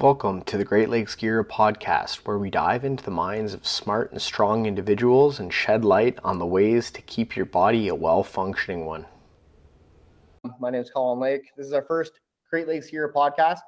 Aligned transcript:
Welcome 0.00 0.42
to 0.42 0.58
the 0.58 0.64
Great 0.64 0.88
Lakes 0.88 1.14
Girya 1.14 1.44
podcast, 1.44 2.26
where 2.26 2.36
we 2.36 2.50
dive 2.50 2.84
into 2.84 3.04
the 3.04 3.12
minds 3.12 3.54
of 3.54 3.64
smart 3.64 4.10
and 4.10 4.20
strong 4.20 4.66
individuals 4.66 5.38
and 5.38 5.54
shed 5.54 5.84
light 5.84 6.18
on 6.24 6.40
the 6.40 6.46
ways 6.46 6.90
to 6.90 7.02
keep 7.02 7.36
your 7.36 7.46
body 7.46 7.86
a 7.86 7.94
well 7.94 8.24
functioning 8.24 8.86
one. 8.86 9.06
My 10.58 10.70
name 10.70 10.80
is 10.80 10.90
Colin 10.90 11.20
Lake. 11.20 11.42
This 11.56 11.66
is 11.66 11.72
our 11.72 11.84
first 11.84 12.18
Great 12.50 12.66
Lakes 12.66 12.90
Girya 12.90 13.12
podcast. 13.12 13.60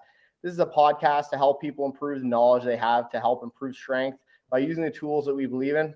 This 0.42 0.52
is 0.52 0.58
a 0.58 0.66
podcast 0.66 1.30
to 1.30 1.36
help 1.36 1.60
people 1.60 1.86
improve 1.86 2.20
the 2.20 2.26
knowledge 2.26 2.64
they 2.64 2.76
have 2.76 3.08
to 3.10 3.20
help 3.20 3.44
improve 3.44 3.76
strength 3.76 4.18
by 4.50 4.58
using 4.58 4.82
the 4.82 4.90
tools 4.90 5.26
that 5.26 5.34
we 5.34 5.46
believe 5.46 5.76
in 5.76 5.94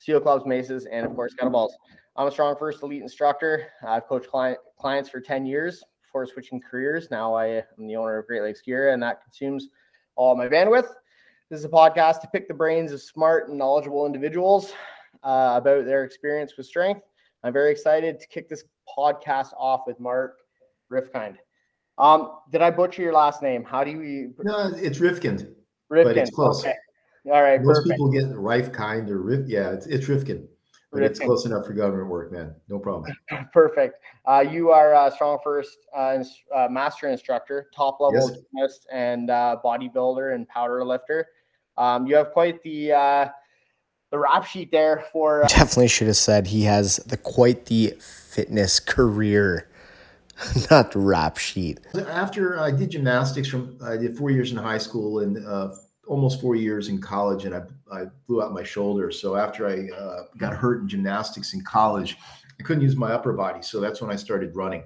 steel 0.00 0.20
clubs, 0.20 0.44
maces, 0.44 0.86
and 0.86 1.06
of 1.06 1.14
course, 1.14 1.34
kettlebells. 1.40 1.70
I'm 2.16 2.26
a 2.26 2.32
Strong 2.32 2.56
First 2.58 2.82
Elite 2.82 3.02
instructor. 3.02 3.68
I've 3.86 4.06
coached 4.06 4.28
client, 4.28 4.58
clients 4.76 5.08
for 5.08 5.20
10 5.20 5.46
years 5.46 5.84
before 6.14 6.26
switching 6.26 6.60
careers. 6.60 7.10
Now 7.10 7.34
I 7.34 7.46
am 7.76 7.88
the 7.88 7.96
owner 7.96 8.18
of 8.18 8.28
Great 8.28 8.42
Lakes 8.42 8.62
Girya, 8.64 8.94
and 8.94 9.02
that 9.02 9.24
consumes 9.24 9.66
all 10.14 10.36
my 10.36 10.46
bandwidth. 10.46 10.86
This 11.50 11.58
is 11.58 11.64
a 11.64 11.68
podcast 11.68 12.20
to 12.20 12.28
pick 12.28 12.46
the 12.46 12.54
brains 12.54 12.92
of 12.92 13.02
smart 13.02 13.48
and 13.48 13.58
knowledgeable 13.58 14.06
individuals 14.06 14.72
uh, 15.24 15.54
about 15.56 15.86
their 15.86 16.04
experience 16.04 16.52
with 16.56 16.66
strength. 16.66 17.00
I'm 17.42 17.52
very 17.52 17.72
excited 17.72 18.20
to 18.20 18.28
kick 18.28 18.48
this 18.48 18.62
podcast 18.96 19.54
off 19.58 19.80
with 19.88 19.98
Mark 19.98 20.36
Rifkind. 20.88 21.34
Um, 21.98 22.36
did 22.52 22.62
I 22.62 22.70
butcher 22.70 23.02
your 23.02 23.12
last 23.12 23.42
name? 23.42 23.64
How 23.64 23.82
do 23.82 23.90
you? 23.90 24.34
No, 24.38 24.70
it's 24.76 25.00
Rifkind. 25.00 25.52
Rifkind. 25.92 26.04
But 26.04 26.16
it's 26.16 26.30
close. 26.30 26.60
Okay. 26.60 26.76
All 27.26 27.42
right. 27.42 27.60
Most 27.60 27.78
perfect. 27.78 27.90
people 27.90 28.12
get 28.12 28.26
Rifkind 28.26 29.10
or 29.10 29.20
Rif. 29.20 29.48
Yeah, 29.48 29.72
it's, 29.72 29.86
it's 29.86 30.06
Rifkind. 30.06 30.46
But 30.94 31.02
it's 31.02 31.18
close 31.18 31.44
enough 31.44 31.66
for 31.66 31.72
government 31.72 32.08
work, 32.08 32.30
man. 32.30 32.54
No 32.68 32.78
problem. 32.78 33.12
Perfect. 33.52 34.00
Uh, 34.24 34.44
you 34.48 34.70
are 34.70 34.94
uh, 34.94 35.10
Strong 35.10 35.40
First 35.42 35.78
uh, 35.94 36.12
ins- 36.14 36.40
uh, 36.54 36.68
master 36.70 37.08
instructor, 37.08 37.68
top 37.74 37.98
level 38.00 38.30
Yes. 38.30 38.38
gymnast, 38.52 38.86
and 38.92 39.28
uh, 39.28 39.56
bodybuilder 39.64 40.34
and 40.36 40.48
powerlifter. 40.48 41.24
Um, 41.76 42.06
you 42.06 42.14
have 42.14 42.30
quite 42.30 42.62
the 42.62 42.92
uh, 42.92 43.28
the 44.12 44.18
rap 44.20 44.46
sheet 44.46 44.70
there 44.70 45.04
for. 45.12 45.44
Uh, 45.44 45.48
Definitely 45.48 45.88
should 45.88 46.06
have 46.06 46.16
said 46.16 46.46
he 46.46 46.62
has 46.62 46.98
the 46.98 47.16
quite 47.16 47.66
the 47.66 47.94
fitness 47.98 48.78
career, 48.78 49.68
not 50.70 50.92
the 50.92 51.00
rap 51.00 51.38
sheet. 51.38 51.80
After 52.08 52.60
I 52.60 52.70
did 52.70 52.92
gymnastics 52.92 53.48
from, 53.48 53.76
I 53.84 53.96
did 53.96 54.16
four 54.16 54.30
years 54.30 54.52
in 54.52 54.58
high 54.58 54.78
school 54.78 55.18
and 55.18 55.44
uh, 55.44 55.70
almost 56.06 56.40
four 56.40 56.54
years 56.56 56.88
in 56.88 57.00
college, 57.00 57.44
and 57.44 57.54
I, 57.54 57.62
I 57.92 58.04
blew 58.26 58.42
out 58.42 58.52
my 58.52 58.62
shoulder. 58.62 59.10
So 59.10 59.36
after 59.36 59.66
I 59.66 59.88
uh, 59.96 60.24
got 60.38 60.54
hurt 60.54 60.82
in 60.82 60.88
gymnastics 60.88 61.54
in 61.54 61.62
college, 61.62 62.16
I 62.58 62.62
couldn't 62.62 62.82
use 62.82 62.96
my 62.96 63.12
upper 63.12 63.32
body. 63.32 63.62
So 63.62 63.80
that's 63.80 64.00
when 64.00 64.10
I 64.10 64.16
started 64.16 64.54
running. 64.54 64.84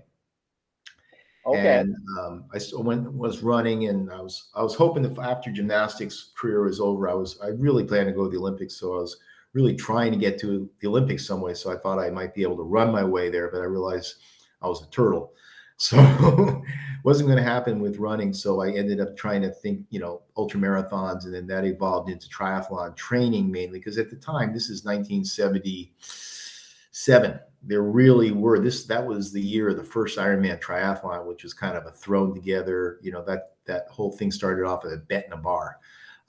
okay. 1.46 1.78
And 1.78 1.94
um, 2.20 2.44
I 2.52 2.58
still 2.58 2.82
went 2.82 3.10
was 3.12 3.42
running, 3.42 3.88
and 3.88 4.10
I 4.12 4.20
was 4.20 4.48
I 4.54 4.62
was 4.62 4.74
hoping 4.74 5.02
that 5.02 5.18
after 5.18 5.50
gymnastics 5.50 6.32
career 6.36 6.64
was 6.64 6.80
over, 6.80 7.08
I 7.08 7.14
was 7.14 7.38
I 7.42 7.48
really 7.48 7.84
planned 7.84 8.08
to 8.08 8.12
go 8.12 8.24
to 8.24 8.30
the 8.30 8.38
Olympics. 8.38 8.76
So 8.76 8.96
I 8.96 9.00
was 9.00 9.16
really 9.54 9.74
trying 9.74 10.12
to 10.12 10.18
get 10.18 10.38
to 10.40 10.68
the 10.80 10.88
Olympics 10.88 11.26
some 11.26 11.40
way. 11.40 11.54
So 11.54 11.72
I 11.72 11.76
thought 11.76 11.98
I 11.98 12.10
might 12.10 12.34
be 12.34 12.42
able 12.42 12.56
to 12.56 12.62
run 12.62 12.92
my 12.92 13.04
way 13.04 13.30
there, 13.30 13.50
but 13.50 13.60
I 13.60 13.64
realized 13.64 14.16
I 14.60 14.68
was 14.68 14.82
a 14.82 14.90
turtle, 14.90 15.32
so 15.78 16.62
wasn't 17.04 17.28
going 17.28 17.42
to 17.42 17.50
happen 17.50 17.80
with 17.80 17.98
running. 17.98 18.32
So 18.32 18.60
I 18.60 18.70
ended 18.70 19.00
up 19.00 19.16
trying 19.16 19.42
to 19.42 19.50
think, 19.50 19.84
you 19.90 20.00
know, 20.00 20.22
ultra 20.36 20.60
marathons, 20.60 21.24
and 21.24 21.32
then 21.32 21.46
that 21.46 21.64
evolved 21.64 22.10
into 22.10 22.28
triathlon 22.28 22.96
training 22.96 23.50
mainly 23.50 23.78
because 23.78 23.96
at 23.96 24.10
the 24.10 24.16
time 24.16 24.52
this 24.52 24.68
is 24.68 24.84
1977 24.84 27.40
there 27.62 27.82
really 27.82 28.30
were 28.30 28.58
this 28.58 28.84
that 28.84 29.04
was 29.04 29.32
the 29.32 29.40
year 29.40 29.68
of 29.68 29.76
the 29.76 29.82
first 29.82 30.18
Ironman 30.18 30.60
triathlon, 30.60 31.26
which 31.26 31.42
was 31.42 31.54
kind 31.54 31.76
of 31.76 31.86
a 31.86 31.90
thrown 31.90 32.34
together. 32.34 32.98
You 33.02 33.12
know 33.12 33.24
that 33.24 33.54
that 33.64 33.88
whole 33.88 34.12
thing 34.12 34.30
started 34.30 34.64
off 34.64 34.84
at 34.84 34.92
a 34.92 34.96
bet 34.96 35.26
in 35.26 35.32
a 35.32 35.36
bar. 35.36 35.78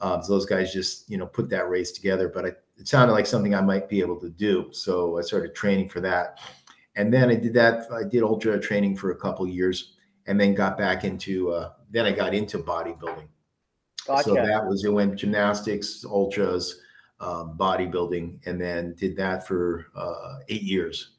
Um, 0.01 0.23
so 0.23 0.33
those 0.33 0.45
guys 0.45 0.73
just 0.73 1.09
you 1.09 1.17
know 1.17 1.27
put 1.27 1.49
that 1.49 1.69
race 1.69 1.91
together, 1.91 2.29
but 2.29 2.45
I, 2.45 2.49
it 2.77 2.87
sounded 2.87 3.13
like 3.13 3.27
something 3.27 3.53
I 3.53 3.61
might 3.61 3.89
be 3.89 3.99
able 3.99 4.19
to 4.21 4.29
do. 4.29 4.69
So 4.71 5.17
I 5.17 5.21
started 5.21 5.53
training 5.53 5.89
for 5.89 5.99
that, 6.01 6.39
and 6.95 7.13
then 7.13 7.29
I 7.29 7.35
did 7.35 7.53
that. 7.53 7.91
I 7.91 8.03
did 8.03 8.23
ultra 8.23 8.59
training 8.59 8.97
for 8.97 9.11
a 9.11 9.15
couple 9.15 9.47
years, 9.47 9.95
and 10.27 10.39
then 10.39 10.53
got 10.53 10.77
back 10.77 11.03
into. 11.03 11.51
Uh, 11.51 11.71
then 11.91 12.05
I 12.05 12.11
got 12.11 12.33
into 12.33 12.59
bodybuilding. 12.59 13.27
Gotcha. 14.05 14.23
So 14.23 14.33
that 14.35 14.65
was 14.65 14.83
it 14.85 14.91
went 14.91 15.15
gymnastics, 15.15 16.03
ultras, 16.05 16.81
um, 17.19 17.55
bodybuilding, 17.57 18.39
and 18.45 18.59
then 18.59 18.95
did 18.95 19.15
that 19.17 19.45
for 19.45 19.87
uh, 19.95 20.39
eight 20.49 20.63
years, 20.63 21.11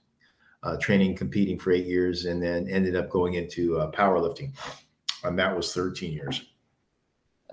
uh, 0.62 0.76
training, 0.76 1.16
competing 1.16 1.58
for 1.58 1.72
eight 1.72 1.86
years, 1.86 2.24
and 2.24 2.42
then 2.42 2.68
ended 2.68 2.96
up 2.96 3.10
going 3.10 3.34
into 3.34 3.78
uh, 3.78 3.90
powerlifting, 3.92 4.52
and 5.24 5.38
that 5.38 5.54
was 5.54 5.72
13 5.72 6.12
years. 6.12 6.49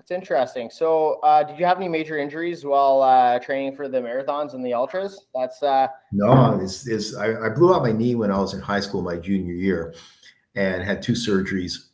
That's 0.08 0.22
interesting. 0.22 0.70
So, 0.70 1.20
uh, 1.22 1.42
did 1.42 1.58
you 1.58 1.66
have 1.66 1.76
any 1.76 1.88
major 1.88 2.18
injuries 2.18 2.64
while 2.64 3.02
uh, 3.02 3.38
training 3.40 3.76
for 3.76 3.88
the 3.88 3.98
marathons 3.98 4.54
and 4.54 4.64
the 4.64 4.72
ultras? 4.72 5.26
That's 5.34 5.62
uh, 5.62 5.88
No, 6.12 6.58
it's, 6.62 6.86
it's 6.88 7.14
I, 7.14 7.46
I 7.46 7.48
blew 7.50 7.74
out 7.74 7.82
my 7.82 7.92
knee 7.92 8.14
when 8.14 8.30
I 8.30 8.38
was 8.38 8.54
in 8.54 8.60
high 8.60 8.80
school, 8.80 9.02
my 9.02 9.16
junior 9.16 9.52
year, 9.52 9.94
and 10.54 10.82
had 10.82 11.02
two 11.02 11.12
surgeries. 11.12 11.88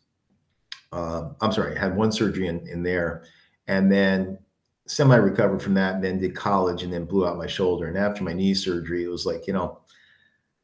Um, 0.92 1.34
I'm 1.40 1.50
sorry, 1.50 1.76
I 1.76 1.80
had 1.80 1.96
one 1.96 2.12
surgery 2.12 2.46
in, 2.46 2.64
in 2.68 2.84
there, 2.84 3.24
and 3.66 3.90
then 3.90 4.38
semi 4.86 5.16
recovered 5.16 5.60
from 5.60 5.74
that, 5.74 5.96
and 5.96 6.04
then 6.04 6.20
did 6.20 6.36
college, 6.36 6.84
and 6.84 6.92
then 6.92 7.06
blew 7.06 7.26
out 7.26 7.36
my 7.36 7.48
shoulder. 7.48 7.88
And 7.88 7.98
after 7.98 8.22
my 8.22 8.32
knee 8.32 8.54
surgery, 8.54 9.02
it 9.02 9.08
was 9.08 9.26
like 9.26 9.48
you 9.48 9.54
know, 9.54 9.80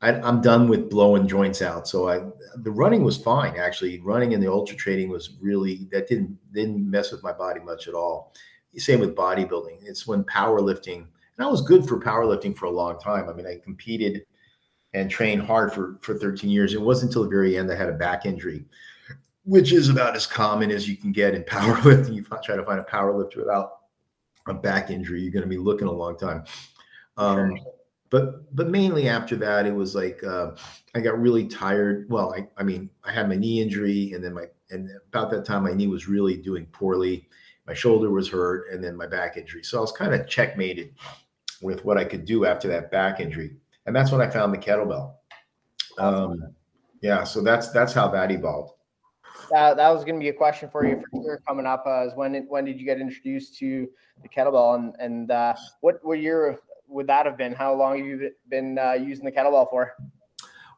I, 0.03 0.15
I'm 0.21 0.41
done 0.41 0.69
with 0.69 0.88
blowing 0.88 1.28
joints 1.28 1.61
out. 1.61 1.87
So 1.87 2.09
I, 2.09 2.21
the 2.56 2.71
running 2.71 3.05
was 3.05 3.16
fine 3.16 3.56
actually. 3.59 4.00
Running 4.00 4.33
in 4.33 4.41
the 4.41 4.50
ultra 4.50 4.77
training 4.77 5.11
was 5.11 5.37
really 5.41 5.88
that 5.93 6.09
didn't 6.09 6.38
didn't 6.53 6.88
mess 6.88 7.12
with 7.12 7.22
my 7.22 7.33
body 7.33 7.61
much 7.61 7.88
at 7.88 7.94
all. 7.94 8.33
Same 8.77 9.00
with 9.00 9.16
bodybuilding. 9.16 9.78
It's 9.83 10.06
when 10.06 10.25
powerlifting, 10.25 10.99
and 10.99 11.47
I 11.47 11.47
was 11.47 11.60
good 11.60 11.87
for 11.87 12.00
powerlifting 12.00 12.56
for 12.56 12.66
a 12.66 12.71
long 12.71 12.99
time. 13.00 13.28
I 13.28 13.33
mean, 13.33 13.47
I 13.47 13.59
competed 13.62 14.25
and 14.94 15.10
trained 15.10 15.43
hard 15.43 15.72
for 15.72 15.99
for 16.03 16.16
13 16.16 16.49
years. 16.49 16.72
It 16.72 16.81
wasn't 16.81 17.10
until 17.10 17.25
the 17.25 17.31
very 17.31 17.59
end 17.59 17.71
I 17.71 17.75
had 17.75 17.89
a 17.89 17.94
back 17.94 18.27
injury, 18.27 18.65
which 19.44 19.72
is 19.72 19.89
about 19.89 20.16
as 20.16 20.27
common 20.27 20.71
as 20.71 20.89
you 20.89 20.97
can 20.97 21.12
get 21.12 21.34
in 21.34 21.43
powerlifting. 21.44 22.15
You 22.15 22.25
try 22.43 22.56
to 22.56 22.65
find 22.65 22.81
a 22.81 22.84
powerlifter 22.84 23.39
without 23.39 23.81
a 24.47 24.55
back 24.55 24.91
injury, 24.91 25.21
you're 25.21 25.33
going 25.33 25.43
to 25.43 25.49
be 25.49 25.59
looking 25.59 25.89
a 25.89 25.93
long 25.93 26.16
time. 26.16 26.44
Um, 27.16 27.59
but 28.10 28.54
but 28.54 28.69
mainly 28.69 29.09
after 29.09 29.37
that, 29.37 29.66
it 29.66 29.75
was 29.75 29.94
like 29.94 30.22
uh, 30.25 30.50
I 30.94 31.00
got 31.00 31.21
really 31.21 31.47
tired. 31.47 32.06
Well, 32.10 32.34
I 32.34 32.48
I 32.56 32.65
mean, 32.65 32.91
I 33.04 33.12
had 33.12 33.28
my 33.28 33.37
knee 33.37 33.62
injury, 33.62 34.12
and 34.12 34.22
then 34.22 34.34
my 34.34 34.47
and 34.71 34.91
about 35.09 35.31
that 35.31 35.44
time, 35.44 35.62
my 35.62 35.72
knee 35.72 35.87
was 35.87 36.09
really 36.09 36.37
doing 36.37 36.66
poorly. 36.66 37.28
My 37.66 37.75
shoulder 37.75 38.10
was 38.10 38.28
hurt, 38.28 38.72
and 38.72 38.82
then 38.82 38.97
my 38.97 39.06
back 39.06 39.37
injury. 39.37 39.62
So 39.62 39.78
I 39.78 39.81
was 39.81 39.93
kind 39.93 40.12
of 40.12 40.26
checkmated 40.26 40.93
with 41.62 41.84
what 41.84 41.98
I 41.98 42.04
could 42.04 42.25
do 42.25 42.44
after 42.44 42.66
that 42.69 42.91
back 42.91 43.21
injury, 43.21 43.56
and 43.87 43.94
that's 43.94 44.10
when 44.10 44.21
I 44.21 44.28
found 44.28 44.53
the 44.53 44.59
kettlebell. 44.59 45.15
Um, 45.98 46.54
yeah, 47.03 47.22
so 47.22 47.42
that's 47.42 47.71
that's 47.71 47.92
how 47.92 48.09
that 48.09 48.32
evolved. 48.32 48.72
that, 49.53 49.77
that 49.77 49.88
was 49.91 50.04
going 50.04 50.16
to 50.16 50.21
be 50.21 50.28
a 50.31 50.32
question 50.32 50.69
for 50.69 50.84
you 50.84 51.03
for 51.12 51.22
sure 51.22 51.42
coming 51.47 51.66
up. 51.66 51.84
Uh, 51.87 52.06
is 52.06 52.12
when 52.16 52.32
did, 52.32 52.44
when 52.48 52.65
did 52.65 52.81
you 52.81 52.87
get 52.87 53.00
introduced 53.00 53.56
to 53.59 53.88
the 54.22 54.28
kettlebell 54.28 54.75
and 54.75 54.94
and 54.98 55.31
uh, 55.31 55.54
what 55.81 56.04
were 56.04 56.16
year 56.16 56.59
would 56.91 57.06
that 57.06 57.27
have 57.27 57.37
been? 57.37 57.53
How 57.53 57.75
long 57.75 57.99
have 57.99 58.06
you 58.06 58.31
been 58.49 58.78
uh, 58.78 58.93
using 58.93 59.25
the 59.25 59.33
kettlebell 59.33 59.71
for? 59.71 59.95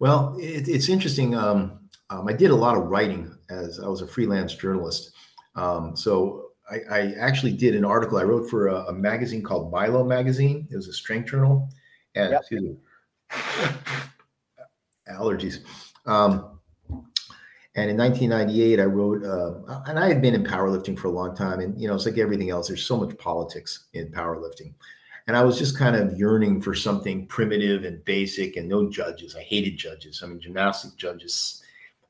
Well, 0.01 0.37
it, 0.39 0.69
it's 0.69 0.89
interesting. 0.89 1.35
Um, 1.35 1.81
um, 2.11 2.29
I 2.29 2.33
did 2.33 2.51
a 2.51 2.57
lot 2.57 2.77
of 2.77 2.85
writing 2.85 3.35
as 3.51 3.81
I 3.81 3.89
was 3.89 4.03
a 4.03 4.07
freelance 4.07 4.55
journalist. 4.55 5.13
Um, 5.55 5.97
so 5.97 6.51
I, 6.71 6.81
I 6.91 7.13
actually 7.19 7.53
did 7.53 7.75
an 7.75 7.85
article 7.85 8.19
I 8.19 8.25
wrote 8.25 8.49
for 8.49 8.69
a, 8.69 8.77
a 8.87 8.93
magazine 8.93 9.43
called 9.43 9.73
Milo 9.73 10.05
Magazine. 10.05 10.69
It 10.71 10.77
was 10.77 10.89
a 10.89 10.93
strength 10.93 11.31
journal. 11.31 11.69
And 12.15 12.33
Yep. 12.33 12.41
excuse 12.41 12.63
me, 12.63 12.77
allergies. 15.09 15.61
Um, 16.05 16.59
and 17.75 17.91
in 17.91 17.97
1998, 17.97 18.81
I 18.81 18.85
wrote, 18.85 19.25
uh, 19.25 19.83
and 19.87 19.99
I 19.99 20.07
had 20.07 20.21
been 20.21 20.35
in 20.35 20.45
powerlifting 20.45 20.99
for 20.99 21.09
a 21.09 21.11
long 21.11 21.35
time. 21.35 21.61
And, 21.61 21.81
you 21.81 21.89
know, 21.89 21.95
it's 21.95 22.05
like 22.05 22.19
everything 22.19 22.51
else, 22.51 22.69
there's 22.69 22.85
so 22.85 22.99
much 22.99 23.17
politics 23.17 23.87
in 23.95 24.13
powerlifting. 24.13 24.75
And 25.27 25.37
I 25.37 25.45
was 25.45 25.59
just 25.59 25.79
kind 25.79 25.95
of 25.95 26.19
yearning 26.19 26.61
for 26.61 26.75
something 26.75 27.27
primitive 27.27 27.85
and 27.85 28.05
basic 28.05 28.57
and 28.57 28.69
no 28.69 28.91
judges. 28.91 29.37
I 29.37 29.43
hated 29.43 29.77
judges. 29.77 30.23
I 30.23 30.27
mean, 30.27 30.41
gymnastic 30.41 30.97
judges. 30.97 31.63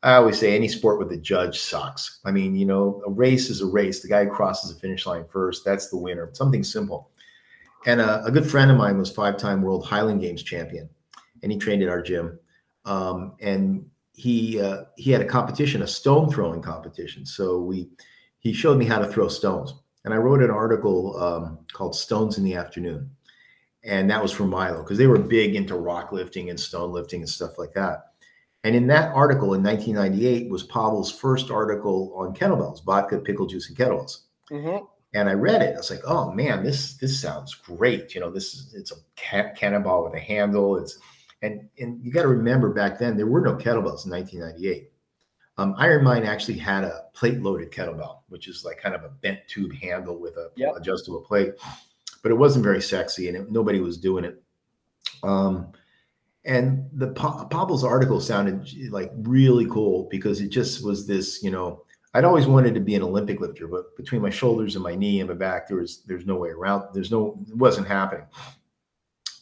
I 0.03 0.15
always 0.15 0.39
say 0.39 0.57
any 0.57 0.69
sport 0.69 0.99
with 0.99 1.13
a 1.13 1.17
judge 1.17 1.61
sucks. 1.61 2.21
I 2.25 2.33
mean, 2.33 2.57
you 2.57 2.67
know, 2.67 3.03
a 3.07 3.11
race 3.11 3.51
is 3.51 3.61
a 3.61 3.67
race. 3.67 4.01
The 4.01 4.09
guy 4.09 4.25
who 4.25 4.31
crosses 4.31 4.75
the 4.75 4.81
finish 4.81 5.07
line 5.07 5.25
first, 5.29 5.65
that's 5.65 5.91
the 5.91 5.97
winner. 5.97 6.31
Something 6.33 6.65
simple. 6.65 7.11
And 7.87 8.01
a, 8.01 8.25
a 8.25 8.31
good 8.31 8.49
friend 8.49 8.71
of 8.71 8.77
mine 8.77 8.99
was 8.99 9.11
five-time 9.11 9.63
World 9.63 9.85
Highland 9.85 10.21
Games 10.21 10.43
champion, 10.43 10.89
and 11.43 11.53
he 11.53 11.59
trained 11.59 11.83
at 11.83 11.89
our 11.89 12.03
gym. 12.03 12.39
Um, 12.85 13.35
and 13.41 13.87
he 14.15 14.61
uh, 14.61 14.85
he 14.97 15.11
had 15.11 15.21
a 15.21 15.27
competition, 15.27 15.83
a 15.83 15.87
stone 15.87 16.31
throwing 16.31 16.63
competition. 16.63 17.25
So 17.25 17.61
we 17.61 17.89
he 18.39 18.53
showed 18.53 18.79
me 18.79 18.85
how 18.85 18.99
to 18.99 19.07
throw 19.07 19.29
stones, 19.29 19.75
and 20.05 20.13
I 20.13 20.17
wrote 20.17 20.43
an 20.43 20.51
article 20.51 21.17
um, 21.23 21.59
called 21.73 21.95
"Stones 21.95 22.39
in 22.39 22.45
the 22.45 22.55
Afternoon," 22.55 23.11
and 23.85 24.11
that 24.11 24.23
was 24.23 24.33
for 24.33 24.45
Milo 24.45 24.83
because 24.83 24.99
they 24.99 25.07
were 25.07 25.19
big 25.19 25.55
into 25.55 25.77
rock 25.77 26.13
lifting 26.13 26.51
and 26.51 26.59
stone 26.59 26.93
lifting 26.93 27.21
and 27.21 27.29
stuff 27.29 27.59
like 27.59 27.73
that. 27.75 28.13
And 28.65 28.77
in 28.77 28.87
that 28.89 29.13
article 29.15 29.55
in 29.55 29.63
1998 29.63 30.51
was 30.51 30.63
Pavel's 30.63 31.11
first 31.11 31.51
article 31.51 32.13
on 32.17 32.35
kettlebells, 32.35 32.85
vodka, 32.85 33.19
pickle 33.19 33.47
juice, 33.47 33.69
and 33.69 33.77
kettlebells. 33.77 34.19
Mm-hmm. 34.51 34.85
And 35.15 35.29
I 35.29 35.33
read 35.33 35.63
it. 35.63 35.75
I 35.75 35.79
was 35.79 35.91
like, 35.91 36.03
oh 36.07 36.33
man, 36.33 36.63
this 36.63 36.95
this 36.95 37.21
sounds 37.21 37.55
great. 37.55 38.15
You 38.15 38.21
know, 38.21 38.31
this 38.31 38.55
is 38.55 38.75
it's 38.75 38.93
a 38.93 39.51
cannonball 39.55 40.05
with 40.05 40.15
a 40.15 40.21
handle. 40.21 40.79
It's 40.79 40.99
and 41.43 41.69
and 41.79 42.03
you 42.03 42.13
got 42.13 42.23
to 42.23 42.29
remember 42.29 42.73
back 42.73 42.99
then 42.99 43.17
there 43.17 43.27
were 43.27 43.41
no 43.41 43.55
kettlebells 43.55 44.07
in 44.07 44.13
1998. 44.13 44.92
Um, 45.63 45.77
Iron 45.79 46.03
Mind 46.03 46.27
actually 46.27 46.59
had 46.59 46.83
a 46.83 47.05
plate 47.15 47.41
loaded 47.41 47.71
kettlebell, 47.71 48.19
which 48.29 48.49
is 48.49 48.65
like 48.65 48.79
kind 48.79 48.97
of 48.97 49.05
a 49.05 49.09
bent 49.09 49.39
tube 49.47 49.73
handle 49.73 50.19
with 50.19 50.37
a 50.37 50.51
yep. 50.57 50.75
adjustable 50.77 51.21
plate, 51.21 51.53
but 52.23 52.33
it 52.33 52.35
wasn't 52.35 52.65
very 52.65 52.83
sexy 52.83 53.29
and 53.29 53.37
it, 53.37 53.51
nobody 53.51 53.79
was 53.79 53.97
doing 53.97 54.25
it. 54.25 54.43
Um, 55.23 55.73
and 56.45 56.89
the 56.95 57.13
pa- 57.13 57.45
Pavel's 57.45 57.85
article 57.85 58.21
sounded 58.21 58.69
like 58.91 59.13
really 59.19 59.67
cool 59.67 60.09
because 60.11 60.41
it 60.41 60.49
just 60.49 60.85
was 60.85 61.07
this, 61.07 61.45
you 61.45 61.53
know, 61.53 61.85
I'd 62.13 62.25
always 62.25 62.47
wanted 62.47 62.75
to 62.75 62.81
be 62.81 62.97
an 62.97 63.03
Olympic 63.03 63.41
lifter, 63.41 63.69
but 63.69 63.97
between 63.97 64.21
my 64.21 64.31
shoulders 64.31 64.75
and 64.75 64.83
my 64.83 64.97
knee 64.97 65.21
and 65.21 65.29
my 65.29 65.37
back, 65.37 65.69
there 65.69 65.77
was 65.77 66.03
there's 66.07 66.27
no 66.27 66.35
way 66.35 66.49
around. 66.49 66.89
There's 66.93 67.13
no, 67.13 67.39
it 67.49 67.57
wasn't 67.57 67.87
happening. 67.87 68.27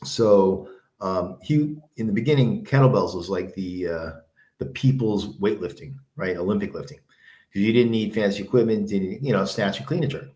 So 0.05 0.69
um, 1.01 1.39
he 1.43 1.77
in 1.97 2.07
the 2.07 2.13
beginning, 2.13 2.63
kettlebells 2.65 3.17
was 3.17 3.31
like 3.31 3.55
the 3.55 3.89
uh, 3.89 4.11
the 4.61 4.67
people's 4.67 5.39
weightlifting, 5.39 5.97
right? 6.15 6.37
Olympic 6.37 6.75
lifting, 6.75 7.01
because 7.49 7.67
you 7.67 7.73
didn't 7.73 7.91
need 7.91 8.15
fancy 8.15 8.45
equipment, 8.45 8.89
didn't 8.89 9.25
you 9.25 9.33
know 9.33 9.45
snatch 9.45 9.79
and 9.79 9.87
clean 9.87 10.05
and 10.05 10.13
jerk. 10.13 10.29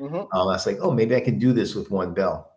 Mm-hmm. 0.00 0.16
Uh, 0.16 0.42
I 0.42 0.44
was 0.44 0.66
like, 0.66 0.78
oh, 0.80 0.90
maybe 0.90 1.14
I 1.14 1.20
can 1.20 1.38
do 1.38 1.52
this 1.52 1.74
with 1.74 1.90
one 1.90 2.14
bell. 2.14 2.52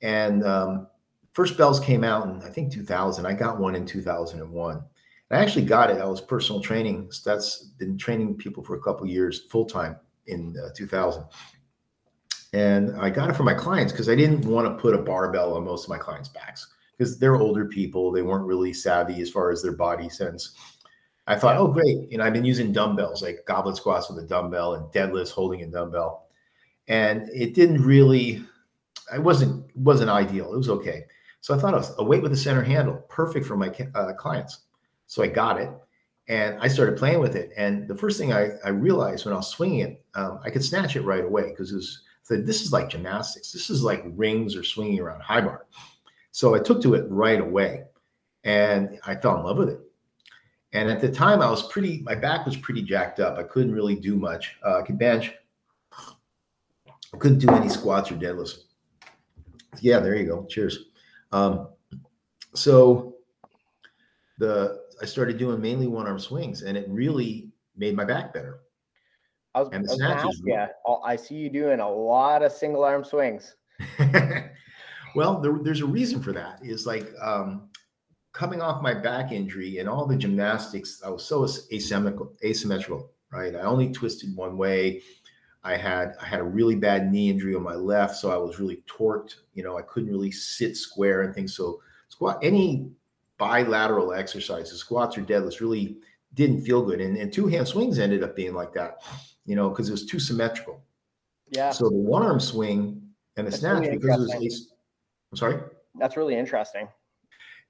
And 0.00 0.44
um, 0.44 0.86
first 1.32 1.58
bells 1.58 1.78
came 1.80 2.04
out 2.04 2.26
in 2.26 2.40
I 2.42 2.48
think 2.48 2.72
2000. 2.72 3.26
I 3.26 3.34
got 3.34 3.58
one 3.58 3.74
in 3.74 3.84
2001. 3.84 4.82
I 5.30 5.36
actually 5.36 5.64
got 5.64 5.90
it. 5.90 6.00
I 6.00 6.06
was 6.06 6.20
personal 6.20 6.60
training. 6.60 7.10
That's 7.24 7.64
been 7.78 7.98
training 7.98 8.36
people 8.36 8.62
for 8.62 8.76
a 8.76 8.80
couple 8.80 9.06
years 9.06 9.44
full 9.50 9.64
time 9.64 9.96
in 10.26 10.56
uh, 10.64 10.68
2000. 10.76 11.24
And 12.52 12.96
I 13.00 13.10
got 13.10 13.28
it 13.28 13.32
for 13.34 13.42
my 13.42 13.54
clients 13.54 13.92
because 13.92 14.08
I 14.08 14.14
didn't 14.14 14.42
want 14.42 14.68
to 14.68 14.80
put 14.80 14.94
a 14.94 14.98
barbell 14.98 15.54
on 15.54 15.64
most 15.64 15.84
of 15.84 15.90
my 15.90 15.98
clients' 15.98 16.28
backs 16.28 16.73
because 16.96 17.18
they're 17.18 17.36
older 17.36 17.66
people. 17.66 18.10
They 18.10 18.22
weren't 18.22 18.46
really 18.46 18.72
savvy 18.72 19.20
as 19.20 19.30
far 19.30 19.50
as 19.50 19.62
their 19.62 19.72
body 19.72 20.08
sense. 20.08 20.54
I 21.26 21.36
thought, 21.36 21.56
oh, 21.56 21.68
great. 21.68 22.10
Know, 22.10 22.24
I've 22.24 22.32
been 22.32 22.44
using 22.44 22.72
dumbbells 22.72 23.22
like 23.22 23.44
goblet 23.46 23.76
squats 23.76 24.10
with 24.10 24.22
a 24.22 24.26
dumbbell 24.26 24.74
and 24.74 24.86
deadlifts 24.92 25.30
holding 25.30 25.62
a 25.62 25.66
dumbbell. 25.66 26.28
And 26.86 27.28
it 27.30 27.54
didn't 27.54 27.82
really, 27.82 28.44
I 29.10 29.18
wasn't, 29.18 29.64
wasn't 29.74 30.10
ideal. 30.10 30.52
It 30.52 30.58
was 30.58 30.68
okay. 30.68 31.04
So 31.40 31.54
I 31.54 31.58
thought 31.58 31.74
was 31.74 31.94
a 31.98 32.04
weight 32.04 32.22
with 32.22 32.32
a 32.32 32.36
center 32.36 32.62
handle, 32.62 32.96
perfect 33.08 33.46
for 33.46 33.56
my 33.56 33.72
uh, 33.94 34.12
clients. 34.14 34.60
So 35.06 35.22
I 35.22 35.28
got 35.28 35.60
it 35.60 35.70
and 36.28 36.58
I 36.60 36.68
started 36.68 36.98
playing 36.98 37.20
with 37.20 37.36
it. 37.36 37.52
And 37.56 37.88
the 37.88 37.94
first 37.94 38.18
thing 38.18 38.32
I, 38.32 38.50
I 38.64 38.70
realized 38.70 39.24
when 39.24 39.34
I 39.34 39.38
was 39.38 39.48
swinging 39.48 39.80
it, 39.80 40.04
um, 40.14 40.40
I 40.44 40.50
could 40.50 40.64
snatch 40.64 40.96
it 40.96 41.02
right 41.02 41.24
away 41.24 41.50
because 41.50 41.72
it 41.72 41.76
was, 41.76 42.02
so 42.22 42.36
this 42.36 42.62
is 42.62 42.72
like 42.72 42.88
gymnastics. 42.88 43.52
This 43.52 43.68
is 43.68 43.82
like 43.82 44.02
rings 44.06 44.56
or 44.56 44.64
swinging 44.64 45.00
around 45.00 45.20
high 45.20 45.42
bar. 45.42 45.66
So 46.34 46.52
I 46.52 46.58
took 46.58 46.82
to 46.82 46.94
it 46.94 47.06
right 47.08 47.40
away 47.40 47.84
and 48.42 48.98
I 49.06 49.14
fell 49.14 49.36
in 49.36 49.44
love 49.44 49.56
with 49.56 49.68
it. 49.68 49.78
And 50.72 50.90
at 50.90 51.00
the 51.00 51.08
time, 51.08 51.40
I 51.40 51.48
was 51.48 51.68
pretty, 51.68 52.02
my 52.02 52.16
back 52.16 52.44
was 52.44 52.56
pretty 52.56 52.82
jacked 52.82 53.20
up. 53.20 53.38
I 53.38 53.44
couldn't 53.44 53.72
really 53.72 53.94
do 53.94 54.16
much. 54.16 54.56
Uh, 54.66 54.80
I 54.80 54.82
could 54.82 54.98
bench. 54.98 55.32
I 55.96 57.16
couldn't 57.20 57.38
do 57.38 57.48
any 57.50 57.68
squats 57.68 58.10
or 58.10 58.16
deadlifts. 58.16 58.64
Yeah, 59.78 60.00
there 60.00 60.16
you 60.16 60.26
go. 60.26 60.44
Cheers. 60.46 60.86
Um, 61.30 61.68
so 62.52 63.14
the 64.38 64.82
I 65.00 65.04
started 65.04 65.38
doing 65.38 65.60
mainly 65.60 65.86
one 65.86 66.08
arm 66.08 66.18
swings, 66.18 66.62
and 66.62 66.76
it 66.76 66.86
really 66.88 67.52
made 67.76 67.94
my 67.94 68.04
back 68.04 68.34
better. 68.34 68.58
I 69.54 69.60
was, 69.60 69.68
and 69.72 69.84
the 69.84 69.94
snatches. 69.94 70.42
Yeah, 70.44 70.66
I 71.04 71.14
see 71.14 71.36
you 71.36 71.48
doing 71.48 71.78
a 71.78 71.88
lot 71.88 72.42
of 72.42 72.50
single 72.50 72.82
arm 72.82 73.04
swings. 73.04 73.54
Well, 75.14 75.40
there, 75.40 75.58
there's 75.62 75.80
a 75.80 75.86
reason 75.86 76.22
for 76.22 76.32
that. 76.32 76.60
Is 76.62 76.86
like 76.86 77.08
um, 77.20 77.68
coming 78.32 78.60
off 78.60 78.82
my 78.82 78.94
back 78.94 79.32
injury 79.32 79.78
and 79.78 79.88
all 79.88 80.06
the 80.06 80.16
gymnastics, 80.16 81.02
I 81.04 81.10
was 81.10 81.24
so 81.24 81.46
asymmetrical. 81.72 82.32
Asymmetrical, 82.44 83.10
right? 83.30 83.54
I 83.54 83.60
only 83.60 83.92
twisted 83.92 84.36
one 84.36 84.56
way. 84.56 85.02
I 85.62 85.76
had 85.76 86.14
I 86.20 86.26
had 86.26 86.40
a 86.40 86.44
really 86.44 86.74
bad 86.74 87.10
knee 87.10 87.30
injury 87.30 87.54
on 87.54 87.62
my 87.62 87.74
left, 87.74 88.16
so 88.16 88.30
I 88.30 88.36
was 88.36 88.58
really 88.58 88.82
torqued. 88.86 89.36
You 89.54 89.64
know, 89.64 89.78
I 89.78 89.82
couldn't 89.82 90.10
really 90.10 90.30
sit 90.30 90.76
square 90.76 91.22
and 91.22 91.34
things. 91.34 91.56
So 91.56 91.80
squat 92.08 92.38
any 92.42 92.90
bilateral 93.38 94.12
exercises, 94.12 94.78
squats 94.78 95.16
or 95.16 95.22
deadlifts, 95.22 95.60
really 95.60 95.96
didn't 96.34 96.62
feel 96.62 96.82
good. 96.82 97.00
And, 97.00 97.16
and 97.16 97.32
two 97.32 97.46
hand 97.46 97.66
swings 97.66 97.98
ended 97.98 98.22
up 98.22 98.36
being 98.36 98.54
like 98.54 98.72
that, 98.74 99.02
you 99.46 99.56
know, 99.56 99.70
because 99.70 99.88
it 99.88 99.92
was 99.92 100.04
too 100.04 100.18
symmetrical. 100.18 100.82
Yeah. 101.48 101.70
So 101.70 101.88
the 101.88 101.96
one 101.96 102.22
arm 102.22 102.40
swing 102.40 103.02
and 103.36 103.46
the 103.46 103.50
That's 103.50 103.60
snatch, 103.60 103.80
really 103.80 103.96
because 103.98 104.32
it 104.34 104.40
was 104.40 104.73
I'm 105.34 105.38
sorry. 105.38 105.60
That's 105.96 106.16
really 106.16 106.36
interesting. 106.36 106.86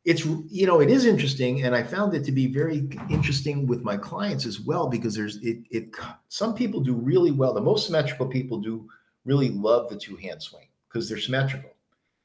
It's 0.05 0.27
you 0.27 0.67
know 0.67 0.81
it 0.81 0.91
is 0.91 1.07
interesting, 1.07 1.63
and 1.63 1.75
I 1.75 1.83
found 1.83 2.13
it 2.13 2.25
to 2.25 2.33
be 2.33 2.47
very 2.47 2.91
interesting 3.09 3.67
with 3.67 3.83
my 3.83 3.97
clients 3.97 4.45
as 4.45 4.61
well 4.61 4.87
because 4.87 5.15
there's 5.15 5.37
it. 5.39 5.61
It 5.71 5.97
some 6.29 6.55
people 6.55 6.81
do 6.81 6.93
really 6.93 7.31
well. 7.31 7.55
The 7.55 7.63
most 7.63 7.87
symmetrical 7.87 8.27
people 8.27 8.61
do 8.61 8.87
really 9.25 9.49
love 9.49 9.89
the 9.89 9.97
two 9.97 10.17
hand 10.17 10.43
swing 10.43 10.69
because 10.89 11.09
they're 11.09 11.19
symmetrical 11.19 11.71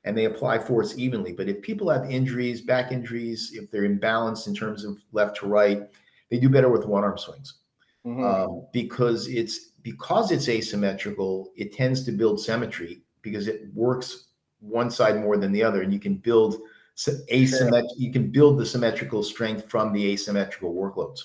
and 0.03 0.17
they 0.17 0.25
apply 0.25 0.59
force 0.59 0.97
evenly. 0.97 1.31
But 1.31 1.47
if 1.47 1.61
people 1.61 1.89
have 1.89 2.11
injuries, 2.11 2.59
back 2.59 2.91
injuries, 2.91 3.51
if 3.53 3.71
they're 3.71 3.87
imbalanced 3.87 4.47
in 4.47 4.53
terms 4.53 4.83
of 4.83 4.97
left 5.13 5.37
to 5.37 5.47
right, 5.47 5.83
they 6.29 6.37
do 6.37 6.49
better 6.49 6.69
with 6.69 6.85
one 6.85 7.05
arm 7.05 7.17
swings 7.17 7.59
mm-hmm. 8.05 8.25
um, 8.25 8.67
because 8.73 9.29
it's 9.29 9.69
because 9.83 10.31
it's 10.33 10.49
asymmetrical. 10.49 11.53
It 11.55 11.71
tends 11.71 12.03
to 12.03 12.11
build 12.11 12.41
symmetry 12.41 13.03
because 13.21 13.47
it 13.47 13.73
works 13.73 14.28
one 14.59 14.91
side 14.91 15.21
more 15.21 15.37
than 15.37 15.51
the 15.51 15.63
other, 15.63 15.81
and 15.81 15.93
you 15.93 15.99
can 15.99 16.15
build 16.15 16.61
asymmetric. 16.97 17.87
You 17.97 18.11
can 18.11 18.31
build 18.31 18.59
the 18.59 18.65
symmetrical 18.65 19.23
strength 19.23 19.69
from 19.69 19.93
the 19.93 20.11
asymmetrical 20.11 20.73
workloads. 20.73 21.21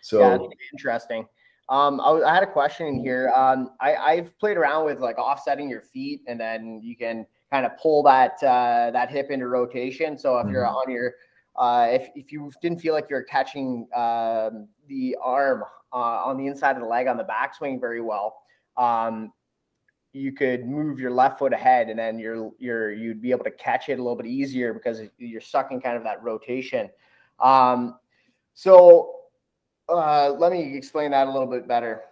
So 0.00 0.20
yeah, 0.20 0.38
interesting. 0.72 1.26
Um, 1.70 2.00
I, 2.00 2.10
I, 2.10 2.34
had 2.34 2.42
a 2.42 2.50
question 2.50 3.00
here. 3.00 3.32
Um, 3.34 3.70
I, 3.80 3.94
I've 3.94 4.38
played 4.38 4.58
around 4.58 4.84
with 4.84 5.00
like 5.00 5.16
offsetting 5.16 5.70
your 5.70 5.80
feet, 5.80 6.20
and 6.26 6.38
then 6.38 6.80
you 6.82 6.94
can 6.94 7.26
kind 7.50 7.64
of 7.64 7.72
pull 7.78 8.02
that 8.02 8.32
uh, 8.42 8.90
that 8.92 9.10
hip 9.10 9.30
into 9.30 9.46
rotation. 9.46 10.18
So 10.18 10.38
if 10.38 10.44
mm-hmm. 10.44 10.52
you're 10.52 10.66
on 10.66 10.90
your 10.90 11.14
uh, 11.56 11.88
if, 11.90 12.08
if 12.14 12.32
you 12.32 12.50
didn't 12.60 12.80
feel 12.80 12.94
like 12.94 13.08
you're 13.08 13.22
catching 13.22 13.86
um, 13.94 14.68
the 14.88 15.16
arm 15.22 15.62
uh, 15.92 15.96
on 15.96 16.36
the 16.36 16.46
inside 16.46 16.72
of 16.72 16.82
the 16.82 16.88
leg 16.88 17.06
on 17.06 17.16
the 17.16 17.24
backswing 17.24 17.80
very 17.80 18.00
well, 18.00 18.36
um, 18.76 19.32
you 20.14 20.30
could 20.30 20.64
move 20.64 21.00
your 21.00 21.10
left 21.10 21.40
foot 21.40 21.52
ahead 21.52 21.88
and 21.88 21.98
then 21.98 22.20
you're 22.20 22.52
you're 22.60 22.92
you'd 22.92 23.20
be 23.20 23.32
able 23.32 23.42
to 23.42 23.50
catch 23.50 23.88
it 23.88 23.98
a 23.98 24.02
little 24.02 24.14
bit 24.14 24.26
easier 24.26 24.72
because 24.72 25.02
you're 25.18 25.40
sucking 25.40 25.80
kind 25.80 25.96
of 25.96 26.04
that 26.04 26.22
rotation. 26.22 26.88
Um, 27.40 27.98
so 28.54 29.16
uh, 29.88 30.30
let 30.30 30.52
me 30.52 30.76
explain 30.76 31.10
that 31.10 31.26
a 31.26 31.30
little 31.30 31.48
bit 31.48 31.66
better. 31.66 32.02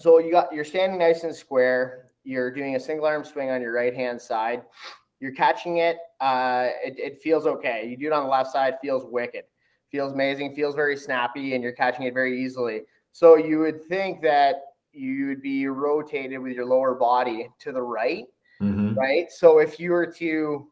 So 0.00 0.18
you 0.18 0.32
got 0.32 0.52
you're 0.52 0.64
standing 0.64 0.98
nice 0.98 1.22
and 1.22 1.34
square. 1.34 2.10
You're 2.24 2.50
doing 2.50 2.74
a 2.74 2.80
single 2.80 3.06
arm 3.06 3.24
swing 3.24 3.48
on 3.48 3.62
your 3.62 3.72
right 3.72 3.94
hand 3.94 4.20
side. 4.20 4.64
You're 5.20 5.32
catching 5.32 5.76
it, 5.76 5.98
uh, 6.20 6.70
it 6.84 6.98
it 6.98 7.22
feels 7.22 7.46
okay. 7.46 7.86
You 7.88 7.96
do 7.96 8.06
it 8.06 8.12
on 8.12 8.24
the 8.24 8.30
left 8.30 8.50
side 8.50 8.74
feels 8.82 9.04
wicked. 9.06 9.44
Feels 9.92 10.12
amazing 10.12 10.56
feels 10.56 10.74
very 10.74 10.96
snappy 10.96 11.54
and 11.54 11.62
you're 11.62 11.72
catching 11.72 12.06
it 12.06 12.14
very 12.14 12.42
easily. 12.42 12.82
So 13.12 13.36
you 13.36 13.60
would 13.60 13.84
think 13.84 14.20
that 14.22 14.62
you'd 14.92 15.42
be 15.42 15.66
rotated 15.66 16.40
with 16.40 16.52
your 16.54 16.66
lower 16.66 16.94
body 16.94 17.48
to 17.60 17.72
the 17.72 17.82
right, 17.82 18.24
mm-hmm. 18.60 18.94
right? 18.94 19.30
So 19.30 19.58
if 19.58 19.78
you 19.78 19.92
were 19.92 20.06
to 20.06 20.66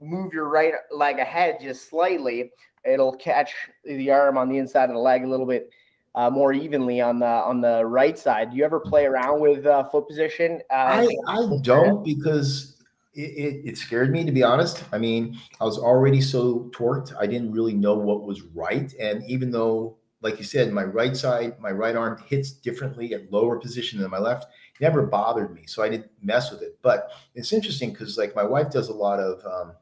move 0.00 0.32
your 0.32 0.48
right 0.48 0.74
leg 0.90 1.18
ahead 1.18 1.58
just 1.60 1.88
slightly, 1.88 2.50
it'll 2.84 3.16
catch 3.16 3.54
the 3.84 4.10
arm 4.10 4.38
on 4.38 4.48
the 4.48 4.58
inside 4.58 4.90
of 4.90 4.94
the 4.94 5.00
leg 5.00 5.24
a 5.24 5.28
little 5.28 5.46
bit 5.46 5.70
uh, 6.14 6.30
more 6.30 6.52
evenly 6.52 7.00
on 7.00 7.18
the 7.18 7.26
on 7.26 7.60
the 7.60 7.84
right 7.84 8.18
side. 8.18 8.50
Do 8.50 8.56
you 8.56 8.64
ever 8.64 8.80
play 8.80 9.06
around 9.06 9.40
with 9.40 9.66
uh, 9.66 9.84
foot 9.84 10.08
position? 10.08 10.60
Uh, 10.70 10.74
I, 10.74 11.16
I 11.28 11.46
don't 11.62 12.04
because 12.04 12.82
it, 13.14 13.20
it, 13.20 13.68
it, 13.70 13.78
scared 13.78 14.10
me 14.10 14.24
to 14.24 14.32
be 14.32 14.42
honest. 14.42 14.84
I 14.92 14.98
mean, 14.98 15.38
I 15.60 15.64
was 15.64 15.78
already 15.78 16.20
so 16.20 16.70
torqued. 16.72 17.14
I 17.18 17.26
didn't 17.26 17.52
really 17.52 17.74
know 17.74 17.94
what 17.94 18.24
was 18.24 18.42
right, 18.42 18.92
and 18.98 19.22
even 19.28 19.50
though 19.50 19.96
like 20.22 20.38
you 20.38 20.44
said, 20.44 20.72
my 20.72 20.84
right 20.84 21.16
side, 21.16 21.58
my 21.58 21.70
right 21.70 21.96
arm 21.96 22.22
hits 22.26 22.52
differently 22.52 23.14
at 23.14 23.32
lower 23.32 23.58
position 23.58 24.00
than 24.00 24.10
my 24.10 24.18
left. 24.18 24.44
It 24.44 24.82
never 24.82 25.06
bothered 25.06 25.54
me, 25.54 25.62
so 25.66 25.82
I 25.82 25.88
didn't 25.88 26.10
mess 26.22 26.50
with 26.50 26.62
it. 26.62 26.78
But 26.82 27.12
it's 27.34 27.52
interesting 27.52 27.92
because 27.92 28.18
like 28.18 28.36
my 28.36 28.44
wife 28.44 28.70
does 28.70 28.88
a 28.88 28.94
lot 28.94 29.18
of 29.18 29.44
um, 29.46 29.72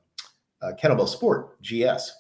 uh, 0.63 0.73
kettlebell 0.81 1.09
sport, 1.09 1.61
GS, 1.63 2.13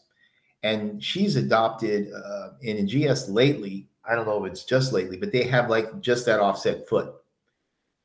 and 0.63 1.03
she's 1.03 1.37
adopted 1.37 2.13
uh, 2.13 2.51
in 2.63 2.87
GS 2.87 3.29
lately. 3.29 3.89
I 4.05 4.15
don't 4.15 4.27
know 4.27 4.45
if 4.45 4.51
it's 4.51 4.65
just 4.65 4.93
lately, 4.93 5.17
but 5.17 5.33
they 5.33 5.45
have 5.45 5.71
like 5.71 6.01
just 6.01 6.27
that 6.27 6.41
offset 6.41 6.89
foot, 6.89 7.15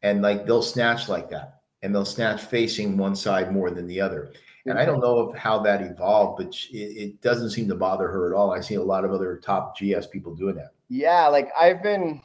and 0.04 0.22
like 0.22 0.46
they'll 0.46 0.62
snatch 0.62 1.10
like 1.10 1.30
that, 1.32 1.62
and 1.82 1.94
they'll 1.94 2.06
snatch 2.06 2.42
facing 2.44 2.98
one 2.98 3.16
side 3.16 3.52
more 3.52 3.72
than 3.72 3.88
the 3.88 4.00
other. 4.00 4.32
And 4.66 4.80
I 4.80 4.86
don't 4.86 5.02
know 5.02 5.18
of 5.18 5.36
how 5.36 5.60
that 5.60 5.82
evolved, 5.82 6.38
but 6.38 6.56
it, 6.72 6.78
it 6.78 7.22
doesn't 7.22 7.50
seem 7.50 7.68
to 7.68 7.76
bother 7.76 8.08
her 8.08 8.32
at 8.32 8.38
all. 8.38 8.52
I 8.52 8.62
see 8.62 8.76
a 8.76 8.82
lot 8.82 9.04
of 9.04 9.12
other 9.12 9.42
top 9.44 9.78
GS 9.78 10.08
people 10.08 10.34
doing 10.36 10.56
that. 10.56 10.72
Yeah, 10.88 11.28
like 11.28 11.50
I've 11.60 11.84
been 11.84 12.22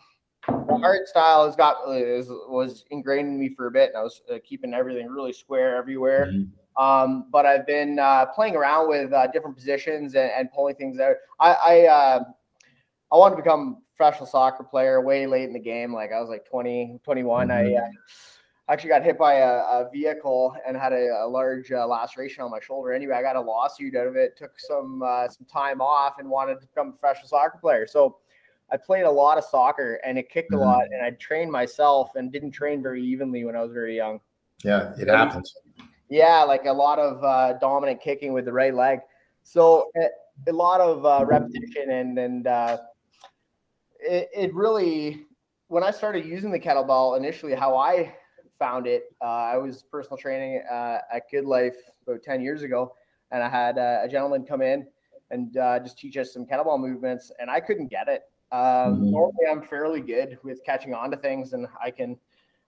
the 0.46 0.54
hardstyle 0.54 1.46
has 1.46 1.56
got 1.56 1.76
is, 1.90 2.28
was 2.28 2.84
ingrained 2.90 3.28
in 3.28 3.38
me 3.38 3.48
for 3.48 3.66
a 3.66 3.70
bit, 3.70 3.90
and 3.90 3.98
I 3.98 4.02
was 4.02 4.22
uh, 4.32 4.38
keeping 4.44 4.72
everything 4.72 5.08
really 5.08 5.32
square 5.32 5.76
everywhere. 5.76 6.26
Mm-hmm. 6.26 6.82
Um, 6.82 7.26
but 7.30 7.44
I've 7.44 7.66
been 7.66 7.98
uh, 7.98 8.26
playing 8.26 8.54
around 8.54 8.88
with 8.88 9.12
uh, 9.12 9.26
different 9.28 9.56
positions 9.56 10.14
and, 10.14 10.30
and, 10.30 10.52
pulling 10.52 10.76
things 10.76 11.00
out. 11.00 11.16
I 11.40 11.52
I, 11.52 11.86
uh, 11.86 12.24
I 13.12 13.16
wanted 13.16 13.36
to 13.36 13.42
become 13.42 13.78
a 13.80 13.96
professional 13.96 14.26
soccer 14.26 14.62
player 14.62 15.00
way 15.00 15.26
late 15.26 15.44
in 15.44 15.52
the 15.52 15.58
game. 15.58 15.92
Like 15.92 16.12
I 16.12 16.20
was 16.20 16.28
like 16.28 16.48
20, 16.48 17.00
21. 17.02 17.48
Mm-hmm. 17.48 17.76
I 17.76 17.90
uh, 18.68 18.72
actually 18.72 18.90
got 18.90 19.02
hit 19.02 19.18
by 19.18 19.34
a, 19.34 19.48
a 19.48 19.88
vehicle 19.92 20.54
and 20.66 20.76
had 20.76 20.92
a, 20.92 21.24
a 21.24 21.26
large 21.26 21.72
uh, 21.72 21.86
laceration 21.86 22.42
on 22.42 22.50
my 22.50 22.60
shoulder. 22.60 22.92
Anyway, 22.92 23.14
I 23.14 23.22
got 23.22 23.36
a 23.36 23.40
lawsuit 23.40 23.96
out 23.96 24.06
of 24.06 24.16
it. 24.16 24.36
Took 24.36 24.58
some 24.58 25.02
some 25.30 25.46
time 25.50 25.80
off 25.80 26.18
and 26.18 26.28
wanted 26.28 26.60
to 26.60 26.66
become 26.66 26.88
a 26.88 26.92
professional 26.92 27.28
soccer 27.28 27.58
player. 27.58 27.86
So 27.86 28.18
I 28.70 28.76
played 28.76 29.04
a 29.04 29.10
lot 29.10 29.38
of 29.38 29.44
soccer 29.44 30.00
and 30.04 30.18
it 30.18 30.28
kicked 30.28 30.52
mm-hmm. 30.52 30.62
a 30.62 30.64
lot, 30.64 30.84
and 30.92 31.02
I 31.02 31.10
trained 31.12 31.50
myself 31.50 32.10
and 32.16 32.30
didn't 32.30 32.50
train 32.50 32.82
very 32.82 33.02
evenly 33.02 33.44
when 33.44 33.56
I 33.56 33.62
was 33.62 33.72
very 33.72 33.96
young. 33.96 34.20
Yeah, 34.64 34.92
it 34.98 35.08
happens. 35.08 35.54
Yeah, 36.08 36.42
like 36.42 36.66
a 36.66 36.72
lot 36.72 36.98
of 36.98 37.22
uh, 37.22 37.58
dominant 37.58 38.00
kicking 38.00 38.32
with 38.32 38.44
the 38.44 38.52
right 38.52 38.74
leg. 38.74 39.00
So 39.42 39.90
a, 39.96 40.08
a 40.50 40.52
lot 40.52 40.80
of 40.80 41.04
uh, 41.04 41.24
repetition 41.24 41.90
and 41.90 42.18
and 42.18 42.46
uh, 42.46 42.78
it, 44.00 44.28
it 44.34 44.54
really 44.54 45.26
when 45.68 45.82
I 45.82 45.90
started 45.90 46.24
using 46.24 46.50
the 46.50 46.58
kettlebell 46.58 47.16
initially, 47.16 47.54
how 47.54 47.76
I 47.76 48.14
found 48.58 48.86
it, 48.86 49.04
uh, 49.20 49.24
I 49.24 49.56
was 49.56 49.84
personal 49.90 50.16
training 50.16 50.62
uh, 50.70 50.98
at 51.12 51.30
Good 51.30 51.44
Life 51.44 51.76
about 52.06 52.22
ten 52.22 52.40
years 52.40 52.62
ago, 52.62 52.94
and 53.30 53.42
I 53.42 53.48
had 53.48 53.78
uh, 53.78 54.00
a 54.02 54.08
gentleman 54.08 54.44
come 54.44 54.62
in 54.62 54.86
and 55.30 55.52
just 55.84 55.98
teach 55.98 56.16
us 56.16 56.32
some 56.32 56.46
kettlebell 56.46 56.80
movements, 56.80 57.30
and 57.38 57.50
I 57.50 57.60
couldn't 57.60 57.88
get 57.88 58.08
it. 58.08 58.22
Um, 58.50 58.60
mm-hmm. 58.60 59.10
Normally, 59.10 59.46
I'm 59.50 59.62
fairly 59.62 60.00
good 60.00 60.38
with 60.42 60.64
catching 60.64 60.94
on 60.94 61.10
to 61.10 61.16
things, 61.16 61.52
and 61.52 61.66
I 61.82 61.90
can. 61.90 62.16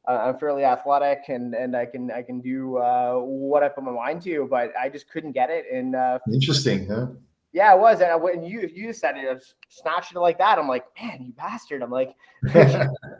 Uh, 0.08 0.18
I'm 0.24 0.38
fairly 0.38 0.64
athletic, 0.64 1.20
and 1.28 1.54
and 1.54 1.76
I 1.76 1.86
can 1.86 2.10
I 2.10 2.22
can 2.22 2.40
do 2.40 2.78
uh, 2.78 3.14
what 3.16 3.62
I 3.62 3.68
put 3.68 3.84
my 3.84 3.92
mind 3.92 4.22
to, 4.22 4.46
but 4.50 4.72
I 4.78 4.88
just 4.88 5.10
couldn't 5.10 5.32
get 5.32 5.50
it. 5.50 5.66
And 5.72 5.94
uh, 5.94 6.18
interesting, 6.32 6.86
huh? 6.86 7.08
Yeah, 7.52 7.74
it 7.74 7.80
was. 7.80 8.00
And 8.00 8.10
I, 8.12 8.16
when 8.16 8.44
you 8.44 8.68
you 8.72 8.92
said 8.92 9.16
it, 9.16 9.28
I 9.28 9.32
was 9.34 9.54
snatching 9.68 10.16
it 10.16 10.20
like 10.20 10.38
that. 10.38 10.58
I'm 10.58 10.68
like, 10.68 10.84
man, 11.00 11.22
you 11.22 11.32
bastard. 11.32 11.82
I'm 11.82 11.90
like, 11.90 12.14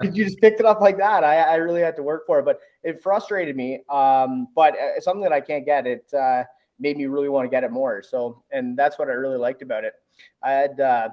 you 0.03 0.25
just 0.25 0.41
picked 0.41 0.61
it 0.61 0.67
up 0.67 0.81
like 0.81 0.99
that? 0.99 1.25
I, 1.25 1.39
I 1.39 1.55
really 1.57 1.81
had 1.81 1.97
to 1.97 2.03
work 2.03 2.27
for 2.27 2.39
it, 2.39 2.45
but 2.45 2.61
it 2.85 3.03
frustrated 3.03 3.57
me. 3.57 3.83
Um, 3.89 4.49
but 4.55 4.75
uh, 4.75 4.97
it's 4.97 5.05
something 5.05 5.23
that 5.23 5.33
I 5.33 5.41
can't 5.41 5.65
get. 5.65 5.87
It 5.87 6.13
uh, 6.15 6.45
made 6.79 6.97
me 6.97 7.07
really 7.07 7.29
want 7.29 7.45
to 7.47 7.51
get 7.51 7.65
it 7.65 7.73
more. 7.73 8.03
So, 8.03 8.43
and 8.53 8.77
that's 8.77 8.99
what 8.99 9.09
I 9.09 9.13
really 9.13 9.39
liked 9.39 9.63
about 9.63 9.85
it. 9.85 9.95
I 10.43 10.53
had 10.53 10.81
uh, 10.81 11.09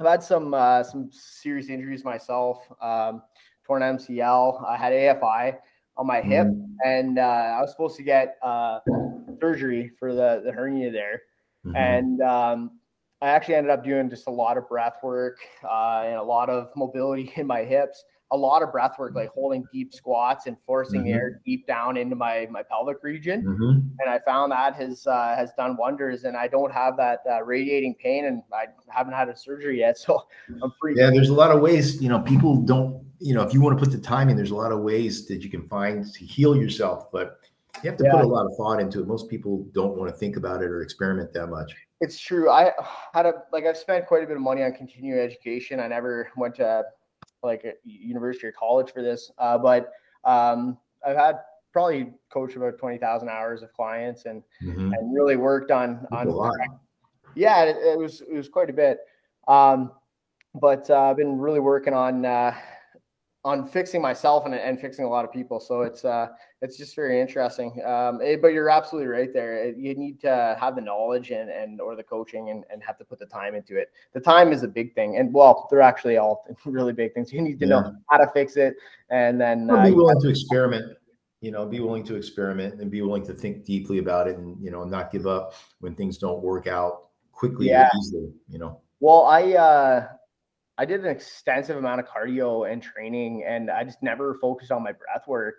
I've 0.00 0.06
had 0.06 0.22
some 0.22 0.52
uh, 0.52 0.82
some 0.82 1.10
serious 1.12 1.68
injuries 1.68 2.04
myself. 2.04 2.66
Um, 2.80 3.22
torn 3.64 3.82
MCL. 3.82 4.64
I 4.66 4.76
had 4.76 4.92
AFI 4.92 5.56
on 5.96 6.06
my 6.06 6.20
hip, 6.20 6.48
mm-hmm. 6.48 6.74
and 6.84 7.18
uh, 7.18 7.22
I 7.22 7.60
was 7.60 7.70
supposed 7.70 7.96
to 7.98 8.02
get 8.02 8.36
uh, 8.42 8.80
surgery 9.40 9.92
for 9.98 10.14
the 10.14 10.42
the 10.44 10.50
hernia 10.50 10.90
there. 10.90 11.22
Mm-hmm. 11.66 11.76
And 11.76 12.22
um, 12.22 12.78
I 13.22 13.28
actually 13.28 13.56
ended 13.56 13.70
up 13.70 13.84
doing 13.84 14.08
just 14.08 14.26
a 14.26 14.30
lot 14.30 14.56
of 14.56 14.68
breath 14.68 14.98
work 15.02 15.38
uh, 15.64 16.02
and 16.06 16.16
a 16.16 16.22
lot 16.22 16.48
of 16.48 16.70
mobility 16.76 17.32
in 17.36 17.46
my 17.46 17.64
hips 17.64 18.04
a 18.32 18.36
lot 18.36 18.62
of 18.62 18.70
breath 18.70 18.96
work, 18.98 19.14
like 19.14 19.30
holding 19.30 19.64
deep 19.72 19.92
squats 19.92 20.46
and 20.46 20.56
forcing 20.64 21.02
mm-hmm. 21.02 21.14
air 21.14 21.40
deep 21.44 21.66
down 21.66 21.96
into 21.96 22.14
my 22.14 22.46
my 22.50 22.62
pelvic 22.62 23.02
region. 23.02 23.42
Mm-hmm. 23.42 23.88
And 23.98 24.08
I 24.08 24.20
found 24.20 24.52
that 24.52 24.76
has 24.76 25.06
uh, 25.06 25.34
has 25.36 25.52
done 25.56 25.76
wonders. 25.76 26.24
And 26.24 26.36
I 26.36 26.46
don't 26.46 26.72
have 26.72 26.96
that 26.96 27.20
uh, 27.30 27.42
radiating 27.42 27.96
pain, 28.00 28.26
and 28.26 28.42
I 28.52 28.66
haven't 28.88 29.14
had 29.14 29.28
a 29.28 29.36
surgery 29.36 29.80
yet, 29.80 29.98
so 29.98 30.26
I'm 30.62 30.72
pretty. 30.80 31.00
Yeah, 31.00 31.10
there's 31.10 31.30
a 31.30 31.34
lot 31.34 31.50
of 31.50 31.60
ways. 31.60 32.00
You 32.00 32.08
know, 32.08 32.20
people 32.20 32.56
don't. 32.56 33.04
You 33.18 33.34
know, 33.34 33.42
if 33.42 33.52
you 33.52 33.60
want 33.60 33.78
to 33.78 33.84
put 33.84 33.92
the 33.92 34.00
time 34.00 34.30
in, 34.30 34.36
there's 34.36 34.50
a 34.50 34.56
lot 34.56 34.72
of 34.72 34.80
ways 34.80 35.26
that 35.26 35.42
you 35.42 35.50
can 35.50 35.68
find 35.68 36.10
to 36.10 36.24
heal 36.24 36.56
yourself, 36.56 37.12
but 37.12 37.39
you 37.82 37.90
have 37.90 37.98
to 37.98 38.04
yeah. 38.04 38.12
put 38.12 38.24
a 38.24 38.26
lot 38.26 38.46
of 38.46 38.56
thought 38.56 38.80
into 38.80 39.00
it. 39.00 39.06
Most 39.06 39.28
people 39.28 39.66
don't 39.72 39.96
want 39.96 40.10
to 40.10 40.16
think 40.16 40.36
about 40.36 40.62
it 40.62 40.66
or 40.66 40.82
experiment 40.82 41.32
that 41.32 41.48
much. 41.48 41.74
It's 42.00 42.18
true. 42.18 42.50
I 42.50 42.72
had 43.14 43.26
a 43.26 43.34
like 43.52 43.64
I've 43.64 43.76
spent 43.76 44.06
quite 44.06 44.24
a 44.24 44.26
bit 44.26 44.36
of 44.36 44.42
money 44.42 44.62
on 44.62 44.72
continuing 44.72 45.20
education. 45.20 45.80
I 45.80 45.88
never 45.88 46.30
went 46.36 46.54
to 46.56 46.84
like 47.42 47.64
a 47.64 47.72
university 47.84 48.46
or 48.46 48.52
college 48.52 48.92
for 48.92 49.02
this, 49.02 49.30
uh, 49.38 49.58
but 49.58 49.92
um, 50.24 50.78
I've 51.06 51.16
had 51.16 51.40
probably 51.72 52.12
coached 52.32 52.56
about 52.56 52.78
twenty 52.78 52.98
thousand 52.98 53.28
hours 53.28 53.62
of 53.62 53.72
clients 53.72 54.24
and 54.26 54.42
mm-hmm. 54.62 54.92
and 54.92 55.14
really 55.14 55.36
worked 55.36 55.70
on 55.70 56.06
on. 56.12 56.52
Yeah, 57.36 57.62
it, 57.62 57.76
it, 57.76 57.98
was 57.98 58.22
it 58.22 58.34
was 58.34 58.48
quite 58.48 58.70
a 58.70 58.72
bit, 58.72 58.98
um, 59.46 59.92
but 60.54 60.90
uh, 60.90 61.10
I've 61.10 61.16
been 61.16 61.38
really 61.38 61.60
working 61.60 61.94
on 61.94 62.24
uh, 62.24 62.52
on 63.42 63.66
fixing 63.66 64.02
myself 64.02 64.44
and, 64.44 64.54
and 64.54 64.78
fixing 64.78 65.04
a 65.04 65.08
lot 65.08 65.24
of 65.24 65.32
people. 65.32 65.60
So 65.60 65.82
it's 65.82 66.04
uh 66.04 66.28
it's 66.60 66.76
just 66.76 66.94
very 66.94 67.20
interesting. 67.20 67.82
Um, 67.86 68.20
it, 68.20 68.42
but 68.42 68.48
you're 68.48 68.68
absolutely 68.68 69.08
right 69.08 69.32
there. 69.32 69.70
You 69.70 69.94
need 69.94 70.20
to 70.20 70.56
have 70.60 70.74
the 70.74 70.82
knowledge 70.82 71.30
and 71.30 71.48
and 71.48 71.80
or 71.80 71.96
the 71.96 72.02
coaching 72.02 72.50
and, 72.50 72.64
and 72.70 72.82
have 72.82 72.98
to 72.98 73.04
put 73.04 73.18
the 73.18 73.26
time 73.26 73.54
into 73.54 73.78
it. 73.78 73.90
The 74.12 74.20
time 74.20 74.52
is 74.52 74.62
a 74.62 74.68
big 74.68 74.94
thing, 74.94 75.16
and 75.16 75.32
well, 75.32 75.68
they're 75.70 75.80
actually 75.80 76.18
all 76.18 76.44
really 76.64 76.92
big 76.92 77.14
things. 77.14 77.32
You 77.32 77.40
need 77.40 77.58
to 77.60 77.66
yeah. 77.66 77.80
know 77.80 77.94
how 78.10 78.18
to 78.18 78.30
fix 78.32 78.56
it, 78.56 78.76
and 79.10 79.40
then 79.40 79.70
uh, 79.70 79.84
be 79.84 79.92
willing 79.92 80.20
to 80.20 80.28
experiment. 80.28 80.96
You 81.40 81.50
know, 81.50 81.64
be 81.64 81.80
willing 81.80 82.04
to 82.04 82.16
experiment 82.16 82.82
and 82.82 82.90
be 82.90 83.00
willing 83.00 83.24
to 83.24 83.32
think 83.32 83.64
deeply 83.64 83.98
about 83.98 84.28
it, 84.28 84.36
and 84.36 84.62
you 84.62 84.70
know, 84.70 84.84
not 84.84 85.10
give 85.10 85.26
up 85.26 85.54
when 85.78 85.94
things 85.94 86.18
don't 86.18 86.42
work 86.42 86.66
out 86.66 87.08
quickly 87.32 87.68
yeah. 87.68 87.86
or 87.86 87.90
easily. 87.98 88.32
You 88.50 88.58
know. 88.58 88.80
Well, 89.00 89.24
I 89.24 89.54
uh, 89.54 90.08
I 90.80 90.86
did 90.86 91.00
an 91.00 91.10
extensive 91.10 91.76
amount 91.76 92.00
of 92.00 92.06
cardio 92.06 92.72
and 92.72 92.82
training, 92.82 93.44
and 93.46 93.70
I 93.70 93.84
just 93.84 94.02
never 94.02 94.32
focused 94.32 94.72
on 94.72 94.82
my 94.82 94.92
breath 94.92 95.28
work. 95.28 95.56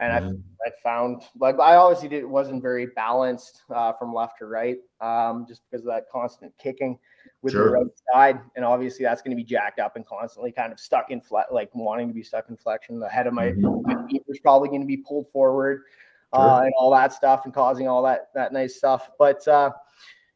And 0.00 0.10
mm-hmm. 0.10 0.40
I, 0.64 0.68
I 0.68 0.72
found 0.82 1.22
like 1.38 1.60
I 1.60 1.76
obviously 1.76 2.08
did, 2.08 2.24
wasn't 2.24 2.62
very 2.62 2.86
balanced 2.86 3.64
uh, 3.68 3.92
from 3.92 4.14
left 4.14 4.38
to 4.38 4.46
right, 4.46 4.78
um, 5.02 5.44
just 5.46 5.60
because 5.70 5.84
of 5.84 5.92
that 5.92 6.04
constant 6.10 6.54
kicking 6.56 6.98
with 7.42 7.52
sure. 7.52 7.66
the 7.66 7.70
right 7.72 7.86
side, 8.10 8.40
and 8.56 8.64
obviously 8.64 9.04
that's 9.04 9.20
going 9.20 9.36
to 9.36 9.36
be 9.36 9.44
jacked 9.44 9.78
up 9.78 9.94
and 9.94 10.06
constantly 10.06 10.52
kind 10.52 10.72
of 10.72 10.80
stuck 10.80 11.10
in 11.10 11.20
flat, 11.20 11.52
like 11.52 11.68
wanting 11.74 12.08
to 12.08 12.14
be 12.14 12.22
stuck 12.22 12.48
in 12.48 12.56
flexion. 12.56 12.98
The 12.98 13.10
head 13.10 13.26
of 13.26 13.34
my, 13.34 13.48
mm-hmm. 13.48 13.82
my 13.84 14.08
feet 14.08 14.22
was 14.26 14.38
probably 14.38 14.70
going 14.70 14.80
to 14.80 14.86
be 14.86 14.96
pulled 14.96 15.30
forward, 15.32 15.82
sure. 16.34 16.42
uh, 16.42 16.62
and 16.62 16.72
all 16.78 16.90
that 16.92 17.12
stuff, 17.12 17.44
and 17.44 17.52
causing 17.52 17.88
all 17.88 18.02
that 18.04 18.30
that 18.34 18.54
nice 18.54 18.76
stuff. 18.76 19.10
But 19.18 19.46
uh, 19.46 19.72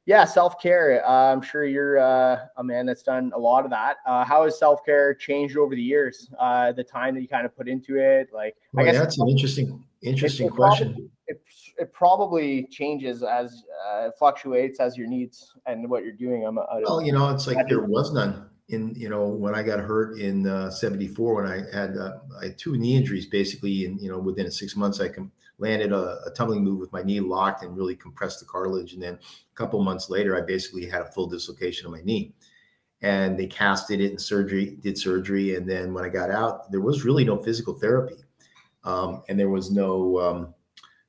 yeah, 0.06 0.24
self 0.24 0.60
care. 0.62 1.04
Uh, 1.06 1.32
I'm 1.32 1.42
sure 1.42 1.64
you're 1.66 1.98
uh, 1.98 2.46
a 2.56 2.64
man 2.64 2.86
that's 2.86 3.02
done 3.02 3.32
a 3.34 3.38
lot 3.38 3.64
of 3.64 3.70
that. 3.72 3.96
Uh, 4.06 4.24
how 4.24 4.44
has 4.44 4.56
self 4.56 4.84
care 4.84 5.12
changed 5.12 5.56
over 5.56 5.74
the 5.74 5.82
years? 5.82 6.30
Uh, 6.38 6.72
the 6.72 6.84
time 6.84 7.16
that 7.16 7.20
you 7.20 7.28
kind 7.28 7.44
of 7.44 7.56
put 7.56 7.68
into 7.68 7.98
it, 7.98 8.28
like 8.32 8.54
well, 8.72 8.86
I 8.86 8.90
guess 8.90 9.00
that's 9.00 9.18
an 9.18 9.28
interesting, 9.28 9.84
interesting 10.02 10.46
it, 10.46 10.50
it 10.50 10.54
question. 10.54 10.88
Probably, 10.88 11.10
it, 11.26 11.42
it, 11.78 11.92
probably 11.92 12.68
changes 12.70 13.24
as 13.24 13.64
uh, 13.84 14.10
fluctuates 14.16 14.78
as 14.78 14.96
your 14.96 15.08
needs 15.08 15.52
and 15.66 15.90
what 15.90 16.04
you're 16.04 16.12
doing. 16.12 16.46
I'm, 16.46 16.54
well, 16.54 17.02
you 17.02 17.12
know, 17.12 17.28
it's 17.30 17.48
like 17.48 17.68
there 17.68 17.82
was 17.82 18.12
none 18.12 18.48
in 18.68 18.94
you 18.94 19.08
know 19.08 19.26
when 19.26 19.56
I 19.56 19.62
got 19.64 19.80
hurt 19.80 20.18
in 20.18 20.46
uh, 20.46 20.70
'74 20.70 21.34
when 21.34 21.46
I 21.46 21.76
had 21.76 21.96
I 22.40 22.44
had 22.44 22.58
two 22.58 22.76
knee 22.76 22.96
injuries 22.96 23.26
basically, 23.26 23.86
and 23.86 24.00
you 24.00 24.10
know 24.10 24.20
within 24.20 24.48
six 24.52 24.76
months 24.76 25.00
I 25.00 25.08
can 25.08 25.32
landed 25.58 25.92
a, 25.92 26.20
a, 26.26 26.30
tumbling 26.34 26.62
move 26.62 26.78
with 26.78 26.92
my 26.92 27.02
knee 27.02 27.20
locked 27.20 27.62
and 27.62 27.76
really 27.76 27.96
compressed 27.96 28.40
the 28.40 28.46
cartilage. 28.46 28.92
And 28.92 29.02
then 29.02 29.14
a 29.14 29.54
couple 29.54 29.82
months 29.82 30.10
later, 30.10 30.36
I 30.36 30.42
basically 30.42 30.86
had 30.86 31.02
a 31.02 31.10
full 31.12 31.26
dislocation 31.26 31.86
of 31.86 31.92
my 31.92 32.02
knee. 32.02 32.34
And 33.02 33.38
they 33.38 33.46
casted 33.46 34.00
it 34.00 34.10
and 34.10 34.20
surgery, 34.20 34.76
did 34.80 34.98
surgery. 34.98 35.56
And 35.56 35.68
then 35.68 35.94
when 35.94 36.04
I 36.04 36.08
got 36.08 36.30
out, 36.30 36.70
there 36.70 36.80
was 36.80 37.04
really 37.04 37.24
no 37.24 37.42
physical 37.42 37.74
therapy. 37.74 38.16
Um, 38.84 39.22
and 39.28 39.38
there 39.38 39.50
was 39.50 39.70
no 39.70 40.18
um, 40.18 40.54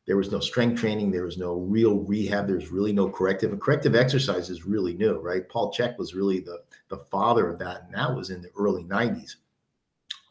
there 0.08 0.18
was 0.18 0.32
no 0.32 0.39
strength 0.39 0.80
training. 0.80 1.12
There 1.12 1.25
was 1.25 1.38
no 1.38 1.56
real 1.56 2.00
rehab. 2.00 2.48
There's 2.48 2.72
really 2.72 2.94
no 2.94 3.10
corrective. 3.10 3.51
And 3.51 3.62
corrective 3.62 3.94
exercise 3.94 4.50
is 4.50 4.66
really 4.66 4.94
new, 4.94 5.20
right? 5.20 5.48
Paul 5.48 5.72
Chek 5.74 5.98
was 5.98 6.16
really 6.16 6.39
the, 6.39 6.62
the 6.88 6.98
father 7.12 7.50
of 7.50 7.60
that. 7.60 7.84
And 7.84 7.94
that 7.94 8.16
was 8.16 8.30
in 8.30 8.42
the 8.42 8.50
early 8.58 8.86
90s. 8.86 9.36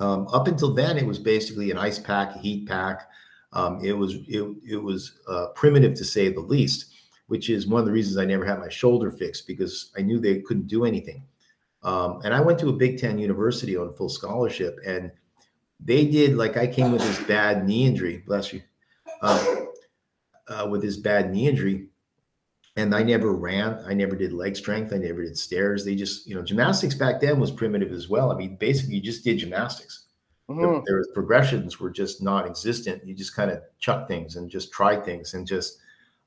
Um, 0.00 0.28
up 0.28 0.48
until 0.48 0.72
then, 0.72 0.96
it 0.96 1.06
was 1.06 1.18
basically 1.18 1.70
an 1.70 1.76
ice 1.76 1.98
pack, 1.98 2.34
a 2.34 2.38
heat 2.38 2.66
pack, 2.66 3.10
um, 3.52 3.80
it 3.82 3.92
was 3.92 4.14
it, 4.28 4.44
it 4.68 4.82
was 4.82 5.20
uh, 5.28 5.48
primitive 5.54 5.94
to 5.94 6.04
say 6.04 6.28
the 6.28 6.40
least, 6.40 6.92
which 7.28 7.50
is 7.50 7.66
one 7.66 7.80
of 7.80 7.86
the 7.86 7.92
reasons 7.92 8.18
I 8.18 8.24
never 8.24 8.44
had 8.44 8.58
my 8.58 8.68
shoulder 8.68 9.10
fixed 9.10 9.46
because 9.46 9.92
I 9.96 10.02
knew 10.02 10.18
they 10.18 10.40
couldn't 10.40 10.66
do 10.66 10.84
anything. 10.84 11.24
Um, 11.82 12.20
and 12.24 12.34
I 12.34 12.40
went 12.40 12.58
to 12.60 12.68
a 12.68 12.72
Big 12.72 12.98
Ten 12.98 13.18
university 13.18 13.76
on 13.76 13.94
full 13.94 14.08
scholarship, 14.08 14.78
and 14.86 15.12
they 15.80 16.06
did 16.06 16.36
like 16.36 16.56
I 16.56 16.66
came 16.66 16.92
with 16.92 17.02
this 17.02 17.22
bad 17.24 17.66
knee 17.66 17.86
injury. 17.86 18.22
Bless 18.26 18.52
you. 18.52 18.62
Uh, 19.22 19.64
uh, 20.48 20.66
with 20.70 20.82
this 20.82 20.96
bad 20.96 21.32
knee 21.32 21.48
injury, 21.48 21.88
and 22.76 22.94
I 22.94 23.02
never 23.02 23.32
ran. 23.32 23.82
I 23.86 23.94
never 23.94 24.14
did 24.14 24.32
leg 24.32 24.56
strength. 24.56 24.92
I 24.92 24.98
never 24.98 25.22
did 25.22 25.36
stairs. 25.36 25.84
They 25.84 25.94
just, 25.94 26.26
you 26.26 26.34
know, 26.34 26.42
gymnastics 26.42 26.94
back 26.94 27.20
then 27.20 27.40
was 27.40 27.50
primitive 27.50 27.92
as 27.92 28.08
well. 28.08 28.30
I 28.30 28.36
mean, 28.36 28.56
basically, 28.56 28.96
you 28.96 29.00
just 29.00 29.24
did 29.24 29.38
gymnastics. 29.38 30.05
Mm-hmm. 30.48 30.84
There 30.86 30.98
was 30.98 31.08
progressions 31.12 31.80
were 31.80 31.90
just 31.90 32.22
non-existent. 32.22 33.04
You 33.04 33.14
just 33.14 33.34
kind 33.34 33.50
of 33.50 33.62
chuck 33.78 34.06
things 34.06 34.36
and 34.36 34.48
just 34.48 34.72
try 34.72 34.96
things 34.96 35.34
and 35.34 35.46
just 35.46 35.78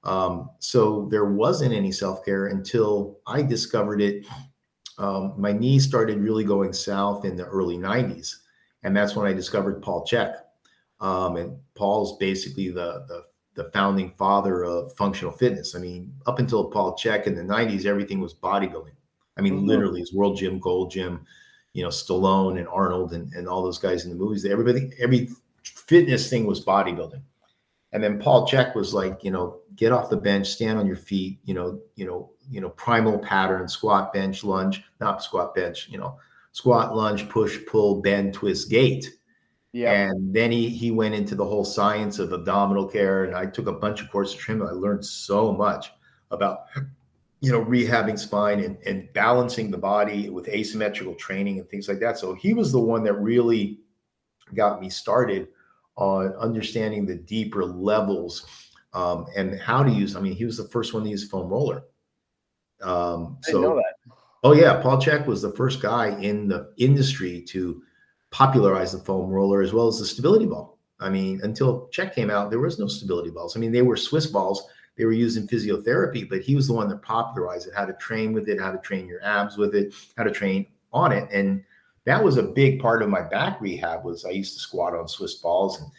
Um, 0.03 0.49
so 0.59 1.07
there 1.11 1.25
wasn't 1.25 1.73
any 1.73 1.91
self 1.91 2.23
care 2.23 2.47
until 2.47 3.19
I 3.27 3.41
discovered 3.41 4.01
it. 4.01 4.25
Um, 4.97 5.33
my 5.37 5.53
knee 5.53 5.79
started 5.79 6.19
really 6.19 6.43
going 6.43 6.73
south 6.73 7.25
in 7.25 7.37
the 7.37 7.45
early 7.45 7.77
90s. 7.77 8.35
And 8.83 8.95
that's 8.95 9.15
when 9.15 9.27
I 9.27 9.33
discovered 9.33 9.81
Paul 9.81 10.05
Chek. 10.05 10.35
Um, 10.99 11.37
and 11.37 11.57
Paul's 11.75 12.17
basically 12.17 12.69
the, 12.69 13.05
the, 13.07 13.23
the 13.55 13.71
founding 13.71 14.13
father 14.17 14.63
of 14.63 14.93
functional 14.95 15.33
fitness. 15.33 15.75
I 15.75 15.79
mean, 15.79 16.13
up 16.27 16.39
until 16.39 16.69
Paul 16.69 16.97
Chek 16.97 17.27
in 17.27 17.35
the 17.35 17.41
90s, 17.41 17.85
everything 17.85 18.19
was 18.19 18.33
bodybuilding. 18.33 18.95
I 19.37 19.41
mean, 19.41 19.55
mm-hmm. 19.55 19.67
literally, 19.67 20.01
it's 20.01 20.13
World 20.13 20.37
Gym, 20.37 20.59
Gold 20.59 20.91
Gym, 20.91 21.25
you 21.73 21.83
know, 21.83 21.89
Stallone 21.89 22.57
and 22.57 22.67
Arnold 22.67 23.13
and, 23.13 23.31
and 23.33 23.47
all 23.47 23.63
those 23.63 23.77
guys 23.77 24.03
in 24.05 24.09
the 24.09 24.15
movies. 24.15 24.45
Everybody, 24.45 24.91
every 24.99 25.29
fitness 25.63 26.29
thing 26.29 26.45
was 26.45 26.63
bodybuilding. 26.63 27.21
And 27.91 28.03
then 28.03 28.19
Paul 28.19 28.47
Chek 28.47 28.75
was 28.75 28.93
like, 28.93 29.23
you 29.23 29.31
know, 29.31 29.59
get 29.75 29.91
off 29.91 30.09
the 30.09 30.17
bench, 30.17 30.47
stand 30.47 30.77
on 30.77 30.85
your 30.85 30.95
feet, 30.95 31.39
you 31.43 31.53
know, 31.53 31.79
you 31.95 32.05
know, 32.05 32.31
you 32.49 32.61
know, 32.61 32.69
primal 32.69 33.17
pattern, 33.19 33.67
squat, 33.67 34.13
bench, 34.13 34.43
lunge, 34.43 34.83
not 34.99 35.23
squat, 35.23 35.55
bench, 35.55 35.87
you 35.89 35.97
know, 35.97 36.17
squat, 36.51 36.95
lunge, 36.95 37.29
push, 37.29 37.57
pull, 37.67 38.01
bend, 38.01 38.33
twist, 38.33 38.69
gait. 38.69 39.11
Yeah. 39.71 39.93
And 39.93 40.33
then 40.33 40.51
he 40.51 40.69
he 40.69 40.91
went 40.91 41.15
into 41.15 41.35
the 41.35 41.45
whole 41.45 41.65
science 41.65 42.17
of 42.19 42.33
abdominal 42.33 42.87
care, 42.87 43.25
and 43.25 43.35
I 43.35 43.45
took 43.45 43.67
a 43.67 43.71
bunch 43.71 44.01
of 44.01 44.09
courses 44.11 44.39
from 44.39 44.61
him. 44.61 44.67
I 44.67 44.71
learned 44.71 45.05
so 45.05 45.53
much 45.53 45.91
about 46.31 46.65
you 47.41 47.51
know 47.51 47.63
rehabbing 47.63 48.19
spine 48.19 48.59
and, 48.59 48.77
and 48.85 49.11
balancing 49.13 49.71
the 49.71 49.77
body 49.77 50.29
with 50.29 50.47
asymmetrical 50.49 51.15
training 51.15 51.59
and 51.59 51.69
things 51.69 51.87
like 51.87 51.99
that. 51.99 52.17
So 52.17 52.33
he 52.33 52.53
was 52.53 52.71
the 52.71 52.79
one 52.79 53.03
that 53.03 53.13
really 53.13 53.79
got 54.53 54.81
me 54.81 54.89
started 54.89 55.47
on 55.95 56.33
understanding 56.33 57.05
the 57.05 57.15
deeper 57.15 57.65
levels 57.65 58.45
um, 58.93 59.25
and 59.35 59.59
how 59.59 59.83
to 59.83 59.91
use. 59.91 60.15
I 60.15 60.21
mean, 60.21 60.33
he 60.33 60.45
was 60.45 60.57
the 60.57 60.67
first 60.67 60.93
one 60.93 61.03
to 61.03 61.09
use 61.09 61.27
foam 61.29 61.49
roller. 61.49 61.83
Um, 62.81 63.37
so, 63.43 63.81
oh 64.43 64.53
yeah, 64.53 64.81
Paul 64.81 64.97
Chek 64.97 65.25
was 65.25 65.41
the 65.41 65.51
first 65.51 65.81
guy 65.81 66.19
in 66.21 66.47
the 66.47 66.73
industry 66.77 67.41
to 67.49 67.81
popularize 68.31 68.93
the 68.93 68.99
foam 68.99 69.29
roller 69.29 69.61
as 69.61 69.73
well 69.73 69.87
as 69.87 69.99
the 69.99 70.05
stability 70.05 70.45
ball. 70.45 70.79
I 70.99 71.09
mean, 71.09 71.39
until 71.43 71.89
Chek 71.93 72.13
came 72.13 72.29
out, 72.29 72.49
there 72.49 72.59
was 72.59 72.79
no 72.79 72.87
stability 72.87 73.29
balls. 73.29 73.55
I 73.55 73.59
mean, 73.59 73.71
they 73.71 73.81
were 73.81 73.97
Swiss 73.97 74.27
balls. 74.27 74.63
They 74.99 75.05
were 75.05 75.13
using 75.13 75.47
physiotherapy, 75.47 76.29
but 76.29 76.41
he 76.41 76.55
was 76.55 76.67
the 76.67 76.73
one 76.73 76.89
that 76.89 77.01
popularized 77.01 77.67
it, 77.67 77.73
how 77.73 77.85
to 77.85 77.93
train 77.93 78.33
with 78.33 78.49
it, 78.49 78.59
how 78.59 78.69
to 78.69 78.77
train 78.79 79.07
your 79.07 79.23
abs 79.23 79.55
with 79.55 79.73
it, 79.73 79.93
how 80.17 80.23
to 80.23 80.31
train 80.31 80.67
on 80.91 81.13
it. 81.13 81.29
And 81.31 81.63
that 82.03 82.21
was 82.21 82.35
a 82.35 82.43
big 82.43 82.81
part 82.81 83.01
of 83.01 83.07
my 83.07 83.21
back 83.21 83.61
rehab 83.61 84.03
was 84.03 84.25
I 84.25 84.31
used 84.31 84.55
to 84.55 84.59
squat 84.59 84.93
on 84.93 85.07
Swiss 85.07 85.35
balls 85.35 85.79
and 85.79 85.89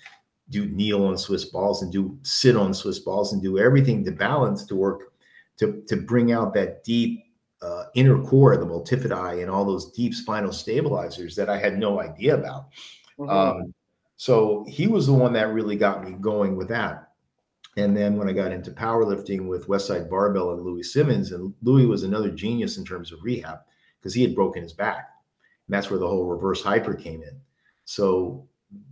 do 0.50 0.66
kneel 0.66 1.06
on 1.06 1.16
Swiss 1.16 1.46
balls 1.46 1.80
and 1.82 1.90
do 1.90 2.18
sit 2.24 2.56
on 2.56 2.74
Swiss 2.74 2.98
balls 2.98 3.32
and 3.32 3.42
do 3.42 3.58
everything 3.58 4.04
to 4.04 4.12
balance 4.12 4.66
to 4.66 4.76
work 4.76 5.14
to, 5.56 5.82
to 5.88 5.96
bring 5.96 6.30
out 6.30 6.52
that 6.52 6.84
deep 6.84 7.24
uh, 7.62 7.84
inner 7.94 8.22
core, 8.22 8.58
the 8.58 8.66
multifidi, 8.66 9.40
and 9.40 9.50
all 9.50 9.64
those 9.64 9.92
deep 9.92 10.14
spinal 10.14 10.52
stabilizers 10.52 11.34
that 11.36 11.48
I 11.48 11.56
had 11.56 11.78
no 11.78 12.02
idea 12.02 12.34
about. 12.34 12.66
Mm-hmm. 13.18 13.30
Um, 13.30 13.74
so 14.16 14.66
he 14.68 14.88
was 14.88 15.06
the 15.06 15.14
one 15.14 15.32
that 15.32 15.54
really 15.54 15.76
got 15.76 16.04
me 16.04 16.12
going 16.20 16.54
with 16.54 16.68
that. 16.68 17.09
And 17.76 17.96
then 17.96 18.16
when 18.16 18.28
I 18.28 18.32
got 18.32 18.52
into 18.52 18.70
powerlifting 18.70 19.46
with 19.46 19.68
Westside 19.68 20.10
Barbell 20.10 20.52
and 20.52 20.62
Louie 20.62 20.82
Simmons, 20.82 21.32
and 21.32 21.54
Louie 21.62 21.86
was 21.86 22.02
another 22.02 22.30
genius 22.30 22.78
in 22.78 22.84
terms 22.84 23.12
of 23.12 23.22
rehab 23.22 23.60
because 23.98 24.14
he 24.14 24.22
had 24.22 24.34
broken 24.34 24.62
his 24.62 24.72
back. 24.72 25.08
And 25.66 25.74
that's 25.74 25.90
where 25.90 26.00
the 26.00 26.08
whole 26.08 26.26
reverse 26.26 26.62
hyper 26.62 26.94
came 26.94 27.22
in. 27.22 27.40
So 27.84 28.48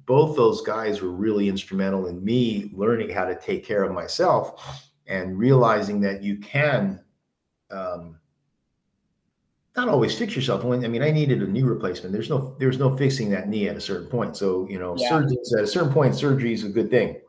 both 0.06 0.36
those 0.36 0.62
guys 0.62 1.02
were 1.02 1.10
really 1.10 1.48
instrumental 1.48 2.06
in 2.06 2.24
me 2.24 2.70
learning 2.72 3.10
how 3.10 3.24
to 3.24 3.38
take 3.38 3.64
care 3.64 3.82
of 3.82 3.92
myself 3.92 4.88
and 5.06 5.38
realizing 5.38 6.00
that 6.02 6.22
you 6.22 6.38
can 6.38 7.00
um, 7.70 8.18
not 9.76 9.88
always 9.88 10.16
fix 10.16 10.34
yourself. 10.34 10.64
When 10.64 10.84
I 10.84 10.88
mean, 10.88 11.02
I 11.02 11.10
needed 11.10 11.42
a 11.42 11.46
knee 11.46 11.62
replacement. 11.62 12.12
There's 12.12 12.30
no 12.30 12.56
there's 12.58 12.78
no 12.78 12.96
fixing 12.96 13.30
that 13.30 13.48
knee 13.48 13.68
at 13.68 13.76
a 13.76 13.80
certain 13.80 14.08
point. 14.08 14.36
So 14.36 14.66
you 14.68 14.78
know, 14.78 14.96
yeah. 14.98 15.08
surgeons 15.08 15.54
at 15.54 15.64
a 15.64 15.66
certain 15.66 15.92
point, 15.92 16.14
surgery 16.14 16.52
is 16.52 16.64
a 16.64 16.68
good 16.68 16.90
thing. 16.90 17.20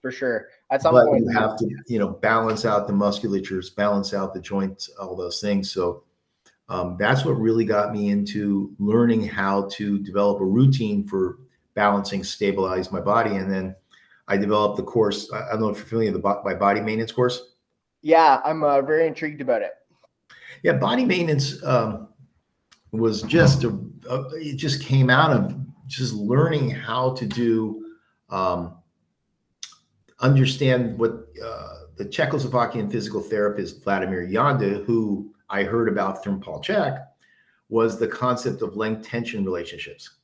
For 0.00 0.10
sure. 0.10 0.48
At 0.72 0.80
some 0.80 0.94
but 0.94 1.06
point, 1.06 1.26
you 1.26 1.30
have 1.32 1.58
to 1.58 1.68
you 1.86 1.98
know 1.98 2.08
balance 2.08 2.64
out 2.64 2.86
the 2.86 2.94
musculatures, 2.94 3.74
balance 3.76 4.14
out 4.14 4.32
the 4.32 4.40
joints, 4.40 4.88
all 4.98 5.14
those 5.14 5.38
things. 5.38 5.70
So 5.70 6.04
um, 6.70 6.96
that's 6.98 7.26
what 7.26 7.32
really 7.32 7.66
got 7.66 7.92
me 7.92 8.08
into 8.08 8.74
learning 8.78 9.28
how 9.28 9.68
to 9.72 9.98
develop 9.98 10.40
a 10.40 10.44
routine 10.46 11.06
for 11.06 11.40
balancing, 11.74 12.24
stabilize 12.24 12.90
my 12.90 13.00
body. 13.00 13.36
And 13.36 13.52
then 13.52 13.74
I 14.28 14.38
developed 14.38 14.78
the 14.78 14.82
course. 14.82 15.30
I 15.30 15.50
don't 15.50 15.60
know 15.60 15.68
if 15.68 15.76
you're 15.76 15.86
familiar 15.86 16.12
with 16.12 16.22
the, 16.22 16.40
my 16.42 16.54
body 16.54 16.80
maintenance 16.80 17.12
course. 17.12 17.52
Yeah, 18.00 18.40
I'm 18.42 18.64
uh, 18.64 18.80
very 18.80 19.06
intrigued 19.06 19.42
about 19.42 19.60
it. 19.60 19.72
Yeah, 20.62 20.72
body 20.74 21.04
maintenance 21.04 21.62
um, 21.64 22.08
was 22.92 23.20
just 23.22 23.64
a, 23.64 23.78
a, 24.08 24.28
it 24.36 24.56
just 24.56 24.82
came 24.82 25.10
out 25.10 25.30
of 25.30 25.54
just 25.86 26.14
learning 26.14 26.70
how 26.70 27.12
to 27.14 27.26
do 27.26 27.84
um, 28.30 28.78
understand 30.22 30.98
what 30.98 31.26
uh, 31.44 31.72
the 31.96 32.04
Czechoslovakian 32.04 32.90
physical 32.90 33.20
therapist 33.20 33.82
Vladimir 33.82 34.26
Janda, 34.26 34.84
who 34.84 35.32
I 35.50 35.64
heard 35.64 35.88
about 35.88 36.24
from 36.24 36.40
Paul 36.40 36.62
Chek 36.62 37.04
was 37.68 37.98
the 37.98 38.08
concept 38.08 38.62
of 38.62 38.76
length 38.76 39.06
tension 39.06 39.44
relationships. 39.44 40.18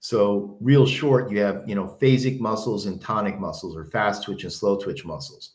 So, 0.00 0.56
real 0.60 0.84
short, 0.86 1.30
you 1.30 1.38
have 1.40 1.62
you 1.66 1.74
know 1.74 1.96
phasic 2.00 2.40
muscles 2.40 2.86
and 2.86 3.00
tonic 3.00 3.38
muscles, 3.38 3.76
or 3.76 3.84
fast 3.84 4.24
twitch 4.24 4.42
and 4.42 4.52
slow 4.52 4.76
twitch 4.76 5.04
muscles. 5.04 5.52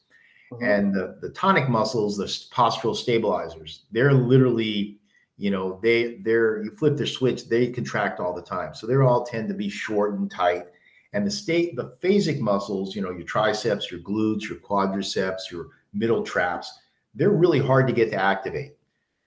Mm-hmm. 0.52 0.64
And 0.64 0.94
the, 0.94 1.18
the 1.22 1.30
tonic 1.32 1.68
muscles, 1.68 2.16
the 2.16 2.26
postural 2.26 2.96
stabilizers, 2.96 3.84
they're 3.92 4.14
literally, 4.14 5.00
you 5.36 5.52
know, 5.52 5.80
they 5.84 6.20
they're 6.24 6.64
you 6.64 6.72
flip 6.72 6.96
their 6.96 7.06
switch, 7.06 7.50
they 7.50 7.68
contract 7.68 8.20
all 8.22 8.34
the 8.34 8.42
time. 8.42 8.74
So 8.74 8.88
they 8.88 8.96
all 8.96 9.26
tend 9.26 9.50
to 9.50 9.54
be 9.54 9.70
short 9.70 10.14
and 10.14 10.32
tight. 10.32 10.68
And 11.14 11.26
the 11.26 11.32
state, 11.32 11.76
the 11.76 11.96
phasic 12.04 12.40
muscles, 12.40 12.96
you 12.96 13.02
know, 13.02 13.12
your 13.12 13.24
triceps, 13.24 13.92
your 13.92 14.02
glutes, 14.02 14.50
your 14.50 14.60
quadriceps, 14.60 15.50
your 15.52 15.68
middle 15.94 16.24
traps, 16.24 16.80
they're 17.16 17.30
really 17.30 17.60
hard 17.60 17.88
to 17.88 17.94
get 17.94 18.12
to 18.12 18.22
activate. 18.22 18.74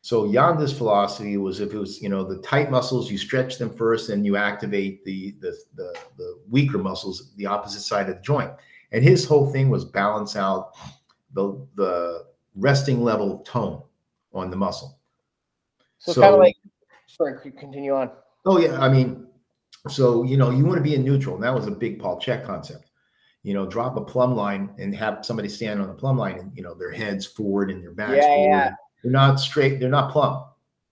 So 0.02 0.24
Janda's 0.24 0.72
philosophy 0.72 1.36
was 1.36 1.60
if 1.60 1.74
it 1.74 1.78
was, 1.78 2.00
you 2.00 2.08
know, 2.08 2.24
the 2.24 2.38
tight 2.38 2.70
muscles, 2.70 3.10
you 3.10 3.18
stretch 3.18 3.58
them 3.58 3.70
first 3.70 4.08
and 4.08 4.24
you 4.24 4.36
activate 4.36 5.04
the, 5.04 5.34
the, 5.40 5.56
the, 5.74 5.94
the 6.16 6.38
weaker 6.48 6.78
muscles, 6.78 7.32
the 7.36 7.46
opposite 7.46 7.80
side 7.80 8.08
of 8.08 8.16
the 8.16 8.22
joint. 8.22 8.50
And 8.92 9.04
his 9.04 9.26
whole 9.26 9.52
thing 9.52 9.68
was 9.68 9.84
balance 9.84 10.36
out 10.36 10.72
the, 11.34 11.66
the 11.74 12.26
resting 12.56 13.02
level 13.02 13.32
of 13.32 13.44
tone 13.44 13.82
on 14.32 14.50
the 14.50 14.56
muscle. 14.56 14.98
So, 15.98 16.12
so 16.12 16.20
kind 16.22 16.34
of 16.34 16.40
like, 16.40 16.56
sorry, 17.06 17.38
continue 17.52 17.94
on. 17.94 18.10
Oh 18.46 18.58
yeah. 18.58 18.80
I 18.80 18.88
mean, 18.88 19.26
so, 19.88 20.22
you 20.24 20.36
know, 20.36 20.50
you 20.50 20.64
want 20.64 20.76
to 20.76 20.82
be 20.82 20.94
in 20.94 21.04
neutral. 21.04 21.34
And 21.34 21.44
that 21.44 21.54
was 21.54 21.66
a 21.66 21.70
big 21.70 21.98
Paul 22.00 22.20
Chek 22.20 22.44
concept 22.44 22.90
you 23.42 23.54
know, 23.54 23.66
drop 23.66 23.96
a 23.96 24.00
plumb 24.02 24.34
line 24.34 24.70
and 24.78 24.94
have 24.94 25.24
somebody 25.24 25.48
stand 25.48 25.80
on 25.80 25.88
the 25.88 25.94
plumb 25.94 26.18
line 26.18 26.38
and, 26.38 26.52
you 26.54 26.62
know, 26.62 26.74
their 26.74 26.90
heads 26.90 27.24
forward 27.24 27.70
and 27.70 27.82
their 27.82 27.92
backs 27.92 28.16
yeah, 28.16 28.22
forward. 28.22 28.56
Yeah. 28.56 28.70
They're 29.02 29.12
not 29.12 29.40
straight. 29.40 29.80
They're 29.80 29.88
not 29.88 30.12
plumb. 30.12 30.44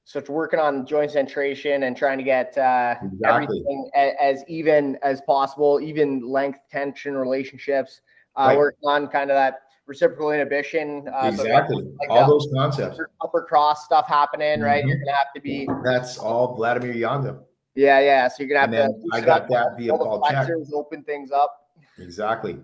So 0.04 0.18
it's 0.18 0.30
working 0.30 0.58
on 0.58 0.86
joint 0.86 1.12
centration 1.12 1.86
and 1.86 1.94
trying 1.94 2.16
to 2.16 2.24
get 2.24 2.56
uh, 2.56 2.94
exactly. 3.02 3.28
everything 3.28 3.90
as, 3.94 4.12
as, 4.18 4.44
even 4.48 4.96
as 5.02 5.20
possible, 5.26 5.80
even 5.80 6.26
length 6.26 6.60
tension 6.70 7.14
relationships. 7.14 8.00
Uh, 8.34 8.46
right. 8.46 8.58
Working 8.58 8.88
on 8.88 9.08
kind 9.08 9.30
of 9.30 9.34
that 9.34 9.60
reciprocal 9.86 10.30
inhibition. 10.30 11.06
Uh, 11.12 11.26
exactly. 11.26 11.82
So 11.82 11.96
like 12.00 12.08
all 12.08 12.26
those 12.26 12.48
concepts. 12.54 12.94
Upper, 12.94 13.10
upper, 13.20 13.42
cross 13.42 13.84
stuff 13.84 14.06
happening, 14.08 14.46
mm-hmm. 14.46 14.62
right? 14.62 14.86
You're 14.86 14.96
gonna 14.96 15.12
have 15.12 15.34
to 15.34 15.40
be. 15.42 15.68
That's 15.84 16.16
all 16.16 16.54
Vladimir 16.54 16.94
Janda. 16.94 17.42
Yeah, 17.78 18.00
yeah. 18.00 18.26
So 18.26 18.42
you're 18.42 18.48
gonna 18.48 18.76
have 18.76 18.90
and 18.90 19.04
to. 19.04 19.16
I 19.16 19.20
got 19.20 19.48
that 19.50 19.76
via 19.78 19.96
Paul 19.96 20.20
Chek. 20.22 20.50
Open 20.74 21.04
things 21.04 21.30
up. 21.30 21.70
Exactly. 21.98 22.58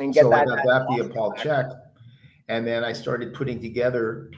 And 0.00 0.12
get 0.12 0.24
so 0.24 0.28
that, 0.28 0.42
I 0.42 0.44
got 0.44 0.56
that, 0.56 0.64
that 0.66 0.86
via 0.90 1.08
Paul 1.08 1.32
Chek, 1.32 1.74
and 2.48 2.66
then 2.66 2.84
I 2.84 2.92
started 2.92 3.32
putting 3.32 3.58
together 3.58 4.30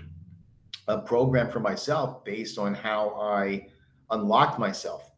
a 0.87 0.99
program 0.99 1.51
for 1.51 1.59
myself 1.59 2.25
based 2.25 2.57
on 2.57 2.73
how 2.73 3.17
I 3.21 3.67
unlocked 4.11 4.61
myself. 4.61 5.11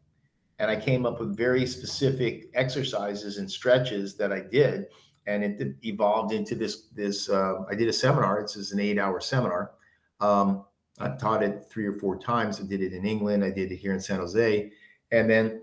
And 0.57 0.71
I 0.71 0.75
came 0.75 1.05
up 1.05 1.19
with 1.19 1.37
very 1.37 1.67
specific 1.67 2.49
exercises 2.55 3.37
and 3.37 3.49
stretches 3.49 4.15
that 4.15 4.33
I 4.33 4.39
did. 4.39 4.87
And 5.27 5.43
it 5.43 5.75
evolved 5.83 6.33
into 6.33 6.55
this. 6.55 6.87
This 6.95 7.29
uh, 7.29 7.63
I 7.69 7.75
did 7.75 7.89
a 7.89 7.93
seminar. 7.93 8.39
It's 8.39 8.71
an 8.71 8.79
eight-hour 8.79 9.21
seminar. 9.21 9.73
Um, 10.19 10.65
I 10.99 11.09
taught 11.09 11.43
it 11.43 11.65
three 11.69 11.85
or 11.85 11.93
four 11.93 12.17
times. 12.17 12.59
I 12.59 12.63
did 12.63 12.81
it 12.81 12.91
in 12.91 13.05
England. 13.05 13.43
I 13.43 13.51
did 13.51 13.71
it 13.71 13.77
here 13.77 13.93
in 13.93 14.01
San 14.01 14.19
Jose, 14.19 14.71
and 15.11 15.29
then 15.29 15.61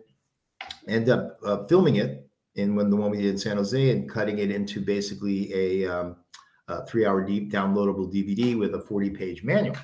end 0.89 1.09
up 1.09 1.39
uh, 1.45 1.65
filming 1.65 1.97
it 1.97 2.29
in 2.55 2.75
when 2.75 2.91
the 2.91 2.97
one 2.97 3.11
we 3.11 3.19
did 3.19 3.27
in 3.27 3.39
San 3.39 3.57
Jose 3.57 3.91
and 3.91 4.09
cutting 4.09 4.39
it 4.39 4.51
into 4.51 4.81
basically 4.81 5.53
a, 5.53 5.87
um, 5.87 6.17
a 6.69 6.85
three-hour 6.87 7.25
deep 7.25 7.53
downloadable 7.53 8.13
DVD 8.13 8.59
with 8.59 8.75
a 8.75 8.79
40-page 8.79 9.45
manual 9.45 9.77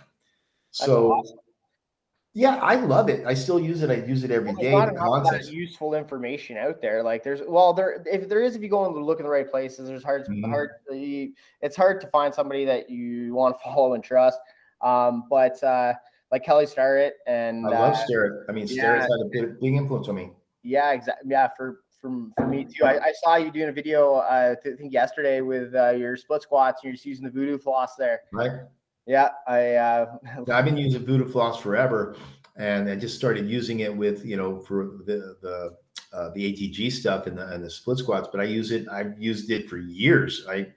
so 0.72 1.12
awesome. 1.12 1.38
Yeah, 2.34 2.56
I 2.56 2.76
love 2.76 3.10
it. 3.10 3.26
I 3.26 3.34
still 3.34 3.60
use 3.60 3.82
it. 3.82 3.90
I 3.90 4.06
use 4.06 4.24
it 4.24 4.30
every 4.30 4.54
day. 4.54 4.72
Not 4.72 4.88
enough 4.88 5.52
useful 5.52 5.94
information 5.94 6.56
out 6.56 6.80
there. 6.80 7.02
Like 7.02 7.22
there's 7.22 7.42
well, 7.46 7.74
there 7.74 8.02
if 8.10 8.26
there 8.26 8.40
is, 8.40 8.56
if 8.56 8.62
you 8.62 8.70
go 8.70 8.86
and 8.86 9.04
look 9.04 9.20
in 9.20 9.24
the 9.24 9.30
right 9.30 9.48
places, 9.48 9.86
there's 9.86 10.02
hard 10.02 10.22
mm-hmm. 10.26 10.50
hard. 10.50 10.70
It's 10.88 11.76
hard 11.76 12.00
to 12.00 12.06
find 12.06 12.34
somebody 12.34 12.64
that 12.64 12.88
you 12.88 13.34
want 13.34 13.56
to 13.56 13.60
follow 13.64 13.92
and 13.92 14.02
trust. 14.02 14.38
Um, 14.80 15.24
but 15.28 15.62
uh, 15.62 15.92
like 16.32 16.44
Kelly 16.44 16.66
Starrett 16.66 17.16
and 17.26 17.66
I 17.66 17.70
love 17.70 17.94
uh, 17.94 18.04
Starrett. 18.04 18.46
I 18.48 18.52
mean, 18.52 18.66
yeah, 18.66 18.82
Starrett's 18.82 19.04
had 19.04 19.20
a 19.20 19.28
big, 19.30 19.60
big 19.60 19.74
influence 19.74 20.08
on 20.08 20.16
me. 20.16 20.32
Yeah, 20.62 20.92
exactly. 20.92 21.30
Yeah, 21.30 21.48
for 21.56 21.80
from 22.00 22.32
for 22.36 22.46
me 22.46 22.64
too. 22.64 22.84
I, 22.84 22.98
I, 22.98 23.12
saw 23.22 23.36
you 23.36 23.52
doing 23.52 23.68
a 23.68 23.72
video, 23.72 24.14
uh, 24.14 24.56
I 24.60 24.70
think 24.76 24.92
yesterday 24.92 25.40
with 25.40 25.74
uh, 25.74 25.90
your 25.90 26.16
split 26.16 26.42
squats. 26.42 26.80
And 26.82 26.88
you're 26.88 26.94
just 26.94 27.06
using 27.06 27.24
the 27.24 27.30
voodoo 27.30 27.58
floss 27.58 27.94
there. 27.96 28.22
Right. 28.32 28.50
Yeah, 29.06 29.30
I. 29.46 29.74
Uh, 29.74 30.16
I've 30.52 30.64
been 30.64 30.76
using 30.76 31.04
Voodoo 31.04 31.28
Floss 31.28 31.60
forever, 31.60 32.16
and 32.56 32.88
I 32.88 32.96
just 32.96 33.16
started 33.16 33.48
using 33.48 33.80
it 33.80 33.94
with 33.94 34.24
you 34.24 34.36
know 34.36 34.60
for 34.60 34.98
the 35.06 35.36
the 35.42 35.76
uh, 36.12 36.30
the 36.34 36.52
ATG 36.52 36.90
stuff 36.92 37.26
and 37.26 37.36
the 37.36 37.48
and 37.48 37.64
the 37.64 37.70
split 37.70 37.98
squats. 37.98 38.28
But 38.30 38.40
I 38.40 38.44
use 38.44 38.70
it. 38.70 38.88
I've 38.88 39.20
used 39.20 39.50
it 39.50 39.68
for 39.68 39.78
years. 39.78 40.46
I 40.48 40.68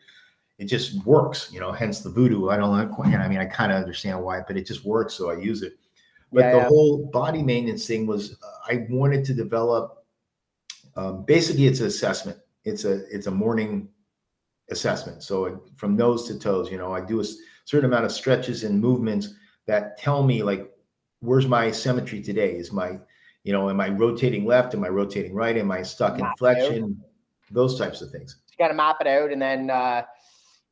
it 0.58 0.65
just 0.65 1.06
works. 1.06 1.50
You 1.52 1.60
know, 1.60 1.72
hence 1.72 2.02
the 2.02 2.10
Voodoo. 2.10 2.50
I 2.50 2.58
don't 2.58 2.72
know. 2.72 3.04
I 3.04 3.28
mean, 3.28 3.39
I 3.39 3.46
kind 3.46 3.72
of 3.72 3.78
understand 3.78 4.22
why, 4.22 4.41
but 4.48 4.58
it 4.58 4.65
just 4.65 4.86
works, 4.86 5.13
so 5.13 5.30
I 5.30 5.38
use 5.38 5.62
it. 5.62 5.78
But 6.32 6.41
yeah, 6.41 6.52
the 6.52 6.58
yeah. 6.58 6.68
whole 6.68 7.06
body 7.08 7.44
maintenance 7.44 7.86
thing 7.86 8.08
was 8.08 8.34
uh, 8.44 8.74
I 8.74 8.88
wanted 8.89 9.26
to 9.26 9.34
develop. 9.34 10.06
Um, 10.96 11.24
basically, 11.24 11.68
it's 11.68 11.80
an 11.80 11.88
assessment. 11.88 12.38
It's 12.63 12.86
a 12.86 13.06
it's 13.13 13.28
a 13.28 13.32
morning 13.32 13.89
assessment. 14.70 15.24
So 15.24 15.63
from 15.76 15.96
nose 15.96 16.28
to 16.28 16.39
toes, 16.39 16.72
you 16.72 16.78
know, 16.78 16.94
I 16.94 17.02
do 17.02 17.22
a 17.22 17.26
certain 17.65 17.86
amount 17.86 18.06
of 18.06 18.12
stretches 18.12 18.63
and 18.63 18.80
movements 18.80 19.34
that 19.65 19.98
tell 19.98 20.24
me 20.24 20.44
like 20.44 20.72
where's 21.20 21.48
my 21.48 21.72
symmetry 21.72 22.22
today 22.22 22.56
is 22.56 22.72
my 22.72 23.00
you 23.44 23.52
know 23.52 23.70
am 23.70 23.82
i 23.82 23.89
rotating 23.89 24.46
left 24.46 24.74
am 24.74 24.84
i 24.84 24.88
rotating 24.88 25.34
right 25.34 25.58
am 25.58 25.72
i 25.72 25.82
stuck 25.82 26.20
in 26.20 26.26
flexion 26.38 27.02
those 27.52 27.78
types 27.78 28.02
of 28.02 28.12
things 28.12 28.38
you 28.52 28.63
got 28.63 28.70
to 28.70 28.74
map 28.74 28.98
it 29.02 29.08
out 29.08 29.32
and 29.32 29.41
then 29.41 29.70
uh 29.70 30.04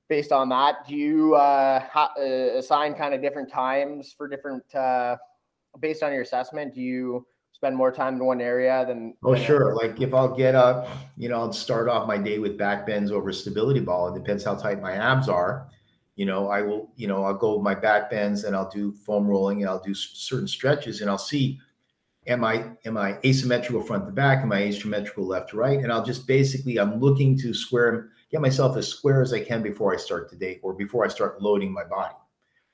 based 0.10 0.32
on 0.32 0.50
that 0.50 0.88
do 0.88 0.96
you 0.96 1.36
uh, 1.36 1.80
ha- 1.80 2.14
uh 2.18 2.58
assign 2.58 2.94
kind 2.94 3.14
of 3.14 3.22
different 3.22 3.50
times 3.50 4.14
for 4.16 4.28
different 4.28 4.64
uh 4.76 5.16
based 5.80 6.04
on 6.04 6.12
your 6.12 6.22
assessment 6.22 6.74
do 6.74 6.82
you 6.82 7.26
spend 7.52 7.76
more 7.76 7.92
time 7.92 8.16
in 8.16 8.26
one 8.26 8.42
area 8.42 8.84
than 8.88 9.14
oh 9.24 9.36
sure 9.36 9.76
like 9.76 10.00
if 10.02 10.14
i'll 10.14 10.36
get 10.36 10.56
up 10.56 10.88
you 11.18 11.30
know 11.30 11.36
i'll 11.36 11.54
start 11.54 11.88
off 11.88 12.08
my 12.08 12.18
day 12.18 12.40
with 12.40 12.58
back 12.58 12.86
bends 12.86 13.12
over 13.12 13.32
stability 13.32 13.80
ball 13.80 14.14
it 14.14 14.18
depends 14.18 14.44
how 14.44 14.56
tight 14.56 14.82
my 14.82 14.94
abs 14.94 15.30
are 15.30 15.68
you 16.16 16.26
know, 16.26 16.50
I 16.50 16.62
will, 16.62 16.92
you 16.96 17.08
know, 17.08 17.24
I'll 17.24 17.34
go 17.34 17.56
with 17.56 17.64
my 17.64 17.74
back 17.74 18.10
bends 18.12 18.44
and 18.44 18.56
I'll 18.56 18.70
do 18.70 18.94
foam 18.94 19.28
rolling 19.28 19.62
and 19.62 19.70
I'll 19.70 19.82
do 19.82 19.94
certain 19.94 20.48
stretches 20.48 21.02
and 21.02 21.10
I'll 21.10 21.18
see 21.18 21.60
am 22.28 22.44
I 22.44 22.72
am 22.86 22.98
I 22.98 23.18
asymmetrical 23.26 23.82
front 23.82 24.06
to 24.06 24.12
back? 24.12 24.44
Am 24.44 24.52
I 24.52 24.64
asymmetrical 24.64 25.26
left 25.26 25.50
to 25.50 25.58
right? 25.58 25.80
And 25.80 25.92
I'll 25.92 26.06
just 26.06 26.28
basically 26.28 26.78
I'm 26.78 27.00
looking 27.00 27.38
to 27.40 27.54
square 27.54 28.12
get 28.34 28.42
myself 28.42 28.76
as 28.76 28.88
square 28.88 29.22
as 29.22 29.32
I 29.32 29.42
can 29.42 29.62
before 29.62 29.94
I 29.94 29.98
start 29.98 30.30
the 30.30 30.36
day 30.36 30.60
or 30.64 30.74
before 30.74 31.06
I 31.06 31.08
start 31.08 31.42
loading 31.42 31.72
my 31.72 31.84
body. 31.84 32.16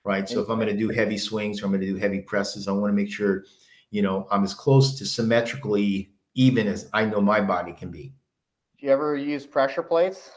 Right. 0.06 0.28
So 0.28 0.40
if 0.40 0.50
I'm 0.50 0.58
going 0.58 0.70
to 0.70 0.78
do 0.78 0.88
heavy 0.88 1.18
swings 1.18 1.62
or 1.62 1.66
I'm 1.66 1.72
going 1.72 1.82
to 1.82 1.88
do 1.88 1.98
heavy 1.98 2.22
presses, 2.22 2.70
I 2.70 2.72
want 2.72 2.90
to 2.90 2.96
make 2.96 3.12
sure, 3.12 3.44
you 3.92 4.02
know, 4.02 4.26
I'm 4.32 4.46
as 4.46 4.54
close 4.54 4.98
to 4.98 5.06
symmetrically 5.06 6.12
even 6.34 6.68
as 6.68 6.90
I 6.94 7.04
know 7.04 7.20
my 7.20 7.42
body 7.42 7.74
can 7.74 7.92
be. 7.92 8.14
Do 8.80 8.86
you 8.86 8.94
ever 8.94 9.18
use 9.18 9.46
pressure 9.46 9.84
plates? 9.84 10.32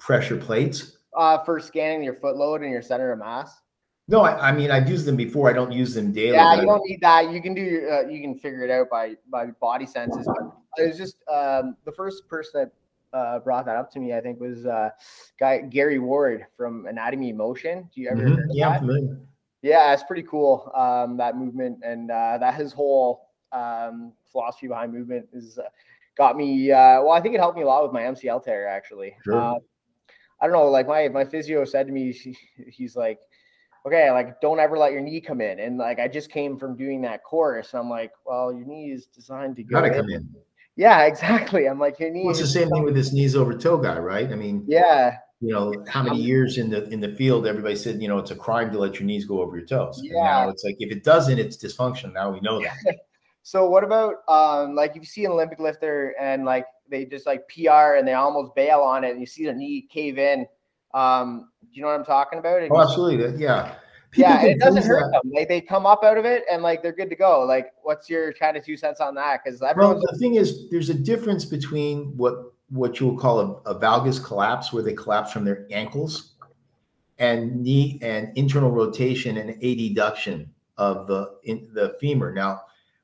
Pressure 0.00 0.36
plates 0.36 0.98
uh, 1.16 1.38
for 1.44 1.60
scanning 1.60 2.02
your 2.02 2.14
foot 2.14 2.36
load 2.36 2.62
and 2.62 2.72
your 2.72 2.82
center 2.82 3.12
of 3.12 3.20
mass? 3.20 3.60
No, 4.08 4.22
I, 4.22 4.48
I, 4.48 4.52
mean 4.52 4.72
I've 4.72 4.90
used 4.90 5.06
them 5.06 5.14
before. 5.14 5.48
I 5.48 5.52
don't 5.52 5.70
use 5.70 5.94
them 5.94 6.12
daily. 6.12 6.32
Yeah, 6.32 6.56
you 6.56 6.66
don't 6.66 6.82
need 6.84 7.00
that. 7.02 7.30
You 7.30 7.40
can 7.40 7.54
do 7.54 7.88
uh, 7.90 8.08
you 8.08 8.20
can 8.20 8.36
figure 8.36 8.64
it 8.64 8.70
out 8.70 8.90
by 8.90 9.14
by 9.30 9.46
body 9.60 9.86
senses. 9.86 10.26
But 10.26 10.82
it 10.82 10.88
was 10.88 10.98
just 10.98 11.18
um, 11.32 11.76
the 11.84 11.92
first 11.92 12.26
person 12.28 12.62
that 12.62 12.72
uh, 13.12 13.38
brought 13.40 13.66
that 13.66 13.76
up 13.76 13.90
to 13.92 14.00
me. 14.00 14.14
I 14.14 14.20
think 14.20 14.40
was 14.40 14.66
uh, 14.66 14.90
guy 15.38 15.60
Gary 15.60 15.98
Ward 15.98 16.46
from 16.56 16.86
Anatomy 16.86 17.32
Motion. 17.32 17.88
Do 17.94 18.00
you 18.00 18.10
ever? 18.10 18.22
Mm-hmm. 18.22 18.50
Yeah, 18.50 18.80
yeah, 19.62 19.92
it's 19.92 20.02
pretty 20.02 20.24
cool. 20.24 20.70
Um, 20.74 21.16
that 21.18 21.36
movement 21.36 21.78
and 21.84 22.10
uh, 22.10 22.38
that 22.38 22.54
his 22.54 22.72
whole 22.72 23.28
um, 23.52 24.12
philosophy 24.30 24.66
behind 24.66 24.92
movement 24.92 25.28
is 25.32 25.58
uh, 25.58 25.68
got 26.16 26.36
me. 26.36 26.70
Uh, 26.70 27.02
well, 27.02 27.12
I 27.12 27.20
think 27.20 27.34
it 27.34 27.38
helped 27.38 27.56
me 27.56 27.62
a 27.62 27.66
lot 27.66 27.82
with 27.82 27.92
my 27.92 28.02
MCL 28.02 28.44
tear 28.44 28.66
actually. 28.66 29.16
Sure. 29.24 29.40
Uh, 29.40 29.54
I 30.40 30.46
don't 30.46 30.52
know, 30.52 30.68
like 30.68 30.88
my 30.88 31.08
my 31.08 31.24
physio 31.24 31.64
said 31.64 31.86
to 31.86 31.92
me, 31.92 32.12
he, 32.12 32.36
he's 32.66 32.96
like, 32.96 33.20
okay, 33.86 34.10
like 34.10 34.40
don't 34.40 34.58
ever 34.58 34.76
let 34.76 34.92
your 34.92 35.00
knee 35.00 35.20
come 35.20 35.40
in. 35.40 35.60
And 35.60 35.78
like 35.78 36.00
I 36.00 36.08
just 36.08 36.30
came 36.30 36.58
from 36.58 36.76
doing 36.76 37.00
that 37.02 37.22
course, 37.22 37.72
and 37.72 37.80
I'm 37.80 37.88
like, 37.88 38.10
well, 38.26 38.52
your 38.52 38.66
knee 38.66 38.90
is 38.90 39.06
designed 39.06 39.54
to 39.56 39.62
go 39.62 39.76
gotta 39.76 39.88
in. 39.88 40.00
come 40.00 40.10
in. 40.10 40.28
Yeah, 40.76 41.02
exactly. 41.02 41.66
I'm 41.66 41.78
like, 41.78 42.00
your 42.00 42.10
knee. 42.10 42.22
Well, 42.24 42.30
it's 42.30 42.40
the 42.40 42.46
same 42.46 42.70
thing 42.70 42.82
with 42.82 42.94
this 42.94 43.12
knees 43.12 43.36
over 43.36 43.56
toe 43.56 43.78
guy, 43.78 43.98
right? 43.98 44.30
I 44.30 44.34
mean, 44.34 44.64
yeah. 44.66 45.16
You 45.40 45.52
know 45.52 45.84
how 45.88 46.04
many 46.04 46.20
years 46.20 46.56
in 46.56 46.70
the 46.70 46.88
in 46.90 47.00
the 47.00 47.16
field 47.16 47.48
everybody 47.48 47.74
said 47.74 48.00
you 48.00 48.06
know 48.06 48.18
it's 48.18 48.30
a 48.30 48.36
crime 48.36 48.70
to 48.70 48.78
let 48.78 49.00
your 49.00 49.06
knees 49.06 49.24
go 49.24 49.42
over 49.42 49.56
your 49.56 49.66
toes. 49.66 50.00
Yeah. 50.00 50.12
And 50.12 50.24
now 50.24 50.48
it's 50.50 50.62
like 50.62 50.76
if 50.78 50.92
it 50.92 51.02
doesn't, 51.02 51.36
it's 51.36 51.56
dysfunction. 51.56 52.12
Now 52.12 52.30
we 52.30 52.40
know 52.40 52.62
that. 52.62 52.76
so 53.42 53.68
what 53.68 53.82
about 53.82 54.18
um 54.28 54.76
like 54.76 54.92
if 54.92 54.98
you 54.98 55.04
see 55.04 55.24
an 55.24 55.32
Olympic 55.32 55.58
lifter 55.58 56.14
and 56.20 56.44
like 56.44 56.66
they 56.88 57.06
just 57.06 57.26
like 57.26 57.48
PR 57.48 57.96
and 57.96 58.06
they 58.06 58.12
almost 58.12 58.54
bail 58.54 58.80
on 58.80 59.02
it, 59.02 59.10
and 59.10 59.20
you 59.20 59.26
see 59.26 59.46
the 59.46 59.52
knee 59.52 59.88
cave 59.90 60.16
in. 60.16 60.46
Um, 60.94 61.48
do 61.62 61.68
you 61.72 61.82
know 61.82 61.88
what 61.88 61.98
I'm 61.98 62.04
talking 62.04 62.38
about? 62.38 62.62
Oh, 62.70 62.80
absolutely. 62.80 63.42
Yeah. 63.42 63.74
Yeah, 64.14 64.42
it 64.42 64.58
doesn't 64.58 64.84
hurt 64.84 65.10
that. 65.12 65.22
them. 65.22 65.32
Like 65.34 65.48
they 65.48 65.60
come 65.60 65.86
up 65.86 66.04
out 66.04 66.18
of 66.18 66.24
it 66.24 66.44
and 66.50 66.62
like 66.62 66.82
they're 66.82 66.92
good 66.92 67.10
to 67.10 67.16
go. 67.16 67.44
Like, 67.44 67.72
what's 67.82 68.10
your 68.10 68.32
kind 68.34 68.56
of 68.56 68.64
two 68.64 68.76
cents 68.76 69.00
on 69.00 69.14
that? 69.14 69.40
Because 69.42 69.60
well, 69.60 70.00
the 70.00 70.18
thing 70.18 70.34
is, 70.34 70.68
there's 70.70 70.90
a 70.90 70.94
difference 70.94 71.44
between 71.44 72.16
what 72.16 72.52
what 72.68 73.00
you 73.00 73.06
will 73.06 73.18
call 73.18 73.40
a, 73.40 73.70
a 73.70 73.78
valgus 73.78 74.22
collapse, 74.22 74.72
where 74.72 74.82
they 74.82 74.94
collapse 74.94 75.32
from 75.32 75.44
their 75.44 75.66
ankles, 75.70 76.34
and 77.18 77.62
knee 77.62 77.98
and 78.02 78.30
internal 78.36 78.70
rotation 78.70 79.38
and 79.38 79.60
adduction 79.62 80.48
of 80.76 81.06
the 81.06 81.38
in 81.44 81.68
the 81.72 81.96
femur. 82.00 82.32
Now, 82.32 82.62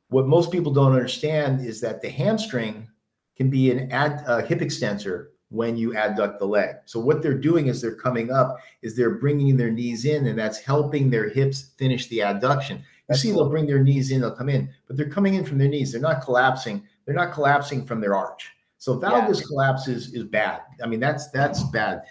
what 0.08 0.26
most 0.26 0.50
people 0.50 0.72
don't 0.72 0.92
understand 0.92 1.64
is 1.64 1.80
that 1.80 2.02
the 2.02 2.10
hamstring 2.10 2.88
can 3.36 3.48
be 3.48 3.70
an 3.70 3.90
ad, 3.92 4.46
hip 4.46 4.60
extensor 4.60 5.32
when 5.50 5.76
you 5.76 5.92
adduct 5.92 6.38
the 6.38 6.46
leg. 6.46 6.76
So 6.84 7.00
what 7.00 7.22
they're 7.22 7.34
doing 7.34 7.68
is 7.68 7.80
they're 7.80 7.94
coming 7.94 8.30
up, 8.30 8.58
is 8.82 8.96
they're 8.96 9.18
bringing 9.18 9.56
their 9.56 9.70
knees 9.70 10.04
in, 10.04 10.26
and 10.26 10.38
that's 10.38 10.58
helping 10.58 11.08
their 11.08 11.28
hips 11.28 11.70
finish 11.78 12.06
the 12.08 12.18
adduction. 12.18 12.78
You 12.78 12.84
that's 13.08 13.20
see, 13.20 13.30
cool. 13.30 13.38
they'll 13.38 13.50
bring 13.50 13.66
their 13.66 13.82
knees 13.82 14.10
in, 14.10 14.20
they'll 14.20 14.36
come 14.36 14.50
in, 14.50 14.68
but 14.86 14.96
they're 14.96 15.08
coming 15.08 15.34
in 15.34 15.44
from 15.44 15.58
their 15.58 15.68
knees. 15.68 15.92
They're 15.92 16.00
not 16.00 16.22
collapsing. 16.22 16.86
They're 17.06 17.14
not 17.14 17.32
collapsing 17.32 17.86
from 17.86 18.00
their 18.00 18.14
arch. 18.14 18.50
So 18.76 18.98
valgus 18.98 19.40
yeah. 19.40 19.46
collapse 19.48 19.88
is, 19.88 20.12
is 20.12 20.24
bad. 20.24 20.60
I 20.82 20.86
mean, 20.86 21.00
that's 21.00 21.30
that's 21.30 21.62
bad. 21.70 22.02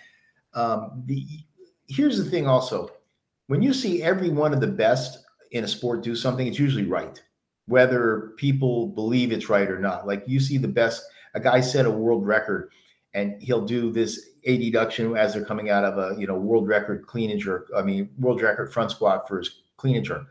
Um, 0.54 1.04
the 1.06 1.26
here's 1.88 2.18
the 2.18 2.30
thing 2.30 2.48
also, 2.48 2.90
when 3.46 3.62
you 3.62 3.74
see 3.74 4.02
every 4.02 4.30
one 4.30 4.54
of 4.54 4.60
the 4.60 4.68
best 4.68 5.20
in 5.52 5.64
a 5.64 5.68
sport 5.68 6.04
do 6.04 6.16
something, 6.16 6.48
it's 6.48 6.60
usually 6.60 6.86
right, 6.86 7.22
whether 7.68 8.34
people 8.38 8.88
believe 8.88 9.32
it's 9.32 9.48
right 9.48 9.70
or 9.70 9.80
not. 9.80 10.08
Like 10.08 10.24
you 10.26 10.40
see 10.40 10.58
the 10.58 10.68
best 10.68 11.04
a 11.36 11.40
guy 11.40 11.62
set 11.62 11.86
a 11.86 11.92
world 11.92 12.26
record 12.26 12.72
and 13.14 13.42
he'll 13.42 13.66
do 13.66 13.92
this 13.92 14.30
adduction 14.48 15.18
as 15.18 15.34
they're 15.34 15.46
coming 15.46 15.70
out 15.70 15.84
of 15.84 15.98
a 15.98 16.20
you 16.20 16.28
know 16.28 16.36
world 16.36 16.68
record 16.68 17.06
clean 17.08 17.32
and 17.32 17.40
jerk. 17.40 17.70
I 17.76 17.82
mean 17.82 18.10
world 18.20 18.42
record 18.42 18.72
front 18.72 18.92
squat 18.92 19.28
for 19.28 19.40
his 19.40 19.62
clean 19.78 19.96
and 19.96 20.06
jerk. 20.06 20.28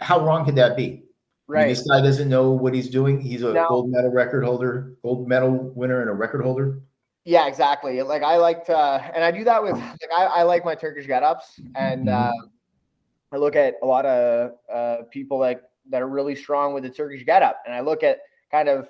How 0.00 0.24
wrong 0.24 0.44
could 0.44 0.56
that 0.56 0.76
be? 0.76 1.02
Right. 1.48 1.60
I 1.60 1.64
mean, 1.64 1.74
this 1.74 1.88
guy 1.88 2.02
doesn't 2.02 2.28
know 2.28 2.50
what 2.50 2.74
he's 2.74 2.90
doing. 2.90 3.20
He's 3.20 3.42
a 3.42 3.54
now, 3.54 3.68
gold 3.68 3.90
medal 3.90 4.10
record 4.10 4.44
holder, 4.44 4.96
gold 5.02 5.26
medal 5.26 5.72
winner, 5.74 6.02
and 6.02 6.10
a 6.10 6.12
record 6.12 6.42
holder. 6.42 6.80
Yeah, 7.24 7.46
exactly. 7.46 8.02
Like 8.02 8.22
I 8.22 8.36
like 8.36 8.66
to, 8.66 8.76
and 8.76 9.24
I 9.24 9.30
do 9.30 9.44
that 9.44 9.62
with 9.62 9.72
like 9.72 10.10
I, 10.16 10.24
I 10.24 10.42
like 10.42 10.64
my 10.64 10.74
Turkish 10.74 11.06
get 11.06 11.22
ups, 11.22 11.58
and 11.74 12.06
mm-hmm. 12.06 12.30
uh, 12.30 12.46
I 13.32 13.36
look 13.38 13.56
at 13.56 13.76
a 13.82 13.86
lot 13.86 14.04
of 14.04 14.52
uh, 14.72 15.04
people 15.10 15.38
like 15.38 15.62
that 15.90 16.02
are 16.02 16.08
really 16.08 16.36
strong 16.36 16.74
with 16.74 16.82
the 16.82 16.90
Turkish 16.90 17.24
get 17.24 17.42
up, 17.42 17.62
and 17.64 17.74
I 17.74 17.80
look 17.80 18.02
at 18.02 18.18
kind 18.50 18.68
of 18.68 18.88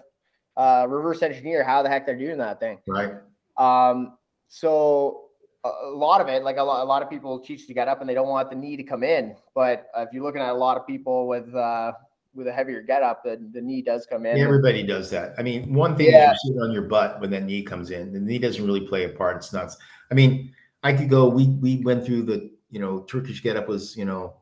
uh, 0.58 0.86
reverse 0.88 1.22
engineer 1.22 1.62
how 1.62 1.82
the 1.82 1.88
heck 1.88 2.04
they're 2.04 2.18
doing 2.18 2.36
that 2.38 2.60
thing. 2.60 2.78
Right. 2.86 3.12
Um, 3.56 4.18
so 4.48 5.28
a, 5.64 5.88
lot 5.88 6.20
of 6.20 6.28
it, 6.28 6.42
like 6.42 6.56
a 6.56 6.62
lot, 6.62 6.82
a 6.82 6.84
lot 6.84 7.02
of 7.02 7.08
people 7.08 7.38
teach 7.38 7.66
to 7.68 7.74
get 7.74 7.88
up 7.88 8.00
and 8.00 8.10
they 8.10 8.14
don't 8.14 8.28
want 8.28 8.50
the 8.50 8.56
knee 8.56 8.76
to 8.76 8.82
come 8.82 9.02
in. 9.02 9.36
But 9.54 9.88
if 9.96 10.12
you're 10.12 10.22
looking 10.22 10.42
at 10.42 10.50
a 10.50 10.54
lot 10.54 10.76
of 10.76 10.86
people 10.86 11.28
with 11.28 11.54
uh, 11.54 11.92
with 12.34 12.46
a 12.48 12.52
heavier 12.52 12.82
get 12.82 13.02
up, 13.02 13.22
the, 13.24 13.40
the 13.52 13.60
knee 13.60 13.82
does 13.82 14.06
come 14.06 14.26
in. 14.26 14.38
Everybody 14.38 14.82
does 14.82 15.10
that. 15.10 15.34
I 15.38 15.42
mean, 15.42 15.72
one 15.72 15.96
thing 15.96 16.10
yeah. 16.10 16.34
you 16.44 16.60
on 16.60 16.72
your 16.72 16.82
butt 16.82 17.20
when 17.20 17.30
that 17.30 17.44
knee 17.44 17.62
comes 17.62 17.90
in. 17.90 18.12
The 18.12 18.20
knee 18.20 18.38
doesn't 18.38 18.64
really 18.64 18.86
play 18.86 19.04
a 19.04 19.08
part. 19.08 19.36
It's 19.36 19.52
nuts. 19.52 19.76
I 20.10 20.14
mean, 20.14 20.52
I 20.82 20.92
could 20.92 21.08
go. 21.08 21.28
We 21.28 21.46
we 21.46 21.82
went 21.84 22.04
through 22.04 22.22
the 22.22 22.50
you 22.70 22.80
know 22.80 23.00
Turkish 23.00 23.42
get 23.42 23.56
up 23.56 23.68
was 23.68 23.96
you 23.96 24.04
know 24.04 24.34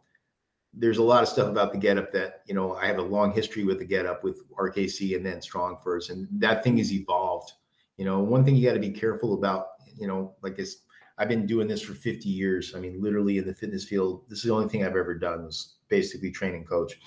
there's 0.77 0.99
a 0.99 1.03
lot 1.03 1.23
of 1.23 1.29
stuff 1.29 1.49
about 1.49 1.73
the 1.73 1.79
getup 1.79 2.13
that 2.13 2.43
you 2.47 2.55
know 2.55 2.75
I 2.75 2.87
have 2.87 2.99
a 2.99 3.03
long 3.03 3.33
history 3.33 3.65
with 3.65 3.79
the 3.79 3.85
getup 3.85 4.23
with 4.23 4.43
RKC 4.53 5.17
and 5.17 5.25
then 5.25 5.41
Strong 5.41 5.79
First, 5.83 6.11
and 6.11 6.29
that 6.33 6.63
thing 6.63 6.77
has 6.77 6.93
evolved. 6.93 7.53
You 7.97 8.05
know, 8.05 8.21
one 8.21 8.45
thing 8.45 8.57
you 8.57 8.67
got 8.67 8.75
to 8.75 8.81
be 8.81 8.91
careful 8.91 9.35
about, 9.35 9.69
you 9.99 10.07
know, 10.07 10.35
like 10.43 10.57
this. 10.57 10.83
I've 11.19 11.29
been 11.29 11.47
doing 11.47 11.67
this 11.67 11.81
for 11.81 11.95
50 11.95 12.29
years. 12.29 12.75
I 12.77 12.79
mean, 12.79 13.01
literally 13.01 13.39
in 13.39 13.47
the 13.47 13.55
fitness 13.55 13.85
field, 13.85 14.25
this 14.29 14.41
is 14.41 14.45
the 14.45 14.53
only 14.53 14.69
thing 14.69 14.85
I've 14.85 14.97
ever 14.97 15.15
done 15.15 15.47
was 15.47 15.77
basically 15.89 16.31
training 16.31 16.65
coach. 16.65 17.01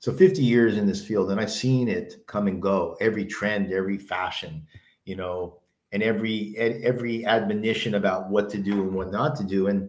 So 0.00 0.12
50 0.12 0.42
years 0.42 0.76
in 0.76 0.86
this 0.86 1.02
field, 1.02 1.30
and 1.30 1.40
I've 1.40 1.50
seen 1.50 1.88
it 1.88 2.26
come 2.26 2.46
and 2.46 2.60
go. 2.60 2.94
Every 3.00 3.24
trend, 3.24 3.72
every 3.72 3.96
fashion, 3.96 4.66
you 5.06 5.16
know, 5.16 5.60
and 5.92 6.02
every 6.02 6.54
every 6.58 7.24
admonition 7.24 7.94
about 7.94 8.28
what 8.28 8.50
to 8.50 8.58
do 8.58 8.82
and 8.82 8.92
what 8.92 9.10
not 9.10 9.36
to 9.36 9.44
do. 9.44 9.68
And 9.68 9.88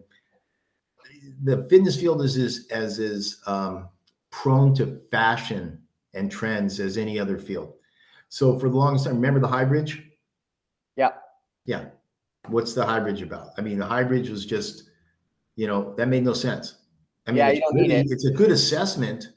the 1.42 1.66
fitness 1.68 1.98
field 1.98 2.22
is 2.22 2.36
as 2.36 2.66
as 2.70 2.98
is 2.98 3.40
um, 3.46 3.88
prone 4.30 4.74
to 4.74 4.98
fashion 5.10 5.78
and 6.14 6.30
trends 6.30 6.80
as 6.80 6.96
any 6.96 7.18
other 7.18 7.38
field. 7.38 7.74
So 8.28 8.58
for 8.58 8.68
the 8.68 8.76
longest 8.76 9.04
time, 9.06 9.14
remember 9.16 9.40
the 9.40 9.48
high 9.48 9.64
bridge? 9.64 10.02
Yeah. 10.96 11.10
Yeah. 11.66 11.86
What's 12.48 12.74
the 12.74 12.84
high 12.84 13.00
bridge 13.00 13.22
about? 13.22 13.48
I 13.58 13.60
mean, 13.62 13.78
the 13.78 13.86
high 13.86 14.04
bridge 14.04 14.28
was 14.28 14.44
just, 14.44 14.90
you 15.56 15.66
know, 15.66 15.94
that 15.96 16.08
made 16.08 16.24
no 16.24 16.32
sense. 16.34 16.76
I 17.26 17.30
mean, 17.30 17.38
Yeah, 17.38 17.48
it's, 17.48 17.56
you 17.56 17.60
don't 17.62 17.74
really- 17.74 17.88
need 17.88 18.06
it. 18.06 18.12
it's 18.12 18.26
a 18.26 18.30
good 18.32 18.50
assessment, 18.50 19.28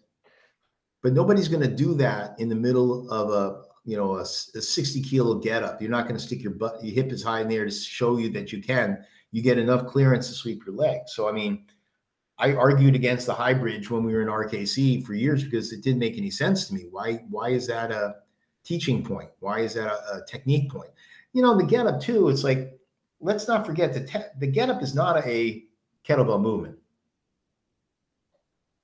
but 1.01 1.13
nobody's 1.13 1.47
going 1.47 1.61
to 1.63 1.73
do 1.73 1.93
that 1.95 2.39
in 2.39 2.49
the 2.49 2.55
middle 2.55 3.09
of 3.11 3.29
a, 3.29 3.63
you 3.85 3.95
know, 3.95 4.17
a 4.17 4.25
60 4.25 5.01
kilo 5.01 5.35
get 5.35 5.63
up. 5.63 5.81
You're 5.81 5.91
not 5.91 6.03
going 6.07 6.19
to 6.19 6.21
stick 6.21 6.41
your 6.43 6.51
butt, 6.53 6.83
your 6.83 6.93
hip 6.93 7.11
is 7.13 7.23
high 7.23 7.41
in 7.41 7.47
there 7.47 7.65
to 7.65 7.71
show 7.71 8.17
you 8.17 8.29
that 8.31 8.51
you 8.51 8.61
can. 8.61 9.03
You 9.31 9.41
get 9.41 9.57
enough 9.57 9.85
clearance 9.87 10.27
to 10.27 10.33
sweep 10.33 10.65
your 10.65 10.75
leg. 10.75 11.01
So, 11.07 11.29
I 11.29 11.31
mean, 11.31 11.65
I 12.39 12.53
argued 12.53 12.95
against 12.95 13.25
the 13.25 13.33
high 13.33 13.53
bridge 13.53 13.89
when 13.89 14.03
we 14.03 14.13
were 14.13 14.21
in 14.21 14.27
RKC 14.27 15.05
for 15.05 15.13
years 15.13 15.43
because 15.43 15.73
it 15.73 15.81
didn't 15.81 15.99
make 15.99 16.17
any 16.17 16.29
sense 16.29 16.67
to 16.67 16.73
me. 16.73 16.85
Why, 16.91 17.23
why 17.29 17.49
is 17.49 17.65
that 17.67 17.91
a 17.91 18.17
teaching 18.63 19.03
point? 19.03 19.29
Why 19.39 19.61
is 19.61 19.73
that 19.73 19.87
a, 19.87 20.17
a 20.17 20.25
technique 20.27 20.69
point? 20.71 20.91
You 21.33 21.41
know, 21.41 21.57
the 21.57 21.63
get 21.63 21.87
up 21.87 21.99
too, 21.99 22.29
it's 22.29 22.43
like, 22.43 22.79
let's 23.19 23.47
not 23.47 23.65
forget 23.65 23.93
the, 23.93 24.01
te- 24.05 24.29
the 24.39 24.47
get 24.47 24.69
up 24.69 24.83
is 24.83 24.93
not 24.93 25.25
a 25.25 25.63
kettlebell 26.07 26.41
movement. 26.41 26.77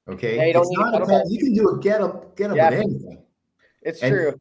Okay. 0.10 0.36
Yeah, 0.38 0.46
you 0.46 0.62
It's 0.62 0.72
not 0.72 1.10
a 1.10 1.24
you 1.30 1.39
can 1.39 1.54
do 1.54 1.70
a 1.70 1.80
get 1.80 2.02
up, 2.02 2.36
get 2.36 2.50
up 2.52 2.58
Yeah. 2.58 2.72
with 2.72 2.80
anything. 2.80 3.24
It's 3.84 4.02
And- 4.02 4.12
true. 4.12 4.39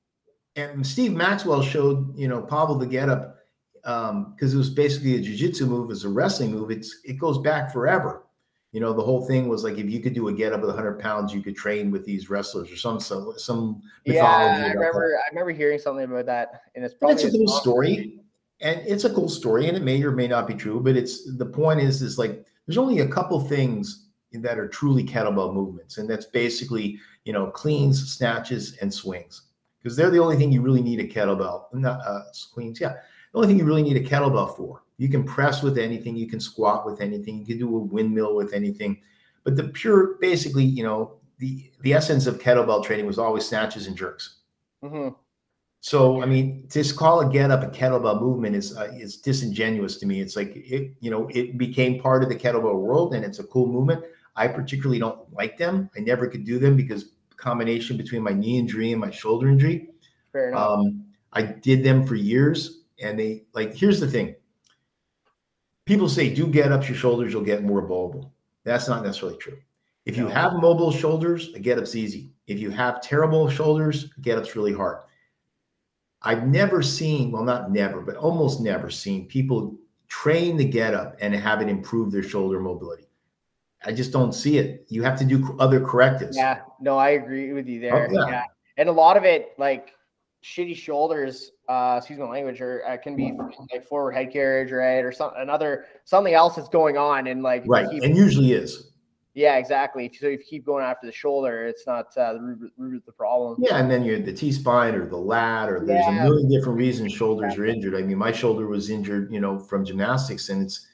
And 0.55 0.87
Steve 0.87 1.15
Maxwell 1.15 1.63
showed, 1.63 2.17
you 2.17 2.29
know, 2.29 2.43
Pavel 2.43 2.75
the 2.77 2.87
get 2.87 3.09
up 3.09 3.39
because 3.83 4.11
um, 4.11 4.37
it 4.39 4.55
was 4.55 4.69
basically 4.69 5.17
a 5.17 5.21
jiu-jitsu 5.21 5.67
move, 5.67 5.91
it's 5.91 6.05
a 6.05 6.09
wrestling 6.09 6.53
move. 6.53 6.71
It's 6.71 7.01
it 7.05 7.15
goes 7.15 7.39
back 7.39 7.73
forever. 7.73 8.25
You 8.73 8.81
know, 8.81 8.95
the 8.95 9.03
whole 9.03 9.27
thing 9.27 9.49
was 9.49 9.65
like 9.65 9.77
if 9.77 9.91
you 9.91 10.01
could 10.01 10.15
do 10.15 10.29
a 10.29 10.33
get 10.33 10.53
up 10.55 10.61
with 10.63 10.71
100 10.71 10.99
pounds, 10.99 11.35
you 11.35 11.43
could 11.43 11.55
train 11.55 11.91
with 11.91 12.07
these 12.07 12.31
wrestlers 12.31 12.73
or 12.73 12.77
some 12.77 12.99
some 13.01 13.35
some 13.37 13.83
mythology. 14.07 14.17
Yeah, 14.17 14.25
I 14.25 14.45
about 14.55 14.61
that. 14.69 14.75
remember. 14.79 15.19
I 15.19 15.29
remember 15.31 15.53
hearing 15.53 15.79
something 15.79 16.05
about 16.05 16.27
that, 16.27 16.63
and 16.75 16.85
it's 16.85 16.95
And 17.03 17.11
it's 17.11 17.25
a 17.25 17.31
cool 17.31 17.45
long- 17.45 17.61
story, 17.61 18.21
and 18.61 18.81
it's 18.87 19.05
a 19.05 19.13
cool 19.13 19.29
story, 19.29 19.69
and 19.69 19.77
it 19.77 19.83
may 19.83 20.03
or 20.03 20.11
may 20.13 20.27
not 20.27 20.47
be 20.49 20.55
true. 20.55 20.81
But 20.81 20.97
it's 20.97 21.31
the 21.37 21.45
point 21.47 21.81
is, 21.81 22.01
is 22.01 22.19
like 22.19 22.47
there's 22.67 22.79
only 22.79 23.01
a 23.01 23.09
couple 23.09 23.39
things 23.41 24.07
that 24.33 24.59
are 24.59 24.69
truly 24.69 25.05
kettlebell 25.05 25.53
movements, 25.53 25.99
and 25.99 26.09
that's 26.09 26.25
basically 26.27 26.99
you 27.25 27.35
know 27.35 27.49
cleans, 27.49 28.15
snatches, 28.17 28.79
and 28.81 28.93
swings, 28.93 29.43
because 29.83 29.97
they're 29.99 30.09
the 30.11 30.19
only 30.19 30.37
thing 30.37 30.51
you 30.51 30.63
really 30.63 30.81
need 30.83 30.99
a 31.01 31.07
kettlebell. 31.07 31.65
Not 31.75 32.01
uh, 32.07 32.23
cleans, 32.55 32.81
yeah. 32.81 32.95
The 33.33 33.39
only 33.39 33.49
thing 33.49 33.59
you 33.59 33.67
really 33.67 33.83
need 33.83 33.99
a 33.99 34.03
kettlebell 34.03 34.57
for. 34.57 34.82
You 34.99 35.09
can 35.09 35.25
press 35.25 35.63
with 35.63 35.79
anything, 35.79 36.17
you 36.17 36.29
can 36.29 36.41
squat 36.41 36.87
with 36.87 37.01
anything, 37.01 37.39
you 37.39 37.47
can 37.47 37.59
do 37.59 37.77
a 37.77 37.79
windmill 37.79 38.35
with 38.35 38.53
anything. 38.53 39.01
But 39.45 39.57
the 39.57 39.65
pure, 39.65 40.17
basically, 40.21 40.65
you 40.65 40.85
know, 40.85 41.17
the 41.39 41.71
the 41.81 41.93
essence 41.93 42.27
of 42.27 42.39
kettlebell 42.39 42.85
training 42.85 43.07
was 43.07 43.19
always 43.19 43.45
snatches 43.47 43.87
and 43.87 43.97
jerks. 43.97 44.37
Mhm. 44.83 45.17
So 45.81 46.23
I 46.23 46.27
mean, 46.27 46.69
to 46.69 46.83
just 46.83 46.97
call 46.97 47.21
a 47.21 47.29
get 47.29 47.51
up 47.51 47.65
a 47.65 47.67
kettlebell 47.67 48.21
movement 48.21 48.55
is 48.55 48.77
uh, 48.77 48.93
is 48.95 49.17
disingenuous 49.17 49.97
to 49.99 50.07
me. 50.07 50.21
It's 50.21 50.37
like 50.37 50.53
it, 50.55 50.95
you 51.01 51.11
know, 51.11 51.29
it 51.35 51.59
became 51.59 52.01
part 52.01 52.23
of 52.23 52.29
the 52.29 52.37
kettlebell 52.37 52.79
world, 52.79 53.15
and 53.15 53.25
it's 53.25 53.41
a 53.41 53.45
cool 53.45 53.67
movement. 53.67 54.05
I 54.37 54.47
particularly 54.47 55.01
don't 55.01 55.19
like 55.33 55.59
them. 55.59 55.91
I 55.97 56.01
never 56.01 56.29
could 56.29 56.45
do 56.45 56.61
them 56.61 56.77
because 56.77 57.11
combination 57.37 57.97
between 57.97 58.23
my 58.23 58.33
knee 58.33 58.59
injury 58.59 58.93
and 58.93 59.01
my 59.01 59.11
shoulder 59.11 59.49
injury. 59.49 59.91
Fair 60.31 60.51
enough. 60.51 60.71
Um, 60.71 61.05
I 61.33 61.43
did 61.43 61.83
them 61.83 62.07
for 62.07 62.15
years, 62.15 62.83
and 63.03 63.19
they 63.19 63.43
like. 63.53 63.75
Here's 63.75 63.99
the 63.99 64.07
thing: 64.07 64.37
people 65.85 66.09
say, 66.09 66.33
"Do 66.33 66.47
get 66.47 66.73
ups 66.73 66.89
your 66.89 66.97
shoulders, 66.97 67.33
you'll 67.33 67.43
get 67.43 67.63
more 67.63 67.83
mobile." 67.83 68.33
That's 68.65 68.89
not 68.89 69.05
necessarily 69.05 69.39
true. 69.39 69.59
If 70.05 70.17
you 70.17 70.27
have 70.27 70.55
mobile 70.55 70.91
shoulders, 70.91 71.53
a 71.55 71.61
get 71.61 71.79
up's 71.79 71.95
easy. 71.95 72.33
If 72.47 72.59
you 72.59 72.71
have 72.71 73.01
terrible 73.01 73.49
shoulders, 73.49 74.13
get 74.21 74.37
up's 74.37 74.57
really 74.57 74.73
hard. 74.73 74.99
I've 76.23 76.47
never 76.47 76.83
seen, 76.83 77.31
well, 77.31 77.45
not 77.45 77.71
never, 77.71 78.01
but 78.01 78.17
almost 78.17 78.61
never 78.61 78.91
seen 78.91 79.27
people 79.27 79.77
train 80.09 80.57
the 80.57 80.65
get 80.65 80.95
up 80.95 81.17
and 81.21 81.35
have 81.35 81.63
it 81.63 81.69
improve 81.69 82.13
their 82.13 82.23
shoulder 82.23 82.61
mobility. 82.61 83.07
I 83.85 83.93
just 83.93 84.13
don't 84.13 84.33
see 84.33 84.59
it. 84.59 84.87
You 84.89 85.03
have 85.03 85.19
to 85.19 85.25
do 85.25 85.57
other 85.59 85.81
correctives. 85.81 86.37
yeah, 86.37 86.61
no, 86.81 86.99
I 86.99 87.11
agree 87.11 87.53
with 87.53 87.67
you 87.67 87.81
there. 87.81 88.09
Oh, 88.09 88.13
yeah. 88.13 88.29
yeah. 88.29 88.45
and 88.77 88.89
a 88.89 88.93
lot 88.93 89.17
of 89.17 89.25
it, 89.25 89.53
like 89.59 89.95
shitty 90.45 90.77
shoulders, 90.77 91.52
uh, 91.73 91.97
excuse 91.99 92.19
my 92.19 92.27
language, 92.27 92.61
or 92.61 92.83
uh, 92.87 92.97
can 92.97 93.17
be 93.17 93.33
like 93.73 93.85
forward 93.87 94.13
head 94.13 94.33
carriage, 94.33 94.71
right, 94.73 95.05
or 95.05 95.13
some 95.13 95.33
another 95.37 95.87
something 96.05 96.35
else 96.35 96.57
that's 96.57 96.69
going 96.69 96.97
on, 96.99 97.27
and 97.29 97.43
like 97.43 97.65
Right. 97.67 97.89
keep- 97.91 98.03
And 98.03 98.17
usually 98.17 98.53
is. 98.53 98.93
yeah, 99.35 99.57
exactly. 99.57 100.11
So 100.21 100.27
if 100.27 100.41
you 100.41 100.45
keep 100.45 100.67
going 100.67 100.85
after 100.85 101.07
the 101.07 101.13
shoulder, 101.13 101.65
it's 101.67 101.87
not 101.87 102.17
uh, 102.19 102.35
the 102.35 102.41
root, 102.41 102.73
root 102.77 102.97
of 102.97 103.05
the 103.07 103.13
problem. 103.13 103.57
Yeah, 103.59 103.79
and 103.79 103.91
then 103.91 104.05
you 104.05 104.13
had 104.13 104.27
the 104.27 104.33
T 104.33 104.53
spine 104.53 104.95
or 104.95 105.07
the 105.07 105.17
lat, 105.17 105.71
or 105.71 105.81
there's 105.85 106.05
Yeah. 106.07 106.21
a 106.21 106.25
million 106.25 106.49
different 106.51 106.77
reasons 106.79 107.13
shoulders 107.13 107.57
are 107.57 107.65
injured. 107.65 107.95
I 107.95 108.03
mean, 108.03 108.19
my 108.19 108.33
shoulder 108.33 108.67
was 108.67 108.91
injured, 108.91 109.33
you 109.33 109.41
know, 109.41 109.59
from 109.59 109.85
gymnastics, 109.85 110.49
and 110.51 110.63
it's 110.65 110.87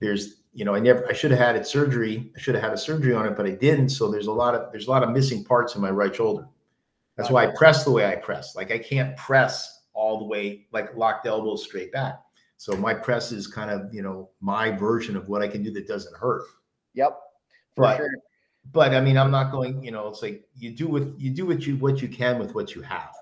there's, 0.00 0.42
you 0.52 0.64
know, 0.64 0.74
I 0.74 0.80
never, 0.80 1.08
I 1.08 1.12
should 1.12 1.30
have 1.32 1.40
had 1.40 1.56
it 1.56 1.66
surgery. 1.66 2.30
I 2.36 2.38
should 2.38 2.54
have 2.54 2.62
had 2.62 2.72
a 2.72 2.78
surgery 2.78 3.14
on 3.14 3.26
it, 3.26 3.36
but 3.36 3.46
I 3.46 3.50
didn't. 3.52 3.88
So 3.88 4.10
there's 4.10 4.26
a 4.28 4.32
lot 4.32 4.54
of 4.54 4.70
there's 4.72 4.86
a 4.86 4.90
lot 4.90 5.02
of 5.02 5.10
missing 5.10 5.42
parts 5.44 5.74
in 5.74 5.80
my 5.80 5.90
right 5.90 6.14
shoulder. 6.14 6.46
That's 7.16 7.30
why 7.30 7.46
I 7.48 7.54
press 7.56 7.82
the 7.84 7.90
way 7.90 8.06
I 8.06 8.14
press. 8.14 8.54
Like 8.54 8.70
I 8.70 8.78
can't 8.78 9.16
press 9.16 9.77
all 9.98 10.18
the 10.18 10.24
way 10.24 10.66
like 10.72 10.94
locked 10.96 11.26
elbows 11.26 11.64
straight 11.64 11.90
back. 11.92 12.20
So 12.56 12.76
my 12.76 12.94
press 12.94 13.30
is 13.32 13.46
kind 13.46 13.70
of, 13.70 13.92
you 13.92 14.02
know, 14.02 14.30
my 14.40 14.70
version 14.70 15.16
of 15.16 15.28
what 15.28 15.42
I 15.42 15.48
can 15.48 15.62
do 15.62 15.70
that 15.72 15.86
doesn't 15.86 16.16
hurt. 16.16 16.42
Yep, 16.94 17.18
for 17.74 17.82
But- 17.82 17.96
sure. 17.98 18.10
But 18.70 18.94
I 18.94 19.00
mean, 19.00 19.16
I'm 19.16 19.30
not 19.30 19.50
going, 19.50 19.82
you 19.82 19.90
know, 19.92 20.08
it's 20.08 20.20
like 20.20 20.44
you 20.54 20.70
do 20.72 20.88
with 20.88 21.14
you 21.18 21.30
do 21.30 21.46
what 21.46 21.66
you 21.66 21.76
what 21.78 22.02
you 22.02 22.08
can 22.08 22.38
with 22.38 22.54
what 22.54 22.74
you 22.74 22.82
have. 22.82 23.14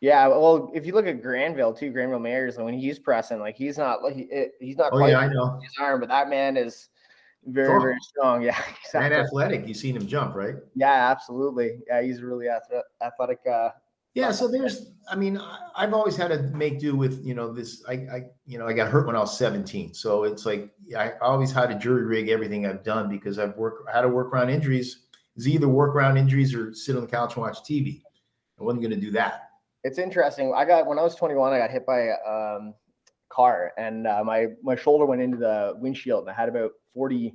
Yeah, 0.00 0.28
well, 0.28 0.70
if 0.74 0.86
you 0.86 0.92
look 0.92 1.06
at 1.06 1.20
Granville 1.22 1.72
too, 1.72 1.90
Granville 1.90 2.20
Mayers, 2.20 2.62
when 2.62 2.72
he's 2.74 2.98
pressing, 2.98 3.40
like 3.40 3.56
he's 3.56 3.78
not 3.78 4.04
like 4.04 4.14
he, 4.14 4.28
he's 4.60 4.76
not 4.76 4.90
Oh 4.92 5.04
yeah, 5.04 5.18
I 5.18 5.26
know. 5.28 5.58
his 5.60 5.72
arm, 5.80 5.98
but 6.00 6.08
that 6.10 6.28
man 6.28 6.56
is 6.56 6.88
very 7.46 7.66
Strong. 7.66 7.82
very 7.82 7.98
strong. 8.00 8.42
Yeah, 8.48 8.62
And 8.94 9.12
athletic. 9.14 9.66
You've 9.66 9.76
seen 9.76 9.96
him 9.96 10.06
jump, 10.06 10.36
right? 10.36 10.54
Yeah, 10.76 11.10
absolutely. 11.10 11.80
Yeah, 11.88 12.02
he's 12.02 12.20
a 12.20 12.26
really 12.26 12.46
athletic. 12.48 13.38
Uh, 13.50 13.70
Yeah. 14.16 14.32
So 14.32 14.48
there's, 14.48 14.92
I 15.10 15.14
mean, 15.14 15.38
I've 15.76 15.92
always 15.92 16.16
had 16.16 16.28
to 16.28 16.42
make 16.56 16.78
do 16.80 16.96
with, 16.96 17.22
you 17.22 17.34
know, 17.34 17.52
this. 17.52 17.84
I, 17.86 17.92
I, 17.92 18.22
you 18.46 18.58
know, 18.58 18.66
I 18.66 18.72
got 18.72 18.90
hurt 18.90 19.06
when 19.06 19.14
I 19.14 19.20
was 19.20 19.36
17, 19.36 19.92
so 19.92 20.24
it's 20.24 20.46
like 20.46 20.72
I 20.98 21.12
always 21.20 21.52
had 21.52 21.66
to 21.66 21.74
jury 21.74 22.04
rig 22.04 22.30
everything 22.30 22.66
I've 22.66 22.82
done 22.82 23.10
because 23.10 23.38
I've 23.38 23.54
worked, 23.58 23.86
I 23.88 23.94
had 23.94 24.02
to 24.02 24.08
work 24.08 24.32
around 24.32 24.48
injuries. 24.48 25.02
It's 25.36 25.46
either 25.46 25.68
work 25.68 25.94
around 25.94 26.16
injuries 26.16 26.54
or 26.54 26.72
sit 26.72 26.96
on 26.96 27.02
the 27.02 27.08
couch 27.08 27.34
and 27.34 27.42
watch 27.42 27.58
TV. 27.58 28.00
I 28.58 28.64
wasn't 28.64 28.80
going 28.80 28.94
to 28.94 29.00
do 29.00 29.10
that. 29.12 29.50
it's 29.84 29.98
interesting. 29.98 30.54
I 30.56 30.64
got 30.64 30.86
when 30.86 30.98
I 30.98 31.02
was 31.02 31.14
21, 31.14 31.52
I 31.52 31.58
got 31.58 31.70
hit 31.70 31.84
by 31.84 32.08
a 32.08 32.14
um, 32.26 32.72
car, 33.28 33.72
and 33.76 34.06
uh, 34.06 34.24
my 34.24 34.46
my 34.62 34.76
shoulder 34.76 35.04
went 35.04 35.20
into 35.20 35.36
the 35.36 35.74
windshield, 35.76 36.22
and 36.22 36.30
I 36.30 36.34
had 36.34 36.48
about 36.48 36.70
40 36.94 37.34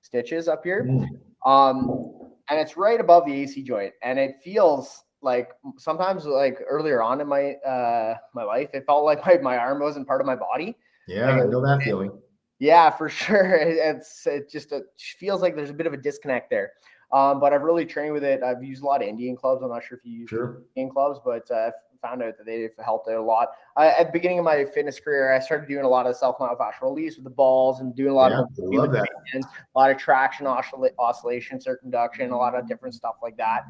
stitches 0.00 0.46
up 0.46 0.62
here. 0.62 0.86
Mm. 0.88 1.08
um 1.44 2.30
and 2.48 2.58
it's 2.58 2.76
right 2.76 3.00
above 3.00 3.26
the 3.26 3.32
ac 3.32 3.62
joint 3.62 3.92
and 4.02 4.18
it 4.18 4.36
feels 4.42 5.04
like 5.22 5.50
sometimes 5.76 6.24
like 6.24 6.58
earlier 6.68 7.02
on 7.02 7.20
in 7.20 7.26
my 7.28 7.52
uh 7.66 8.14
my 8.34 8.42
life 8.42 8.70
it 8.72 8.84
felt 8.86 9.04
like 9.04 9.24
my, 9.26 9.36
my 9.38 9.56
arm 9.56 9.80
wasn't 9.80 10.06
part 10.06 10.20
of 10.20 10.26
my 10.26 10.36
body 10.36 10.76
Yeah, 11.06 11.30
I 11.30 11.46
know 11.46 11.60
that 11.60 11.82
feeling. 11.82 12.12
yeah 12.58 12.90
for 12.90 13.08
sure 13.20 13.54
It- 13.56 13.78
it's 13.78 14.26
it 14.26 14.50
just 14.50 14.72
it 14.72 14.84
feels 15.18 15.42
like 15.42 15.54
there's 15.56 15.70
a 15.70 15.74
bit 15.74 15.86
of 15.86 15.92
a 15.92 15.96
disconnect 15.98 16.50
there 16.50 16.72
um 17.12 17.40
but 17.40 17.52
i've 17.52 17.62
really 17.62 17.84
trained 17.84 18.12
with 18.12 18.24
it 18.24 18.42
i've 18.42 18.62
used 18.62 18.82
a 18.82 18.86
lot 18.86 19.02
of 19.02 19.08
indian 19.08 19.36
clubs 19.36 19.62
i'm 19.62 19.68
not 19.70 19.84
sure 19.84 19.98
if 19.98 20.04
you 20.04 20.12
use 20.20 20.28
Sure. 20.30 20.62
Indian 20.76 20.92
clubs 20.92 21.18
but 21.24 21.50
uh, 21.50 21.70
found 22.00 22.22
out 22.22 22.38
that 22.38 22.46
they've 22.46 22.70
helped 22.82 23.08
out 23.10 23.16
a 23.16 23.22
lot 23.22 23.48
I, 23.76 23.88
at 23.88 24.06
the 24.06 24.12
beginning 24.12 24.38
of 24.38 24.44
my 24.46 24.64
fitness 24.64 24.98
career 24.98 25.34
i 25.34 25.38
started 25.38 25.68
doing 25.68 25.84
a 25.84 25.88
lot 25.88 26.06
of 26.06 26.16
self 26.16 26.38
myofascial 26.38 26.82
release 26.82 27.16
with 27.16 27.24
the 27.24 27.30
balls 27.30 27.80
and 27.80 27.94
doing 27.94 28.10
a 28.12 28.14
lot 28.14 28.30
Yeah, 28.30 28.40
of 28.40 28.48
love 28.58 28.92
that. 28.92 29.06
a 29.34 29.78
lot 29.78 29.90
of 29.90 29.98
traction 29.98 30.46
oscilla- 30.46 30.94
oscillation 30.98 31.60
circumduction 31.60 32.30
a 32.30 32.36
lot 32.36 32.54
of 32.54 32.66
different 32.66 32.94
stuff 32.94 33.16
like 33.22 33.36
that 33.36 33.64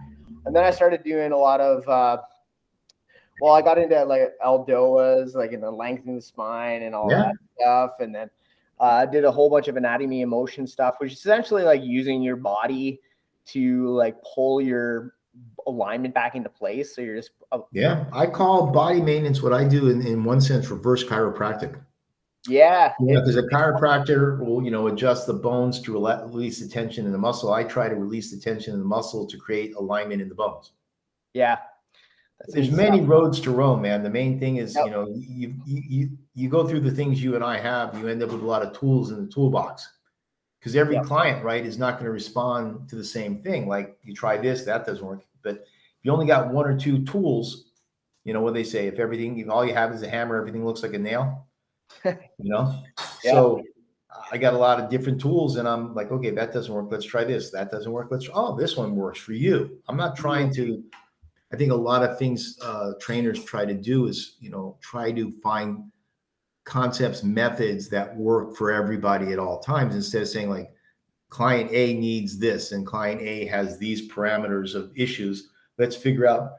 and 0.46 0.55
then 0.55 0.64
i 0.64 0.70
started 0.70 1.03
doing 1.05 1.33
a 1.33 1.37
lot 1.37 1.61
of 1.61 1.87
uh, 1.88 2.18
well 3.40 3.53
i 3.53 3.62
got 3.62 3.79
into 3.79 4.03
like 4.05 4.33
eldoas 4.44 5.35
like 5.35 5.53
in 5.53 5.61
the 5.61 5.70
lengthening 5.70 6.16
the 6.16 6.22
spine 6.22 6.83
and 6.83 6.94
all 6.94 7.11
Yeah. 7.11 7.24
that 7.24 7.37
stuff 7.59 7.90
and 8.00 8.14
then 8.14 8.31
uh, 8.79 9.05
did 9.05 9.24
a 9.24 9.31
whole 9.31 9.50
bunch 9.50 9.68
of 9.68 9.76
anatomy 9.76 10.22
and 10.22 10.31
motion 10.31 10.66
stuff 10.66 10.94
which 10.98 11.12
is 11.12 11.18
essentially 11.18 11.62
like 11.62 11.83
using 11.83 12.22
your 12.22 12.37
body 12.37 12.98
to 13.44 13.88
like 13.88 14.16
pull 14.22 14.61
your 14.61 15.14
alignment 15.66 16.14
back 16.14 16.35
into 16.35 16.48
place 16.48 16.94
so 16.94 17.03
you're 17.03 17.16
just 17.16 17.31
uh, 17.53 17.59
Yeah, 17.72 18.05
I 18.12 18.26
call 18.26 18.68
body 18.68 19.00
maintenance 19.00 19.42
what 19.42 19.53
I 19.53 19.64
do 19.64 19.90
in, 19.90 20.05
in 20.07 20.24
one 20.24 20.40
sense 20.40 20.70
reverse 20.70 21.05
chiropractic. 21.05 21.79
Yeah. 22.48 22.94
Because 22.98 23.37
a 23.37 23.42
chiropractor 23.42 24.38
will, 24.38 24.62
you 24.62 24.70
know, 24.70 24.87
adjust 24.87 25.26
the 25.26 25.35
bones 25.35 25.81
to 25.83 25.92
release 25.92 26.61
the 26.61 26.68
tension 26.68 27.05
in 27.07 27.12
the 27.12 27.18
muscle. 27.18 27.53
I 27.53 27.64
try 27.64 27.88
to 27.88 27.94
release 27.94 28.31
the 28.31 28.38
tension 28.38 28.72
in 28.72 28.81
the 28.81 28.87
muscle 28.87 29.26
to 29.26 29.37
create 29.37 29.74
alignment 29.74 30.22
in 30.22 30.29
the 30.29 30.35
bones. 30.35 30.72
Yeah. 31.35 31.59
That's 32.38 32.55
There's 32.55 32.70
many 32.70 33.03
roads 33.03 33.38
to 33.40 33.50
Rome, 33.50 33.83
man. 33.83 34.03
The 34.03 34.11
main 34.11 34.40
thing 34.40 34.57
is, 34.57 34.74
yep. 34.74 34.87
you 34.87 34.90
know, 34.90 35.07
you, 35.14 35.55
you 35.66 35.83
you 35.87 36.18
you 36.35 36.48
go 36.48 36.66
through 36.66 36.81
the 36.81 36.90
things 36.90 37.22
you 37.22 37.35
and 37.35 37.44
I 37.44 37.59
have, 37.59 37.98
you 37.98 38.09
end 38.09 38.22
up 38.22 38.31
with 38.31 38.40
a 38.40 38.46
lot 38.46 38.62
of 38.62 38.72
tools 38.72 39.11
in 39.11 39.26
the 39.26 39.31
toolbox. 39.31 39.87
Because 40.59 40.74
every 40.74 40.94
yep. 40.94 41.05
client, 41.05 41.44
right, 41.44 41.64
is 41.64 41.79
not 41.79 41.94
going 41.94 42.07
to 42.07 42.11
respond 42.11 42.88
to 42.88 42.96
the 42.96 43.05
same 43.05 43.42
thing. 43.42 43.68
Like 43.68 43.98
you 44.03 44.14
try 44.14 44.38
this, 44.38 44.64
that 44.64 44.87
doesn't 44.87 45.05
work. 45.05 45.22
But 45.42 45.57
if 45.57 46.05
you 46.05 46.12
only 46.12 46.26
got 46.26 46.50
one 46.50 46.66
or 46.66 46.79
two 46.79 47.05
tools, 47.05 47.66
you 48.24 48.33
know 48.33 48.40
what 48.40 48.55
they 48.55 48.64
say, 48.64 48.87
if 48.87 48.98
everything, 48.98 49.38
if 49.38 49.50
all 49.50 49.64
you 49.64 49.74
have 49.74 49.92
is 49.92 50.03
a 50.03 50.09
hammer, 50.09 50.38
everything 50.38 50.64
looks 50.64 50.83
like 50.83 50.94
a 50.94 50.98
nail 50.98 51.46
you 52.05 52.14
know? 52.38 52.83
Yeah. 53.22 53.33
So 53.33 53.62
I 54.33 54.38
got 54.38 54.55
a 54.55 54.59
lot 54.59 54.81
of 54.81 54.88
different 54.88 55.20
tools 55.20 55.57
and 55.57 55.68
I'm 55.68 55.94
like, 55.94 56.11
okay, 56.11 56.31
that 56.31 56.55
doesn't 56.55 56.72
work. 56.72 56.87
Let's 56.90 57.05
try 57.05 57.22
this. 57.22 57.50
That 57.50 57.70
doesn't 57.70 57.92
work. 57.92 58.09
Let's, 58.11 58.29
oh, 58.33 58.57
this 58.57 58.76
one 58.76 58.96
works 58.96 59.18
for 59.18 59.33
you. 59.35 59.79
I'm 59.88 59.96
not 59.96 60.16
trying 60.16 60.53
to, 60.55 60.83
I 61.53 61.57
think 61.57 61.70
a 61.70 61.76
lot 61.76 62.03
of 62.03 62.18
things 62.18 62.59
uh, 62.62 62.92
trainers 63.00 63.44
try 63.44 63.66
to 63.66 63.74
do 63.74 64.07
is, 64.07 64.37
you 64.40 64.50
know, 64.50 64.79
try 64.81 65.12
to 65.12 65.31
find 65.42 65.90
concepts, 66.64 67.22
methods 67.22 67.88
that 67.90 68.16
work 68.16 68.57
for 68.57 68.70
everybody 68.70 69.33
at 69.33 69.38
all 69.38 69.59
times 69.61 69.94
instead 69.94 70.22
of 70.22 70.29
saying 70.29 70.48
like, 70.48 70.70
client 71.29 71.70
A 71.72 71.94
needs 71.94 72.38
this 72.38 72.72
and 72.72 72.87
client 72.87 73.20
A 73.22 73.46
has 73.46 73.79
these 73.79 74.09
parameters 74.09 74.74
of 74.74 74.92
issues. 74.96 75.50
Let's 75.79 75.96
figure 75.96 76.26
out 76.26 76.53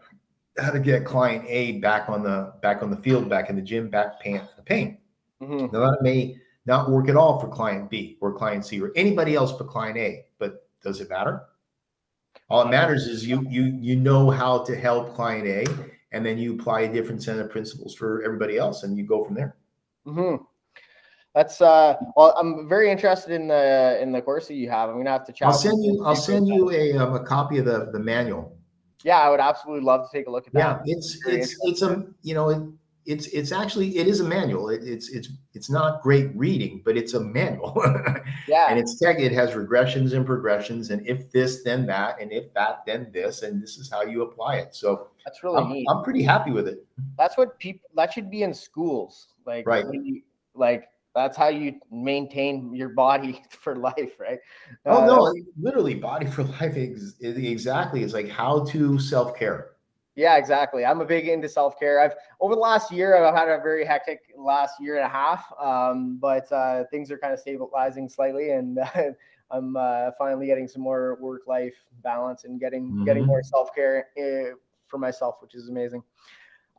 how 0.57 0.71
to 0.71 0.79
get 0.79 1.05
client 1.05 1.45
A 1.47 1.73
back 1.79 2.09
on 2.09 2.23
the 2.23 2.53
back 2.61 2.81
on 2.81 2.89
the 2.89 2.97
field, 2.97 3.29
back 3.29 3.49
in 3.49 3.55
the 3.55 3.61
gym, 3.61 3.89
back 3.89 4.19
pain, 4.19 4.41
the 4.55 4.63
pain. 4.63 4.97
Mm-hmm. 5.41 5.75
Now 5.75 5.91
that 5.91 5.99
may 6.01 6.37
not 6.65 6.89
work 6.89 7.09
at 7.09 7.15
all 7.15 7.39
for 7.39 7.47
client 7.47 7.89
B 7.89 8.17
or 8.21 8.33
client 8.33 8.65
C 8.65 8.79
or 8.81 8.91
anybody 8.95 9.35
else 9.35 9.51
but 9.51 9.67
client 9.67 9.97
A, 9.97 10.25
but 10.39 10.67
does 10.83 11.01
it 11.01 11.09
matter? 11.09 11.43
All 12.49 12.67
it 12.67 12.69
matters 12.69 13.07
is 13.07 13.25
you 13.25 13.45
you 13.49 13.77
you 13.79 13.95
know 13.95 14.29
how 14.29 14.63
to 14.63 14.75
help 14.75 15.15
client 15.15 15.47
A, 15.47 15.65
and 16.11 16.25
then 16.25 16.37
you 16.37 16.55
apply 16.55 16.81
a 16.81 16.93
different 16.93 17.23
set 17.23 17.39
of 17.39 17.49
principles 17.49 17.95
for 17.95 18.21
everybody 18.23 18.57
else, 18.57 18.83
and 18.83 18.97
you 18.97 19.03
go 19.03 19.23
from 19.23 19.35
there. 19.35 19.55
Mm-hmm. 20.05 20.43
That's 21.33 21.61
uh. 21.61 21.95
Well, 22.17 22.35
I'm 22.37 22.67
very 22.67 22.91
interested 22.91 23.31
in 23.31 23.47
the 23.47 23.97
in 24.01 24.11
the 24.11 24.21
course 24.21 24.47
that 24.47 24.55
you 24.55 24.69
have. 24.69 24.89
I'm 24.89 24.97
gonna 24.97 25.11
have 25.11 25.25
to 25.27 25.31
chat. 25.31 25.47
I'll 25.47 25.53
send 25.53 25.83
you. 25.83 26.03
I'll 26.05 26.15
send 26.15 26.47
you 26.47 26.71
a 26.71 26.97
um, 26.97 27.15
a 27.15 27.23
copy 27.23 27.57
of 27.57 27.65
the 27.65 27.89
the 27.93 27.99
manual. 27.99 28.57
Yeah, 29.03 29.19
I 29.19 29.29
would 29.29 29.39
absolutely 29.39 29.85
love 29.85 30.09
to 30.09 30.17
take 30.17 30.27
a 30.27 30.31
look 30.31 30.45
at 30.47 30.53
that. 30.53 30.81
Yeah, 30.85 30.93
it's 30.97 31.17
it's 31.25 31.55
it's 31.63 31.81
a 31.81 32.05
you 32.21 32.33
know 32.33 32.73
it's 33.05 33.27
it's 33.27 33.51
actually 33.51 33.97
it 33.97 34.07
is 34.07 34.19
a 34.19 34.23
manual. 34.23 34.69
It, 34.69 34.83
it's 34.83 35.09
it's 35.09 35.29
it's 35.53 35.69
not 35.69 36.01
great 36.01 36.35
reading, 36.35 36.81
but 36.85 36.97
it's 36.97 37.13
a 37.13 37.19
manual. 37.19 37.73
yeah, 38.47 38.67
and 38.69 38.79
it's 38.79 38.99
tech. 38.99 39.19
It 39.19 39.31
has 39.31 39.51
regressions 39.51 40.13
and 40.13 40.25
progressions, 40.25 40.91
and 40.91 41.05
if 41.07 41.31
this, 41.31 41.63
then 41.63 41.85
that, 41.87 42.21
and 42.21 42.31
if 42.31 42.53
that, 42.53 42.83
then 42.85 43.09
this, 43.13 43.41
and 43.41 43.61
this 43.61 43.77
is 43.77 43.89
how 43.89 44.03
you 44.03 44.21
apply 44.21 44.57
it. 44.57 44.75
So 44.75 45.07
that's 45.25 45.43
really 45.43 45.57
I'm, 45.57 45.71
neat. 45.71 45.87
I'm 45.89 46.03
pretty 46.03 46.23
happy 46.23 46.51
with 46.51 46.67
it. 46.67 46.85
That's 47.17 47.37
what 47.37 47.57
people 47.59 47.89
that 47.95 48.13
should 48.13 48.29
be 48.29 48.43
in 48.43 48.53
schools. 48.53 49.27
Like 49.45 49.65
right, 49.67 49.85
you, 49.91 50.21
like 50.53 50.87
that's 51.15 51.35
how 51.35 51.47
you 51.47 51.79
maintain 51.91 52.73
your 52.73 52.89
body 52.89 53.43
for 53.49 53.75
life, 53.75 54.19
right? 54.19 54.39
Oh 54.85 55.03
uh, 55.03 55.05
no, 55.05 55.33
literally 55.59 55.95
body 55.95 56.27
for 56.27 56.43
life. 56.61 56.75
Exactly, 56.77 58.03
it's 58.03 58.13
like 58.13 58.29
how 58.29 58.63
to 58.65 58.99
self 58.99 59.35
care. 59.35 59.71
Yeah, 60.21 60.37
exactly. 60.37 60.85
I'm 60.85 61.01
a 61.01 61.05
big 61.05 61.27
into 61.27 61.49
self 61.49 61.79
care. 61.79 61.99
I've 61.99 62.13
over 62.39 62.53
the 62.53 62.61
last 62.61 62.91
year, 62.91 63.15
I've 63.15 63.33
had 63.33 63.49
a 63.49 63.57
very 63.57 63.83
hectic 63.83 64.19
last 64.37 64.75
year 64.79 64.97
and 64.97 65.05
a 65.07 65.09
half, 65.09 65.51
um, 65.59 66.19
but 66.21 66.49
uh, 66.51 66.83
things 66.91 67.09
are 67.09 67.17
kind 67.17 67.33
of 67.33 67.39
stabilizing 67.39 68.07
slightly, 68.07 68.51
and 68.51 68.77
uh, 68.77 68.85
I'm 69.49 69.75
uh, 69.75 70.11
finally 70.19 70.45
getting 70.45 70.67
some 70.67 70.83
more 70.83 71.17
work 71.19 71.47
life 71.47 71.73
balance 72.03 72.43
and 72.43 72.59
getting 72.59 72.83
mm-hmm. 72.83 73.03
getting 73.03 73.25
more 73.25 73.41
self 73.41 73.73
care 73.73 74.09
uh, 74.15 74.53
for 74.85 74.99
myself, 74.99 75.37
which 75.41 75.55
is 75.55 75.69
amazing. 75.69 76.03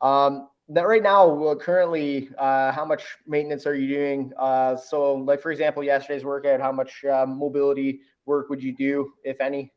Um, 0.01 0.47
that 0.69 0.87
right 0.87 1.03
now, 1.03 1.53
currently, 1.55 2.29
uh, 2.37 2.71
how 2.71 2.85
much 2.85 3.03
maintenance 3.27 3.67
are 3.67 3.75
you 3.75 3.89
doing? 3.89 4.31
Uh, 4.39 4.77
so, 4.77 5.15
like 5.15 5.41
for 5.41 5.51
example, 5.51 5.83
yesterday's 5.83 6.23
workout, 6.23 6.61
how 6.61 6.71
much 6.71 7.03
mobility 7.03 7.99
work 8.25 8.49
would 8.49 8.63
you 8.63 8.73
do, 8.73 9.11
if 9.25 9.41
any? 9.41 9.73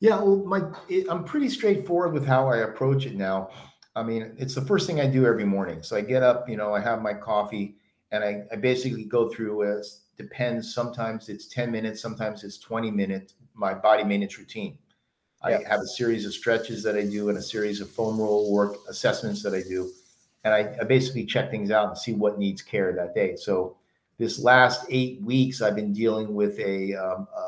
Yeah, 0.00 0.20
well, 0.20 0.36
my 0.44 0.62
it, 0.88 1.06
I'm 1.08 1.24
pretty 1.24 1.48
straightforward 1.48 2.12
with 2.12 2.26
how 2.26 2.48
I 2.48 2.58
approach 2.58 3.06
it 3.06 3.14
now. 3.14 3.50
I 3.94 4.02
mean, 4.02 4.34
it's 4.36 4.54
the 4.54 4.60
first 4.60 4.86
thing 4.86 5.00
I 5.00 5.06
do 5.06 5.24
every 5.24 5.46
morning. 5.46 5.82
So 5.82 5.96
I 5.96 6.02
get 6.02 6.22
up, 6.22 6.48
you 6.48 6.56
know, 6.56 6.74
I 6.74 6.80
have 6.80 7.00
my 7.00 7.14
coffee, 7.14 7.76
and 8.12 8.22
I, 8.22 8.42
I 8.52 8.56
basically 8.56 9.04
go 9.04 9.28
through 9.30 9.78
as 9.78 10.02
depends. 10.18 10.74
Sometimes 10.74 11.28
it's 11.30 11.46
10 11.46 11.70
minutes, 11.70 12.00
sometimes 12.02 12.44
it's 12.44 12.58
20 12.58 12.90
minutes. 12.90 13.34
My 13.54 13.72
body 13.72 14.04
maintenance 14.04 14.38
routine. 14.38 14.76
I 15.42 15.52
have 15.68 15.80
a 15.80 15.86
series 15.86 16.26
of 16.26 16.34
stretches 16.34 16.82
that 16.82 16.96
I 16.96 17.04
do 17.04 17.28
and 17.28 17.38
a 17.38 17.42
series 17.42 17.80
of 17.80 17.88
foam 17.88 18.18
roll 18.18 18.52
work 18.52 18.76
assessments 18.88 19.42
that 19.44 19.54
I 19.54 19.62
do, 19.62 19.92
and 20.44 20.52
I, 20.52 20.74
I 20.80 20.84
basically 20.84 21.24
check 21.24 21.50
things 21.50 21.70
out 21.70 21.88
and 21.88 21.96
see 21.96 22.12
what 22.12 22.38
needs 22.38 22.62
care 22.62 22.92
that 22.92 23.14
day. 23.14 23.36
So 23.36 23.76
this 24.18 24.38
last 24.38 24.84
eight 24.90 25.22
weeks, 25.22 25.62
I've 25.62 25.76
been 25.76 25.92
dealing 25.92 26.34
with 26.34 26.58
a, 26.58 26.94
um, 26.94 27.28
a 27.36 27.45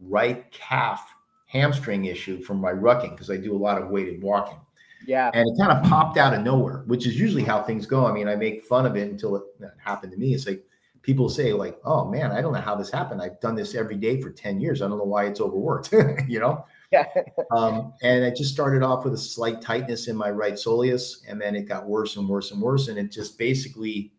right 0.00 0.50
calf 0.50 1.14
hamstring 1.46 2.06
issue 2.06 2.40
from 2.40 2.58
my 2.58 2.72
rucking 2.72 3.10
because 3.10 3.30
I 3.30 3.36
do 3.36 3.54
a 3.54 3.58
lot 3.58 3.80
of 3.80 3.88
weighted 3.88 4.22
walking. 4.22 4.58
Yeah. 5.06 5.30
And 5.32 5.46
it 5.46 5.58
kind 5.58 5.72
of 5.72 5.88
popped 5.88 6.18
out 6.18 6.34
of 6.34 6.42
nowhere, 6.42 6.82
which 6.86 7.06
is 7.06 7.18
usually 7.18 7.44
how 7.44 7.62
things 7.62 7.86
go. 7.86 8.06
I 8.06 8.12
mean, 8.12 8.28
I 8.28 8.34
make 8.34 8.64
fun 8.64 8.86
of 8.86 8.96
it 8.96 9.10
until 9.10 9.36
it 9.36 9.42
happened 9.78 10.12
to 10.12 10.18
me. 10.18 10.34
It's 10.34 10.46
like 10.46 10.64
people 11.02 11.28
say, 11.28 11.52
like, 11.52 11.78
oh 11.84 12.10
man, 12.10 12.32
I 12.32 12.40
don't 12.40 12.52
know 12.52 12.60
how 12.60 12.74
this 12.74 12.90
happened. 12.90 13.22
I've 13.22 13.40
done 13.40 13.54
this 13.54 13.74
every 13.74 13.96
day 13.96 14.20
for 14.20 14.30
10 14.30 14.60
years. 14.60 14.82
I 14.82 14.88
don't 14.88 14.98
know 14.98 15.04
why 15.04 15.26
it's 15.26 15.40
overworked, 15.40 15.92
you 16.28 16.40
know? 16.40 16.64
Yeah. 16.90 17.06
um, 17.52 17.92
and 18.02 18.24
I 18.24 18.30
just 18.30 18.52
started 18.52 18.82
off 18.82 19.04
with 19.04 19.14
a 19.14 19.18
slight 19.18 19.60
tightness 19.60 20.08
in 20.08 20.16
my 20.16 20.30
right 20.30 20.54
soleus, 20.54 21.18
and 21.28 21.40
then 21.40 21.54
it 21.54 21.62
got 21.62 21.86
worse 21.86 22.16
and 22.16 22.28
worse 22.28 22.50
and 22.50 22.60
worse. 22.60 22.88
And 22.88 22.98
it 22.98 23.12
just 23.12 23.38
basically 23.38 24.12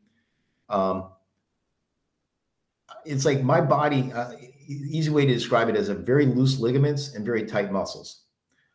um, 0.69 1.09
it's 3.05 3.25
like 3.25 3.41
my 3.41 3.61
body 3.61 4.11
uh, 4.13 4.31
easy 4.67 5.09
way 5.09 5.25
to 5.25 5.33
describe 5.33 5.69
it 5.69 5.75
as 5.75 5.89
a 5.89 5.95
very 5.95 6.25
loose 6.25 6.59
ligaments 6.59 7.15
and 7.15 7.25
very 7.25 7.45
tight 7.45 7.71
muscles. 7.71 8.23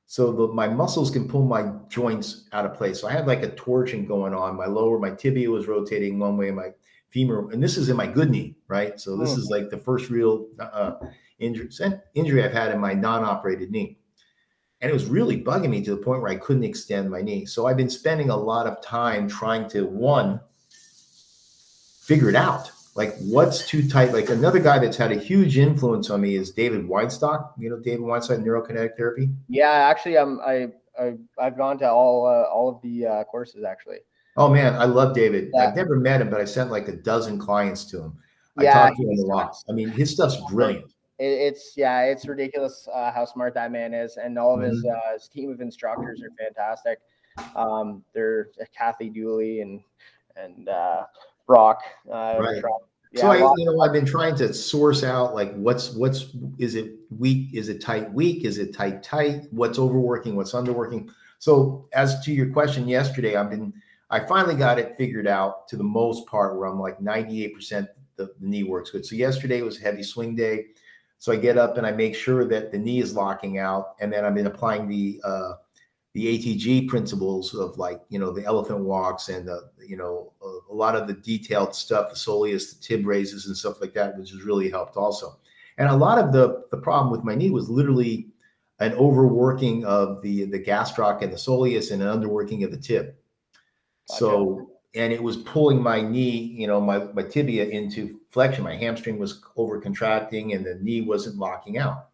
So 0.07 0.33
the, 0.33 0.49
my 0.49 0.69
muscles 0.69 1.11
can 1.11 1.27
pull 1.27 1.45
my 1.45 1.73
joints 1.89 2.49
out 2.53 2.67
of 2.67 2.75
place. 2.75 3.01
So 3.01 3.09
i 3.09 3.13
had 3.13 3.27
like 3.27 3.43
a 3.43 3.51
torsion 3.51 4.05
going 4.05 4.35
on. 4.35 4.57
My 4.57 4.67
lower 4.67 4.99
my 4.99 5.11
tibia 5.11 5.51
was 5.51 5.67
rotating 5.67 6.19
one 6.19 6.37
way 6.37 6.51
my 6.51 6.69
femur 7.11 7.51
and 7.51 7.63
this 7.63 7.77
is 7.77 7.89
in 7.89 7.97
my 7.97 8.07
good 8.07 8.31
knee 8.31 8.57
right? 8.69 8.99
So 8.99 9.17
this 9.17 9.31
oh. 9.31 9.39
is 9.39 9.51
like 9.51 9.69
the 9.69 9.79
first 9.79 10.11
real 10.11 10.49
uh, 10.59 10.95
injury 11.39 11.69
injury 12.15 12.43
i've 12.43 12.53
had 12.53 12.73
in 12.73 12.81
my 12.81 12.95
non-operated 12.95 13.71
knee. 13.71 13.99
And 14.81 14.91
it 14.91 14.95
was 14.95 15.05
really 15.07 15.41
bugging 15.43 15.71
me 15.71 15.85
to 15.85 15.91
the 15.93 16.03
point 16.03 16.23
where 16.23 16.31
i 16.31 16.37
couldn't 16.37 16.65
extend 16.65 17.11
my 17.11 17.21
knee. 17.21 17.45
So 17.47 17.67
i've 17.67 17.77
been 17.77 17.91
spending 17.91 18.31
a 18.31 18.37
lot 18.37 18.67
of 18.67 18.83
time 18.83 19.29
trying 19.29 19.69
to 19.71 19.87
one 19.87 20.41
figure 22.03 22.29
it 22.29 22.35
out 22.35 22.71
like 22.95 23.15
what's 23.21 23.67
too 23.67 23.89
tight 23.89 24.13
like 24.13 24.29
another 24.29 24.59
guy 24.59 24.79
that's 24.79 24.97
had 24.97 25.13
a 25.13 25.19
huge 25.19 25.57
influence 25.57 26.11
on 26.11 26.21
me 26.21 26.37
is 26.37 26.51
david 26.51 26.87
weinstock 26.87 27.53
you 27.59 27.71
know 27.71 27.79
david 27.79 28.01
weinstock 28.01 28.39
neurokinetic 28.45 28.97
therapy 28.97 29.29
yeah 29.49 29.89
actually 29.91 30.17
um, 30.17 30.41
i 30.47 30.69
I, 30.99 31.15
I've 31.39 31.57
gone 31.57 31.79
to 31.79 31.91
all 31.91 32.27
uh, 32.27 32.45
all 32.45 32.69
of 32.69 32.81
the 32.83 33.07
uh, 33.07 33.25
courses 33.25 33.65
actually. 33.65 33.99
Oh 34.37 34.49
man, 34.49 34.75
I 34.75 34.85
love 34.85 35.15
David. 35.15 35.51
Yeah. 35.53 35.69
I've 35.69 35.77
never 35.77 35.97
met 35.97 36.21
him, 36.21 36.31
but 36.31 36.41
I 36.41 36.45
sent 36.45 36.71
like 36.71 36.89
a 36.89 36.97
dozen 36.97 37.39
clients 37.39 37.85
to 37.87 38.03
him. 38.03 38.19
I 38.59 38.65
yeah, 38.65 38.73
talked 38.75 38.97
to 38.97 39.03
him 39.03 39.19
a 39.19 39.23
lot. 39.23 39.55
I 39.69 39.73
mean, 39.73 39.89
his 39.89 40.11
stuff's 40.11 40.39
brilliant. 40.51 40.93
It, 41.19 41.25
it's 41.25 41.75
yeah, 41.77 42.03
it's 42.03 42.27
ridiculous 42.27 42.89
uh, 42.93 43.13
how 43.13 43.25
smart 43.25 43.55
that 43.55 43.73
man 43.73 43.95
is, 43.95 44.17
and 44.17 44.39
all 44.39 44.55
of 44.55 44.63
his, 44.63 44.83
mm-hmm. 44.85 44.95
uh, 44.95 45.15
his 45.15 45.29
team 45.29 45.51
of 45.51 45.61
instructors 45.61 46.23
are 46.23 46.31
fantastic. 46.45 46.99
Um, 47.57 48.05
they're 48.15 48.49
Kathy 48.77 49.09
Dooley 49.09 49.61
and 49.61 49.81
and 50.37 50.69
uh, 50.69 51.05
Brock. 51.53 51.83
Uh, 52.11 52.39
right. 52.41 52.63
Yeah, 53.13 53.21
so 53.21 53.31
I, 53.31 53.37
you 53.59 53.67
know, 53.67 53.79
I've 53.83 53.93
been 53.93 54.07
trying 54.07 54.35
to 54.37 54.55
source 54.55 55.05
out 55.05 55.35
like 55.35 55.55
what's 55.55 55.91
what's 55.91 56.29
is 56.59 56.77
it 56.77 56.95
weak? 57.19 57.51
Is 57.53 57.69
it 57.69 57.83
tight 57.83 58.11
weak? 58.11 58.47
Is 58.47 58.57
it 58.57 58.73
tight 58.73 59.03
tight? 59.03 59.49
What's 59.51 59.79
overworking? 59.79 60.35
What's 60.35 60.53
underworking? 60.53 61.11
So 61.39 61.87
as 61.93 62.25
to 62.25 62.33
your 62.33 62.51
question 62.51 62.89
yesterday, 62.89 63.37
I've 63.37 63.51
been 63.51 63.75
I 64.09 64.21
finally 64.21 64.55
got 64.55 64.79
it 64.79 64.97
figured 64.97 65.27
out 65.27 65.69
to 65.69 65.77
the 65.77 65.85
most 65.85 66.27
part 66.27 66.57
where 66.59 66.69
I'm 66.69 66.81
like 66.81 66.99
98% 67.01 67.87
the, 68.17 68.33
the 68.41 68.47
knee 68.47 68.63
works 68.63 68.91
good. 68.91 69.05
So 69.05 69.15
yesterday 69.15 69.61
was 69.61 69.79
a 69.79 69.83
heavy 69.83 70.03
swing 70.03 70.35
day. 70.35 70.69
So 71.19 71.33
I 71.33 71.37
get 71.37 71.59
up 71.59 71.77
and 71.77 71.87
I 71.87 71.93
make 71.93 72.15
sure 72.15 72.47
that 72.47 72.73
the 72.73 72.79
knee 72.79 73.01
is 73.01 73.15
locking 73.15 73.59
out, 73.59 73.95
and 74.01 74.11
then 74.11 74.25
I've 74.25 74.35
been 74.35 74.47
applying 74.47 74.89
the 74.89 75.21
uh, 75.23 75.53
the 76.15 76.39
ATG 76.39 76.89
principles 76.89 77.55
of 77.55 77.79
like 77.79 78.03
you 78.09 78.19
know 78.19 78.31
the 78.31 78.45
elephant 78.45 78.81
walks 78.81 79.29
and 79.29 79.49
the 79.49 79.71
you 79.87 79.97
know 79.97 80.33
a, 80.43 80.73
a, 80.73 80.75
lot 80.75 80.95
of 80.95 81.07
the 81.07 81.15
detailed 81.15 81.75
stuff, 81.75 82.11
the 82.11 82.17
soleus, 82.17 82.77
the 82.77 82.83
tib 82.83 83.07
raises 83.07 83.47
and 83.47 83.57
stuff 83.57 83.81
like 83.81 83.95
that, 83.95 84.19
which 84.19 84.31
has 84.31 84.43
really 84.43 84.71
helped 84.71 84.97
also. 84.97 85.39
And 85.79 85.89
a 85.89 85.97
lot 85.97 86.19
of 86.19 86.33
the 86.33 86.65
the 86.71 86.77
problem 86.77 87.11
with 87.11 87.25
my 87.25 87.35
knee 87.35 87.51
was 87.51 87.71
literally 87.71 88.29
an 88.81 88.93
overworking 88.95 89.85
of 89.85 90.21
the 90.23 90.45
the 90.45 90.63
gastroc 90.63 91.23
and 91.23 91.33
the 91.33 91.37
soleus 91.37 91.93
and 91.93 92.03
an 92.03 92.09
underworking 92.09 92.65
of 92.65 92.71
the 92.71 92.77
tib. 92.77 93.15
Gotcha. 94.09 94.19
So 94.19 94.69
and 94.95 95.13
it 95.13 95.23
was 95.23 95.39
pulling 95.39 95.83
my 95.83 96.03
knee, 96.03 96.37
you 96.39 96.67
know, 96.67 96.81
my, 96.81 96.99
my 97.15 97.23
tibia 97.23 97.65
into 97.67 98.21
flexion. 98.31 98.65
My 98.65 98.77
hamstring 98.77 99.19
was 99.19 99.43
over 99.57 99.81
contracting 99.81 100.53
and 100.53 100.67
the 100.67 100.75
knee 100.83 101.01
wasn't 101.01 101.37
locking 101.37 101.79
out. 101.79 102.09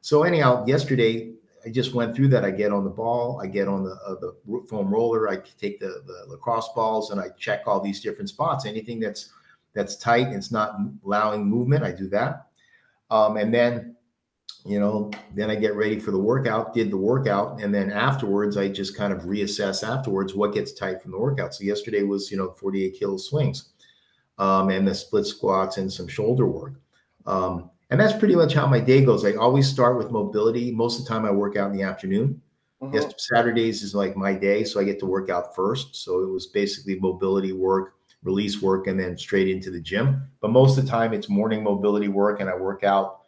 So 0.00 0.22
anyhow, 0.22 0.64
yesterday 0.66 1.32
I 1.64 1.70
just 1.70 1.94
went 1.94 2.14
through 2.14 2.28
that. 2.28 2.44
I 2.44 2.50
get 2.50 2.72
on 2.72 2.84
the 2.84 2.90
ball, 2.90 3.40
I 3.42 3.46
get 3.46 3.68
on 3.68 3.84
the 3.84 3.92
uh, 4.06 4.14
the 4.20 4.34
foam 4.68 4.92
roller, 4.92 5.28
I 5.28 5.36
take 5.36 5.80
the, 5.80 6.02
the 6.06 6.24
lacrosse 6.28 6.70
balls, 6.74 7.10
and 7.10 7.20
I 7.20 7.28
check 7.38 7.62
all 7.66 7.80
these 7.80 8.00
different 8.00 8.28
spots. 8.28 8.66
Anything 8.66 9.00
that's 9.00 9.30
that's 9.74 9.96
tight 9.96 10.26
and 10.26 10.36
it's 10.36 10.50
not 10.50 10.76
allowing 11.04 11.44
movement, 11.44 11.84
I 11.84 11.92
do 11.92 12.08
that. 12.08 12.46
Um, 13.10 13.36
and 13.36 13.52
then, 13.52 13.96
you 14.64 14.80
know, 14.80 15.10
then 15.34 15.50
I 15.50 15.54
get 15.54 15.74
ready 15.74 15.98
for 15.98 16.10
the 16.10 16.18
workout. 16.18 16.74
Did 16.74 16.90
the 16.90 16.96
workout, 16.96 17.60
and 17.62 17.74
then 17.74 17.90
afterwards, 17.90 18.56
I 18.56 18.68
just 18.68 18.96
kind 18.96 19.12
of 19.12 19.22
reassess 19.22 19.86
afterwards 19.86 20.34
what 20.34 20.54
gets 20.54 20.72
tight 20.72 21.02
from 21.02 21.12
the 21.12 21.18
workout. 21.18 21.54
So 21.54 21.64
yesterday 21.64 22.02
was 22.02 22.30
you 22.30 22.36
know 22.36 22.50
48 22.52 22.98
kilo 22.98 23.16
swings, 23.16 23.70
um, 24.38 24.70
and 24.70 24.86
the 24.86 24.94
split 24.94 25.26
squats 25.26 25.76
and 25.78 25.92
some 25.92 26.08
shoulder 26.08 26.46
work. 26.46 26.74
Um, 27.26 27.70
and 27.90 27.98
that's 27.98 28.16
pretty 28.16 28.36
much 28.36 28.54
how 28.54 28.66
my 28.66 28.80
day 28.80 29.04
goes. 29.04 29.24
I 29.24 29.34
always 29.34 29.68
start 29.68 29.98
with 29.98 30.10
mobility. 30.10 30.70
Most 30.70 30.98
of 30.98 31.04
the 31.04 31.08
time, 31.08 31.24
I 31.24 31.30
work 31.30 31.56
out 31.56 31.70
in 31.70 31.76
the 31.76 31.82
afternoon. 31.82 32.40
Mm-hmm. 32.82 32.94
Yes, 32.94 33.12
Saturdays 33.18 33.82
is 33.82 33.94
like 33.94 34.16
my 34.16 34.32
day, 34.32 34.64
so 34.64 34.80
I 34.80 34.84
get 34.84 34.98
to 35.00 35.06
work 35.06 35.28
out 35.28 35.54
first. 35.54 35.96
So 35.96 36.20
it 36.20 36.30
was 36.30 36.46
basically 36.46 36.98
mobility 36.98 37.52
work, 37.52 37.94
release 38.22 38.62
work, 38.62 38.86
and 38.86 38.98
then 38.98 39.18
straight 39.18 39.48
into 39.48 39.70
the 39.70 39.80
gym. 39.80 40.22
But 40.40 40.50
most 40.50 40.78
of 40.78 40.84
the 40.84 40.90
time, 40.90 41.12
it's 41.12 41.28
morning 41.28 41.62
mobility 41.62 42.08
work, 42.08 42.40
and 42.40 42.48
I 42.48 42.54
work 42.54 42.84
out 42.84 43.22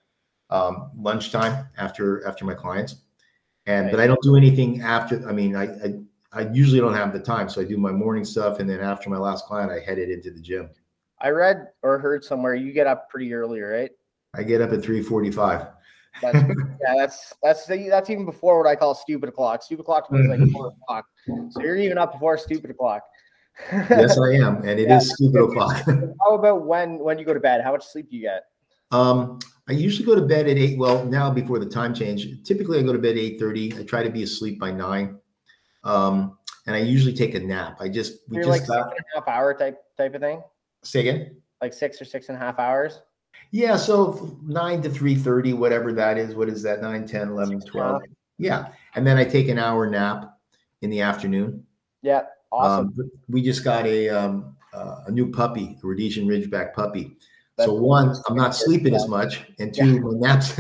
um, 0.49 0.91
lunchtime 0.97 1.69
after 1.77 2.27
after 2.27 2.45
my 2.45 2.55
clients. 2.55 2.97
And 3.67 3.91
but 3.91 4.01
I 4.01 4.07
don't 4.07 4.23
do 4.23 4.37
anything 4.37 4.81
after. 4.81 5.29
I 5.29 5.33
mean, 5.33 5.57
I, 5.57 5.65
I 5.65 5.95
I 6.33 6.49
usually 6.53 6.81
don't 6.81 6.95
have 6.95 7.13
the 7.13 7.21
time, 7.21 7.49
so 7.49 7.61
I 7.61 7.65
do 7.65 7.77
my 7.77 7.93
morning 7.93 8.25
stuff, 8.25 8.61
and 8.61 8.71
then 8.71 8.81
after 8.81 9.11
my 9.11 9.19
last 9.19 9.45
client, 9.47 9.71
I 9.71 9.81
headed 9.81 10.09
into 10.09 10.31
the 10.31 10.41
gym. 10.41 10.71
I 11.21 11.29
read 11.29 11.69
or 11.83 11.99
heard 11.99 12.25
somewhere 12.25 12.55
you 12.55 12.73
get 12.73 12.87
up 12.87 13.11
pretty 13.11 13.35
early, 13.35 13.61
right? 13.61 13.91
I 14.35 14.43
get 14.43 14.63
up 14.63 14.73
at 14.73 14.83
345. 14.83 15.67
That's, 16.21 16.37
yeah, 16.37 16.95
that's 16.97 17.33
that's 17.43 17.67
that's 17.67 18.11
even 18.11 18.27
before 18.27 18.59
what 18.59 18.67
I 18.67 18.77
call 18.77 18.95
stupid 18.95 19.29
o'clock. 19.29 19.63
Stupid 19.63 19.83
o'clock 19.83 20.09
is 20.13 20.27
like 20.27 20.51
four 20.51 20.73
o'clock. 20.83 21.07
So 21.51 21.63
you're 21.63 21.77
even 21.77 21.97
up 21.97 22.13
before 22.13 22.37
stupid 22.37 22.71
o'clock. 22.71 23.03
yes, 23.73 24.19
I 24.19 24.33
am, 24.35 24.57
and 24.57 24.79
it 24.79 24.89
yeah. 24.89 24.99
is 24.99 25.13
stupid 25.15 25.43
o'clock. 25.43 25.77
How 26.21 26.35
about 26.35 26.67
when 26.67 26.99
when 26.99 27.19
you 27.19 27.25
go 27.25 27.35
to 27.35 27.41
bed? 27.41 27.63
How 27.63 27.73
much 27.73 27.87
sleep 27.87 28.11
do 28.11 28.17
you 28.17 28.23
get? 28.23 28.45
Um, 28.91 29.39
I 29.69 29.73
usually 29.73 30.05
go 30.05 30.15
to 30.15 30.23
bed 30.23 30.49
at 30.49 30.59
eight. 30.59 30.79
Well, 30.79 31.05
now 31.07 31.31
before 31.31 31.59
the 31.59 31.67
time 31.67 31.95
change, 31.95 32.27
typically 32.45 32.79
I 32.79 32.83
go 32.83 32.93
to 32.93 32.99
bed 32.99 33.17
eight 33.17 33.39
thirty. 33.39 33.73
I 33.79 33.83
try 33.83 34.03
to 34.03 34.11
be 34.11 34.23
asleep 34.23 34.61
by 34.61 34.71
nine, 34.71 35.19
um, 35.85 36.39
and 36.67 36.77
I 36.77 36.81
usually 36.81 37.15
take 37.15 37.35
a 37.35 37.41
nap. 37.41 37.79
I 37.81 37.89
just 37.89 38.19
we 38.29 38.37
you're 38.37 38.45
just 38.45 38.61
like 38.61 38.69
got, 38.69 38.91
six 38.91 38.99
and 38.99 39.07
a 39.15 39.21
half 39.21 39.29
hour 39.29 39.55
type 39.55 39.83
type 39.97 40.15
of 40.15 40.21
thing. 40.21 40.43
Say 40.83 41.01
again. 41.01 41.37
Like 41.63 41.73
six 41.73 42.01
or 42.03 42.05
six 42.05 42.29
and 42.29 42.37
a 42.37 42.41
half 42.41 42.59
hours. 42.59 43.01
Yeah, 43.53 43.77
so 43.77 44.39
9 44.43 44.83
to 44.83 44.89
3:30 44.89 45.55
whatever 45.55 45.93
that 45.93 46.17
is, 46.17 46.35
what 46.35 46.49
is 46.49 46.63
that 46.63 46.81
9 46.81 47.07
10 47.07 47.29
11 47.29 47.61
12. 47.61 48.03
Yeah. 48.39 48.69
And 48.95 49.07
then 49.07 49.19
I 49.19 49.25
take 49.25 49.49
an 49.49 49.59
hour 49.59 49.87
nap 49.87 50.39
in 50.81 50.89
the 50.89 51.03
afternoon. 51.03 51.65
Yeah, 52.01 52.23
awesome. 52.51 52.95
Um, 52.99 53.11
we 53.29 53.43
just 53.43 53.63
got 53.63 53.87
a 53.87 54.09
um, 54.09 54.57
uh, 54.73 55.03
a 55.07 55.11
new 55.11 55.31
puppy, 55.31 55.79
a 55.83 55.87
Rhodesian 55.87 56.27
Ridgeback 56.27 56.73
puppy. 56.75 57.17
That's 57.57 57.69
so 57.69 57.75
one, 57.75 58.17
I'm 58.27 58.37
not 58.37 58.55
sleeping 58.57 58.95
as 58.95 59.07
much, 59.07 59.45
and 59.59 59.73
two, 59.75 59.95
yeah. 59.95 60.01
my 60.01 60.13
naps. 60.15 60.59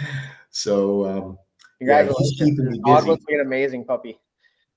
so 0.50 1.04
um, 1.04 1.38
congratulations! 1.78 2.40
Yeah, 2.40 2.70
he's 2.70 2.78
dog 2.78 3.06
looks 3.06 3.24
like 3.28 3.34
an 3.34 3.40
amazing 3.40 3.84
puppy. 3.84 4.18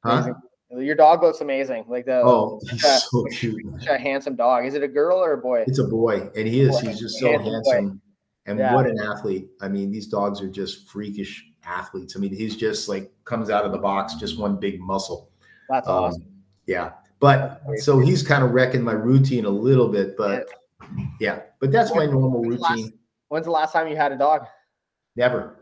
Amazing. 0.03 0.33
Huh? 0.33 0.39
Your 0.71 0.95
dog 0.95 1.23
looks 1.23 1.41
amazing. 1.41 1.85
Like 1.87 2.05
the 2.05 2.21
oh, 2.23 2.59
he's 2.69 2.83
uh, 2.83 2.97
so 2.97 3.23
cute. 3.31 3.61
a 3.89 3.97
handsome 3.97 4.35
dog. 4.35 4.65
Is 4.65 4.73
it 4.73 4.83
a 4.83 4.87
girl 4.87 5.17
or 5.17 5.33
a 5.33 5.37
boy? 5.37 5.63
It's 5.65 5.79
a 5.79 5.85
boy, 5.85 6.29
and 6.35 6.47
he 6.47 6.61
is. 6.61 6.81
Boy. 6.81 6.89
He's 6.89 6.99
just 6.99 7.19
so 7.19 7.31
handsome. 7.31 7.53
handsome. 7.53 8.01
And 8.47 8.59
yeah. 8.59 8.73
what 8.73 8.85
an 8.85 8.99
athlete! 8.99 9.47
I 9.61 9.69
mean, 9.69 9.91
these 9.91 10.07
dogs 10.07 10.41
are 10.41 10.49
just 10.49 10.89
freakish 10.89 11.45
athletes. 11.65 12.15
I 12.15 12.19
mean, 12.19 12.33
he's 12.33 12.55
just 12.55 12.89
like 12.89 13.11
comes 13.23 13.49
out 13.49 13.65
of 13.65 13.71
the 13.71 13.77
box, 13.77 14.15
just 14.15 14.37
one 14.37 14.57
big 14.57 14.79
muscle. 14.81 15.31
That's 15.69 15.87
um, 15.87 16.03
awesome. 16.03 16.25
Yeah, 16.65 16.91
but 17.19 17.61
so 17.77 17.99
he's 17.99 18.21
kind 18.21 18.43
of 18.43 18.51
wrecking 18.51 18.83
my 18.83 18.93
routine 18.93 19.45
a 19.45 19.49
little 19.49 19.87
bit, 19.87 20.17
but 20.17 20.49
yeah, 21.19 21.41
but 21.59 21.71
that's 21.71 21.93
my 21.95 22.05
normal 22.05 22.41
routine. 22.41 22.93
When's 23.29 23.45
the 23.45 23.51
last 23.51 23.73
time 23.73 23.87
you 23.87 23.95
had 23.95 24.11
a 24.11 24.17
dog? 24.17 24.45
Never. 25.15 25.57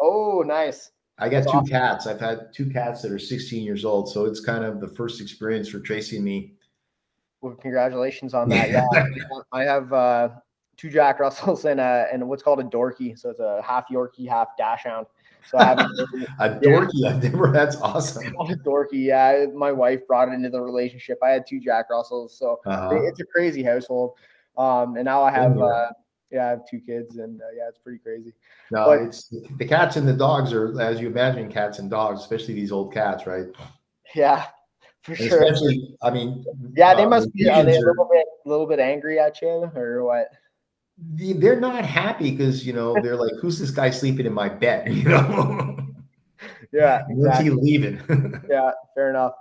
Oh, 0.00 0.42
nice. 0.46 0.90
I 1.18 1.28
got 1.28 1.50
two 1.50 1.68
cats. 1.68 2.06
I've 2.06 2.20
had 2.20 2.52
two 2.52 2.70
cats 2.70 3.02
that 3.02 3.10
are 3.10 3.18
16 3.18 3.62
years 3.62 3.84
old, 3.84 4.08
so 4.08 4.24
it's 4.24 4.40
kind 4.40 4.64
of 4.64 4.80
the 4.80 4.88
first 4.88 5.20
experience 5.20 5.68
for 5.68 5.80
Tracy 5.80 6.16
and 6.16 6.24
me. 6.24 6.52
Well, 7.40 7.54
congratulations 7.54 8.34
on 8.34 8.48
that. 8.50 8.70
Yeah, 8.70 8.86
I 9.52 9.62
have 9.62 9.92
uh, 9.92 10.28
two 10.76 10.90
Jack 10.90 11.20
Russells 11.20 11.64
and 11.64 11.80
uh, 11.80 12.04
and 12.12 12.28
what's 12.28 12.42
called 12.42 12.60
a 12.60 12.64
Dorky. 12.64 13.18
So 13.18 13.30
it's 13.30 13.40
a 13.40 13.60
half 13.62 13.86
Yorkie, 13.88 14.28
half 14.28 14.56
Dachshund. 14.56 15.06
So 15.48 15.58
I 15.58 15.64
have 15.64 15.78
a 16.38 16.60
Dorky. 16.60 17.04
I've 17.06 17.22
never. 17.22 17.50
That's 17.52 17.76
awesome. 17.76 18.26
A 18.40 18.54
Dorky. 18.56 19.04
Yeah, 19.04 19.46
my 19.54 19.72
wife 19.72 20.06
brought 20.06 20.28
it 20.28 20.32
into 20.32 20.50
the 20.50 20.60
relationship. 20.60 21.18
I 21.22 21.30
had 21.30 21.46
two 21.46 21.60
Jack 21.60 21.86
Russells, 21.90 22.36
so 22.36 22.60
uh-huh. 22.66 23.02
it's 23.02 23.20
a 23.20 23.24
crazy 23.24 23.62
household. 23.62 24.14
Um, 24.56 24.96
and 24.96 25.04
now 25.04 25.22
I 25.22 25.30
have. 25.30 25.58
Uh, 25.58 25.90
yeah, 26.30 26.46
I 26.46 26.50
have 26.50 26.68
two 26.68 26.80
kids, 26.80 27.16
and 27.16 27.40
uh, 27.40 27.44
yeah, 27.56 27.68
it's 27.68 27.78
pretty 27.78 27.98
crazy. 27.98 28.32
No, 28.70 28.86
but, 28.86 29.02
it's 29.02 29.32
the 29.56 29.64
cats 29.64 29.96
and 29.96 30.06
the 30.06 30.12
dogs 30.12 30.52
are, 30.52 30.80
as 30.80 31.00
you 31.00 31.08
imagine, 31.08 31.50
cats 31.50 31.78
and 31.78 31.90
dogs, 31.90 32.20
especially 32.20 32.54
these 32.54 32.72
old 32.72 32.92
cats, 32.92 33.26
right? 33.26 33.46
Yeah, 34.14 34.46
for 35.02 35.12
and 35.12 35.20
sure. 35.20 35.42
Especially, 35.42 35.96
I 36.02 36.10
mean, 36.10 36.44
yeah, 36.76 36.94
they 36.94 37.04
uh, 37.04 37.08
must 37.08 37.32
be. 37.32 37.48
Are 37.48 37.64
they 37.64 37.76
a 37.76 37.80
little 37.80 38.08
bit, 38.10 38.26
a 38.44 38.48
little 38.48 38.66
bit 38.66 38.78
angry 38.78 39.18
at 39.18 39.40
you, 39.40 39.70
or 39.74 40.04
what? 40.04 40.28
They're 40.98 41.60
not 41.60 41.84
happy 41.84 42.32
because 42.32 42.66
you 42.66 42.72
know 42.72 42.94
they're 43.02 43.16
like, 43.16 43.32
"Who's 43.40 43.58
this 43.58 43.70
guy 43.70 43.90
sleeping 43.90 44.26
in 44.26 44.34
my 44.34 44.48
bed?" 44.48 44.92
You 44.92 45.04
know. 45.04 45.78
yeah. 46.72 47.04
When's 47.08 47.38
he 47.38 47.50
leaving? 47.50 48.00
yeah, 48.50 48.72
fair 48.94 49.10
enough. 49.10 49.32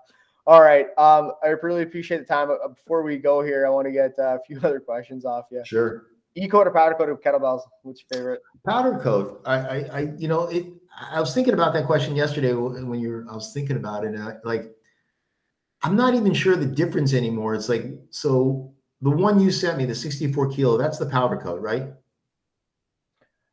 All 0.48 0.62
right. 0.62 0.88
Um, 0.98 1.34
I 1.44 1.50
really 1.62 1.84
appreciate 1.84 2.20
the 2.20 2.26
time. 2.26 2.50
Uh, 2.50 2.70
before 2.70 3.04
we 3.04 3.18
go 3.18 3.44
here, 3.44 3.68
I 3.68 3.70
want 3.70 3.86
to 3.86 3.92
get 3.92 4.14
uh, 4.18 4.38
a 4.38 4.40
few 4.48 4.58
other 4.64 4.80
questions 4.80 5.26
off 5.26 5.46
you. 5.52 5.62
Sure. 5.66 6.06
E-coat 6.38 6.68
or 6.68 6.72
powder 6.72 6.96
coat 6.96 7.10
of 7.10 7.22
kettlebells? 7.22 7.62
What's 7.84 8.02
your 8.02 8.18
favorite? 8.20 8.42
Powder 8.66 9.00
coat. 9.00 9.42
I, 9.46 9.56
I, 9.56 9.76
I, 9.76 10.00
you 10.18 10.28
know, 10.28 10.48
it. 10.48 10.66
I 11.12 11.20
was 11.20 11.34
thinking 11.34 11.54
about 11.54 11.74
that 11.74 11.86
question 11.86 12.16
yesterday 12.16 12.54
when 12.54 13.00
you 13.00 13.10
were. 13.10 13.26
I 13.30 13.36
was 13.36 13.54
thinking 13.54 13.78
about 13.78 14.04
it. 14.04 14.14
And 14.14 14.24
I, 14.24 14.34
like, 14.44 14.72
I'm 15.84 15.96
not 15.96 16.16
even 16.16 16.34
sure 16.34 16.56
the 16.56 16.66
difference 16.66 17.14
anymore. 17.14 17.56
It's 17.56 17.70
like 17.70 17.86
so. 18.10 18.74
The 19.02 19.12
one 19.12 19.40
you 19.40 19.52
sent 19.52 19.78
me, 19.78 19.86
the 19.86 19.94
64 19.94 20.50
kilo, 20.50 20.76
that's 20.76 20.98
the 20.98 21.06
powder 21.06 21.38
coat, 21.38 21.62
right? 21.62 21.90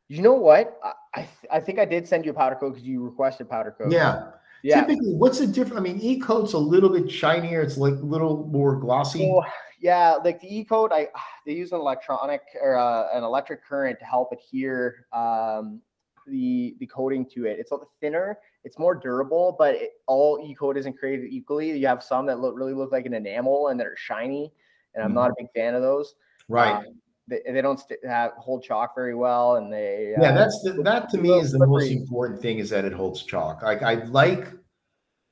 You 0.07 0.23
know 0.23 0.33
what? 0.33 0.79
I 0.83 0.93
I, 1.15 1.19
th- 1.19 1.51
I 1.51 1.59
think 1.59 1.79
I 1.79 1.85
did 1.85 2.07
send 2.07 2.25
you 2.25 2.31
a 2.31 2.33
powder 2.33 2.55
coat 2.55 2.71
because 2.71 2.85
you 2.85 3.03
requested 3.03 3.49
powder 3.49 3.73
coat. 3.77 3.91
Yeah. 3.91 4.31
Yeah. 4.63 4.81
Typically, 4.81 5.13
what's 5.13 5.39
the 5.39 5.47
difference? 5.47 5.79
I 5.79 5.83
mean, 5.83 5.99
E 6.01 6.19
coat's 6.19 6.53
a 6.53 6.57
little 6.57 6.89
bit 6.89 7.09
shinier. 7.09 7.61
It's 7.61 7.77
like 7.77 7.93
a 7.93 7.97
little 7.97 8.47
more 8.47 8.75
glossy. 8.75 9.29
Oh, 9.31 9.43
yeah, 9.85 10.15
like 10.23 10.41
the 10.41 10.47
E 10.47 10.63
coat, 10.63 10.91
I 10.91 11.09
they 11.45 11.53
use 11.53 11.71
an 11.71 11.79
electronic 11.79 12.41
or 12.59 12.75
uh, 12.75 13.07
an 13.13 13.23
electric 13.23 13.63
current 13.63 13.99
to 13.99 14.05
help 14.05 14.31
adhere 14.31 15.05
um, 15.13 15.79
the 16.27 16.75
the 16.79 16.87
coating 16.87 17.25
to 17.35 17.45
it. 17.45 17.59
It's 17.59 17.69
a 17.69 17.75
little 17.75 17.91
thinner, 18.01 18.39
it's 18.63 18.79
more 18.79 18.95
durable, 18.95 19.55
but 19.59 19.75
it, 19.75 19.91
all 20.07 20.43
E 20.43 20.55
coat 20.55 20.75
isn't 20.75 20.97
created 20.97 21.27
equally. 21.31 21.77
You 21.77 21.85
have 21.85 22.01
some 22.01 22.25
that 22.25 22.39
look 22.39 22.55
really 22.55 22.73
look 22.73 22.91
like 22.91 23.05
an 23.05 23.13
enamel 23.13 23.67
and 23.67 23.79
they're 23.79 23.95
shiny, 23.95 24.51
and 24.95 25.03
I'm 25.03 25.11
mm 25.11 25.15
not 25.15 25.29
a 25.29 25.33
big 25.37 25.47
fan 25.55 25.75
of 25.75 25.83
those. 25.83 26.15
Right. 26.49 26.73
Um, 26.73 26.99
they, 27.27 27.41
they 27.47 27.61
don't 27.61 27.79
st- 27.79 28.05
have, 28.05 28.33
hold 28.37 28.63
chalk 28.63 28.93
very 28.95 29.15
well, 29.15 29.55
and 29.55 29.71
they 29.71 30.15
yeah, 30.19 30.29
uh, 30.29 30.35
that's 30.35 30.61
the, 30.63 30.73
that 30.83 31.09
to 31.09 31.19
me 31.19 31.29
is 31.39 31.51
the 31.51 31.65
most 31.65 31.91
important 31.91 32.41
thing 32.41 32.57
is 32.57 32.71
that 32.71 32.85
it 32.85 32.93
holds 32.93 33.23
chalk. 33.23 33.61
Like 33.61 33.83
I 33.83 34.03
like 34.05 34.47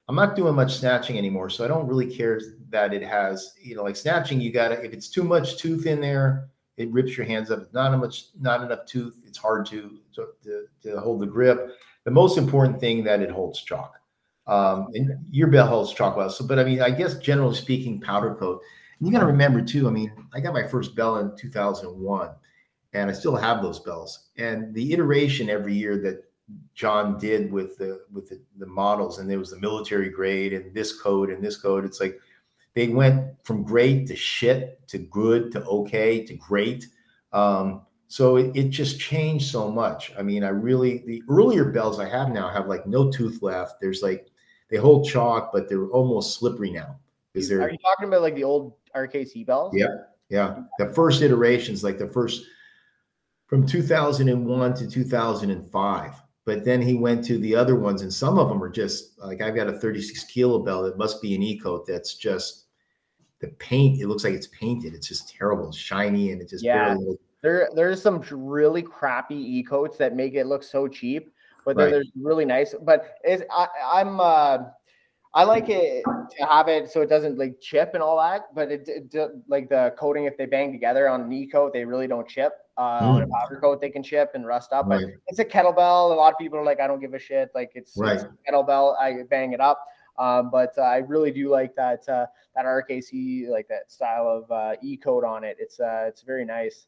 I'm 0.07 0.15
not 0.15 0.35
doing 0.35 0.55
much 0.55 0.77
snatching 0.77 1.17
anymore, 1.17 1.49
so 1.49 1.63
I 1.63 1.67
don't 1.67 1.87
really 1.87 2.13
care 2.13 2.39
that 2.69 2.93
it 2.93 3.03
has, 3.03 3.53
you 3.61 3.75
know, 3.75 3.83
like 3.83 3.95
snatching. 3.95 4.41
You 4.41 4.51
got 4.51 4.69
to 4.69 4.83
if 4.83 4.93
it's 4.93 5.07
too 5.07 5.23
much 5.23 5.57
tooth 5.57 5.85
in 5.85 6.01
there, 6.01 6.49
it 6.77 6.91
rips 6.91 7.17
your 7.17 7.25
hands 7.25 7.51
up. 7.51 7.61
It's 7.61 7.73
not 7.73 7.97
much, 7.97 8.25
not 8.39 8.63
enough 8.63 8.85
tooth, 8.85 9.21
it's 9.25 9.37
hard 9.37 9.65
to, 9.67 9.99
to 10.15 10.27
to, 10.43 10.65
to 10.83 10.99
hold 10.99 11.21
the 11.21 11.25
grip. 11.25 11.77
The 12.03 12.11
most 12.11 12.37
important 12.37 12.79
thing 12.81 13.03
that 13.05 13.21
it 13.21 13.31
holds 13.31 13.61
chalk. 13.61 13.93
Um, 14.45 14.89
and 14.93 15.25
your 15.31 15.47
bell 15.47 15.67
holds 15.67 15.93
chalk 15.93 16.17
well. 16.17 16.29
So, 16.29 16.45
but 16.45 16.59
I 16.59 16.65
mean, 16.65 16.81
I 16.81 16.89
guess 16.89 17.17
generally 17.17 17.55
speaking, 17.55 18.01
powder 18.01 18.35
coat. 18.35 18.61
And 18.99 19.07
you 19.07 19.13
got 19.13 19.21
to 19.21 19.25
remember 19.25 19.61
too. 19.61 19.87
I 19.87 19.91
mean, 19.91 20.11
I 20.33 20.41
got 20.41 20.53
my 20.53 20.67
first 20.67 20.95
bell 20.95 21.17
in 21.17 21.35
2001, 21.37 22.29
and 22.91 23.09
I 23.09 23.13
still 23.13 23.37
have 23.37 23.61
those 23.61 23.79
bells. 23.79 24.27
And 24.37 24.73
the 24.73 24.91
iteration 24.91 25.49
every 25.49 25.73
year 25.73 25.97
that 25.99 26.25
John 26.73 27.17
did 27.19 27.51
with 27.51 27.77
the 27.77 28.01
with 28.11 28.29
the, 28.29 28.41
the, 28.57 28.65
models, 28.65 29.19
and 29.19 29.29
there 29.29 29.39
was 29.39 29.51
the 29.51 29.59
military 29.59 30.09
grade 30.09 30.53
and 30.53 30.73
this 30.73 30.99
code 30.99 31.29
and 31.29 31.43
this 31.43 31.57
code. 31.57 31.85
It's 31.85 31.99
like 31.99 32.19
they 32.73 32.87
went 32.87 33.33
from 33.43 33.63
great 33.63 34.07
to 34.07 34.15
shit 34.15 34.85
to 34.87 34.97
good 34.97 35.51
to 35.51 35.63
okay 35.65 36.23
to 36.25 36.33
great. 36.35 36.87
Um, 37.31 37.81
so 38.07 38.37
it, 38.37 38.55
it 38.55 38.69
just 38.69 38.99
changed 38.99 39.49
so 39.49 39.71
much. 39.71 40.11
I 40.17 40.21
mean, 40.21 40.43
I 40.43 40.49
really 40.49 41.03
the 41.05 41.23
earlier 41.29 41.65
bells 41.65 41.99
I 41.99 42.09
have 42.09 42.29
now 42.29 42.49
have 42.49 42.67
like 42.67 42.87
no 42.87 43.11
tooth 43.11 43.41
left. 43.41 43.81
There's 43.81 44.01
like 44.01 44.31
they 44.69 44.77
hold 44.77 45.07
chalk, 45.07 45.51
but 45.53 45.69
they're 45.69 45.87
almost 45.89 46.39
slippery 46.39 46.71
now. 46.71 46.99
Is 47.33 47.51
Are 47.51 47.57
there? 47.57 47.71
you 47.71 47.77
talking 47.77 48.07
about 48.07 48.21
like 48.21 48.35
the 48.35 48.43
old 48.43 48.73
RKC 48.95 49.45
bells? 49.45 49.73
Yeah. 49.75 49.87
Yeah, 50.33 50.63
the 50.79 50.87
first 50.87 51.21
iterations, 51.21 51.83
like 51.83 51.99
the 51.99 52.07
first 52.07 52.45
from 53.45 53.67
2001 53.67 54.73
to 54.73 54.89
2005. 54.89 56.22
But 56.45 56.65
then 56.65 56.81
he 56.81 56.95
went 56.95 57.23
to 57.25 57.37
the 57.37 57.55
other 57.55 57.75
ones, 57.75 58.01
and 58.01 58.13
some 58.13 58.37
of 58.37 58.49
them 58.49 58.61
are 58.61 58.69
just 58.69 59.17
like 59.19 59.41
I've 59.41 59.55
got 59.55 59.67
a 59.69 59.79
36 59.79 60.25
kilo 60.25 60.59
bell 60.59 60.83
that 60.83 60.97
must 60.97 61.21
be 61.21 61.35
an 61.35 61.43
E 61.43 61.57
coat 61.57 61.85
that's 61.87 62.15
just 62.15 62.65
the 63.39 63.47
paint. 63.59 64.01
It 64.01 64.07
looks 64.07 64.23
like 64.23 64.33
it's 64.33 64.47
painted. 64.47 64.93
It's 64.93 65.07
just 65.07 65.29
terrible, 65.29 65.69
it's 65.69 65.77
shiny, 65.77 66.31
and 66.31 66.41
it 66.41 66.49
just 66.49 66.65
Yeah. 66.65 66.95
barely 66.95 67.17
There, 67.41 67.69
there's 67.75 68.01
some 68.01 68.21
really 68.31 68.81
crappy 68.81 69.35
e 69.35 69.63
coats 69.63 69.97
that 69.97 70.15
make 70.15 70.33
it 70.33 70.45
look 70.47 70.63
so 70.63 70.87
cheap, 70.87 71.33
but 71.65 71.77
then 71.77 71.85
Right. 71.85 71.91
there's 71.91 72.11
really 72.21 72.45
nice. 72.45 72.73
But 72.81 73.15
it's 73.23 73.43
I, 73.51 73.67
I'm 73.85 74.19
uh, 74.19 74.57
I 75.35 75.43
like 75.43 75.67
it 75.69 76.03
to 76.03 76.45
have 76.45 76.67
it 76.67 76.91
so 76.91 77.01
it 77.01 77.09
doesn't 77.09 77.37
like 77.39 77.59
chip 77.59 77.91
and 77.93 78.03
all 78.03 78.17
that. 78.17 78.53
But 78.53 78.71
it, 78.71 78.87
it 78.87 79.31
like 79.47 79.69
the 79.69 79.93
coating, 79.97 80.25
if 80.25 80.37
they 80.37 80.45
bang 80.45 80.71
together 80.71 81.09
on 81.09 81.21
an 81.21 81.33
e 81.33 81.47
coat, 81.47 81.73
they 81.73 81.85
really 81.85 82.07
don't 82.07 82.27
chip. 82.27 82.53
Uh, 82.77 82.81
On 82.81 83.21
a 83.21 83.27
powder 83.27 83.59
coat, 83.59 83.81
they 83.81 83.89
can 83.89 84.01
chip 84.01 84.31
and 84.33 84.45
rust 84.47 84.73
up. 84.73 84.87
But 84.89 85.01
Mm. 85.01 85.13
It's 85.27 85.39
a 85.39 85.45
kettlebell. 85.45 86.11
A 86.11 86.15
lot 86.15 86.33
of 86.33 86.39
people 86.39 86.57
are 86.57 86.63
like, 86.63 86.79
I 86.79 86.87
don't 86.87 86.99
give 86.99 87.13
a 87.13 87.19
shit. 87.19 87.51
Like 87.53 87.71
it's, 87.75 87.91
it's 87.91 87.99
Right. 87.99 88.19
a 88.19 88.51
kettlebell. 88.51 88.95
I 88.99 89.23
bang 89.29 89.53
it 89.53 89.61
up. 89.61 89.79
Um, 90.19 90.51
but 90.51 90.73
uh, 90.77 90.81
I 90.81 90.97
really 90.97 91.31
do 91.31 91.49
like 91.49 91.75
that 91.75 92.07
uh, 92.07 92.27
that 92.55 92.65
RKC 92.65 93.49
like 93.49 93.67
that 93.67 93.91
style 93.91 94.27
of 94.27 94.51
uh, 94.51 94.75
e 94.83 94.95
coat 94.97 95.23
on 95.23 95.43
it. 95.43 95.57
It's 95.59 95.79
uh, 95.79 96.05
it's 96.07 96.21
very 96.21 96.45
nice. 96.45 96.85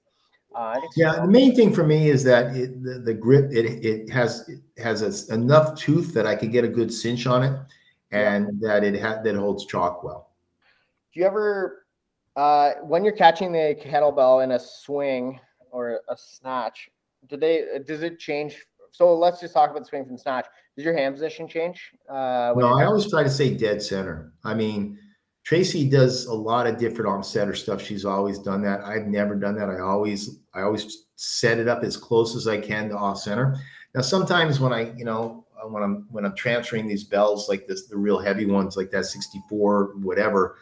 Uh, 0.55 0.59
I 0.75 0.79
think 0.79 0.93
so. 0.93 1.01
Yeah, 1.01 1.15
the 1.21 1.27
main 1.27 1.55
thing 1.55 1.73
for 1.73 1.83
me 1.83 2.09
is 2.09 2.23
that 2.25 2.55
it, 2.55 2.83
the, 2.83 2.99
the 2.99 3.13
grip 3.15 3.51
it 3.51 3.65
it 3.83 4.09
has 4.11 4.47
it 4.47 4.59
has 4.81 5.01
a, 5.01 5.33
enough 5.33 5.75
tooth 5.75 6.13
that 6.13 6.27
I 6.27 6.35
can 6.35 6.51
get 6.51 6.63
a 6.63 6.67
good 6.67 6.93
cinch 6.93 7.25
on 7.25 7.41
it, 7.43 7.59
and 8.16 8.61
that 8.61 8.84
it 8.84 8.99
ha- 9.01 9.22
that 9.24 9.36
holds 9.36 9.66
chalk 9.66 10.03
well. 10.03 10.32
Do 11.13 11.20
you 11.20 11.26
ever, 11.26 11.86
uh, 12.36 12.74
when 12.84 13.03
you're 13.03 13.13
catching 13.16 13.51
the 13.51 13.78
kettlebell 13.84 14.43
in 14.43 14.51
a 14.51 14.59
swing 14.59 15.39
or 15.72 16.01
a 16.09 16.18
snatch, 16.18 16.89
do 17.28 17.38
they 17.38 17.66
does 17.86 18.03
it 18.03 18.20
change? 18.20 18.55
So 18.91 19.13
let's 19.16 19.41
just 19.41 19.53
talk 19.53 19.72
about 19.72 19.80
the 19.82 19.86
swing 19.86 20.05
from 20.05 20.18
snatch. 20.18 20.45
Does 20.76 20.86
your 20.86 20.95
hand 20.95 21.16
position 21.16 21.47
change? 21.47 21.91
Uh, 22.09 22.53
No, 22.55 22.78
I 22.78 22.86
always 22.86 23.09
try 23.09 23.24
to 23.24 23.30
say 23.30 23.53
dead 23.53 23.82
center. 23.82 24.34
I 24.43 24.53
mean, 24.53 24.97
Tracy 25.43 25.89
does 25.89 26.26
a 26.26 26.34
lot 26.34 26.66
of 26.66 26.78
different 26.78 27.11
off 27.11 27.26
center 27.26 27.53
stuff. 27.53 27.82
She's 27.82 28.05
always 28.05 28.39
done 28.39 28.61
that. 28.63 28.82
I've 28.84 29.07
never 29.07 29.36
done 29.36 29.55
that. 29.57 29.70
I 29.70 29.80
always 29.80 30.39
I 30.53 30.61
always 30.61 31.05
set 31.18 31.59
it 31.59 31.68
up 31.68 31.84
as 31.84 31.97
close 31.97 32.36
as 32.36 32.47
I 32.47 32.57
can 32.59 32.89
to 32.89 32.97
off 32.97 33.20
center. 33.20 33.55
Now 33.93 34.01
sometimes 34.01 34.59
when 34.59 34.74
I, 34.74 34.91
you 34.95 35.05
know, 35.05 35.44
when 35.72 35.84
I'm 35.84 36.07
when 36.11 36.26
I'm 36.26 36.36
transferring 36.36 36.88
these 36.88 37.03
bells 37.03 37.49
like 37.49 37.68
this, 37.68 37.88
the 37.88 37.97
real 37.97 38.20
heavy 38.20 38.45
ones 38.45 38.78
like 38.78 38.91
that 38.91 39.05
64, 39.05 39.95
whatever, 40.01 40.57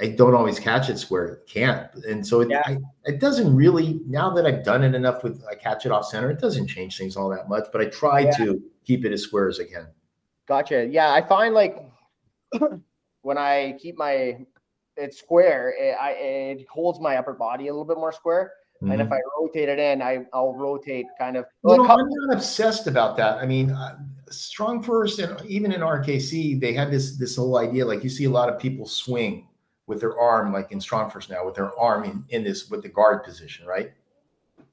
I 0.00 0.08
don't 0.08 0.34
always 0.34 0.58
catch 0.58 0.88
it 0.88 0.98
square. 0.98 1.26
It 1.26 1.46
can't. 1.48 1.92
And 2.04 2.26
so 2.26 2.40
it 2.40 2.50
Yeah. 2.50 2.62
I, 2.64 2.78
it 3.04 3.20
doesn't 3.20 3.54
really 3.54 4.00
now 4.06 4.30
that 4.30 4.46
I've 4.46 4.64
done 4.64 4.82
it 4.82 4.94
enough 4.94 5.22
with 5.22 5.42
I 5.50 5.54
catch 5.54 5.86
it 5.86 5.92
off 5.92 6.06
center, 6.06 6.30
it 6.30 6.40
doesn't 6.40 6.66
change 6.66 6.98
things 6.98 7.16
all 7.16 7.28
that 7.30 7.48
much, 7.48 7.64
but 7.72 7.80
I 7.80 7.86
try 7.86 8.20
Yeah. 8.20 8.36
to 8.38 8.62
keep 8.84 9.04
it 9.04 9.12
as 9.12 9.22
square 9.22 9.48
as 9.48 9.60
I 9.60 9.64
can. 9.64 9.86
Gotcha. 10.46 10.86
Yeah, 10.86 11.12
I 11.12 11.22
find 11.22 11.54
like 11.54 11.82
when 13.22 13.38
I 13.38 13.76
keep 13.80 13.96
my 13.96 14.38
it's 14.96 15.18
square, 15.18 15.74
it, 15.78 15.96
I 16.00 16.10
it 16.12 16.66
holds 16.68 17.00
my 17.00 17.16
upper 17.16 17.32
body 17.32 17.68
a 17.68 17.72
little 17.72 17.84
bit 17.84 17.96
more 17.96 18.12
square. 18.12 18.52
And 18.80 19.00
if 19.00 19.10
I 19.10 19.18
rotate 19.38 19.70
it 19.70 19.78
in, 19.78 20.02
I 20.02 20.26
I'll 20.34 20.52
rotate 20.52 21.06
kind 21.18 21.38
of. 21.38 21.46
You 21.64 21.70
well, 21.70 21.76
know, 21.78 21.88
I'm 21.88 22.06
not 22.06 22.36
obsessed 22.36 22.86
about 22.86 23.16
that. 23.16 23.38
I 23.38 23.46
mean, 23.46 23.70
uh, 23.70 23.96
Strong 24.40 24.82
First 24.82 25.18
and 25.18 25.40
even 25.46 25.72
in 25.72 25.80
RKC, 25.80 26.60
they 26.60 26.72
had 26.72 26.90
this 26.90 27.16
this 27.16 27.36
whole 27.36 27.58
idea. 27.58 27.84
Like 27.84 28.02
you 28.02 28.10
see 28.10 28.24
a 28.24 28.30
lot 28.30 28.48
of 28.48 28.58
people 28.58 28.86
swing 28.86 29.48
with 29.86 30.00
their 30.00 30.18
arm, 30.18 30.52
like 30.52 30.72
in 30.72 30.80
Strong 30.80 31.10
First 31.10 31.30
now, 31.30 31.44
with 31.44 31.54
their 31.54 31.76
arm 31.78 32.04
in, 32.04 32.24
in 32.30 32.44
this 32.44 32.70
with 32.70 32.82
the 32.82 32.88
guard 32.88 33.24
position, 33.24 33.66
right? 33.66 33.92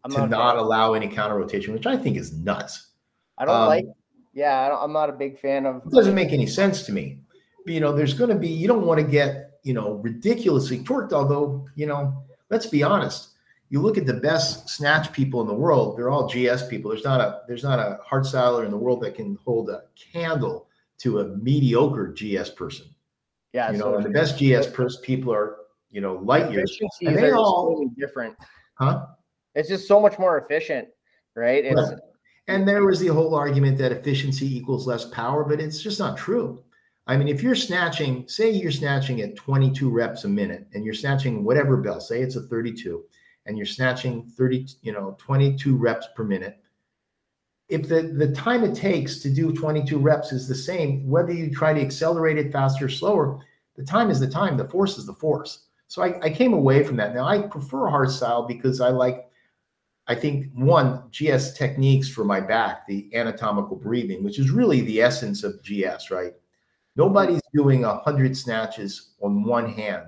I'm 0.04 0.12
to 0.12 0.20
not, 0.20 0.30
not 0.30 0.58
allow 0.58 0.94
any 0.94 1.08
counter 1.08 1.38
rotation, 1.38 1.74
which 1.74 1.86
I 1.86 1.96
think 1.96 2.18
is 2.18 2.34
nuts. 2.34 2.88
I 3.38 3.46
don't 3.46 3.56
um, 3.56 3.68
like. 3.68 3.86
Yeah, 4.34 4.62
I 4.62 4.70
don't, 4.70 4.82
I'm 4.82 4.94
not 4.94 5.10
a 5.10 5.14
big 5.14 5.40
fan 5.40 5.66
of. 5.66 5.78
It 5.86 5.92
doesn't 5.92 6.16
make 6.16 6.32
any 6.32 6.48
sense 6.48 6.84
to 6.84 6.92
me. 6.92 7.20
But, 7.66 7.74
you 7.74 7.80
know, 7.80 7.94
there's 7.94 8.14
going 8.14 8.30
to 8.30 8.36
be 8.36 8.48
you 8.48 8.68
don't 8.68 8.86
want 8.86 9.00
to 9.00 9.06
get 9.06 9.60
you 9.64 9.74
know 9.74 9.96
ridiculously 9.96 10.80
torqued. 10.80 11.14
Although 11.14 11.68
you 11.76 11.86
know, 11.86 12.24
let's 12.50 12.66
be 12.66 12.84
honest. 12.84 13.31
You 13.72 13.80
look 13.82 13.98
at 13.98 14.06
the 14.06 14.16
best 14.16 14.68
snatch 14.68 15.14
people 15.14 15.40
in 15.40 15.48
the 15.48 15.54
world; 15.54 15.98
they're 15.98 16.10
all 16.10 16.28
GS 16.28 16.68
people. 16.68 16.92
There's 16.92 17.06
not 17.06 17.22
a 17.22 17.42
there's 17.48 17.64
not 17.64 17.80
a 17.80 18.00
hard 18.04 18.26
styler 18.26 18.66
in 18.66 18.70
the 18.70 18.78
world 18.78 19.02
that 19.02 19.16
can 19.16 19.40
hold 19.46 19.70
a 19.70 19.84
candle 19.96 20.68
to 21.00 21.22
a 21.22 21.30
mediocre 21.38 22.14
GS 22.14 22.50
person. 22.50 22.88
Yeah, 23.54 23.72
you 23.72 23.78
know, 23.78 23.98
so 23.98 24.02
the 24.02 24.10
best 24.10 24.38
GS 24.38 24.68
pers- 24.68 25.00
people 25.02 25.34
are 25.34 25.56
you 25.90 26.02
know 26.02 26.16
light 26.16 26.52
years. 26.52 26.78
And 27.02 27.18
they 27.18 27.32
all- 27.32 27.70
totally 27.70 27.92
different. 27.98 28.36
Huh? 28.76 29.06
It's 29.56 29.70
just 29.70 29.88
so 29.88 30.02
much 30.02 30.20
more 30.20 30.38
efficient, 30.38 30.90
right? 31.36 31.64
It's 31.64 31.76
Right. 31.76 31.98
And 32.48 32.68
there 32.68 32.86
was 32.86 33.00
the 33.00 33.08
whole 33.08 33.36
argument 33.36 33.78
that 33.78 33.94
efficiency 33.94 34.58
equals 34.58 34.86
less 34.86 35.06
power, 35.06 35.46
but 35.46 35.62
it's 35.62 35.82
just 35.82 36.00
not 36.00 36.18
true. 36.18 36.62
I 37.08 37.16
mean, 37.16 37.28
if 37.28 37.42
you're 37.42 37.56
snatching, 37.56 38.28
say 38.28 38.50
you're 38.50 38.72
snatching 38.72 39.22
at 39.22 39.36
22 39.36 39.90
reps 39.90 40.26
a 40.26 40.28
minute 40.28 40.68
and 40.74 40.84
you're 40.84 40.94
snatching 40.94 41.44
whatever 41.44 41.78
bell, 41.78 42.02
say 42.02 42.22
it's 42.22 42.36
a 42.36 42.42
32, 42.42 43.04
and 43.46 43.58
you're 43.58 43.66
snatching 43.66 44.24
30, 44.38 44.68
you 44.82 44.92
know, 44.92 45.16
22 45.20 45.76
reps 45.76 46.08
per 46.16 46.24
minute. 46.24 46.60
If 47.70 47.88
the, 47.88 48.02
the 48.04 48.34
time 48.34 48.64
it 48.64 48.76
takes 48.76 49.20
to 49.20 49.30
do 49.30 49.54
22 49.54 49.98
reps 49.98 50.32
is 50.32 50.48
the 50.48 50.56
same, 50.56 51.10
whether 51.10 51.32
you 51.32 51.50
try 51.50 51.74
to 51.74 51.82
accelerate 51.82 52.38
it 52.38 52.52
faster 52.52 52.86
or 52.86 52.90
slower, 52.90 53.40
the 53.76 53.84
time 53.84 54.10
is 54.10 54.20
the 54.20 54.28
time, 54.30 54.58
the 54.58 54.68
force 54.68 54.98
is 54.98 55.06
the 55.06 55.14
force. 55.14 55.66
So 55.88 56.04
I, 56.04 56.20
I 56.22 56.30
came 56.30 56.54
away 56.54 56.84
from 56.84 56.98
that. 56.98 57.16
Now 57.16 57.26
I 57.26 57.40
prefer 57.42 57.88
hard 57.88 58.12
style 58.12 58.44
because 58.46 58.82
I 58.82 58.90
like 58.90 59.28
I 60.08 60.16
think 60.16 60.48
one 60.54 61.04
GS 61.12 61.54
techniques 61.54 62.10
for 62.10 62.26
my 62.26 62.42
back, 62.42 62.86
the 62.88 63.10
anatomical 63.16 63.78
breathing, 63.78 64.24
which 64.24 64.40
is 64.40 64.50
really 64.52 64.82
the 64.82 65.02
essence 65.02 65.44
of 65.44 65.62
GS, 65.64 66.12
right? 66.12 66.34
Nobody's 66.96 67.42
doing 67.54 67.86
a 67.86 68.00
hundred 68.00 68.36
snatches 68.36 69.12
on 69.22 69.44
one 69.44 69.72
hand, 69.72 70.08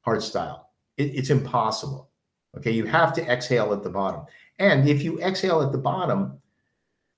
hard 0.00 0.22
style. 0.22 0.70
It- 0.96 1.14
it's 1.14 1.30
impossible. 1.30 2.10
Okay, 2.56 2.70
you 2.70 2.86
have 2.86 3.12
to 3.14 3.22
exhale 3.30 3.72
at 3.72 3.82
the 3.82 3.90
bottom, 3.90 4.22
and 4.58 4.88
if 4.88 5.02
you 5.02 5.20
exhale 5.20 5.60
at 5.62 5.70
the 5.70 5.78
bottom, 5.78 6.40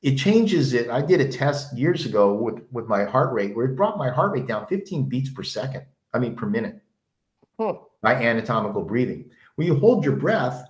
it 0.02 0.16
changes 0.16 0.72
it. 0.72 0.90
I 0.90 1.00
did 1.02 1.20
a 1.20 1.30
test 1.30 1.76
years 1.76 2.04
ago 2.06 2.34
with 2.34 2.62
with 2.72 2.86
my 2.86 3.04
heart 3.04 3.32
rate, 3.32 3.54
where 3.54 3.66
it 3.66 3.76
brought 3.76 3.96
my 3.98 4.10
heart 4.10 4.32
rate 4.32 4.46
down 4.46 4.66
15 4.66 5.08
beats 5.08 5.30
per 5.30 5.42
second. 5.42 5.84
I 6.12 6.18
mean 6.18 6.34
per 6.34 6.46
minute 6.46 6.80
Hmm. 7.58 7.72
by 8.02 8.14
anatomical 8.14 8.82
breathing. 8.82 9.30
When 9.54 9.66
you 9.66 9.76
hold 9.76 10.04
your 10.04 10.16
breath, 10.16 10.66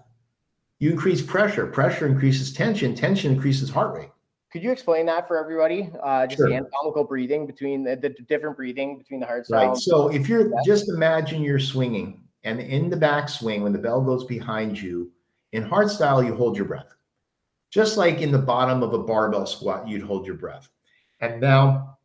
you 0.80 0.90
increase 0.90 1.22
pressure. 1.22 1.66
Pressure 1.66 2.06
increases 2.06 2.52
tension. 2.52 2.94
Tension 2.94 3.32
increases 3.32 3.70
heart 3.70 3.94
rate. 3.94 4.10
Could 4.52 4.62
you 4.64 4.72
explain 4.72 5.06
that 5.06 5.28
for 5.28 5.38
everybody? 5.38 5.90
Uh, 6.02 6.26
just 6.26 6.38
Sure. 6.38 6.48
the 6.48 6.56
anatomical 6.56 7.04
breathing 7.04 7.46
between 7.46 7.84
the, 7.84 7.94
the 7.96 8.08
different 8.10 8.56
breathing 8.56 8.98
between 8.98 9.20
the 9.20 9.26
style. 9.44 9.68
Right. 9.68 9.76
So 9.76 10.08
if 10.08 10.28
you're 10.28 10.50
just 10.64 10.88
imagine 10.88 11.42
you're 11.42 11.60
swinging, 11.60 12.24
and 12.44 12.60
in 12.60 12.88
the 12.90 12.96
back 12.96 13.28
swing, 13.28 13.62
when 13.62 13.72
the 13.72 13.78
bell 13.78 14.00
goes 14.00 14.24
behind 14.24 14.80
you, 14.80 15.10
in 15.52 15.62
hard 15.62 15.90
style, 15.90 16.22
you 16.22 16.34
hold 16.34 16.56
your 16.56 16.66
breath. 16.66 16.94
Just 17.70 17.96
like 17.96 18.20
in 18.20 18.32
the 18.32 18.38
bottom 18.38 18.82
of 18.82 18.92
a 18.94 18.98
barbell 18.98 19.46
squat, 19.46 19.86
you'd 19.86 20.02
hold 20.02 20.26
your 20.26 20.36
breath. 20.36 20.68
And 21.20 21.40
now 21.40 21.98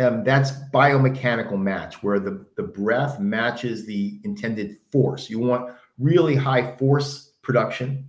um, 0.00 0.24
that's 0.24 0.52
biomechanical 0.72 1.58
match, 1.58 2.02
where 2.02 2.18
the, 2.18 2.46
the 2.56 2.62
breath 2.62 3.20
matches 3.20 3.84
the 3.84 4.20
intended 4.24 4.76
force. 4.90 5.28
You 5.28 5.38
want 5.38 5.74
really 5.98 6.34
high 6.34 6.76
force 6.76 7.32
production, 7.42 8.08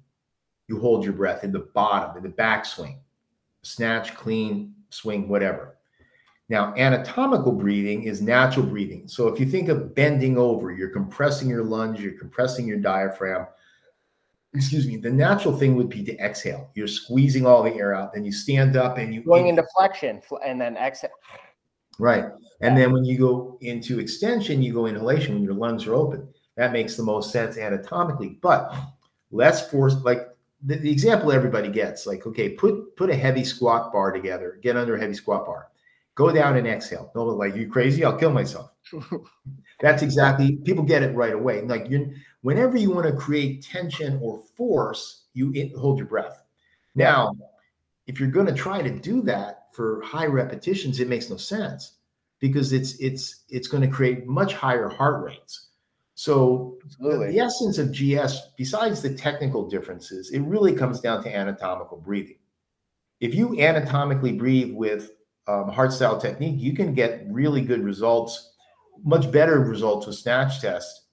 you 0.68 0.80
hold 0.80 1.04
your 1.04 1.14
breath 1.14 1.44
in 1.44 1.52
the 1.52 1.68
bottom, 1.74 2.18
in 2.18 2.24
the 2.24 2.30
back 2.30 2.66
swing, 2.66 3.00
snatch, 3.62 4.16
clean, 4.16 4.74
swing, 4.90 5.30
whatever. 5.30 5.77
Now, 6.50 6.74
anatomical 6.76 7.52
breathing 7.52 8.04
is 8.04 8.22
natural 8.22 8.66
breathing. 8.66 9.08
So 9.08 9.28
if 9.28 9.40
you 9.40 9.46
think 9.46 9.68
of 9.68 9.94
bending 9.94 10.38
over, 10.38 10.72
you're 10.72 10.90
compressing 10.90 11.50
your 11.50 11.64
lungs, 11.64 12.00
you're 12.00 12.18
compressing 12.18 12.66
your 12.68 12.78
diaphragm. 12.78 13.48
Excuse 14.54 14.88
me. 14.88 14.96
The 14.96 15.12
natural 15.12 15.58
thing 15.58 15.76
would 15.76 15.90
be 15.90 16.04
to 16.06 16.18
exhale. 16.20 16.72
You're 16.74 16.88
squeezing 16.88 17.46
all 17.46 17.64
the 17.64 17.74
air 17.74 17.94
out. 17.94 18.14
Then 18.14 18.24
you 18.24 18.32
stand 18.32 18.78
up 18.78 18.98
and 18.98 19.14
you 19.14 19.22
going 19.24 19.48
into 19.48 19.66
flexion 19.76 20.22
and 20.46 20.60
then 20.60 20.78
exhale. 20.78 21.12
Right. 22.00 22.26
And 22.62 22.78
then 22.78 22.92
when 22.92 23.04
you 23.04 23.18
go 23.18 23.58
into 23.62 24.00
extension, 24.00 24.62
you 24.64 24.74
go 24.74 24.86
inhalation 24.86 25.36
when 25.36 25.44
your 25.44 25.54
lungs 25.54 25.86
are 25.86 25.94
open. 25.94 26.28
That 26.56 26.72
makes 26.72 26.96
the 26.96 27.04
most 27.04 27.32
sense 27.32 27.58
anatomically. 27.58 28.40
But 28.42 28.74
less 29.32 29.70
force, 29.70 29.96
like 30.04 30.28
the, 30.64 30.78
the 30.78 30.92
example 30.92 31.32
everybody 31.32 31.70
gets, 31.70 32.08
like, 32.08 32.26
okay, 32.26 32.50
put 32.50 32.96
put 32.96 33.10
a 33.10 33.16
heavy 33.16 33.44
squat 33.44 33.92
bar 33.92 34.12
together, 34.12 34.60
get 34.64 34.78
under 34.78 34.96
a 34.96 35.00
heavy 35.00 35.14
squat 35.14 35.46
bar, 35.46 35.68
go 36.18 36.34
down 36.34 36.58
and 36.58 36.68
exhale. 36.68 37.12
No, 37.16 37.26
like 37.26 37.56
you 37.56 37.70
crazy, 37.70 38.04
I'll 38.04 38.18
kill 38.18 38.34
myself. 38.34 38.72
That's 39.80 40.02
exactly 40.02 40.58
people 40.66 40.84
get 40.84 41.04
it 41.04 41.16
right 41.16 41.34
away. 41.34 41.62
Like 41.62 41.90
you 41.90 42.14
whenever 42.42 42.76
you 42.76 42.92
want 42.92 43.06
to 43.06 43.14
create 43.14 43.64
tension 43.64 44.20
or 44.22 44.42
force, 44.58 45.26
you 45.34 45.52
in, 45.52 45.72
hold 45.78 46.00
your 46.00 46.08
breath. 46.08 46.44
Now, 46.96 47.34
if 48.08 48.20
you're 48.20 48.32
going 48.32 48.48
to 48.48 48.54
try 48.54 48.82
to 48.82 48.90
do 48.90 49.22
that 49.24 49.68
for 49.72 50.02
high 50.02 50.26
repetitions, 50.26 51.00
it 51.00 51.08
makes 51.08 51.30
no 51.30 51.38
sense 51.38 51.98
because 52.40 52.74
it's 52.74 52.96
it's 52.96 53.44
it's 53.50 53.68
going 53.68 53.84
to 53.84 53.96
create 53.96 54.26
much 54.26 54.54
higher 54.54 54.90
heart 54.90 55.24
rates. 55.24 55.68
So 56.16 56.80
the, 57.00 57.28
the, 57.30 57.40
essence 57.40 57.78
of 57.78 57.92
GS, 57.92 58.54
besides 58.58 59.04
the 59.04 59.14
technical 59.14 59.70
differences, 59.70 60.32
it 60.32 60.40
really 60.40 60.74
comes 60.74 61.00
down 61.00 61.22
to 61.24 61.36
anatomical 61.36 61.98
breathing. 61.98 62.40
If 63.20 63.36
you 63.36 63.60
anatomically 63.60 64.32
breathe 64.32 64.74
with 64.74 65.12
um, 65.48 65.70
hard 65.70 65.94
style 65.94 66.20
technique, 66.20 66.60
you 66.60 66.74
can 66.74 66.94
get 66.94 67.24
really 67.28 67.62
good 67.62 67.84
results, 67.84 68.54
much 69.04 69.32
better 69.32 69.60
results 69.60 70.08
with 70.08 70.16
snatch 70.16 70.62
test 70.62 71.04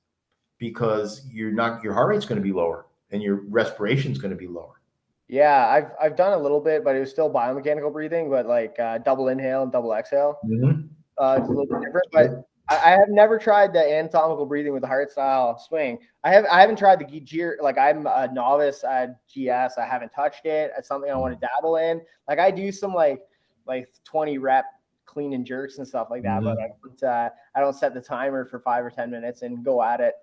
because 0.58 1.26
you're 1.30 1.52
not 1.52 1.82
your 1.82 1.92
heart 1.92 2.08
rate's 2.08 2.26
going 2.26 2.40
to 2.40 2.42
be 2.42 2.52
lower 2.52 2.86
and 3.10 3.22
your 3.22 3.42
respiration's 3.48 4.18
going 4.18 4.30
to 4.30 4.36
be 4.36 4.48
lower. 4.48 4.80
Yeah, 5.28 5.66
I've 5.68 5.90
I've 6.00 6.16
done 6.16 6.32
a 6.32 6.38
little 6.38 6.60
bit, 6.60 6.84
but 6.84 6.96
it 6.96 7.00
was 7.00 7.10
still 7.10 7.32
biomechanical 7.32 7.92
breathing, 7.92 8.28
but 8.28 8.46
like 8.46 8.78
uh, 8.78 8.98
double 8.98 9.28
inhale 9.28 9.62
and 9.62 9.72
double 9.72 9.92
exhale. 9.94 10.38
Mm-hmm. 10.44 10.82
Uh, 11.16 11.38
it's 11.38 11.48
a 11.48 11.50
little 11.50 11.66
bit 11.66 11.80
different, 11.80 12.06
but 12.12 12.44
I, 12.68 12.88
I, 12.88 12.90
have 12.90 13.08
never 13.08 13.38
tried 13.38 13.72
the 13.72 13.78
anatomical 13.78 14.46
breathing 14.46 14.72
with 14.72 14.82
the 14.82 14.88
hard 14.88 15.10
style 15.10 15.58
swing. 15.58 15.98
I 16.24 16.32
have 16.32 16.44
I 16.50 16.60
haven't 16.60 16.76
tried 16.76 16.98
the 16.98 17.20
gear. 17.20 17.58
Like 17.62 17.78
I'm 17.78 18.06
a 18.06 18.28
novice 18.32 18.84
at 18.84 19.16
GS. 19.28 19.78
I 19.78 19.86
haven't 19.88 20.10
touched 20.10 20.44
it. 20.44 20.72
It's 20.76 20.88
something 20.88 21.10
I 21.10 21.16
want 21.16 21.40
to 21.40 21.46
dabble 21.46 21.76
in. 21.76 22.02
Like 22.28 22.38
I 22.38 22.50
do 22.50 22.72
some 22.72 22.92
like 22.92 23.22
like 23.66 23.88
20 24.04 24.38
rep 24.38 24.64
clean 25.06 25.32
and 25.32 25.46
jerks 25.46 25.78
and 25.78 25.86
stuff 25.86 26.08
like 26.10 26.22
that, 26.22 26.42
mm-hmm. 26.42 26.54
but 26.54 26.58
I 26.60 26.68
don't, 26.82 27.02
uh, 27.02 27.30
I 27.54 27.60
don't 27.60 27.74
set 27.74 27.94
the 27.94 28.00
timer 28.00 28.44
for 28.44 28.58
five 28.60 28.84
or 28.84 28.90
ten 28.90 29.10
minutes 29.10 29.42
and 29.42 29.64
go 29.64 29.82
at 29.82 30.00
it. 30.00 30.14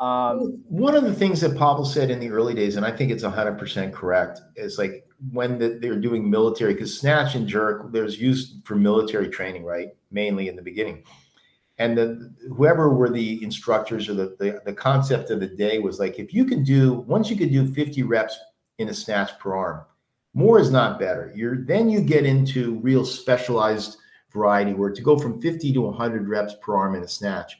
Um, 0.00 0.62
One 0.68 0.94
of 0.94 1.04
the 1.04 1.14
things 1.14 1.40
that 1.40 1.56
Pavel 1.56 1.84
said 1.84 2.10
in 2.10 2.18
the 2.18 2.30
early 2.30 2.54
days, 2.54 2.76
and 2.76 2.84
I 2.84 2.90
think 2.90 3.10
it's 3.10 3.22
100% 3.22 3.92
correct, 3.92 4.40
is 4.56 4.76
like 4.76 5.06
when 5.30 5.58
the, 5.58 5.78
they're 5.80 6.00
doing 6.00 6.28
military, 6.28 6.74
because 6.74 6.98
snatch 6.98 7.36
and 7.36 7.46
jerk, 7.46 7.92
there's 7.92 8.20
used 8.20 8.64
for 8.64 8.74
military 8.74 9.28
training, 9.28 9.64
right? 9.64 9.88
Mainly 10.10 10.48
in 10.48 10.56
the 10.56 10.62
beginning. 10.62 11.04
And 11.78 11.96
the, 11.96 12.32
whoever 12.56 12.90
were 12.90 13.10
the 13.10 13.42
instructors 13.42 14.08
or 14.08 14.14
the, 14.14 14.36
the, 14.38 14.60
the 14.64 14.72
concept 14.72 15.30
of 15.30 15.40
the 15.40 15.48
day 15.48 15.78
was 15.78 15.98
like, 15.98 16.18
if 16.18 16.34
you 16.34 16.44
can 16.44 16.62
do, 16.62 16.94
once 16.94 17.30
you 17.30 17.36
could 17.36 17.50
do 17.50 17.72
50 17.72 18.02
reps 18.02 18.38
in 18.78 18.88
a 18.88 18.94
snatch 18.94 19.38
per 19.38 19.54
arm, 19.54 19.84
more 20.34 20.58
is 20.58 20.70
not 20.70 20.98
better. 20.98 21.32
You're 21.34 21.64
then 21.64 21.88
you 21.88 22.00
get 22.00 22.26
into 22.26 22.74
real 22.80 23.04
specialized 23.04 23.98
variety 24.32 24.74
where 24.74 24.90
to 24.90 25.02
go 25.02 25.16
from 25.16 25.40
50 25.40 25.72
to 25.72 25.80
100 25.80 26.28
reps 26.28 26.54
per 26.60 26.74
arm 26.74 26.96
in 26.96 27.04
a 27.04 27.08
snatch 27.08 27.56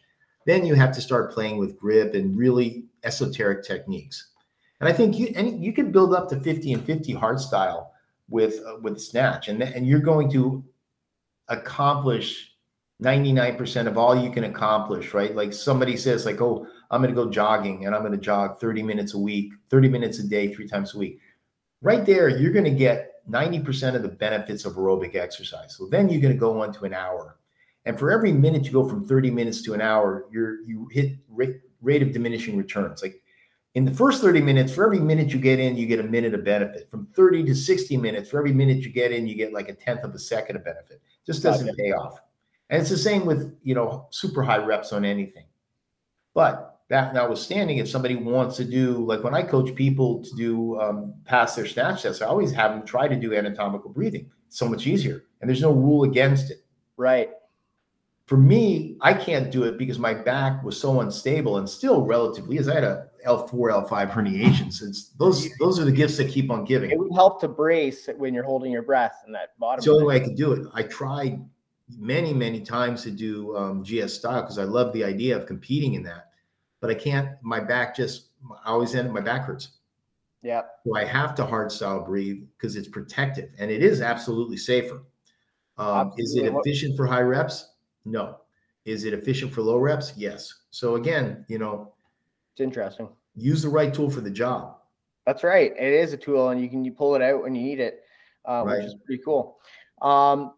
then 0.46 0.66
you 0.66 0.74
have 0.74 0.92
to 0.92 1.00
start 1.00 1.32
playing 1.32 1.58
with 1.58 1.78
grip 1.78 2.14
and 2.14 2.36
really 2.36 2.84
esoteric 3.02 3.64
techniques. 3.64 4.28
And 4.80 4.88
I 4.88 4.92
think 4.92 5.18
you 5.18 5.32
and 5.34 5.64
you 5.64 5.72
can 5.72 5.92
build 5.92 6.14
up 6.14 6.28
to 6.30 6.40
50 6.40 6.72
and 6.72 6.84
50 6.84 7.12
hard 7.12 7.40
style 7.40 7.92
with 8.28 8.60
uh, 8.66 8.76
with 8.82 9.00
snatch 9.00 9.48
and 9.48 9.62
and 9.62 9.86
you're 9.86 10.00
going 10.00 10.30
to 10.32 10.64
accomplish 11.48 12.50
99% 13.02 13.86
of 13.86 13.98
all 13.98 14.16
you 14.16 14.30
can 14.30 14.44
accomplish, 14.44 15.12
right? 15.12 15.34
Like 15.34 15.52
somebody 15.52 15.96
says 15.96 16.24
like, 16.24 16.40
"Oh, 16.40 16.66
I'm 16.90 17.02
going 17.02 17.14
to 17.14 17.22
go 17.22 17.30
jogging 17.30 17.86
and 17.86 17.94
I'm 17.94 18.02
going 18.02 18.12
to 18.12 18.18
jog 18.18 18.60
30 18.60 18.82
minutes 18.82 19.14
a 19.14 19.18
week, 19.18 19.52
30 19.68 19.88
minutes 19.88 20.18
a 20.20 20.26
day, 20.26 20.52
3 20.52 20.68
times 20.68 20.94
a 20.94 20.98
week." 20.98 21.18
Right 21.85 22.05
there, 22.05 22.28
you're 22.28 22.53
going 22.53 22.64
to 22.64 22.70
get 22.70 23.24
90% 23.30 23.95
of 23.95 24.03
the 24.03 24.09
benefits 24.09 24.64
of 24.64 24.74
aerobic 24.74 25.14
exercise. 25.14 25.76
So 25.76 25.87
then 25.87 26.09
you're 26.09 26.20
going 26.20 26.35
to 26.35 26.41
go 26.41 26.61
on 26.61 26.72
to 26.74 26.85
an 26.85 26.95
hour 26.95 27.39
and 27.87 27.99
for 27.99 28.11
every 28.11 28.32
minute 28.32 28.64
you 28.64 28.72
go 28.72 28.89
from 28.89 29.07
30 29.07 29.30
minutes 29.30 29.62
to 29.62 29.74
an 29.74 29.80
hour, 29.80 30.26
you're 30.30 30.62
you 30.62 30.89
hit 30.91 31.12
rate, 31.28 31.61
rate 31.82 32.03
of 32.03 32.12
diminishing 32.12 32.57
returns. 32.57 33.03
Like 33.03 33.22
in 33.74 33.85
the 33.85 33.91
first 33.91 34.22
30 34.22 34.41
minutes, 34.41 34.74
for 34.74 34.85
every 34.85 35.01
minute 35.01 35.28
you 35.30 35.39
get 35.39 35.59
in, 35.59 35.76
you 35.76 35.87
get 35.87 36.01
a 36.01 36.05
minute 36.05 36.32
of 36.32 36.45
benefit. 36.45 36.91
From 36.91 37.07
30 37.14 37.45
to 37.45 37.55
60 37.55 37.97
minutes, 37.97 38.30
for 38.30 38.39
every 38.39 38.53
minute 38.53 38.78
you 38.78 38.91
get 38.91 39.12
in, 39.12 39.26
you 39.26 39.35
get 39.35 39.53
like 39.53 39.68
a 39.68 39.74
tenth 39.74 40.03
of 40.03 40.14
a 40.14 40.18
second 40.18 40.57
of 40.57 40.64
benefit. 40.64 41.03
Just 41.26 41.43
doesn't 41.43 41.76
pay 41.76 41.93
off. 41.93 42.20
And 42.70 42.80
it's 42.80 42.91
the 42.91 42.97
same 42.97 43.26
with 43.26 43.57
you 43.62 43.74
know 43.74 44.07
super 44.11 44.43
high 44.43 44.64
reps 44.64 44.93
on 44.93 45.05
anything. 45.05 45.45
But 46.32 46.73
that 46.95 47.12
notwithstanding, 47.12 47.78
if 47.78 47.88
somebody 47.88 48.14
wants 48.14 48.57
to 48.57 48.64
do 48.64 49.05
like 49.05 49.24
when 49.24 49.34
I 49.34 49.42
coach 49.42 49.74
people 49.74 50.22
to 50.22 50.36
do 50.36 50.80
um, 50.80 51.14
pass 51.24 51.57
their 51.57 51.66
snatch 51.66 52.03
test, 52.03 52.22
I 52.22 52.26
always 52.26 52.53
have 52.53 52.70
them 52.70 52.86
try 52.86 53.09
to 53.09 53.16
do 53.16 53.34
anatomical 53.34 53.90
breathing. 53.90 54.30
It's 54.47 54.59
so 54.59 54.68
much 54.68 54.86
easier, 54.86 55.24
and 55.40 55.49
there's 55.49 55.61
no 55.61 55.72
rule 55.72 56.05
against 56.05 56.53
it. 56.53 56.59
Right. 56.97 57.30
For 58.26 58.38
me, 58.38 58.97
I 59.03 59.12
can't 59.12 59.51
do 59.51 59.64
it 59.64 59.76
because 59.76 59.99
my 59.99 60.14
back 60.14 60.62
was 60.64 60.80
so 60.80 61.01
unstable 61.01 61.59
and 61.59 61.68
still 61.68 62.07
relatively 62.07 62.57
as 62.59 62.68
I 62.68 62.76
had 62.76 62.84
a 62.84 63.09
L4, 63.26 63.51
L5 63.51 64.11
herniations. 64.11 64.80
It's 64.82 65.09
those 65.18 65.49
those 65.59 65.80
are 65.80 65.84
the 65.84 65.92
gifts 65.92 66.16
that 66.18 66.28
keep 66.28 66.51
on 66.51 66.64
giving. 66.64 66.90
It 66.90 66.99
would 66.99 67.12
help 67.12 67.40
to 67.40 67.49
brace 67.49 68.09
when 68.16 68.32
you're 68.32 68.45
holding 68.45 68.70
your 68.70 68.82
breath 68.82 69.22
in 69.26 69.32
that 69.32 69.59
bottom. 69.59 69.78
It's 69.78 69.86
the 69.86 69.92
only 69.92 70.05
way 70.05 70.16
I 70.16 70.20
could 70.20 70.36
do 70.36 70.53
it. 70.53 70.66
I 70.72 70.84
tried 70.84 71.45
many, 71.99 72.32
many 72.32 72.61
times 72.61 73.03
to 73.03 73.11
do 73.11 73.57
um, 73.57 73.82
GS 73.82 74.14
style 74.14 74.42
because 74.42 74.59
I 74.59 74.64
love 74.64 74.92
the 74.92 75.05
idea 75.05 75.36
of 75.36 75.47
competing 75.47 75.95
in 75.95 76.03
that, 76.05 76.30
but 76.85 76.91
I 76.91 77.01
can't. 77.01 77.30
My 77.41 77.61
back 77.61 77.97
just 77.97 78.26
I 78.62 78.68
always 78.68 78.95
end 78.95 79.11
my 79.11 79.22
back 79.22 79.47
hurts. 79.47 79.68
Yeah. 80.43 80.61
So 80.87 80.95
I 80.95 81.03
have 81.07 81.35
to 81.37 81.47
hard 81.47 81.72
style 81.72 82.05
breathe 82.05 82.45
because 82.59 82.76
it's 82.76 82.89
protective 82.89 83.53
and 83.59 83.70
it 83.70 83.82
is 83.82 84.03
absolutely 84.03 84.59
safer. 84.59 85.03
Um, 85.78 86.12
absolutely. 86.12 86.24
Is 86.24 86.35
it 86.37 86.45
efficient 86.55 86.95
for 86.95 87.07
high 87.07 87.22
reps? 87.22 87.70
No. 88.05 88.41
Is 88.85 89.05
it 89.05 89.14
efficient 89.14 89.51
for 89.51 89.62
low 89.62 89.78
reps? 89.78 90.12
Yes. 90.14 90.53
So 90.72 90.97
again, 90.97 91.47
you 91.49 91.59
know, 91.59 91.95
it's 92.53 92.61
interesting. 92.61 93.09
Use 93.35 93.62
the 93.62 93.70
right 93.70 93.95
tool 93.95 94.11
for 94.11 94.20
the 94.20 94.30
job. 94.30 94.76
That's 95.24 95.43
right. 95.43 95.72
It 95.72 95.95
is 95.95 96.12
a 96.12 96.18
tool, 96.18 96.51
and 96.51 96.61
you 96.61 96.68
can 96.68 96.85
you 96.85 96.93
pull 96.93 97.14
it 97.14 97.22
out 97.22 97.43
when 97.43 97.55
you 97.55 97.62
need 97.62 97.80
it, 97.80 98.03
uh, 98.47 98.62
right. 98.66 98.76
which 98.76 98.89
is 98.89 98.95
pretty 99.07 99.22
cool. 99.24 99.57
Um, 100.03 100.53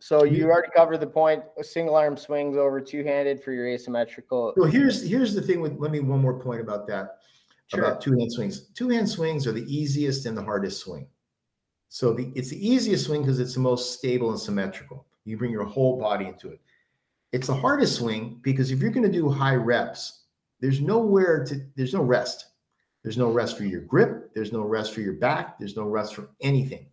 so 0.00 0.24
you 0.24 0.50
already 0.50 0.70
covered 0.74 0.98
the 0.98 1.06
point: 1.06 1.44
single 1.62 1.94
arm 1.94 2.16
swings 2.16 2.56
over 2.56 2.80
two 2.80 3.04
handed 3.04 3.42
for 3.42 3.52
your 3.52 3.68
asymmetrical. 3.68 4.54
So 4.56 4.64
here's 4.64 5.06
here's 5.06 5.34
the 5.34 5.42
thing 5.42 5.60
with. 5.60 5.78
Let 5.78 5.92
me 5.92 6.00
one 6.00 6.20
more 6.20 6.40
point 6.40 6.62
about 6.62 6.86
that. 6.88 7.18
Sure. 7.66 7.84
About 7.84 8.00
two 8.00 8.18
hand 8.18 8.32
swings. 8.32 8.68
Two 8.70 8.88
hand 8.88 9.08
swings 9.08 9.46
are 9.46 9.52
the 9.52 9.64
easiest 9.72 10.26
and 10.26 10.36
the 10.36 10.42
hardest 10.42 10.80
swing. 10.80 11.06
So 11.88 12.14
the 12.14 12.32
it's 12.34 12.48
the 12.48 12.66
easiest 12.68 13.06
swing 13.06 13.20
because 13.20 13.38
it's 13.40 13.54
the 13.54 13.60
most 13.60 13.92
stable 13.92 14.30
and 14.30 14.40
symmetrical. 14.40 15.06
You 15.24 15.36
bring 15.36 15.52
your 15.52 15.64
whole 15.64 16.00
body 16.00 16.26
into 16.26 16.48
it. 16.48 16.60
It's 17.32 17.46
the 17.46 17.54
hardest 17.54 17.96
swing 17.96 18.40
because 18.42 18.70
if 18.70 18.80
you're 18.80 18.90
going 18.90 19.06
to 19.06 19.12
do 19.12 19.28
high 19.28 19.54
reps, 19.54 20.24
there's 20.60 20.80
nowhere 20.80 21.44
to, 21.44 21.60
there's 21.76 21.94
no 21.94 22.02
rest. 22.02 22.46
There's 23.02 23.16
no 23.16 23.30
rest 23.30 23.56
for 23.56 23.64
your 23.64 23.82
grip. 23.82 24.34
There's 24.34 24.52
no 24.52 24.62
rest 24.62 24.92
for 24.92 25.00
your 25.00 25.14
back. 25.14 25.58
There's 25.58 25.76
no 25.76 25.84
rest 25.84 26.14
for 26.14 26.30
anything. 26.42 26.89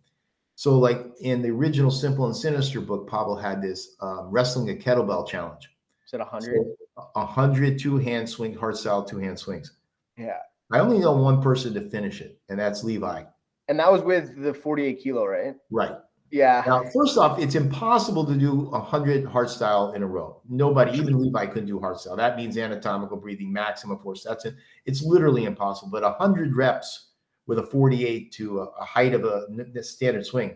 So, 0.58 0.76
like 0.76 1.06
in 1.20 1.40
the 1.40 1.50
original 1.50 1.88
Simple 1.88 2.26
and 2.26 2.34
Sinister 2.34 2.80
book, 2.80 3.08
Pavel 3.08 3.36
had 3.36 3.62
this 3.62 3.94
um, 4.00 4.26
wrestling 4.28 4.70
a 4.70 4.74
kettlebell 4.74 5.24
challenge. 5.24 5.70
Is 6.04 6.14
it 6.14 6.18
100? 6.18 6.66
So 6.96 7.10
100 7.12 7.78
two 7.78 7.96
hand 7.96 8.28
swing, 8.28 8.56
hard 8.56 8.76
style 8.76 9.04
two 9.04 9.18
hand 9.18 9.38
swings. 9.38 9.70
Yeah. 10.16 10.38
I 10.72 10.80
only 10.80 10.98
know 10.98 11.12
one 11.12 11.40
person 11.40 11.74
to 11.74 11.80
finish 11.80 12.20
it, 12.20 12.40
and 12.48 12.58
that's 12.58 12.82
Levi. 12.82 13.22
And 13.68 13.78
that 13.78 13.92
was 13.92 14.02
with 14.02 14.42
the 14.42 14.52
48 14.52 15.00
kilo, 15.00 15.26
right? 15.26 15.54
Right. 15.70 15.94
Yeah. 16.32 16.64
Now, 16.66 16.82
first 16.92 17.16
off, 17.16 17.38
it's 17.38 17.54
impossible 17.54 18.26
to 18.26 18.34
do 18.34 18.68
a 18.72 18.80
hundred 18.80 19.26
hard 19.26 19.50
style 19.50 19.92
in 19.92 20.02
a 20.02 20.08
row. 20.08 20.42
Nobody, 20.48 20.98
even 20.98 21.22
Levi, 21.22 21.46
couldn't 21.46 21.68
do 21.68 21.78
hard 21.78 22.00
style. 22.00 22.16
That 22.16 22.36
means 22.36 22.58
anatomical 22.58 23.16
breathing, 23.16 23.52
maximum 23.52 24.00
force. 24.00 24.24
That's 24.24 24.44
it. 24.44 24.56
It's 24.86 25.04
literally 25.04 25.44
impossible. 25.44 25.92
But 25.92 26.02
a 26.02 26.10
hundred 26.10 26.56
reps 26.56 27.07
with 27.48 27.58
a 27.58 27.62
48 27.62 28.30
to 28.32 28.60
a, 28.60 28.64
a, 28.64 28.84
height 28.84 29.14
of 29.14 29.24
a 29.24 29.82
standard 29.82 30.24
swing. 30.24 30.54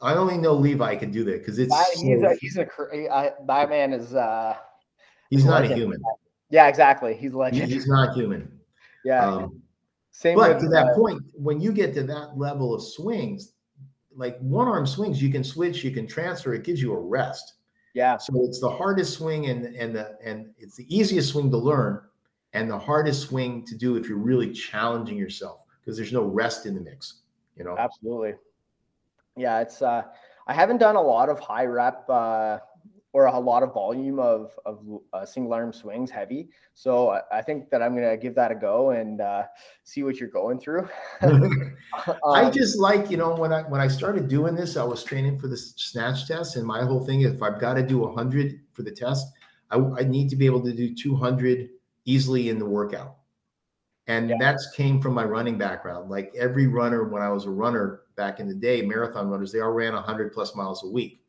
I 0.00 0.14
only 0.14 0.38
know 0.38 0.54
Levi 0.54 0.96
can 0.96 1.12
do 1.12 1.22
that 1.24 1.38
because 1.38 1.58
it's. 1.58 1.70
That, 1.70 1.86
he's 1.94 2.22
a 2.22 2.34
he's 2.40 2.56
a 2.56 3.14
I, 3.14 3.30
that 3.46 3.68
man 3.68 3.92
is. 3.92 4.14
uh 4.14 4.56
He's 5.30 5.44
not 5.44 5.62
legend. 5.62 5.72
a 5.72 5.76
human. 5.76 6.02
Yeah, 6.50 6.68
exactly. 6.68 7.14
He's 7.14 7.32
legend. 7.32 7.70
He's 7.70 7.86
not 7.86 8.14
human. 8.14 8.60
Yeah. 9.04 9.26
Um, 9.26 9.62
Same. 10.10 10.36
But 10.36 10.54
with, 10.54 10.62
to 10.62 10.68
that 10.68 10.88
uh, 10.88 10.94
point, 10.94 11.22
when 11.32 11.60
you 11.60 11.72
get 11.72 11.94
to 11.94 12.02
that 12.04 12.36
level 12.36 12.74
of 12.74 12.82
swings, 12.82 13.52
like 14.14 14.38
one 14.38 14.68
arm 14.68 14.86
swings, 14.86 15.22
you 15.22 15.30
can 15.30 15.42
switch, 15.42 15.82
you 15.82 15.90
can 15.90 16.06
transfer. 16.06 16.54
It 16.54 16.64
gives 16.64 16.80
you 16.80 16.92
a 16.92 17.00
rest. 17.00 17.54
Yeah. 17.94 18.16
So 18.16 18.44
it's 18.44 18.60
the 18.60 18.70
hardest 18.70 19.14
swing 19.14 19.46
and 19.46 19.64
and 19.76 19.94
the 19.94 20.16
and 20.22 20.50
it's 20.58 20.76
the 20.76 20.94
easiest 20.94 21.30
swing 21.30 21.50
to 21.50 21.58
learn, 21.58 22.00
and 22.52 22.70
the 22.70 22.78
hardest 22.78 23.28
swing 23.28 23.64
to 23.66 23.76
do 23.76 23.96
if 23.96 24.08
you're 24.08 24.18
really 24.18 24.52
challenging 24.52 25.16
yourself 25.16 25.63
because 25.84 25.96
there's 25.96 26.12
no 26.12 26.24
rest 26.24 26.66
in 26.66 26.74
the 26.74 26.80
mix. 26.80 27.22
You 27.56 27.64
know. 27.64 27.76
Absolutely. 27.78 28.34
Yeah, 29.36 29.60
it's. 29.60 29.82
uh 29.82 30.02
I 30.46 30.52
haven't 30.52 30.78
done 30.78 30.96
a 30.96 31.02
lot 31.02 31.28
of 31.28 31.40
high 31.40 31.64
rep 31.64 32.04
uh, 32.08 32.58
or 33.12 33.26
a 33.26 33.38
lot 33.38 33.62
of 33.62 33.72
volume 33.72 34.18
of 34.18 34.52
of 34.66 34.80
uh, 35.12 35.24
single 35.24 35.54
arm 35.54 35.72
swings 35.72 36.10
heavy. 36.10 36.50
So 36.74 37.10
I, 37.10 37.22
I, 37.32 37.42
think 37.42 37.70
that 37.70 37.80
I'm 37.80 37.94
gonna 37.94 38.16
give 38.16 38.34
that 38.34 38.50
a 38.50 38.54
go 38.54 38.90
and 38.90 39.20
uh, 39.20 39.44
see 39.84 40.02
what 40.02 40.16
you're 40.16 40.28
going 40.28 40.58
through. 40.58 40.88
um, 41.22 41.76
I 42.26 42.50
just 42.50 42.78
like 42.78 43.10
you 43.10 43.16
know 43.16 43.34
when 43.34 43.52
I 43.52 43.62
when 43.62 43.80
I 43.80 43.88
started 43.88 44.28
doing 44.28 44.54
this, 44.54 44.76
I 44.76 44.84
was 44.84 45.02
training 45.02 45.38
for 45.38 45.48
the 45.48 45.56
snatch 45.56 46.26
test, 46.26 46.56
and 46.56 46.66
my 46.66 46.84
whole 46.84 47.04
thing 47.04 47.22
if 47.22 47.42
I've 47.42 47.60
got 47.60 47.74
to 47.74 47.82
do 47.82 47.98
100 47.98 48.60
for 48.72 48.82
the 48.82 48.90
test, 48.90 49.26
I, 49.70 49.78
I, 49.78 50.02
need 50.02 50.28
to 50.30 50.36
be 50.36 50.46
able 50.46 50.62
to 50.62 50.72
do 50.72 50.94
200 50.94 51.70
easily 52.04 52.48
in 52.48 52.58
the 52.58 52.66
workout. 52.66 53.16
And 54.06 54.30
yeah. 54.30 54.36
that's 54.38 54.70
came 54.74 55.00
from 55.00 55.14
my 55.14 55.24
running 55.24 55.56
background. 55.56 56.10
Like 56.10 56.32
every 56.36 56.66
runner, 56.66 57.04
when 57.04 57.22
I 57.22 57.30
was 57.30 57.46
a 57.46 57.50
runner 57.50 58.02
back 58.16 58.38
in 58.38 58.46
the 58.46 58.54
day, 58.54 58.82
marathon 58.82 59.28
runners, 59.28 59.50
they 59.50 59.60
all 59.60 59.70
ran 59.70 59.94
100 59.94 60.32
plus 60.32 60.54
miles 60.54 60.84
a 60.84 60.88
week 60.88 61.24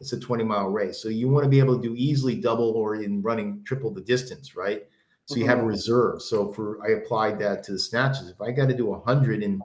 it's 0.00 0.12
a 0.12 0.20
20 0.20 0.44
mile 0.44 0.68
race. 0.68 1.02
So 1.02 1.08
you 1.08 1.28
want 1.28 1.44
to 1.44 1.50
be 1.50 1.58
able 1.58 1.76
to 1.76 1.82
do 1.82 1.94
easily 1.96 2.36
double 2.36 2.72
or 2.72 2.96
in 2.96 3.22
running 3.22 3.62
triple 3.64 3.92
the 3.92 4.02
distance, 4.02 4.56
right? 4.56 4.86
So 5.24 5.36
you 5.36 5.46
have 5.46 5.58
a 5.58 5.62
Mhm. 5.62 5.66
reserve. 5.68 6.22
So 6.22 6.52
for 6.52 6.78
I 6.86 6.92
applied 6.92 7.38
that 7.40 7.62
to 7.64 7.72
the 7.72 7.78
snatches. 7.78 8.30
If 8.30 8.40
I 8.40 8.52
got 8.52 8.68
to 8.68 8.76
do 8.76 8.86
100 8.90 9.42
and 9.42 9.62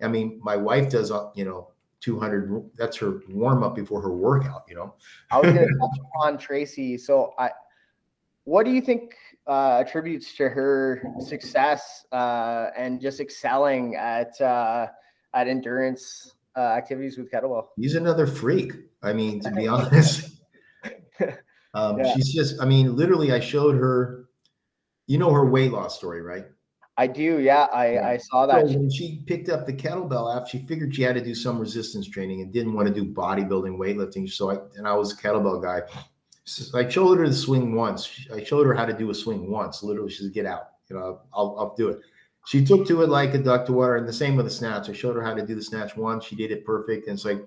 I 0.00 0.08
mean, 0.08 0.40
my 0.42 0.56
wife 0.56 0.90
does, 0.90 1.10
uh, 1.10 1.30
you 1.34 1.44
know, 1.44 1.68
200. 2.00 2.70
That's 2.76 2.96
her 2.96 3.20
warm 3.28 3.62
up 3.62 3.74
before 3.74 4.00
her 4.00 4.12
workout, 4.12 4.64
you 4.68 4.74
know. 4.74 4.94
I 5.30 5.38
was 5.38 5.52
going 5.52 5.68
to 5.68 5.74
touch 5.78 5.98
on 6.16 6.38
Tracy. 6.38 6.98
So, 6.98 7.34
I, 7.38 7.50
what 8.44 8.64
do 8.64 8.72
you 8.72 8.80
think 8.80 9.14
uh, 9.46 9.78
attributes 9.80 10.34
to 10.36 10.48
her 10.48 11.02
success 11.20 12.04
uh, 12.12 12.68
and 12.76 13.00
just 13.00 13.20
excelling 13.20 13.96
at 13.96 14.40
uh, 14.40 14.86
at 15.34 15.48
endurance 15.48 16.34
uh, 16.56 16.60
activities 16.60 17.18
with 17.18 17.30
kettlebell? 17.30 17.66
He's 17.76 17.94
another 17.94 18.26
freak. 18.26 18.72
I 19.02 19.12
mean, 19.12 19.40
to 19.40 19.50
be 19.50 19.66
honest, 19.68 20.30
um, 21.74 21.98
Yeah. 21.98 22.14
she's 22.14 22.32
just. 22.32 22.60
I 22.60 22.64
mean, 22.64 22.96
literally, 22.96 23.32
I 23.32 23.40
showed 23.40 23.76
her. 23.76 24.26
You 25.08 25.18
know 25.18 25.32
her 25.32 25.44
weight 25.44 25.72
loss 25.72 25.96
story, 25.96 26.22
right? 26.22 26.46
I 26.96 27.06
do. 27.06 27.40
Yeah, 27.40 27.66
I, 27.72 27.94
Yeah. 27.94 28.08
I 28.08 28.16
saw 28.18 28.46
So 28.46 28.52
that. 28.52 28.66
when 28.66 28.90
she 28.90 29.24
picked 29.26 29.48
up 29.48 29.66
the 29.66 29.72
kettlebell 29.72 30.34
app, 30.36 30.46
she 30.46 30.64
figured 30.66 30.94
she 30.94 31.02
had 31.02 31.14
to 31.16 31.24
do 31.24 31.34
some 31.34 31.58
resistance 31.58 32.08
training 32.08 32.40
and 32.42 32.52
didn't 32.52 32.74
want 32.74 32.86
to 32.86 32.94
do 32.94 33.04
bodybuilding, 33.04 33.76
weightlifting. 33.78 34.30
So 34.30 34.50
I 34.50 34.58
and 34.76 34.86
I 34.86 34.94
was 34.94 35.12
a 35.12 35.16
kettlebell 35.16 35.62
guy. 35.62 35.80
So 36.44 36.76
I 36.78 36.88
showed 36.88 37.18
her 37.18 37.28
the 37.28 37.34
swing 37.34 37.74
once. 37.74 38.26
I 38.34 38.42
showed 38.42 38.66
her 38.66 38.74
how 38.74 38.84
to 38.84 38.92
do 38.92 39.10
a 39.10 39.14
swing 39.14 39.50
once. 39.50 39.82
Literally, 39.82 40.10
she 40.10 40.24
said, 40.24 40.32
"Get 40.32 40.46
out." 40.46 40.70
You 40.88 40.96
know, 40.96 41.20
I'll 41.32 41.54
I'll 41.58 41.74
do 41.76 41.88
it. 41.88 42.00
She 42.46 42.64
took 42.64 42.86
to 42.88 43.02
it 43.02 43.08
like 43.08 43.34
a 43.34 43.38
duck 43.38 43.66
to 43.66 43.72
water, 43.72 43.96
and 43.96 44.08
the 44.08 44.12
same 44.12 44.34
with 44.34 44.46
the 44.46 44.50
snatch. 44.50 44.88
I 44.88 44.92
showed 44.92 45.14
her 45.14 45.22
how 45.22 45.34
to 45.34 45.46
do 45.46 45.54
the 45.54 45.62
snatch 45.62 45.96
once. 45.96 46.24
She 46.24 46.34
did 46.34 46.50
it 46.50 46.64
perfect, 46.64 47.06
and 47.06 47.14
it's 47.14 47.24
like, 47.24 47.40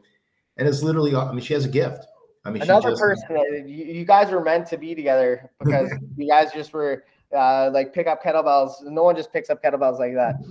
and 0.57 0.67
it's 0.67 0.81
literally. 0.81 1.13
I 1.15 1.31
mean, 1.31 1.41
she 1.41 1.53
has 1.53 1.65
a 1.65 1.69
gift. 1.69 2.05
I 2.45 2.51
mean, 2.51 2.61
she 2.61 2.69
Another 2.69 2.91
just- 2.91 3.01
person 3.01 3.25
that 3.33 3.63
you, 3.67 3.85
you 3.85 4.05
guys 4.05 4.31
were 4.31 4.41
meant 4.43 4.67
to 4.67 4.77
be 4.77 4.95
together 4.95 5.51
because 5.59 5.91
you 6.15 6.29
guys 6.29 6.53
just 6.53 6.71
were 6.71 7.03
uh, 7.35 7.69
like 7.73 7.93
pick 7.93 8.07
up 8.07 8.23
kettlebells. 8.23 8.81
No 8.83 9.03
one 9.03 9.15
just 9.17 9.33
picks 9.33 9.49
up 9.49 9.61
kettlebells 9.61 9.99
like 9.99 10.13
that. 10.13 10.35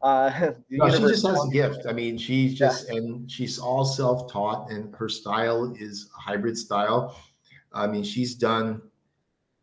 Uh, 0.00 0.52
No, 0.70 0.88
she 0.90 0.98
just 1.02 1.26
has 1.26 1.44
a 1.44 1.50
gift. 1.50 1.84
I 1.88 1.92
mean, 1.92 2.16
she's 2.16 2.52
Yeah. 2.52 2.68
just 2.68 2.88
and 2.88 3.28
she's 3.28 3.58
all 3.58 3.84
self-taught, 3.84 4.70
and 4.70 4.94
her 4.94 5.08
style 5.08 5.74
is 5.76 6.08
a 6.16 6.20
hybrid 6.20 6.56
style. 6.56 7.16
I 7.72 7.86
mean, 7.86 8.02
she's 8.02 8.34
done. 8.34 8.82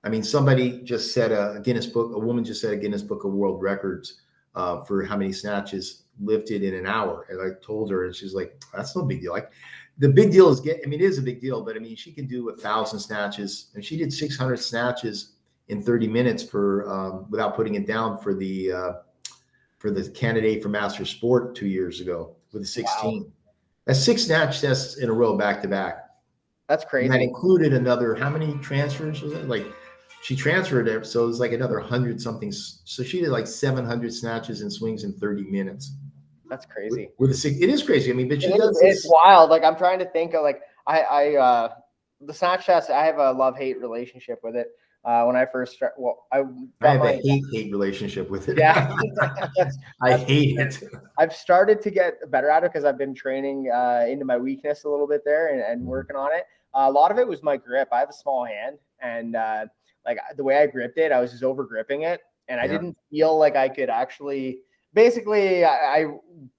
I 0.04 0.10
mean, 0.10 0.24
somebody 0.24 0.82
just 0.84 1.14
said 1.14 1.32
a 1.32 1.60
Guinness 1.64 1.88
book. 1.88 2.12
A 2.14 2.20
woman 2.20 2.44
just 2.44 2.62
said 2.62 2.74
a 2.74 2.78
Guinness 2.78 3.02
Book 3.02 3.24
of 3.24 3.32
World 3.32 3.62
Records 3.62 4.22
uh, 4.54 4.82
for 4.82 5.04
how 5.04 5.18
many 5.18 5.32
snatches 5.32 6.04
lifted 6.22 6.64
in 6.64 6.76
an 6.76 6.86
hour. 6.86 7.26
And 7.30 7.42
I 7.42 7.60
told 7.66 7.90
her, 7.92 8.06
and 8.06 8.16
she's 8.16 8.34
like, 8.34 8.64
"That's 8.74 8.96
no 8.96 9.04
big 9.04 9.22
deal." 9.22 9.32
Like, 9.32 9.52
the 9.98 10.10
big 10.10 10.32
deal 10.32 10.50
is 10.50 10.60
get. 10.60 10.82
I 10.84 10.88
mean, 10.88 11.02
it 11.02 11.06
is 11.06 11.18
a 11.18 11.24
big 11.24 11.42
deal, 11.42 11.64
but 11.64 11.76
I 11.76 11.80
mean, 11.80 11.96
she 11.96 12.12
can 12.12 12.28
do 12.28 12.50
a 12.50 12.56
thousand 12.56 13.00
snatches, 13.00 13.72
and 13.74 13.84
she 13.84 13.98
did 13.98 14.14
six 14.14 14.38
hundred 14.38 14.58
snatches 14.58 15.34
in 15.70 15.82
thirty 15.82 16.08
minutes 16.08 16.44
for 16.44 16.88
um, 16.90 17.26
without 17.32 17.56
putting 17.56 17.76
it 17.76 17.88
down 17.88 18.20
for 18.20 18.34
the. 18.34 18.72
Uh, 18.72 18.92
for 19.86 19.92
the 19.92 20.10
candidate 20.10 20.64
for 20.64 20.70
master 20.70 21.06
sport 21.06 21.54
two 21.54 21.68
years 21.68 22.02
ago 22.02 22.36
with 22.52 22.64
a 22.64 22.66
16. 22.66 23.32
That's 23.86 24.04
six 24.04 24.24
snatch 24.24 24.60
tests 24.60 24.98
in 24.98 25.10
a 25.10 25.14
row 25.14 25.38
back 25.38 25.62
to 25.62 25.68
back. 25.68 26.05
That's 26.68 26.84
And 26.84 26.90
crazy. 26.90 27.10
that 27.10 27.22
included 27.22 27.74
another, 27.74 28.16
how 28.16 28.30
many 28.30 28.58
transfers 28.60 29.22
was 29.22 29.34
it? 29.34 29.48
Like 29.48 29.66
she 30.24 30.36
transferred 30.36 30.88
it. 30.88 31.06
So 31.06 31.24
it 31.24 31.28
was 31.28 31.40
like 31.40 31.52
another 31.52 31.80
hundred 31.80 32.20
something. 32.20 32.52
So 32.52 33.04
she 33.04 33.22
did 33.22 33.30
like 33.30 33.48
700 33.48 34.14
snatches 34.14 34.62
and 34.62 34.72
swings 34.74 35.04
in 35.04 35.14
30 35.14 35.44
minutes 35.44 35.94
That's 36.50 36.66
crazy. 36.66 37.10
with 37.20 37.32
a. 37.32 37.48
It 37.48 37.70
is 37.70 37.84
crazy. 37.84 38.12
I 38.12 38.14
mean, 38.16 38.28
but 38.28 38.42
she 38.42 38.50
It 38.50 38.58
does 38.58 38.82
is, 38.82 38.82
it's 38.82 39.10
wild. 39.10 39.50
Like 39.50 39.64
I'm 39.64 39.76
trying 39.76 40.00
to 40.00 40.06
think 40.06 40.34
of 40.34 40.42
like 40.42 40.62
I 40.88 41.02
I 41.02 41.36
uh 41.36 41.70
the 42.22 42.34
snatch 42.34 42.66
test. 42.66 42.90
I 42.90 43.06
have 43.06 43.18
a 43.20 43.32
love 43.32 43.58
hate 43.58 43.80
relationship 43.80 44.40
with 44.44 44.56
it. 44.56 44.68
Uh, 45.06 45.24
when 45.26 45.36
I 45.36 45.46
first 45.46 45.74
start, 45.76 45.94
well, 46.00 46.26
I 46.32 46.40
I 46.82 46.88
have 46.94 47.00
my- 47.02 47.12
a 47.12 47.22
hate 47.22 47.44
hate 47.54 47.72
relationship 47.72 48.28
with 48.30 48.50
it. 48.50 48.58
yeah. 48.58 48.96
I 50.02 50.18
hate 50.18 50.58
it. 50.58 50.82
I've 51.20 51.34
started 51.34 51.80
to 51.84 51.92
get 51.92 52.16
better 52.32 52.50
at 52.50 52.64
it 52.64 52.72
because 52.74 52.86
I've 52.86 52.98
been 52.98 53.14
training 53.14 53.70
uh, 53.72 54.06
into 54.10 54.26
my 54.26 54.38
weakness 54.38 54.84
a 54.84 54.90
little 54.90 55.08
bit 55.08 55.22
there 55.24 55.54
and, 55.54 55.62
and 55.62 55.86
working 55.86 56.16
on 56.16 56.32
it. 56.36 56.46
Uh, 56.74 56.88
a 56.88 56.92
lot 56.92 57.12
of 57.12 57.20
it 57.20 57.28
was 57.28 57.44
my 57.44 57.56
grip. 57.56 57.88
I 57.92 58.00
have 58.00 58.10
a 58.10 58.14
small 58.14 58.46
hand, 58.46 58.78
and 59.00 59.36
uh, 59.36 59.66
like 60.06 60.18
the 60.38 60.44
way 60.44 60.58
I 60.58 60.66
gripped 60.66 60.98
it, 60.98 61.12
I 61.12 61.22
was 61.22 61.32
just 61.32 61.44
over 61.44 61.64
gripping 61.64 62.02
it, 62.02 62.22
and 62.48 62.60
I 62.60 62.64
Yeah. 62.66 62.72
didn't 62.72 62.98
feel 63.12 63.38
like 63.38 63.56
I 63.56 63.70
could 63.70 63.90
actually. 63.92 64.60
Basically, 64.96 65.66
I, 65.66 65.98
I 66.04 66.06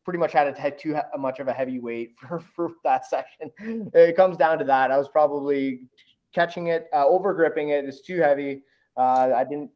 pretty 0.05 0.19
much 0.19 0.33
had 0.33 0.55
to 0.55 0.61
had 0.61 0.79
too 0.79 0.95
much 1.19 1.41
of 1.41 1.49
a 1.49 1.53
heavy 1.55 1.81
weight 1.81 2.15
for, 2.21 2.39
for 2.55 2.73
that 2.85 3.07
section. 3.07 3.51
It 3.95 4.15
comes 4.15 4.37
down 4.37 4.59
to 4.59 4.65
that. 4.67 4.91
I 4.91 4.99
was 4.99 5.09
probably 5.09 5.81
catching 6.37 6.69
it, 6.69 6.89
uh, 6.93 7.05
over 7.07 7.35
gripping. 7.35 7.71
It's 7.71 8.03
too 8.03 8.21
heavy. 8.21 8.63
Uh, 8.97 9.33
I 9.35 9.43
didn't. 9.43 9.71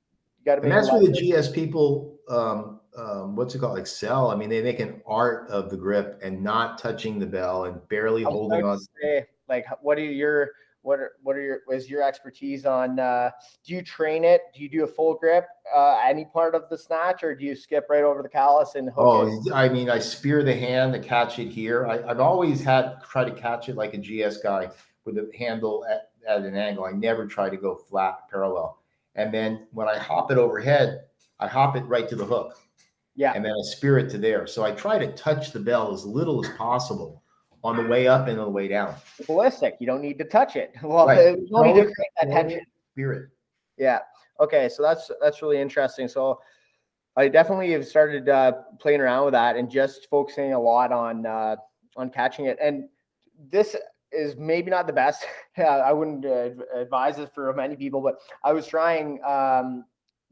Got 0.46 0.56
to 0.56 0.62
And 0.62 0.72
that's 0.72 0.90
where 0.90 1.02
the 1.02 1.12
GS 1.12 1.50
people, 1.50 2.18
um, 2.30 2.80
um, 2.96 3.36
what's 3.36 3.54
it 3.54 3.58
called, 3.58 3.78
excel. 3.78 4.30
I 4.30 4.36
mean, 4.36 4.48
they 4.48 4.62
make 4.62 4.80
an 4.80 5.02
art 5.06 5.50
of 5.50 5.68
the 5.68 5.76
grip 5.76 6.18
and 6.22 6.42
not 6.42 6.78
touching 6.78 7.18
the 7.18 7.26
bell 7.26 7.64
and 7.64 7.86
barely 7.88 8.22
holding 8.22 8.64
on. 8.64 8.78
say, 9.02 9.26
like, 9.50 9.66
what 9.82 9.98
are 9.98 10.04
your 10.04 10.52
what 10.80 10.98
are 10.98 11.12
what 11.22 11.36
are 11.36 11.42
your 11.42 11.61
is 11.70 11.90
your 11.90 12.02
expertise 12.02 12.64
on? 12.64 12.98
Uh, 12.98 13.30
do 13.66 13.74
you 13.74 13.82
train 13.82 14.24
it? 14.24 14.44
Do 14.54 14.62
you 14.62 14.70
do 14.70 14.84
a 14.84 14.86
full 14.86 15.14
grip 15.14 15.46
uh, 15.76 16.00
any 16.02 16.24
part 16.24 16.54
of 16.54 16.70
the 16.70 16.78
snatch, 16.78 17.22
or 17.22 17.34
do 17.34 17.44
you 17.44 17.54
skip 17.54 17.86
right 17.90 18.02
over 18.02 18.22
the 18.22 18.28
callus 18.28 18.76
and 18.76 18.88
hook 18.88 19.28
it? 19.28 19.50
Oh, 19.50 19.54
I 19.54 19.68
mean, 19.68 19.90
I 19.90 19.98
spear 19.98 20.42
the 20.42 20.54
hand 20.54 20.94
to 20.94 21.00
catch 21.00 21.38
it 21.38 21.48
here. 21.48 21.86
I, 21.86 22.02
I've 22.08 22.20
always 22.20 22.62
had 22.62 23.02
try 23.02 23.24
to 23.24 23.30
catch 23.30 23.68
it 23.68 23.76
like 23.76 23.92
a 23.92 23.98
GS 23.98 24.38
guy 24.38 24.70
with 25.04 25.16
the 25.16 25.30
handle 25.36 25.84
at, 25.90 26.09
at 26.29 26.43
an 26.43 26.57
angle. 26.57 26.85
I 26.85 26.93
never 26.93 27.27
try 27.27 27.49
to 27.49 27.57
go 27.57 27.75
flat 27.75 28.29
parallel. 28.31 28.79
And 29.14 29.33
then 29.33 29.66
when 29.73 29.89
I 29.89 29.99
hop 29.99 30.31
it 30.31 30.39
overhead, 30.39 31.03
I 31.39 31.47
hop 31.47 31.77
it 31.77 31.83
right 31.83 32.09
to 32.09 32.16
the 32.16 32.25
hook. 32.25 32.59
Yeah. 33.16 33.33
And 33.35 33.45
then 33.45 33.53
I 33.53 33.62
spear 33.62 33.99
it 33.99 34.09
to 34.11 34.18
there. 34.18 34.47
So 34.47 34.64
I 34.64 34.73
try 34.73 34.99
to 34.99 35.12
touch 35.12 35.53
the 35.53 35.61
bell 35.61 35.93
as 35.93 36.05
little 36.05 36.45
as 36.45 36.51
possible 36.57 37.23
on 37.62 37.77
the 37.77 37.87
way 37.87 38.09
up 38.09 38.29
and 38.29 38.39
on 38.39 38.47
the 38.47 38.51
way 38.51 38.68
down. 38.68 38.95
Ballistic. 39.27 39.77
You 39.81 39.87
don't 39.87 40.01
need 40.01 40.18
to 40.18 40.25
touch 40.25 40.57
it. 40.57 40.73
Well, 40.83 41.07
Right. 41.07 41.39
you 41.39 41.49
don't 41.51 41.66
need 41.66 41.75
to 41.75 41.83
create 41.83 42.11
that 42.21 42.31
tension. 42.31 42.61
Spear 42.93 43.12
it. 43.12 43.29
Yeah. 43.77 43.99
Okay. 44.39 44.68
So 44.68 44.83
that's 44.83 45.11
that's 45.21 45.43
really 45.43 45.61
interesting. 45.61 46.09
So 46.09 46.41
I 47.16 47.29
definitely 47.29 47.73
have 47.73 47.87
started 47.87 48.29
uh, 48.29 48.53
playing 48.79 49.01
around 49.01 49.25
with 49.27 49.33
that 49.33 49.57
and 49.57 49.71
just 49.71 50.09
focusing 50.09 50.53
a 50.53 50.61
lot 50.61 50.93
on 50.93 51.27
uh, 51.27 51.57
on 51.97 52.11
catching 52.11 52.47
it. 52.47 52.57
And 52.62 52.89
this 53.51 53.77
is 54.12 54.36
maybe 54.36 54.70
not 54.70 54.86
the 54.86 54.92
best. 54.92 55.26
I 55.56 55.92
wouldn't 55.92 56.24
uh, 56.24 56.50
advise 56.74 57.16
this 57.16 57.30
for 57.34 57.52
many 57.54 57.76
people, 57.76 58.00
but 58.00 58.16
I 58.44 58.52
was 58.52 58.66
trying 58.66 59.20
um, 59.24 59.84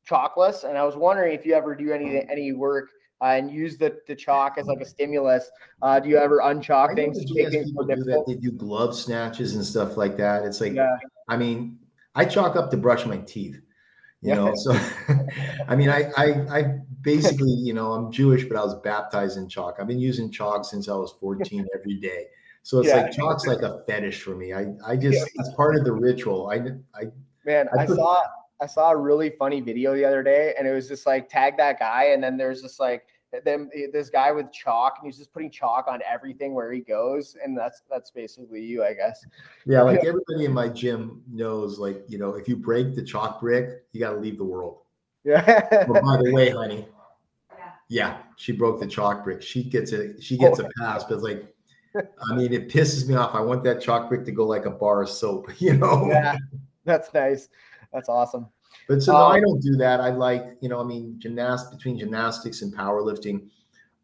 chalkless, 0.08 0.64
and 0.64 0.76
I 0.76 0.84
was 0.84 0.96
wondering 0.96 1.34
if 1.34 1.44
you 1.44 1.54
ever 1.54 1.74
do 1.74 1.92
any 1.92 2.24
any 2.30 2.52
work. 2.52 2.90
Uh, 3.20 3.34
and 3.34 3.50
use 3.50 3.76
the, 3.76 3.98
the 4.06 4.14
chalk 4.14 4.58
as 4.58 4.68
like 4.68 4.80
a 4.80 4.84
stimulus. 4.84 5.50
Uh, 5.82 5.98
do 5.98 6.08
you 6.08 6.16
ever 6.16 6.38
unchalk 6.38 6.94
things 6.94 7.18
things 7.34 7.72
more 7.72 7.84
do? 7.84 8.24
They 8.28 8.36
do 8.36 8.52
glove 8.52 8.94
snatches 8.94 9.56
and 9.56 9.64
stuff 9.64 9.96
like 9.96 10.16
that. 10.18 10.44
It's 10.44 10.60
like, 10.60 10.74
Yeah. 10.74 10.96
I 11.26 11.36
mean, 11.36 11.80
I 12.14 12.24
chalk 12.24 12.54
up 12.54 12.70
to 12.70 12.76
brush 12.76 13.06
my 13.06 13.18
teeth. 13.18 13.60
You 14.20 14.30
Yeah. 14.30 14.34
know, 14.36 14.54
so 14.54 14.72
I 15.68 15.74
mean, 15.74 15.88
I, 15.88 16.12
I, 16.16 16.58
I 16.58 16.78
basically, 17.02 17.50
you 17.50 17.74
know, 17.74 17.92
I'm 17.92 18.12
Jewish, 18.12 18.44
but 18.44 18.56
I 18.56 18.62
was 18.64 18.76
baptized 18.82 19.36
in 19.36 19.48
chalk. 19.48 19.78
I've 19.80 19.88
been 19.88 19.98
using 19.98 20.30
chalk 20.30 20.64
since 20.64 20.88
I 20.88 20.94
was 20.94 21.12
14 21.20 21.66
every 21.74 21.96
day. 21.96 22.26
So 22.62 22.80
it's 22.80 22.88
Yeah. 22.88 23.02
like 23.02 23.12
chalk's 23.12 23.46
like 23.46 23.62
a 23.62 23.82
fetish 23.86 24.22
for 24.22 24.34
me. 24.34 24.52
I, 24.52 24.74
I 24.86 24.96
just, 24.96 25.30
it's 25.34 25.54
part 25.54 25.76
of 25.76 25.84
the 25.84 25.92
ritual. 25.92 26.50
I, 26.50 26.56
I, 26.94 27.10
Man, 27.44 27.68
I 27.76 27.82
I 27.82 27.86
saw 27.86 28.22
I 28.60 28.66
saw 28.66 28.90
a 28.90 28.96
really 28.96 29.30
funny 29.30 29.60
video 29.60 29.94
the 29.94 30.04
other 30.04 30.22
day, 30.22 30.54
and 30.58 30.66
it 30.66 30.72
was 30.72 30.88
just 30.88 31.06
like 31.06 31.28
tag 31.28 31.56
that 31.58 31.78
guy, 31.78 32.06
and 32.06 32.22
then 32.22 32.36
there's 32.36 32.60
just 32.60 32.80
like 32.80 33.06
them 33.44 33.70
eh, 33.74 33.86
this 33.92 34.10
guy 34.10 34.32
with 34.32 34.50
chalk, 34.52 34.96
and 34.98 35.06
he's 35.06 35.16
just 35.16 35.32
putting 35.32 35.50
chalk 35.50 35.86
on 35.88 36.00
everything 36.06 36.54
where 36.54 36.72
he 36.72 36.80
goes, 36.80 37.36
and 37.42 37.56
that's 37.56 37.82
that's 37.90 38.10
basically 38.10 38.60
you, 38.62 38.84
I 38.84 38.94
guess. 38.94 39.24
yeah, 39.64 39.82
like 39.82 40.00
everybody 40.04 40.44
in 40.44 40.52
my 40.52 40.68
gym 40.68 41.22
knows, 41.30 41.78
like, 41.78 42.04
you 42.08 42.18
know, 42.18 42.34
if 42.34 42.48
you 42.48 42.56
break 42.56 42.94
the 42.94 43.02
chalk 43.02 43.40
brick, 43.40 43.84
you 43.92 44.00
got 44.00 44.10
to 44.10 44.18
leave 44.18 44.38
the 44.38 44.44
world. 44.44 44.80
Yeah. 45.24 45.84
Well, 45.88 46.02
by 46.02 46.16
the 46.22 46.32
way, 46.32 46.50
honey, 46.50 46.86
Yeah. 47.58 47.70
yeah, 47.88 48.18
she 48.36 48.52
broke 48.52 48.80
the 48.80 48.86
chalk 48.86 49.24
brick. 49.24 49.42
She 49.42 49.62
gets 49.62 49.92
it. 49.92 50.22
She 50.22 50.36
oh. 50.40 50.48
gets 50.48 50.58
a 50.58 50.68
pass, 50.80 51.04
but 51.04 51.14
it's 51.14 51.22
like, 51.24 51.54
I 52.30 52.34
mean, 52.34 52.52
it 52.52 52.68
pisses 52.68 53.08
me 53.08 53.14
off. 53.14 53.34
I 53.34 53.40
want 53.40 53.64
that 53.64 53.80
chalk 53.80 54.08
brick 54.08 54.24
to 54.24 54.32
go 54.32 54.46
like 54.46 54.66
a 54.66 54.70
bar 54.70 55.02
of 55.02 55.08
soap, 55.08 55.50
you 55.60 55.74
know. 55.74 56.06
yeah, 56.08 56.36
that's 56.84 57.12
nice. 57.14 57.48
That's 57.92 58.08
awesome. 58.08 58.46
But 58.86 59.02
so 59.02 59.12
no, 59.12 59.18
I 59.18 59.36
Um, 59.36 59.42
don't 59.42 59.62
do 59.62 59.76
that. 59.76 60.00
I 60.00 60.10
like, 60.10 60.56
you 60.60 60.68
know, 60.68 60.80
I 60.80 60.84
mean, 60.84 61.16
gymnast 61.18 61.70
between 61.70 61.98
gymnastics 61.98 62.62
and 62.62 62.74
powerlifting, 62.74 63.48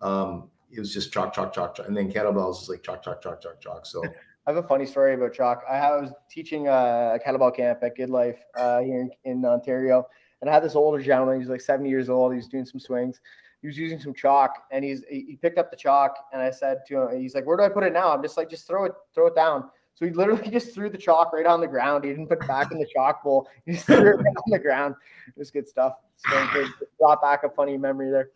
um, 0.01 0.51
it 0.71 0.81
was 0.81 0.93
just 0.93 1.13
chalk, 1.13 1.33
chalk, 1.35 1.53
chalk, 1.53 1.75
chalk, 1.77 1.87
and 1.87 1.97
then 1.97 2.11
kettlebells 2.11 2.63
is 2.63 2.69
like 2.69 2.83
chalk, 2.83 3.03
chalk, 3.03 3.23
chalk, 3.23 3.41
chalk, 3.41 3.61
chalk. 3.61 3.87
So 3.87 4.03
I 4.47 4.53
have 4.53 4.63
a 4.63 4.67
funny 4.67 4.85
story 4.87 5.15
about 5.15 5.33
chalk. 5.33 5.63
I 5.71 5.91
was 5.97 6.11
teaching 6.29 6.69
a 6.69 7.19
kettlebell 7.25 7.55
camp 7.55 7.79
at 7.83 7.97
Good 7.97 8.11
Life 8.11 8.39
uh, 8.57 8.81
here 8.81 9.01
in, 9.01 9.11
in 9.25 9.45
Ontario, 9.45 10.07
and 10.41 10.51
I 10.51 10.53
had 10.53 10.63
this 10.63 10.75
older 10.75 11.03
gentleman. 11.03 11.41
He's 11.41 11.49
like 11.49 11.63
70 11.63 11.89
years 11.89 12.09
old. 12.11 12.35
He's 12.35 12.49
doing 12.49 12.67
some 12.67 12.81
swings. 12.81 13.21
He 13.65 13.69
was 13.69 13.79
using 13.79 13.99
some 13.99 14.13
chalk, 14.13 14.65
and 14.71 14.85
he's 14.85 15.05
he 15.09 15.39
picked 15.41 15.57
up 15.57 15.71
the 15.71 15.77
chalk, 15.79 16.27
and 16.35 16.43
I 16.43 16.51
said 16.51 16.81
to 16.89 17.09
him, 17.09 17.19
he's 17.19 17.35
like, 17.35 17.47
"Where 17.47 17.57
do 17.57 17.63
I 17.63 17.71
put 17.71 17.83
it 17.83 17.95
now?" 17.95 18.13
I'm 18.13 18.21
just 18.21 18.37
like, 18.37 18.51
"Just 18.51 18.67
throw 18.67 18.85
it, 18.85 18.93
throw 19.15 19.27
it 19.29 19.35
down." 19.35 19.71
So 19.95 20.05
he 20.05 20.11
literally 20.11 20.47
just 20.51 20.75
threw 20.75 20.91
the 20.91 20.99
chalk 20.99 21.33
right 21.33 21.47
on 21.47 21.63
the 21.63 21.67
ground. 21.67 22.05
He 22.05 22.11
didn't 22.11 22.27
put 22.27 22.43
it 22.43 22.47
back 22.47 22.73
in 22.73 22.79
the 22.79 22.87
chalk 22.95 23.25
bowl. 23.25 23.49
He 23.65 23.73
just 23.73 23.87
threw 23.87 23.97
it 23.97 24.01
right 24.19 24.37
on 24.37 24.51
the 24.51 24.59
ground. 24.59 24.97
It 25.29 25.39
was 25.39 25.51
good 25.51 25.67
stuff. 25.67 25.95
So 26.17 26.67
brought 26.99 27.23
back 27.23 27.43
a 27.45 27.49
funny 27.49 27.79
memory 27.79 28.11
there. 28.11 28.29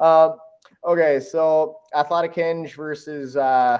Uh, 0.00 0.30
okay, 0.84 1.20
so 1.20 1.78
athletic 1.94 2.34
hinge 2.34 2.74
versus 2.74 3.36
uh, 3.36 3.78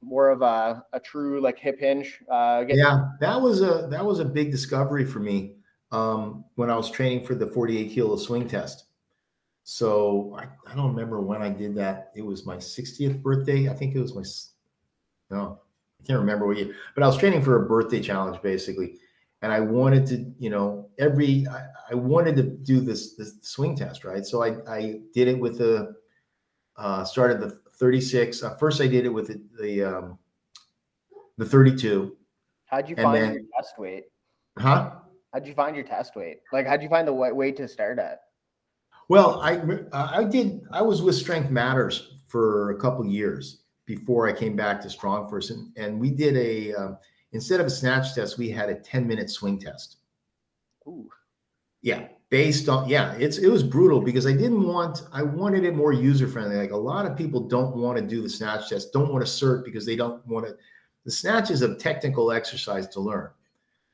more 0.00 0.30
of 0.30 0.42
a, 0.42 0.84
a 0.92 1.00
true 1.00 1.40
like 1.40 1.58
hip 1.58 1.80
hinge. 1.80 2.20
Uh, 2.30 2.66
yeah, 2.68 3.08
that 3.18 3.40
was 3.40 3.62
a 3.62 3.88
that 3.90 4.04
was 4.04 4.20
a 4.20 4.24
big 4.24 4.52
discovery 4.52 5.04
for 5.04 5.18
me 5.18 5.56
um, 5.90 6.44
when 6.54 6.70
I 6.70 6.76
was 6.76 6.88
training 6.88 7.26
for 7.26 7.34
the 7.34 7.48
48 7.48 7.90
kilo 7.90 8.14
swing 8.14 8.48
test. 8.48 8.85
So 9.68 10.38
I, 10.38 10.44
I 10.70 10.76
don't 10.76 10.94
remember 10.94 11.20
when 11.20 11.42
I 11.42 11.48
did 11.48 11.74
that. 11.74 12.12
It 12.14 12.22
was 12.22 12.46
my 12.46 12.56
60th 12.56 13.20
birthday. 13.20 13.68
I 13.68 13.74
think 13.74 13.96
it 13.96 14.00
was 14.00 14.14
my 14.14 14.22
no, 15.36 15.58
I 16.00 16.06
can't 16.06 16.20
remember 16.20 16.46
what 16.46 16.56
year, 16.56 16.72
but 16.94 17.02
I 17.02 17.06
was 17.08 17.18
training 17.18 17.42
for 17.42 17.64
a 17.64 17.68
birthday 17.68 18.00
challenge 18.00 18.40
basically. 18.42 18.98
And 19.42 19.52
I 19.52 19.58
wanted 19.58 20.06
to, 20.06 20.32
you 20.38 20.50
know, 20.50 20.88
every 21.00 21.48
I, 21.48 21.66
I 21.90 21.94
wanted 21.96 22.36
to 22.36 22.44
do 22.44 22.80
this 22.80 23.14
this 23.14 23.38
swing 23.42 23.76
test, 23.76 24.04
right? 24.04 24.24
So 24.24 24.40
I 24.40 24.58
I 24.72 25.00
did 25.12 25.26
it 25.26 25.36
with 25.36 25.58
the 25.58 25.96
uh 26.76 27.02
started 27.02 27.40
the 27.40 27.58
36. 27.72 28.44
Uh, 28.44 28.54
first 28.54 28.80
I 28.80 28.86
did 28.86 29.04
it 29.04 29.12
with 29.12 29.26
the, 29.26 29.42
the 29.60 29.82
um 29.82 30.18
the 31.38 31.44
32. 31.44 32.16
How'd 32.66 32.88
you 32.88 32.94
find 32.94 33.20
then, 33.20 33.32
your 33.32 33.42
test 33.56 33.80
weight? 33.80 34.04
Huh? 34.58 34.92
How'd 35.32 35.44
you 35.44 35.54
find 35.54 35.74
your 35.74 35.84
test 35.84 36.14
weight? 36.14 36.38
Like, 36.52 36.68
how'd 36.68 36.84
you 36.84 36.88
find 36.88 37.08
the 37.08 37.12
weight 37.12 37.56
to 37.56 37.66
start 37.66 37.98
at? 37.98 38.20
Well, 39.08 39.40
I 39.40 39.60
I 39.92 40.24
did. 40.24 40.62
I 40.72 40.82
was 40.82 41.02
with 41.02 41.14
Strength 41.14 41.50
Matters 41.50 42.14
for 42.26 42.70
a 42.70 42.80
couple 42.80 43.06
years, 43.06 43.62
before 43.86 44.28
I 44.28 44.32
came 44.32 44.56
back 44.56 44.80
to 44.82 44.88
StrongFirst, 44.88 45.52
and, 45.52 45.72
and 45.76 45.98
we 45.98 46.10
did 46.10 46.36
a 46.36 46.74
um, 46.74 46.98
instead 47.32 47.60
of 47.60 47.66
a 47.66 47.70
snatch 47.70 48.14
test, 48.14 48.36
we 48.36 48.50
had 48.50 48.68
a 48.68 48.74
10 48.74 49.06
minute 49.06 49.30
swing 49.30 49.58
test. 49.58 49.96
Ooh. 50.86 51.08
Yeah, 51.82 52.08
based 52.30 52.68
on 52.68 52.88
yeah, 52.88 53.14
it's 53.14 53.38
it 53.38 53.48
was 53.48 53.62
brutal 53.62 54.00
because 54.00 54.26
I 54.26 54.32
didn't 54.32 54.66
want 54.66 55.04
I 55.12 55.22
wanted 55.22 55.64
it 55.64 55.74
more 55.74 55.92
user 55.92 56.26
friendly. 56.26 56.56
Like 56.56 56.72
a 56.72 56.76
lot 56.76 57.06
of 57.06 57.16
people 57.16 57.40
don't 57.40 57.76
want 57.76 57.96
to 57.96 58.04
do 58.04 58.20
the 58.22 58.28
snatch 58.28 58.68
test, 58.68 58.92
don't 58.92 59.12
want 59.12 59.24
to 59.24 59.30
cert 59.30 59.64
because 59.64 59.86
they 59.86 59.96
don't 59.96 60.26
want 60.26 60.46
to. 60.46 60.56
The 61.04 61.12
snatch 61.12 61.50
is 61.52 61.62
a 61.62 61.76
technical 61.76 62.32
exercise 62.32 62.88
to 62.88 63.00
learn. 63.00 63.30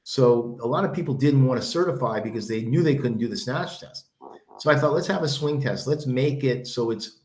So 0.04 0.58
a 0.62 0.66
lot 0.66 0.84
of 0.84 0.94
people 0.94 1.14
didn't 1.14 1.44
want 1.44 1.60
to 1.60 1.66
certify 1.66 2.18
because 2.18 2.48
they 2.48 2.62
knew 2.62 2.82
they 2.82 2.96
couldn't 2.96 3.18
do 3.18 3.28
the 3.28 3.36
snatch 3.36 3.78
test. 3.80 4.06
So 4.62 4.70
I 4.70 4.76
thought, 4.76 4.92
let's 4.92 5.08
have 5.08 5.24
a 5.24 5.28
swing 5.28 5.60
test. 5.60 5.88
Let's 5.88 6.06
make 6.06 6.44
it 6.44 6.68
so 6.68 6.92
it's 6.92 7.18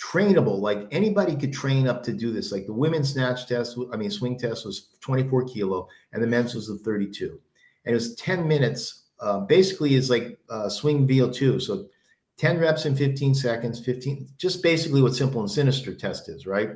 trainable. 0.00 0.60
Like 0.60 0.86
anybody 0.92 1.34
could 1.34 1.52
train 1.52 1.88
up 1.88 2.00
to 2.04 2.12
do 2.12 2.32
this. 2.32 2.52
Like 2.52 2.66
the 2.66 2.72
women's 2.72 3.12
snatch 3.12 3.48
test, 3.48 3.76
I 3.92 3.96
mean, 3.96 4.08
swing 4.08 4.38
test 4.38 4.64
was 4.64 4.90
24 5.00 5.46
kilo, 5.46 5.88
and 6.12 6.22
the 6.22 6.28
men's 6.28 6.54
was 6.54 6.68
the 6.68 6.78
32. 6.78 7.40
And 7.84 7.92
it 7.92 7.92
was 7.92 8.14
10 8.14 8.46
minutes. 8.46 9.02
Uh, 9.18 9.40
basically, 9.40 9.94
is 9.94 10.10
like 10.10 10.38
uh, 10.48 10.68
swing 10.68 11.08
VO2. 11.08 11.60
So 11.60 11.88
10 12.36 12.60
reps 12.60 12.86
in 12.86 12.94
15 12.94 13.34
seconds, 13.34 13.84
15, 13.84 14.28
just 14.38 14.62
basically 14.62 15.02
what 15.02 15.16
simple 15.16 15.40
and 15.40 15.50
sinister 15.50 15.92
test 15.92 16.28
is, 16.28 16.46
right? 16.46 16.68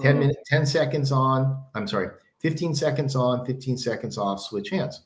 10 0.00 0.12
mm-hmm. 0.12 0.20
minutes, 0.20 0.38
10 0.46 0.64
seconds 0.64 1.12
on, 1.12 1.62
I'm 1.74 1.86
sorry, 1.86 2.08
15 2.40 2.74
seconds 2.74 3.14
on, 3.14 3.44
15 3.44 3.76
seconds 3.76 4.16
off, 4.16 4.40
switch 4.40 4.70
hands. 4.70 5.02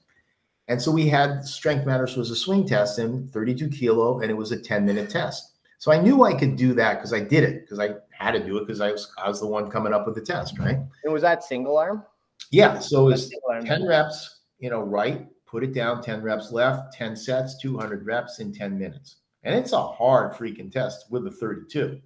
And 0.68 0.80
so 0.80 0.90
we 0.90 1.08
had 1.08 1.44
Strength 1.44 1.86
Matters 1.86 2.16
was 2.16 2.30
a 2.30 2.36
swing 2.36 2.66
test 2.66 2.98
and 2.98 3.30
32 3.30 3.68
kilo, 3.68 4.20
and 4.20 4.30
it 4.30 4.34
was 4.34 4.52
a 4.52 4.60
10 4.60 4.84
minute 4.84 5.10
test. 5.10 5.52
So 5.78 5.90
I 5.90 6.00
knew 6.00 6.22
I 6.22 6.34
could 6.34 6.56
do 6.56 6.74
that 6.74 6.94
because 6.94 7.12
I 7.12 7.20
did 7.20 7.42
it 7.42 7.62
because 7.62 7.80
I 7.80 7.94
had 8.12 8.32
to 8.32 8.44
do 8.44 8.56
it 8.58 8.66
because 8.66 8.80
I 8.80 8.92
was 8.92 9.12
I 9.18 9.28
was 9.28 9.40
the 9.40 9.48
one 9.48 9.68
coming 9.68 9.92
up 9.92 10.06
with 10.06 10.14
the 10.14 10.20
test, 10.20 10.56
right? 10.58 10.78
And 11.02 11.12
was 11.12 11.22
that 11.22 11.42
single 11.42 11.76
arm? 11.76 12.04
Yeah. 12.52 12.78
So 12.78 13.08
it 13.08 13.12
was 13.12 13.34
10 13.64 13.86
reps, 13.86 14.40
you 14.60 14.70
know, 14.70 14.80
right, 14.80 15.26
put 15.44 15.64
it 15.64 15.74
down, 15.74 16.02
10 16.02 16.22
reps 16.22 16.52
left, 16.52 16.92
10 16.94 17.16
sets, 17.16 17.58
200 17.58 18.06
reps 18.06 18.38
in 18.38 18.52
10 18.52 18.78
minutes. 18.78 19.16
And 19.42 19.54
it's 19.54 19.72
a 19.72 19.82
hard 19.82 20.34
freaking 20.34 20.70
test 20.70 21.06
with 21.10 21.24
the 21.24 21.30
32. 21.30 22.00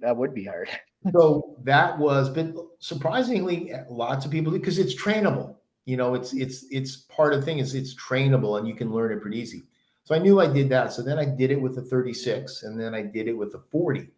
That 0.00 0.16
would 0.16 0.34
be 0.34 0.44
hard. 0.44 0.70
so 1.12 1.56
that 1.64 1.98
was, 1.98 2.30
but 2.30 2.54
surprisingly, 2.78 3.72
lots 3.90 4.24
of 4.24 4.30
people 4.30 4.52
because 4.52 4.78
it's 4.78 4.94
trainable. 4.94 5.56
You 5.84 5.96
know, 5.96 6.14
it's 6.14 6.32
it's 6.32 6.64
it's 6.70 6.96
part 6.96 7.32
of 7.32 7.40
the 7.40 7.46
thing 7.46 7.58
is 7.58 7.74
it's 7.74 7.94
trainable 7.94 8.58
and 8.58 8.68
you 8.68 8.74
can 8.74 8.92
learn 8.92 9.12
it 9.12 9.20
pretty 9.20 9.38
easy. 9.38 9.64
So 10.04 10.14
I 10.14 10.18
knew 10.18 10.40
I 10.40 10.46
did 10.46 10.68
that. 10.70 10.92
So 10.92 11.02
then 11.02 11.18
I 11.18 11.24
did 11.24 11.50
it 11.50 11.60
with 11.60 11.76
the 11.76 11.82
36 11.82 12.64
and 12.64 12.78
then 12.78 12.94
I 12.94 13.02
did 13.02 13.28
it 13.28 13.36
with 13.36 13.52
the 13.52 13.62
40. 13.70 14.08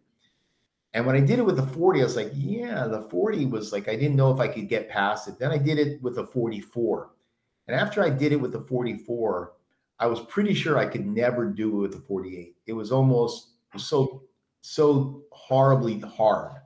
And 0.93 1.05
when 1.05 1.15
I 1.15 1.19
did 1.19 1.39
it 1.39 1.45
with 1.45 1.57
the 1.57 1.67
40, 1.67 1.99
I 1.99 2.03
was 2.03 2.15
like, 2.15 2.31
yeah, 2.33 2.87
the 2.87 3.01
40 3.01 3.47
was 3.47 3.73
like, 3.73 3.89
I 3.89 3.95
didn't 3.95 4.15
know 4.15 4.31
if 4.31 4.39
I 4.39 4.47
could 4.47 4.69
get 4.69 4.89
past 4.89 5.27
it. 5.27 5.37
Then 5.37 5.51
I 5.51 5.57
did 5.57 5.77
it 5.77 6.01
with 6.01 6.15
the 6.15 6.25
44. 6.25 7.11
And 7.67 7.79
after 7.79 8.01
I 8.01 8.09
did 8.09 8.31
it 8.31 8.39
with 8.39 8.53
the 8.53 8.61
44, 8.61 9.53
I 9.99 10.07
was 10.07 10.21
pretty 10.21 10.53
sure 10.53 10.77
I 10.77 10.85
could 10.85 11.05
never 11.05 11.45
do 11.45 11.69
it 11.77 11.81
with 11.81 11.91
the 11.93 11.99
48. 11.99 12.55
It 12.65 12.73
was 12.73 12.91
almost 12.91 13.49
so, 13.75 14.23
so 14.61 15.23
horribly 15.31 15.99
hard. 15.99 16.61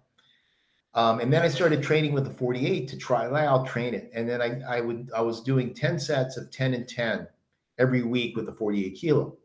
Um, 0.95 1.19
and 1.19 1.31
then 1.31 1.43
I 1.43 1.49
started 1.49 1.83
training 1.83 2.13
with 2.13 2.23
the 2.23 2.31
48 2.31 2.87
to 2.87 2.97
try, 2.97 3.25
I'll 3.25 3.65
train 3.65 3.93
it. 3.93 4.09
And 4.13 4.27
then 4.27 4.41
I, 4.41 4.59
I 4.67 4.81
would, 4.81 5.11
I 5.15 5.21
was 5.21 5.41
doing 5.41 5.73
10 5.73 5.99
sets 5.99 6.37
of 6.37 6.51
10 6.51 6.73
and 6.73 6.87
10 6.87 7.27
every 7.77 8.01
week 8.01 8.35
with 8.35 8.47
the 8.47 8.51
48 8.51 8.95
kilo. 8.95 9.37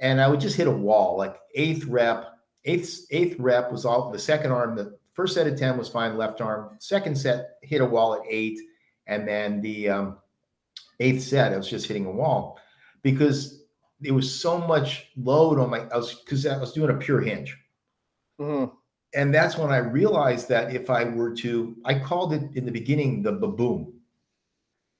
And 0.00 0.20
I 0.20 0.28
would 0.28 0.40
just 0.40 0.56
hit 0.56 0.66
a 0.66 0.72
wall, 0.72 1.16
like 1.16 1.36
eighth 1.54 1.84
rep, 1.84 2.26
eighth, 2.64 3.06
eighth 3.10 3.38
rep 3.38 3.72
was 3.72 3.84
all 3.84 4.10
the 4.10 4.18
second 4.18 4.52
arm. 4.52 4.76
The 4.76 4.98
first 5.12 5.34
set 5.34 5.46
of 5.46 5.58
10 5.58 5.78
was 5.78 5.88
fine, 5.88 6.16
left 6.16 6.40
arm. 6.40 6.76
Second 6.78 7.16
set 7.16 7.58
hit 7.62 7.80
a 7.80 7.86
wall 7.86 8.14
at 8.14 8.22
eight. 8.28 8.58
And 9.06 9.26
then 9.26 9.60
the 9.62 9.88
um, 9.88 10.18
eighth 11.00 11.22
set, 11.22 11.52
I 11.52 11.56
was 11.56 11.68
just 11.68 11.86
hitting 11.86 12.06
a 12.06 12.10
wall 12.10 12.58
because 13.02 13.64
there 14.00 14.14
was 14.14 14.32
so 14.32 14.58
much 14.58 15.08
load 15.16 15.58
on 15.58 15.70
my, 15.70 15.80
I 15.92 15.96
was, 15.96 16.14
because 16.14 16.46
I 16.46 16.58
was 16.58 16.72
doing 16.72 16.90
a 16.90 16.94
pure 16.94 17.20
hinge. 17.20 17.56
Mm-hmm. 18.38 18.74
And 19.14 19.34
that's 19.34 19.56
when 19.56 19.72
I 19.72 19.78
realized 19.78 20.48
that 20.50 20.74
if 20.74 20.88
I 20.88 21.04
were 21.04 21.34
to, 21.36 21.76
I 21.84 21.98
called 21.98 22.32
it 22.32 22.42
in 22.54 22.64
the 22.64 22.70
beginning 22.70 23.22
the 23.22 23.32
baboon. 23.32 23.92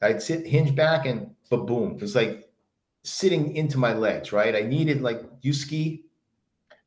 I'd 0.03 0.23
sit 0.23 0.47
hinge 0.47 0.75
back 0.75 1.07
and 1.07 1.31
but 1.51 1.67
boom, 1.67 1.99
it's 2.01 2.15
like 2.15 2.49
sitting 3.03 3.57
into 3.57 3.79
my 3.79 3.93
legs, 3.93 4.33
right? 4.33 4.55
I 4.55 4.63
needed 4.63 5.03
like 5.03 5.23
you 5.43 5.53
ski. 5.53 6.05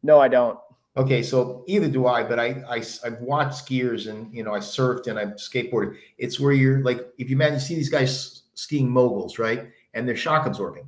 No, 0.02 0.20
I 0.20 0.28
don't. 0.28 0.58
Okay, 0.96 1.24
so 1.24 1.64
either 1.68 1.90
do 1.90 2.06
I, 2.06 2.24
but 2.24 2.40
I, 2.40 2.64
I 2.70 2.84
I've 3.04 3.20
watched 3.20 3.66
skiers 3.66 4.10
and 4.10 4.34
you 4.34 4.44
know 4.44 4.54
I 4.54 4.60
surfed 4.60 5.08
and 5.08 5.18
I've 5.18 5.36
skateboarded. 5.36 5.98
It's 6.18 6.40
where 6.40 6.54
you're 6.54 6.82
like 6.84 7.08
if 7.18 7.30
you 7.30 7.36
imagine 7.36 7.56
you 7.56 7.60
see 7.60 7.76
these 7.76 7.90
guys 7.90 8.44
skiing 8.54 8.90
moguls, 8.90 9.40
right? 9.40 9.70
And 9.94 10.08
they're 10.08 10.16
shock 10.16 10.46
absorbing. 10.46 10.88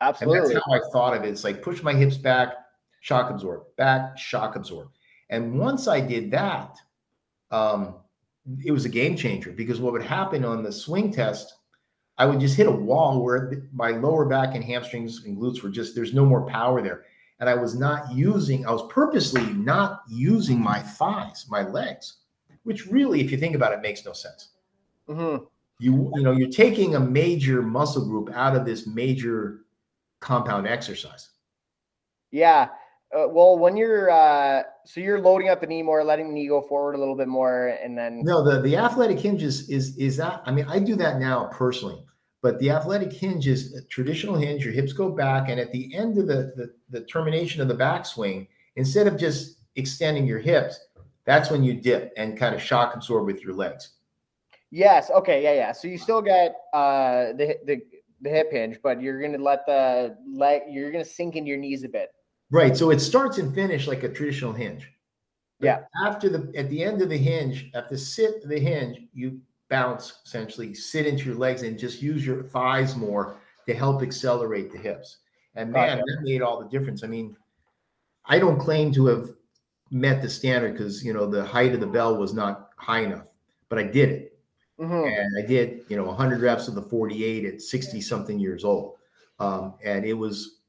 Absolutely. 0.00 0.38
And 0.38 0.56
that's 0.56 0.64
how 0.66 0.72
I 0.72 0.80
thought 0.92 1.16
of 1.16 1.24
it. 1.24 1.28
It's 1.28 1.44
like 1.44 1.62
push 1.62 1.82
my 1.82 1.92
hips 1.92 2.16
back, 2.16 2.54
shock 3.00 3.30
absorb, 3.30 3.64
back, 3.76 4.16
shock 4.16 4.56
absorb. 4.56 4.88
And 5.30 5.58
once 5.58 5.88
I 5.88 6.00
did 6.00 6.30
that, 6.32 6.76
um, 7.50 7.94
it 8.64 8.72
was 8.72 8.84
a 8.84 8.88
game 8.88 9.16
changer 9.16 9.52
because 9.52 9.80
what 9.80 9.92
would 9.92 10.02
happen 10.02 10.44
on 10.44 10.62
the 10.62 10.72
swing 10.72 11.12
test 11.12 11.54
I 12.20 12.26
would 12.26 12.38
just 12.38 12.54
hit 12.54 12.66
a 12.66 12.70
wall 12.70 13.24
where 13.24 13.62
my 13.72 13.92
lower 13.92 14.26
back 14.26 14.54
and 14.54 14.62
hamstrings 14.62 15.24
and 15.24 15.38
glutes 15.38 15.62
were 15.62 15.70
just, 15.70 15.94
there's 15.94 16.12
no 16.12 16.26
more 16.26 16.44
power 16.44 16.82
there. 16.82 17.04
And 17.40 17.48
I 17.48 17.54
was 17.54 17.74
not 17.74 18.12
using, 18.12 18.66
I 18.66 18.72
was 18.72 18.86
purposely 18.92 19.42
not 19.54 20.02
using 20.06 20.60
my 20.60 20.80
thighs, 20.80 21.46
my 21.48 21.62
legs, 21.62 22.18
which 22.64 22.86
really, 22.88 23.22
if 23.22 23.30
you 23.30 23.38
think 23.38 23.54
about 23.54 23.72
it, 23.72 23.80
makes 23.80 24.04
no 24.04 24.12
sense. 24.12 24.50
Mm-hmm. 25.08 25.44
You, 25.78 26.12
you 26.14 26.22
know, 26.22 26.32
you're 26.32 26.50
taking 26.50 26.94
a 26.94 27.00
major 27.00 27.62
muscle 27.62 28.04
group 28.04 28.28
out 28.34 28.54
of 28.54 28.66
this 28.66 28.86
major 28.86 29.60
compound 30.20 30.66
exercise. 30.66 31.30
Yeah. 32.32 32.68
Uh, 33.12 33.26
well, 33.28 33.58
when 33.58 33.76
you're 33.76 34.10
uh, 34.10 34.62
so 34.84 35.00
you're 35.00 35.20
loading 35.20 35.48
up 35.48 35.60
the 35.60 35.66
knee 35.66 35.82
more, 35.82 36.04
letting 36.04 36.28
the 36.28 36.34
knee 36.34 36.46
go 36.46 36.62
forward 36.62 36.94
a 36.94 36.98
little 36.98 37.16
bit 37.16 37.26
more, 37.26 37.68
and 37.82 37.98
then 37.98 38.22
no, 38.22 38.44
the 38.44 38.60
the 38.60 38.76
athletic 38.76 39.18
hinges 39.18 39.68
is 39.68 39.96
is 39.96 40.16
that. 40.16 40.42
I 40.46 40.52
mean, 40.52 40.66
I 40.68 40.78
do 40.78 40.94
that 40.96 41.18
now 41.18 41.46
personally. 41.52 42.04
But 42.42 42.58
the 42.58 42.70
athletic 42.70 43.12
hinge 43.12 43.46
is 43.46 43.74
a 43.74 43.82
traditional 43.82 44.34
hinge. 44.34 44.64
Your 44.64 44.72
hips 44.72 44.92
go 44.92 45.10
back, 45.10 45.48
and 45.50 45.60
at 45.60 45.72
the 45.72 45.94
end 45.94 46.16
of 46.16 46.26
the, 46.26 46.52
the, 46.56 46.72
the 46.88 47.04
termination 47.04 47.60
of 47.60 47.68
the 47.68 47.74
backswing, 47.74 48.48
instead 48.76 49.06
of 49.06 49.18
just 49.18 49.58
extending 49.76 50.26
your 50.26 50.38
hips, 50.38 50.80
that's 51.26 51.50
when 51.50 51.62
you 51.62 51.74
dip 51.74 52.12
and 52.16 52.38
kind 52.38 52.54
of 52.54 52.62
shock 52.62 52.94
absorb 52.94 53.26
with 53.26 53.42
your 53.42 53.52
legs. 53.52 53.90
Yes. 54.70 55.10
Okay. 55.10 55.42
Yeah. 55.42 55.52
Yeah. 55.52 55.72
So 55.72 55.88
you 55.88 55.98
still 55.98 56.22
get 56.22 56.54
uh, 56.72 57.32
the 57.34 57.58
the 57.66 57.82
the 58.22 58.30
hip 58.30 58.52
hinge, 58.52 58.78
but 58.82 59.02
you're 59.02 59.20
gonna 59.20 59.42
let 59.42 59.66
the 59.66 60.16
leg 60.32 60.62
you're 60.70 60.92
gonna 60.92 61.04
sink 61.04 61.36
into 61.36 61.48
your 61.48 61.58
knees 61.58 61.84
a 61.84 61.88
bit. 61.88 62.10
Right. 62.50 62.76
So 62.76 62.90
it 62.90 63.00
starts 63.00 63.38
and 63.38 63.54
finish 63.54 63.86
like 63.86 64.02
a 64.02 64.08
traditional 64.08 64.52
hinge. 64.52 64.90
Yeah. 65.60 65.84
After 66.04 66.28
the 66.28 66.52
at 66.56 66.68
the 66.70 66.82
end 66.82 67.02
of 67.02 67.08
the 67.08 67.16
hinge, 67.18 67.70
at 67.74 67.88
the 67.88 67.98
sit 67.98 68.42
of 68.42 68.48
the 68.48 68.58
hinge, 68.58 68.98
you 69.12 69.40
bounce 69.68 70.20
essentially 70.26 70.74
sit 70.74 71.06
into 71.06 71.26
your 71.26 71.36
legs 71.36 71.62
and 71.62 71.78
just 71.78 72.02
use 72.02 72.26
your 72.26 72.42
thighs 72.42 72.96
more 72.96 73.40
to 73.66 73.74
help 73.74 74.02
accelerate 74.02 74.72
the 74.72 74.78
hips 74.78 75.18
and 75.54 75.70
man 75.72 75.98
that 75.98 76.18
made 76.22 76.42
all 76.42 76.60
the 76.60 76.68
difference 76.68 77.04
i 77.04 77.06
mean 77.06 77.36
i 78.24 78.36
don't 78.36 78.58
claim 78.58 78.92
to 78.92 79.06
have 79.06 79.30
met 79.92 80.20
the 80.22 80.28
standard 80.28 80.72
because 80.72 81.04
you 81.04 81.12
know 81.12 81.24
the 81.24 81.44
height 81.44 81.72
of 81.72 81.78
the 81.78 81.86
bell 81.86 82.16
was 82.16 82.34
not 82.34 82.70
high 82.78 83.00
enough 83.00 83.28
but 83.68 83.78
i 83.78 83.82
did 83.84 84.08
it 84.08 84.26
Mhm. 84.80 85.06
and 85.06 85.44
I 85.44 85.46
did, 85.46 85.82
you 85.88 85.96
know, 85.98 86.08
100 86.08 86.40
reps 86.40 86.66
of 86.66 86.74
the 86.74 86.80
48 86.80 87.44
at 87.44 87.60
60 87.60 88.00
something 88.00 88.38
years 88.40 88.64
old, 88.64 88.96
um, 89.38 89.74
and 89.84 90.06
it 90.06 90.14
was 90.14 90.59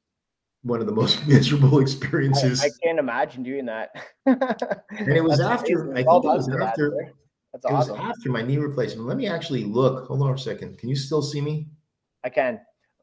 one 0.64 0.80
of 0.80 0.86
the 0.86 0.92
most 0.94 1.26
miserable 1.28 1.80
experiences. 1.80 2.62
I 2.64 2.70
can't 2.84 3.00
imagine 3.00 3.44
doing 3.44 3.66
that. 3.66 3.90
and 4.26 5.08
it 5.08 5.24
was 5.24 5.40
That's 5.40 5.62
after 5.62 5.82
amazing. 5.92 5.92
I 5.92 5.96
think 5.96 6.08
Well 6.08 6.18
it 6.34 6.38
was 6.38 6.50
after. 6.50 7.14
That's 7.54 7.66
it 7.66 7.72
was 7.72 7.90
after 7.90 8.30
my 8.30 8.42
knee 8.42 8.58
replacement. 8.58 9.08
Let 9.08 9.18
me 9.18 9.28
actually 9.28 9.64
look. 9.66 10.08
Hold 10.08 10.22
on 10.22 10.34
a 10.34 10.38
second. 10.38 10.78
Can 10.78 10.88
you 10.90 10.96
still 10.96 11.22
see 11.22 11.42
me? 11.42 11.68
I 12.24 12.30
can. 12.30 12.60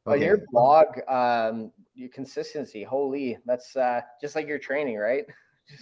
On 0.07 0.19
your 0.21 0.39
blog, 0.51 0.87
um, 1.07 1.71
your 1.95 2.09
consistency, 2.09 2.83
holy, 2.83 3.37
that's 3.45 3.77
uh, 3.77 4.01
just 4.23 4.35
like 4.37 4.47
your 4.49 4.59
training, 4.59 4.97
right? 4.97 5.25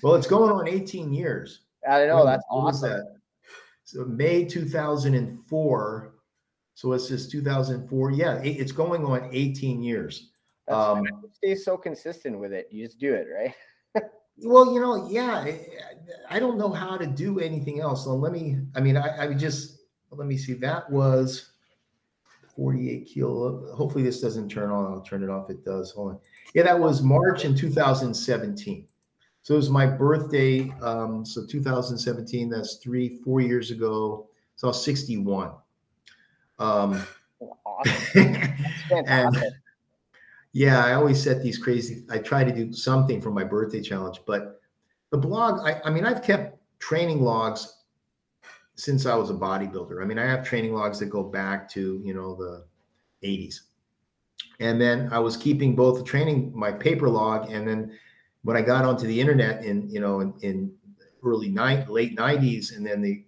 Well, 0.03 0.16
it's 0.16 0.27
going 0.27 0.51
on 0.51 0.66
18 0.66 1.12
years. 1.12 1.61
I 1.89 2.07
know 2.07 2.16
When- 2.16 2.27
that's 2.27 2.45
awesome. 2.51 2.91
that? 2.91 3.05
So 3.85 4.05
May 4.05 4.45
2004. 4.45 6.12
So 6.74 6.93
it's 6.93 7.07
just 7.07 7.31
2004. 7.31 8.11
Yeah, 8.11 8.39
it- 8.43 8.49
it's 8.59 8.72
going 8.72 9.05
on 9.05 9.29
18 9.33 9.85
years. 9.85 10.33
That's 10.67 10.79
Um, 10.79 11.05
stay 11.33 11.55
so 11.55 11.77
consistent 11.77 12.39
with 12.39 12.53
it. 12.53 12.69
You 12.71 12.85
just 12.87 12.99
do 12.99 13.14
it, 13.14 13.27
right? 13.33 13.55
Well, 14.45 14.75
you 14.75 14.81
know, 14.83 15.09
yeah, 15.09 15.47
I- 16.29 16.39
don't 16.39 16.59
know 16.59 16.69
how 16.71 16.99
to 16.99 17.07
do 17.07 17.41
anything 17.41 17.81
else. 17.81 18.05
So 18.05 18.14
let 18.14 18.33
me, 18.33 18.59
I 18.75 18.81
mean, 18.81 18.95
I, 18.99 19.25
I 19.25 19.27
would 19.27 19.39
just, 19.39 19.79
let 20.11 20.27
me 20.29 20.37
see. 20.37 20.53
That 20.53 20.91
was 20.91 21.53
48 22.55 23.07
kilo. 23.07 23.75
Hopefully 23.75 24.05
this 24.05 24.21
doesn't 24.21 24.51
turn 24.51 24.71
on. 24.71 24.93
I'll 24.93 25.01
turn 25.01 25.23
it 25.23 25.31
off. 25.31 25.49
It 25.49 25.64
does. 25.64 25.91
Hold 25.93 26.11
on. 26.12 26.19
Yeah, 26.53 26.64
that 26.64 26.79
was 26.79 27.01
March 27.03 27.47
in 27.47 27.57
2017. 27.57 28.87
So 29.41 29.55
it 29.55 29.57
was 29.57 29.71
my 29.71 29.87
birthday. 29.87 30.71
Um, 30.83 31.25
so 31.25 31.47
2017, 31.47 32.51
that's 32.51 32.75
three, 32.77 33.21
four 33.25 33.41
years 33.41 33.71
ago. 33.71 34.29
So 34.57 34.67
I 34.67 34.71
was 34.71 34.85
61. 34.85 35.53
Um, 36.59 37.03
Awesome. 37.64 38.33
That's 38.91 38.91
and. 39.09 39.37
Yeah, 40.57 40.82
I 40.82 40.94
always 40.94 41.22
set 41.22 41.42
these 41.42 41.59
crazy. 41.59 42.07
I 42.09 42.16
try 42.16 42.42
to 42.42 42.50
do 42.50 42.72
something 42.72 43.20
for 43.20 43.30
my 43.30 43.44
birthday 43.44 43.82
challenge, 43.82 44.20
but 44.26 44.59
the 45.11 45.18
blog. 45.18 45.61
I, 45.61 45.82
I 45.84 45.90
mean, 45.90 46.07
I've 46.07 46.22
kept 46.22 46.59
training 46.78 47.20
logs 47.20 47.82
since 48.74 49.04
I 49.04 49.16
was 49.16 49.28
a 49.28 49.34
bodybuilder. 49.34 50.02
I 50.02 50.07
mean, 50.07 50.18
I 50.18 50.24
have 50.24 50.46
training 50.46 50.72
logs 50.72 50.98
that 51.00 51.11
go 51.11 51.22
back 51.22 51.68
to 51.72 52.00
you 52.02 52.14
know 52.14 52.34
the 52.36 52.64
80s, 53.22 53.61
and 54.59 54.80
then 54.80 55.11
I 55.12 55.18
was 55.18 55.36
keeping 55.36 55.76
both 55.76 55.98
the 55.98 56.04
training 56.04 56.52
my 56.54 56.72
paper 56.72 57.11
log, 57.11 57.50
and 57.50 57.68
then 57.68 57.92
when 58.42 58.57
I 58.57 58.62
got 58.62 58.86
onto 58.86 59.07
the 59.07 59.20
internet 59.20 59.62
in 59.62 59.90
you 59.90 60.00
know 60.00 60.20
in, 60.20 60.32
in 60.40 60.72
early 61.22 61.50
night 61.50 61.90
late 61.90 62.16
90s, 62.16 62.74
and 62.74 62.86
then 62.86 63.02
the 63.02 63.22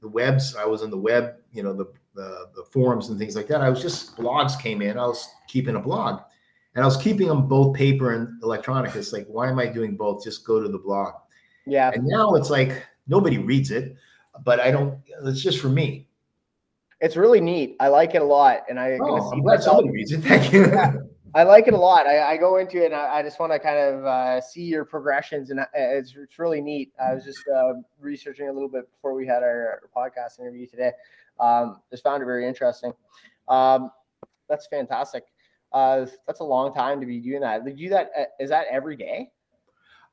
the 0.00 0.08
webs. 0.08 0.54
I 0.54 0.64
was 0.64 0.84
on 0.84 0.90
the 0.90 0.96
web, 0.96 1.38
you 1.52 1.64
know 1.64 1.72
the 1.72 1.86
the, 2.14 2.50
the 2.54 2.64
forums 2.70 3.08
and 3.08 3.18
things 3.18 3.34
like 3.34 3.48
that. 3.48 3.62
I 3.62 3.68
was 3.68 3.82
just 3.82 4.16
blogs 4.16 4.56
came 4.60 4.80
in. 4.80 4.96
I 4.96 5.06
was 5.06 5.28
keeping 5.48 5.74
a 5.74 5.80
blog 5.80 6.20
and 6.74 6.82
I 6.82 6.86
was 6.86 6.96
keeping 6.96 7.28
them 7.28 7.48
both 7.48 7.74
paper 7.76 8.14
and 8.14 8.42
electronic. 8.42 8.94
It's 8.94 9.12
like, 9.12 9.26
why 9.26 9.48
am 9.48 9.58
I 9.58 9.66
doing 9.66 9.96
both? 9.96 10.22
Just 10.22 10.44
go 10.44 10.62
to 10.62 10.68
the 10.68 10.78
blog. 10.78 11.14
Yeah, 11.66 11.90
And 11.92 12.04
now 12.04 12.34
it's 12.34 12.50
like 12.50 12.86
nobody 13.06 13.38
reads 13.38 13.70
it, 13.70 13.96
but 14.44 14.60
I 14.60 14.70
don't. 14.70 14.98
It's 15.24 15.42
just 15.42 15.60
for 15.60 15.68
me. 15.68 16.06
it's 17.00 17.16
really 17.16 17.40
neat. 17.40 17.76
I 17.80 17.88
like 17.88 18.14
it 18.14 18.22
a 18.22 18.24
lot, 18.24 18.62
and 18.68 18.78
I 18.78 18.98
Oh, 19.00 19.30
I'm 19.30 19.42
glad 19.42 19.62
somebody 19.62 19.90
reads 19.90 20.12
it. 20.12 20.20
Thank 20.22 20.52
you. 20.52 20.72
I 21.34 21.42
like 21.42 21.68
it 21.68 21.74
a 21.74 21.78
lot. 21.78 22.06
I, 22.06 22.22
I 22.32 22.36
go 22.38 22.56
into 22.56 22.82
it 22.82 22.86
and 22.86 22.94
I, 22.94 23.18
I 23.18 23.22
just 23.22 23.38
want 23.38 23.52
to 23.52 23.58
kind 23.58 23.78
of 23.78 24.06
uh, 24.06 24.40
see 24.40 24.62
your 24.62 24.84
progressions, 24.86 25.50
and 25.50 25.60
uh, 25.60 25.66
it's, 25.74 26.14
it's 26.16 26.38
really 26.38 26.62
neat. 26.62 26.92
I 26.98 27.14
was 27.14 27.22
just 27.24 27.44
uh, 27.54 27.74
researching 28.00 28.48
a 28.48 28.52
little 28.52 28.68
bit 28.68 28.90
before 28.90 29.12
we 29.12 29.26
had 29.26 29.42
our, 29.42 29.82
our 29.94 30.08
podcast 30.08 30.40
interview 30.40 30.66
today. 30.66 30.92
Um, 31.38 31.80
just 31.90 32.02
found 32.02 32.22
it 32.22 32.26
very 32.26 32.46
interesting. 32.48 32.92
Um, 33.46 33.90
that's 34.48 34.66
fantastic. 34.68 35.24
Uh, 35.72 36.06
that's 36.26 36.40
a 36.40 36.44
long 36.44 36.74
time 36.74 37.00
to 37.00 37.06
be 37.06 37.20
doing 37.20 37.40
that. 37.40 37.64
Do 37.64 37.70
you 37.70 37.76
do 37.76 37.88
that? 37.90 38.10
uh, 38.18 38.24
Is 38.40 38.50
that 38.50 38.66
every 38.70 38.96
day? 38.96 39.30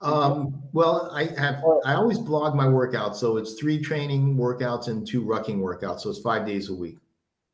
Um, 0.02 0.62
well, 0.74 1.10
I 1.14 1.26
have. 1.40 1.64
I 1.86 1.94
always 1.96 2.20
blog 2.20 2.54
my 2.56 2.66
workouts, 2.66 3.16
so 3.16 3.38
it's 3.38 3.54
three 3.54 3.82
training 3.82 4.36
workouts 4.36 4.88
and 4.88 5.08
two 5.08 5.24
rucking 5.24 5.58
workouts. 5.58 6.02
So 6.02 6.10
it's 6.10 6.20
five 6.20 6.46
days 6.46 6.70
a 6.70 6.76
week. 6.76 6.98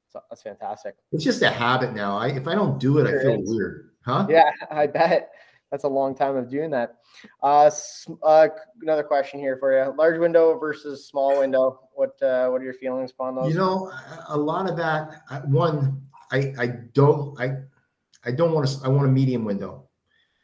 So 0.10 0.22
that's 0.30 0.42
fantastic. 0.42 0.96
It's 1.12 1.24
just 1.24 1.42
a 1.44 1.50
habit 1.50 1.94
now. 1.94 2.18
I 2.18 2.30
if 2.30 2.48
I 2.48 2.56
don't 2.56 2.80
do 2.80 2.98
it, 2.98 3.08
I 3.08 3.22
feel 3.22 3.40
is. 3.42 3.50
weird. 3.50 3.92
Huh? 4.04 4.26
Yeah, 4.28 4.50
I 4.72 4.88
bet 4.88 5.30
that's 5.70 5.84
a 5.84 5.88
long 5.88 6.16
time 6.16 6.36
of 6.36 6.50
doing 6.50 6.72
that. 6.72 6.96
Uh, 7.42 7.70
uh, 8.24 8.48
another 8.82 9.04
question 9.04 9.40
here 9.40 9.58
for 9.58 9.72
you: 9.72 9.94
large 9.96 10.20
window 10.20 10.58
versus 10.58 11.08
small 11.08 11.40
window. 11.40 11.80
What 11.94 12.22
uh, 12.22 12.50
what 12.50 12.62
are 12.62 12.66
your 12.66 12.74
feelings 12.74 13.12
upon 13.12 13.36
those? 13.36 13.54
You 13.54 13.60
know, 13.60 13.90
a- 13.90 14.36
a 14.36 14.38
lot 14.38 14.70
of 14.70 14.76
that. 14.78 15.22
One, 15.48 16.02
I 16.32 16.54
I 16.60 16.68
don't 16.94 17.40
I 17.40 17.58
I 18.26 18.32
don't 18.32 18.54
want 18.54 18.68
to. 18.68 18.86
I 18.86 18.88
want 18.90 19.08
a 19.08 19.12
medium 19.12 19.46
window. 19.46 19.88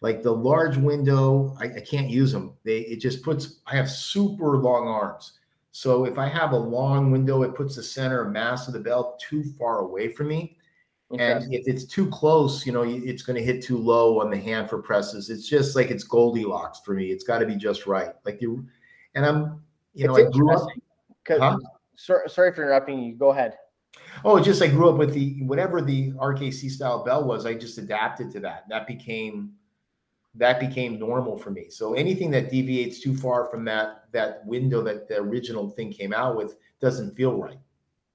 Like 0.02 0.22
the 0.22 0.32
large 0.32 0.78
window, 0.78 1.56
I, 1.60 1.66
I 1.66 1.80
can't 1.82 2.10
use 2.10 2.32
them. 2.32 2.54
They 2.64 2.80
it 2.82 2.98
just 2.98 3.24
puts. 3.24 3.60
I 3.66 3.76
have 3.76 3.90
super 3.90 4.58
long 4.58 4.88
arms, 4.88 5.34
so 5.72 6.06
if 6.06 6.18
I 6.18 6.28
have 6.28 6.52
a 6.52 6.58
long 6.58 7.12
window, 7.12 7.44
it 7.44 7.56
puts 7.56 7.76
the 7.76 7.84
center 7.84 8.22
of 8.22 8.32
mass 8.32 8.68
of 8.68 8.74
the 8.74 8.80
belt 8.80 9.20
too 9.20 9.44
far 9.58 9.80
away 9.80 10.10
from 10.10 10.28
me. 10.28 10.58
And 11.18 11.54
if 11.54 11.68
it's 11.68 11.86
too 11.86 12.10
close, 12.10 12.66
you 12.66 12.74
know, 12.74 12.84
it's 12.84 13.24
going 13.24 13.38
to 13.38 13.44
hit 13.44 13.64
too 13.64 13.78
low 13.78 14.20
on 14.20 14.30
the 14.30 14.38
hand 14.38 14.70
for 14.70 14.82
presses. 14.82 15.30
It's 15.30 15.48
just 15.48 15.74
like 15.74 15.90
it's 15.90 16.04
Goldilocks 16.04 16.82
for 16.84 16.94
me. 16.94 17.12
It's 17.12 17.24
got 17.24 17.40
to 17.40 17.46
be 17.46 17.56
just 17.56 17.88
right. 17.88 18.10
Like 18.26 18.42
you, 18.42 18.68
and 19.16 19.26
I'm, 19.26 19.62
you 19.94 20.06
know, 20.06 20.16
It's 20.18 20.28
I 20.28 20.38
grew 20.38 20.54
up. 20.54 20.68
Huh? 21.30 21.58
sor- 21.96 22.28
sorry 22.28 22.54
for 22.54 22.64
interrupting 22.64 23.00
you. 23.00 23.16
Go 23.16 23.30
ahead. 23.30 23.54
Oh, 24.26 24.38
it's 24.38 24.46
just 24.46 24.62
I 24.62 24.68
grew 24.68 24.90
up 24.90 24.98
with 24.98 25.14
the 25.14 25.44
whatever 25.44 25.82
the 25.82 26.12
RKC 26.14 26.70
style 26.72 27.04
bell 27.04 27.24
was. 27.26 27.46
I 27.46 27.54
just 27.54 27.78
adapted 27.78 28.32
to 28.32 28.40
that. 28.42 28.68
That 28.70 28.88
became 28.88 29.54
that 30.36 30.60
became 30.60 31.00
normal 31.00 31.38
for 31.38 31.50
me. 31.50 31.70
So 31.70 31.94
anything 31.94 32.30
that 32.32 32.50
deviates 32.52 33.00
too 33.00 33.16
far 33.16 33.46
from 33.46 33.66
that 33.66 34.06
that 34.12 34.46
window 34.46 34.82
that 34.84 35.08
the 35.08 35.18
original 35.18 35.70
thing 35.70 35.92
came 35.92 36.14
out 36.14 36.36
with 36.36 36.58
doesn't 36.80 37.16
feel 37.16 37.36
right. 37.42 37.58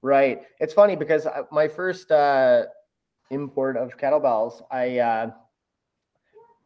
Right. 0.01 0.43
It's 0.59 0.73
funny 0.73 0.95
because 0.95 1.27
my 1.51 1.67
first 1.67 2.11
uh, 2.11 2.63
import 3.29 3.77
of 3.77 3.97
kettlebells, 3.97 4.61
I 4.71 4.99
uh, 4.99 5.31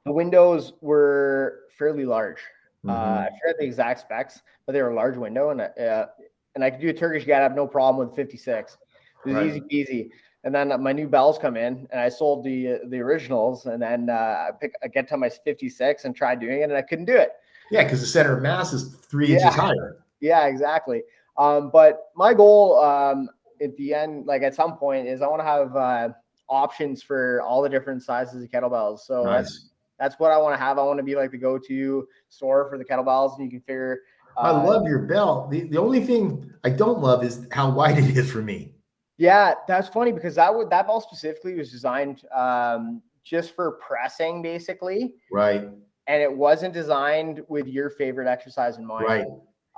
the 0.05 0.11
windows 0.11 0.73
were 0.81 1.61
fairly 1.77 2.05
large. 2.05 2.39
Uh, 2.88 2.91
Mhm. 2.91 3.17
I 3.19 3.29
forget 3.41 3.59
the 3.59 3.65
exact 3.65 3.99
specs, 4.01 4.41
but 4.65 4.73
they 4.73 4.81
were 4.81 4.91
a 4.91 4.95
large 4.95 5.17
window, 5.17 5.49
and 5.49 5.61
uh, 5.61 6.07
and 6.55 6.63
I 6.63 6.69
could 6.69 6.79
do 6.79 6.89
a 6.89 6.93
Turkish 6.93 7.25
get 7.25 7.41
up 7.41 7.53
no 7.55 7.67
problem 7.67 8.07
with 8.07 8.15
56. 8.15 8.77
It 9.26 9.30
was 9.30 9.36
Right. 9.36 9.47
easy 9.47 9.61
peasy. 9.61 10.09
And 10.43 10.53
then 10.53 10.82
my 10.82 10.93
new 10.93 11.07
bells 11.07 11.38
come 11.38 11.57
in, 11.57 11.88
and 11.91 11.99
I 11.99 12.09
sold 12.09 12.43
the 12.45 12.80
the 12.89 12.99
originals, 12.99 13.65
and 13.65 13.82
then 13.82 14.09
uh, 14.09 14.13
I 14.13 14.49
pick 14.59 14.74
I 14.84 14.88
get 14.88 15.07
to 15.09 15.18
my 15.18 15.30
56 15.30 16.05
and 16.05 16.15
tried 16.15 16.39
doing 16.39 16.61
it, 16.61 16.63
and 16.63 16.74
I 16.74 16.82
couldn't 16.84 17.05
do 17.05 17.15
it. 17.15 17.32
yeah, 17.72 17.84
because 17.84 17.99
the 17.99 18.07
center 18.07 18.38
of 18.38 18.43
mass 18.43 18.72
is 18.72 18.95
three 19.09 19.28
Yeah. 19.28 19.39
inches 19.47 19.55
higher. 19.55 19.97
Yeah, 20.22 20.45
exactly. 20.45 21.03
Um, 21.38 21.70
but 21.72 22.11
my 22.15 22.34
goal 22.34 22.80
um, 22.80 23.30
at 23.61 23.76
the 23.78 23.93
end, 23.93 24.26
like 24.26 24.41
at 24.41 24.55
some 24.55 24.78
point, 24.78 25.07
is 25.07 25.22
I 25.22 25.28
want 25.28 25.41
to 25.41 25.45
have 25.45 25.76
uh, 25.76 26.09
options 26.49 27.03
for 27.03 27.41
all 27.41 27.61
the 27.61 27.70
different 27.70 28.03
sizes 28.03 28.41
of 28.43 28.49
kettlebells. 28.49 28.99
So 28.99 29.24
that's 29.26 29.49
Nice. 29.49 29.70
that's 29.99 30.20
what 30.20 30.32
I 30.32 30.38
want 30.38 30.53
to 30.55 30.59
have. 30.59 30.78
I 30.80 30.84
want 30.84 30.97
to 30.99 31.03
be 31.03 31.15
like 31.15 31.32
the 31.32 31.38
go-to 31.38 32.07
store 32.30 32.70
for 32.70 32.78
the 32.78 32.86
kettlebells, 32.86 33.36
and 33.36 33.43
you 33.45 33.49
can 33.51 33.61
figure. 33.61 33.99
I 34.38 34.51
uh, 34.51 34.63
love 34.63 34.88
your 34.88 34.99
belt. 34.99 35.49
The, 35.51 35.63
the 35.68 35.78
only 35.78 36.05
thing 36.05 36.53
I 36.63 36.70
don't 36.70 36.99
love 36.99 37.24
is 37.24 37.47
how 37.51 37.72
wide 37.72 37.97
it 37.97 38.15
is 38.15 38.32
for 38.32 38.41
me. 38.41 38.76
Yeah, 39.18 39.55
that's 39.68 39.88
funny 39.88 40.11
because 40.11 40.36
that 40.36 40.53
would 40.53 40.70
that 40.70 40.86
ball 40.88 41.01
specifically 41.01 41.55
was 41.55 41.72
designed 41.72 42.24
um, 42.36 43.01
just 43.24 43.55
for 43.55 43.74
pressing, 43.86 44.41
basically, 44.41 45.15
Right. 45.32 45.63
and 46.07 46.22
it 46.22 46.32
wasn't 46.32 46.74
designed 46.74 47.41
with 47.47 47.68
your 47.68 47.89
favorite 47.89 48.28
exercise 48.28 48.78
in 48.78 48.86
mind. 48.86 49.05
Right. 49.05 49.26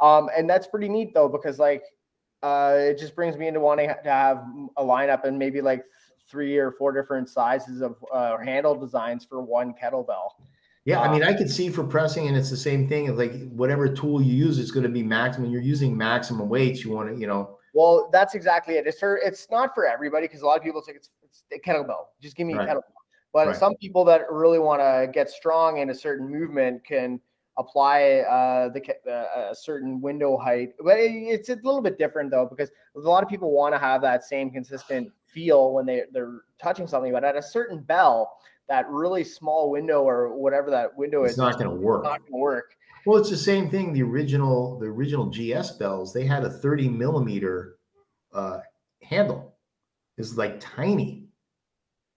Um, 0.02 0.30
and 0.38 0.50
that's 0.50 0.68
pretty 0.68 0.90
neat 0.90 1.14
though, 1.14 1.30
because 1.30 1.58
like 1.60 1.84
uh, 2.44 2.76
it 2.78 2.98
just 2.98 3.16
brings 3.16 3.38
me 3.38 3.48
into 3.48 3.60
wanting 3.60 3.90
to 3.90 4.10
have 4.10 4.44
a 4.78 4.84
lineup 4.84 5.24
and 5.26 5.38
maybe 5.38 5.62
like 5.62 5.84
three 6.30 6.58
or 6.58 6.72
four 6.72 6.92
different 6.92 7.28
sizes 7.28 7.82
of 7.82 7.96
uh, 8.14 8.38
handle 8.38 8.76
designs 8.76 9.26
for 9.26 9.42
one 9.42 9.74
kettlebell. 9.74 10.30
Yeah, 10.86 11.02
I 11.02 11.08
Um, 11.08 11.14
mean, 11.14 11.24
I 11.24 11.34
could 11.34 11.50
see 11.50 11.70
for 11.70 11.84
pressing, 11.84 12.28
and 12.28 12.38
it's 12.38 12.50
the 12.50 12.58
same 12.58 12.88
thing. 12.88 13.16
Like 13.16 13.50
whatever 13.50 13.88
tool 13.94 14.22
you 14.22 14.34
use, 14.34 14.60
it's 14.60 14.72
going 14.72 14.84
to 14.84 14.90
be 14.90 15.04
maximum. 15.04 15.50
You're 15.52 15.62
using 15.62 15.96
maximum 15.98 16.48
weights. 16.50 16.84
You 16.84 16.92
want 16.92 17.14
to, 17.14 17.20
you 17.20 17.28
know, 17.28 17.59
Well, 17.74 18.10
that's 18.12 18.36
exactly 18.36 18.76
it. 18.76 18.88
It's 18.88 19.00
for 19.00 19.18
it's 19.18 19.48
not 19.52 19.74
for 19.76 19.86
everybody 19.86 20.28
because 20.28 20.42
a 20.42 20.46
lot 20.46 20.58
of 20.58 20.64
people 20.64 20.82
think 20.82 20.98
it's, 20.98 21.10
it's 21.24 21.44
a 21.54 21.60
kettlebell. 21.60 22.06
Just 22.22 22.36
give 22.36 22.48
me 22.48 22.56
Right. 22.56 22.68
a 22.68 22.72
kettlebell. 22.72 22.84
But 23.32 23.48
Right. 23.48 23.56
some 23.56 23.76
people 23.76 24.04
that 24.06 24.32
really 24.32 24.60
want 24.60 24.82
to 24.82 25.08
get 25.12 25.30
strong 25.30 25.78
in 25.78 25.90
a 25.92 25.96
certain 25.96 26.28
movement 26.28 26.84
can 26.84 27.20
apply 27.58 28.20
uh, 28.22 28.70
the 28.70 28.82
uh, 29.12 29.50
a 29.52 29.56
certain 29.56 30.02
window 30.02 30.38
height. 30.38 30.70
But 30.82 30.98
it- 31.00 31.12
it's 31.12 31.50
a 31.50 31.56
little 31.56 31.82
bit 31.82 31.98
different 31.98 32.32
though 32.32 32.46
because 32.46 32.72
a 32.96 33.00
lot 33.00 33.22
of 33.22 33.30
people 33.30 33.52
want 33.52 33.76
to 33.76 33.80
have 33.80 34.02
that 34.02 34.24
same 34.24 34.50
consistent 34.50 35.12
feel 35.26 35.74
when 35.74 35.86
they 35.86 36.04
they're 36.12 36.42
touching 36.62 36.88
something. 36.88 37.12
But 37.12 37.24
at 37.24 37.36
a 37.36 37.42
certain 37.42 37.80
bell, 37.82 38.38
that 38.68 38.88
really 38.90 39.24
small 39.24 39.70
window 39.70 40.04
or 40.04 40.34
whatever 40.36 40.72
that 40.72 40.96
window 40.98 41.24
it's 41.24 41.34
is, 41.34 41.38
not 41.38 41.54
going 41.60 41.70
to 41.70 41.76
work. 41.76 42.04
not 42.04 42.20
going 42.22 42.32
to 42.32 42.38
work. 42.38 42.76
Well, 43.10 43.20
it's 43.20 43.32
the 43.32 43.38
same 43.38 43.72
thing. 43.72 43.92
The 43.92 44.04
original, 44.04 44.78
the 44.78 44.86
original 44.86 45.32
GS 45.32 45.72
bells, 45.78 46.14
they 46.14 46.28
had 46.28 46.44
a 46.44 46.50
30 46.52 46.90
millimeter 46.90 47.80
uh, 48.32 48.60
handle 49.02 49.58
is 50.20 50.38
like 50.38 50.60
tiny. 50.60 51.26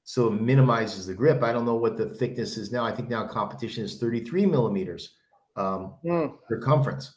So 0.05 0.27
it 0.27 0.33
minimizes 0.43 1.07
the 1.07 1.15
grip. 1.15 1.43
I 1.43 1.51
don't 1.51 1.65
know 1.65 1.77
what 1.77 1.97
the 1.97 2.11
thickness 2.11 2.59
is 2.59 2.73
now. 2.73 2.85
I 2.85 2.93
think 2.93 3.09
now 3.09 3.27
competition 3.27 3.83
is 3.83 3.99
33 3.99 4.45
millimeters 4.45 5.15
um, 5.57 5.95
Mm. 6.05 6.37
circumference. 6.51 7.15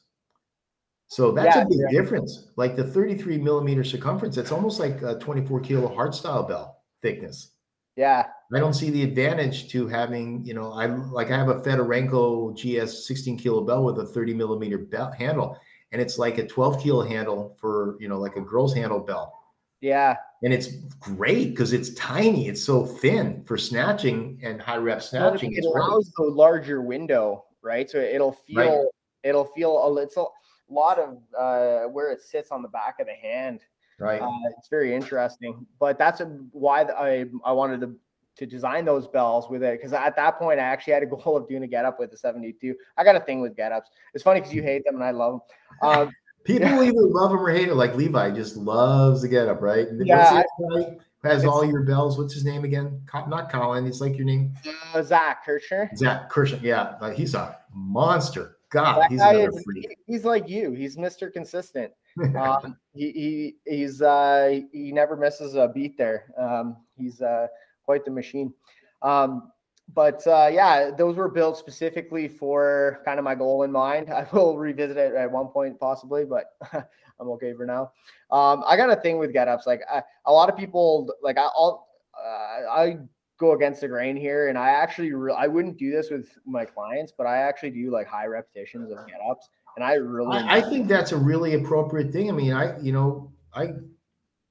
So 1.07 1.33
that's 1.33 1.57
Yeah, 1.57 1.63
a 1.63 1.67
big 1.67 1.79
yeah. 1.79 2.01
difference. 2.01 2.53
Like 2.55 2.77
the 2.77 2.83
33 2.85 3.39
millimeter 3.39 3.83
circumference, 3.83 4.37
it's 4.37 4.53
almost 4.53 4.79
like 4.79 5.01
a 5.01 5.19
24 5.19 5.59
kilo 5.59 5.93
hard 5.93 6.15
style 6.15 6.43
bell 6.43 6.81
thickness. 7.01 7.51
Yeah. 7.97 8.27
I 8.53 8.59
don't 8.59 8.73
see 8.73 8.89
the 8.89 9.03
advantage 9.03 9.69
to 9.71 9.87
having, 9.87 10.43
you 10.45 10.53
know, 10.53 10.71
I 10.71 10.85
like 10.85 11.31
I 11.31 11.37
have 11.37 11.49
a 11.49 11.61
Fedorenko 11.61 12.53
GS 12.55 13.07
16 13.07 13.37
kilo 13.37 13.61
bell 13.61 13.83
with 13.83 13.99
a 13.99 14.05
30 14.05 14.33
millimeter 14.33 14.77
bell 14.77 15.11
handle, 15.11 15.57
and 15.91 16.01
it's 16.01 16.17
like 16.19 16.37
a 16.37 16.45
12 16.47 16.81
kilo 16.81 17.03
handle 17.03 17.55
for, 17.59 17.97
you 17.99 18.07
know, 18.07 18.19
like 18.19 18.35
a 18.35 18.41
girl's 18.41 18.73
handle 18.73 18.99
bell. 18.99 19.33
Yeah. 19.81 20.15
And 20.43 20.53
it's 20.53 20.67
great 20.99 21.49
because 21.51 21.73
it's 21.73 21.93
tiny, 21.95 22.47
it's 22.47 22.63
so 22.63 22.85
thin 22.85 23.43
for 23.45 23.57
snatching 23.57 24.39
and 24.43 24.61
high 24.61 24.77
rep 24.77 24.97
Well, 24.97 25.01
snatching. 25.01 25.51
it 25.53 25.61
great. 25.61 25.65
allows 25.65 26.11
the 26.17 26.23
larger 26.23 26.81
window, 26.81 27.45
right? 27.61 27.89
So 27.89 27.97
it'll 27.97 28.31
feel 28.33 28.57
Right. 28.57 28.85
it'll 29.23 29.45
feel 29.45 29.87
a 29.87 29.89
little 29.89 30.33
a 30.69 30.73
lot 30.73 30.97
of 30.99 31.17
uh, 31.37 31.87
where 31.89 32.11
it 32.11 32.21
sits 32.21 32.51
on 32.51 32.61
the 32.61 32.67
back 32.69 32.99
of 32.99 33.07
the 33.07 33.13
hand. 33.13 33.61
Right. 33.99 34.21
Uh, 34.21 34.29
it's 34.57 34.67
very 34.69 34.93
interesting, 34.93 35.65
but 35.79 35.97
that's 35.97 36.19
a, 36.21 36.25
why 36.51 36.83
th- 36.83 36.95
I 36.97 37.25
I 37.43 37.51
wanted 37.51 37.81
to 37.81 37.95
to 38.37 38.45
design 38.45 38.85
those 38.85 39.07
bells 39.07 39.49
with 39.49 39.63
it 39.63 39.79
because 39.79 39.93
at 39.93 40.15
that 40.15 40.37
point 40.37 40.59
I 40.59 40.63
actually 40.63 40.93
had 40.93 41.03
a 41.03 41.05
goal 41.15 41.37
of 41.37 41.47
doing 41.47 41.63
a 41.63 41.67
get 41.67 41.85
up 41.85 41.99
with 41.99 42.11
the 42.11 42.17
72. 42.17 42.75
I 42.97 43.03
got 43.03 43.15
a 43.15 43.19
thing 43.19 43.41
with 43.41 43.55
get 43.55 43.71
ups. 43.71 43.89
It's 44.13 44.23
funny 44.23 44.39
because 44.41 44.53
you 44.53 44.61
hate 44.63 44.83
them 44.85 44.95
and 44.95 45.03
I 45.03 45.11
love 45.11 45.41
them. 45.81 45.89
Um, 45.89 46.11
People 46.45 46.69
Yeah. 46.69 46.83
either 46.83 47.01
love 47.01 47.31
them 47.31 47.39
or 47.39 47.49
hate 47.51 47.69
him. 47.69 47.77
Like 47.77 47.95
Levi 47.95 48.29
just 48.31 48.55
loves 48.55 49.23
the 49.23 49.27
get 49.27 49.47
up, 49.47 49.61
right? 49.61 49.87
Yeah, 50.03 50.33
What's 50.35 50.47
the 50.59 50.65
other 50.65 50.83
guy 50.83 50.97
who 51.23 51.27
has 51.29 51.43
all 51.43 51.65
your 51.65 51.81
bells? 51.81 52.19
What's 52.19 52.35
his 52.35 52.45
name 52.45 52.63
again? 52.65 53.01
Not 53.27 53.51
Colin. 53.51 53.87
It's 53.87 53.99
like 53.99 54.15
your 54.15 54.25
name. 54.27 54.53
uh, 54.93 55.01
Zach 55.01 55.43
Kirchner. 55.43 55.89
Zach 55.95 56.29
Kirschen. 56.29 56.59
Yeah, 56.61 56.97
uh, 57.01 57.09
he's 57.09 57.33
a 57.33 57.57
monster. 57.73 58.57
God, 58.69 59.01
That 59.01 59.09
he's 59.11 59.21
another 59.21 59.49
is- 59.49 59.63
freak. 59.63 59.97
He's 60.05 60.23
like 60.23 60.47
you. 60.47 60.71
He's 60.73 60.97
Mr. 60.97 61.33
Consistent. 61.33 61.91
um, 62.39 62.77
he, 62.93 63.11
he 63.11 63.55
he's 63.77 64.01
uh, 64.03 64.59
he 64.71 64.91
never 64.91 65.15
misses 65.17 65.55
a 65.55 65.67
beat 65.67 65.97
there. 65.97 66.31
Um, 66.37 66.77
he's 66.95 67.21
uh, 67.21 67.47
quite 67.85 68.05
the 68.05 68.11
machine. 68.11 68.53
Um, 69.01 69.51
but 69.93 70.25
uh, 70.25 70.49
yeah, 70.51 70.91
those 70.97 71.15
were 71.15 71.29
built 71.29 71.57
specifically 71.57 72.27
for 72.27 73.01
kind 73.05 73.19
of 73.19 73.25
my 73.25 73.35
goal 73.35 73.63
in 73.63 73.71
mind. 73.71 74.09
I 74.13 74.27
will 74.31 74.57
revisit 74.57 74.97
it 74.97 75.13
at 75.13 75.31
one 75.31 75.47
point 75.47 75.79
possibly, 75.79 76.25
but 76.25 76.51
I'm 76.73 77.29
okay 77.29 77.53
for 77.53 77.65
now. 77.65 77.91
Um, 78.31 78.63
I 78.65 78.75
got 78.77 78.89
a 78.89 78.95
thing 78.95 79.17
with 79.17 79.31
get 79.31 79.47
ups. 79.47 79.67
Like 79.67 79.81
I, 79.91 80.01
a 80.25 80.31
lot 80.31 80.49
of 80.49 80.57
people, 80.57 81.09
like 81.21 81.37
I, 81.37 81.43
I'll 81.43 81.87
uh, 82.17 82.69
I 82.71 82.97
go 83.37 83.53
against 83.53 83.81
the 83.81 83.87
grain 83.87 84.15
here, 84.15 84.49
and 84.49 84.57
I 84.57 84.69
actually 84.69 85.13
re- 85.13 85.35
I 85.37 85.47
wouldn't 85.47 85.77
do 85.77 85.91
this 85.91 86.09
with 86.09 86.29
my 86.45 86.65
clients, 86.65 87.13
but 87.15 87.27
I 87.27 87.37
actually 87.37 87.71
do 87.71 87.91
like 87.91 88.07
high 88.07 88.25
repetitions 88.25 88.91
of 88.91 88.97
get 89.07 89.19
ups, 89.29 89.49
and 89.75 89.85
I 89.85 89.95
really 89.95 90.37
I, 90.37 90.57
I 90.57 90.61
think 90.61 90.87
that's 90.87 91.11
a 91.11 91.17
really 91.17 91.53
appropriate 91.53 92.11
thing. 92.11 92.29
I 92.29 92.33
mean, 92.33 92.53
I 92.53 92.79
you 92.79 92.91
know, 92.91 93.31
I 93.53 93.73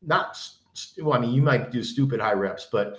not 0.03 0.39
well. 0.99 1.15
I 1.15 1.19
mean, 1.19 1.33
you 1.33 1.43
might 1.43 1.71
do 1.71 1.83
stupid 1.83 2.21
high 2.21 2.33
reps, 2.33 2.69
but 2.71 2.99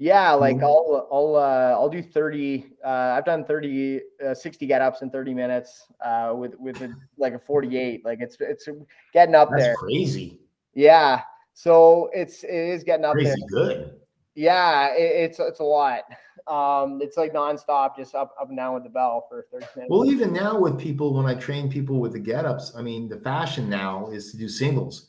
Yeah, 0.00 0.32
like 0.32 0.58
Mhm. 0.58 0.62
I'll 0.62 1.08
I'll 1.10 1.34
uh, 1.34 1.72
I'll 1.72 1.88
do 1.88 2.00
30 2.00 2.72
uh, 2.84 3.16
I've 3.16 3.24
done 3.24 3.44
30 3.44 4.00
uh, 4.24 4.32
60 4.32 4.64
get 4.64 4.80
ups 4.80 5.02
in 5.02 5.10
30 5.10 5.34
minutes 5.34 5.86
uh, 6.00 6.32
with 6.36 6.54
with 6.60 6.80
a, 6.82 6.94
like 7.16 7.34
a 7.34 7.38
48 7.38 8.04
like 8.04 8.20
it's 8.20 8.36
it's 8.38 8.68
getting 9.12 9.34
up 9.34 9.50
that's 9.50 9.64
there. 9.64 9.74
crazy, 9.74 10.40
Yeah. 10.72 11.22
So 11.52 12.10
it's 12.12 12.44
it 12.44 12.50
is 12.54 12.84
getting 12.84 13.04
up 13.04 13.14
there. 13.16 13.24
crazy 13.24 13.42
good. 13.50 13.98
Yeah, 14.36 14.94
it, 14.94 15.30
it's 15.30 15.40
it's 15.40 15.58
a 15.58 15.64
lot. 15.64 16.04
Um 16.46 17.00
it's 17.02 17.16
like 17.16 17.34
nonstop 17.34 17.96
just 17.96 18.14
up 18.14 18.36
up 18.40 18.50
and 18.50 18.56
down 18.56 18.74
with 18.74 18.84
the 18.84 18.90
bell 18.90 19.26
for 19.28 19.46
30 19.52 19.66
minutes. 19.74 19.90
Well, 19.90 20.06
even 20.06 20.32
now 20.32 20.56
with 20.60 20.78
people, 20.78 21.12
when 21.12 21.26
I 21.26 21.34
train 21.34 21.68
people 21.68 21.98
with 21.98 22.12
the 22.12 22.20
get-ups, 22.20 22.72
I 22.76 22.82
mean, 22.82 23.08
the 23.08 23.18
fashion 23.18 23.68
now 23.68 24.06
is 24.10 24.30
to 24.30 24.36
do 24.36 24.48
singles. 24.48 25.08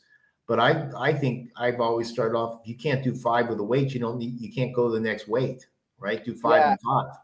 But 0.50 0.58
I, 0.58 0.90
I 0.98 1.12
think 1.12 1.52
I've 1.56 1.80
always 1.80 2.10
started 2.10 2.36
off. 2.36 2.62
If 2.64 2.68
You 2.70 2.74
can't 2.74 3.04
do 3.04 3.14
five 3.14 3.48
with 3.48 3.60
a 3.60 3.62
weight. 3.62 3.94
You 3.94 4.00
don't 4.00 4.18
need. 4.18 4.40
You 4.40 4.50
can't 4.52 4.74
go 4.74 4.88
to 4.88 4.92
the 4.94 4.98
next 4.98 5.28
weight, 5.28 5.64
right? 6.00 6.24
Do 6.24 6.34
five 6.34 6.58
Yeah. 6.58 6.70
and 6.72 6.80
five. 6.80 7.16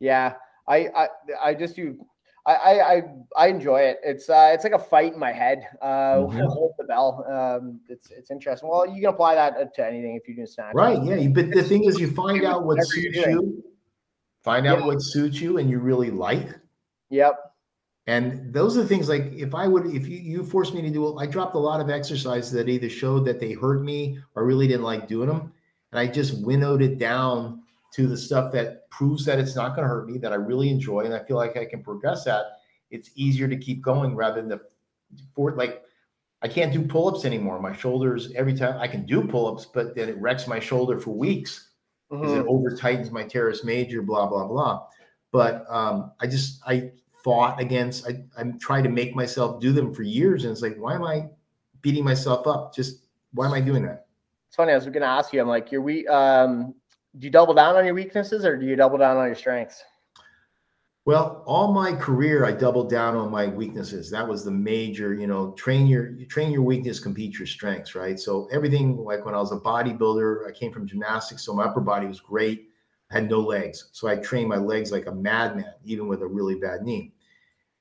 Yeah, 0.00 0.32
I 0.66 0.88
I, 0.88 1.08
I 1.44 1.54
just 1.54 1.76
do. 1.76 2.04
I, 2.44 2.54
I 2.54 2.92
I 2.96 3.02
I 3.36 3.46
enjoy 3.46 3.78
it. 3.82 3.98
It's 4.02 4.28
uh 4.28 4.50
it's 4.52 4.64
like 4.64 4.72
a 4.72 4.78
fight 4.80 5.12
in 5.12 5.20
my 5.20 5.30
head. 5.30 5.68
Uh, 5.80 6.16
Mhm. 6.26 6.48
hold 6.56 6.72
the 6.76 6.82
bell. 6.82 7.24
Um, 7.30 7.78
it's 7.88 8.10
it's 8.10 8.32
interesting. 8.32 8.68
Well, 8.68 8.88
you 8.92 9.00
can 9.02 9.10
apply 9.14 9.36
that 9.36 9.72
to 9.76 9.86
anything 9.86 10.16
if 10.16 10.26
you 10.28 10.34
do 10.34 10.44
snatch. 10.44 10.74
Right. 10.74 11.00
Yeah. 11.00 11.28
But 11.28 11.52
the 11.52 11.62
thing 11.62 11.84
is, 11.84 12.00
you 12.00 12.10
find 12.10 12.42
out 12.44 12.66
what 12.66 12.82
suits 12.84 13.18
you. 13.18 13.62
Find 14.42 14.66
out 14.66 14.80
Yeah. 14.80 14.86
what 14.86 15.00
suits 15.00 15.40
you, 15.40 15.58
and 15.58 15.70
you 15.70 15.78
really 15.78 16.10
like. 16.10 16.48
Yep. 17.10 17.34
And 18.06 18.52
those 18.52 18.76
are 18.76 18.82
the 18.82 18.88
things 18.88 19.08
like 19.08 19.32
if 19.32 19.54
I 19.54 19.66
would, 19.66 19.86
if 19.86 20.06
you, 20.06 20.18
you 20.18 20.44
forced 20.44 20.74
me 20.74 20.82
to 20.82 20.90
do, 20.90 21.08
it, 21.08 21.16
I 21.18 21.26
dropped 21.26 21.54
a 21.54 21.58
lot 21.58 21.80
of 21.80 21.88
exercises 21.88 22.52
that 22.52 22.68
either 22.68 22.88
showed 22.90 23.24
that 23.24 23.40
they 23.40 23.52
hurt 23.52 23.82
me 23.82 24.18
or 24.34 24.44
really 24.44 24.68
didn't 24.68 24.82
like 24.82 25.08
doing 25.08 25.28
them. 25.28 25.52
And 25.90 25.98
I 25.98 26.06
just 26.06 26.44
winnowed 26.44 26.82
it 26.82 26.98
down 26.98 27.62
to 27.94 28.06
the 28.06 28.16
stuff 28.16 28.52
that 28.52 28.90
proves 28.90 29.24
that 29.24 29.38
it's 29.38 29.56
not 29.56 29.74
going 29.74 29.84
to 29.84 29.88
hurt 29.88 30.08
me, 30.08 30.18
that 30.18 30.32
I 30.32 30.36
really 30.36 30.68
enjoy. 30.68 31.00
And 31.00 31.14
I 31.14 31.22
feel 31.24 31.36
like 31.36 31.56
I 31.56 31.64
can 31.64 31.82
progress 31.82 32.26
at. 32.26 32.44
It's 32.90 33.10
easier 33.14 33.48
to 33.48 33.56
keep 33.56 33.80
going 33.80 34.14
rather 34.14 34.40
than 34.40 34.50
the 34.50 34.60
for 35.34 35.52
like, 35.52 35.82
I 36.42 36.48
can't 36.48 36.72
do 36.72 36.82
pull 36.82 37.08
ups 37.08 37.24
anymore. 37.24 37.58
My 37.58 37.74
shoulders, 37.74 38.32
every 38.34 38.54
time 38.54 38.78
I 38.78 38.86
can 38.86 39.06
do 39.06 39.26
pull 39.26 39.46
ups, 39.46 39.64
but 39.64 39.94
then 39.94 40.10
it 40.10 40.18
wrecks 40.18 40.46
my 40.46 40.60
shoulder 40.60 41.00
for 41.00 41.10
weeks 41.12 41.70
because 42.10 42.32
Mhm. 42.32 42.40
it 42.40 42.46
over 42.46 42.76
tightens 42.76 43.10
my 43.10 43.22
teres 43.24 43.64
major, 43.64 44.02
blah, 44.02 44.26
blah, 44.26 44.46
blah. 44.46 44.86
But 45.32 45.64
um, 45.70 46.12
I 46.20 46.26
just, 46.26 46.60
I 46.66 46.92
fought 47.24 47.58
against, 47.58 48.06
I, 48.06 48.22
I'm 48.38 48.58
trying 48.58 48.84
to 48.84 48.90
make 48.90 49.16
myself 49.16 49.60
do 49.60 49.72
them 49.72 49.92
for 49.92 50.02
years. 50.02 50.44
And 50.44 50.52
it's 50.52 50.62
like, 50.62 50.76
why 50.76 50.94
am 50.94 51.02
I 51.02 51.26
beating 51.80 52.04
myself 52.04 52.46
up? 52.46 52.74
Just, 52.74 53.06
why 53.32 53.46
am 53.46 53.54
I 53.54 53.60
doing 53.60 53.82
that? 53.86 54.06
It's 54.48 54.56
funny. 54.56 54.72
I 54.72 54.76
was 54.76 54.84
going 54.84 55.00
to 55.00 55.06
ask 55.06 55.32
you. 55.32 55.40
I'm 55.40 55.48
like, 55.48 55.72
your 55.72 55.80
we 55.80 56.06
um, 56.06 56.74
do 57.18 57.26
you 57.26 57.30
double 57.30 57.54
down 57.54 57.76
on 57.76 57.84
your 57.84 57.94
weaknesses 57.94 58.44
or 58.44 58.56
do 58.56 58.66
you 58.66 58.76
double 58.76 58.98
down 58.98 59.16
on 59.16 59.26
your 59.26 59.34
strengths? 59.34 59.82
Well, 61.06 61.42
all 61.46 61.72
my 61.72 61.92
career, 61.92 62.46
I 62.46 62.52
doubled 62.52 62.88
down 62.88 63.14
on 63.14 63.30
my 63.30 63.46
weaknesses. 63.46 64.10
That 64.10 64.26
was 64.26 64.42
the 64.42 64.50
major, 64.50 65.12
you 65.12 65.26
know, 65.26 65.52
train 65.52 65.86
your 65.86 66.12
you 66.12 66.24
train 66.24 66.50
your 66.50 66.62
weakness, 66.62 66.98
compete 66.98 67.38
your 67.38 67.46
strengths, 67.46 67.94
right? 67.94 68.18
So 68.18 68.48
everything, 68.50 68.96
like 68.96 69.24
when 69.24 69.34
I 69.34 69.38
was 69.38 69.52
a 69.52 69.58
bodybuilder, 69.58 70.48
I 70.48 70.52
came 70.52 70.72
from 70.72 70.86
gymnastics, 70.86 71.44
so 71.44 71.52
my 71.52 71.64
upper 71.64 71.82
body 71.82 72.06
was 72.06 72.20
great. 72.20 72.70
Had 73.14 73.30
no 73.30 73.38
legs, 73.38 73.90
so 73.92 74.08
I 74.08 74.16
trained 74.16 74.48
my 74.48 74.56
legs 74.56 74.90
like 74.90 75.06
a 75.06 75.14
madman, 75.14 75.72
even 75.84 76.08
with 76.08 76.22
a 76.22 76.26
really 76.26 76.56
bad 76.56 76.82
knee. 76.82 77.12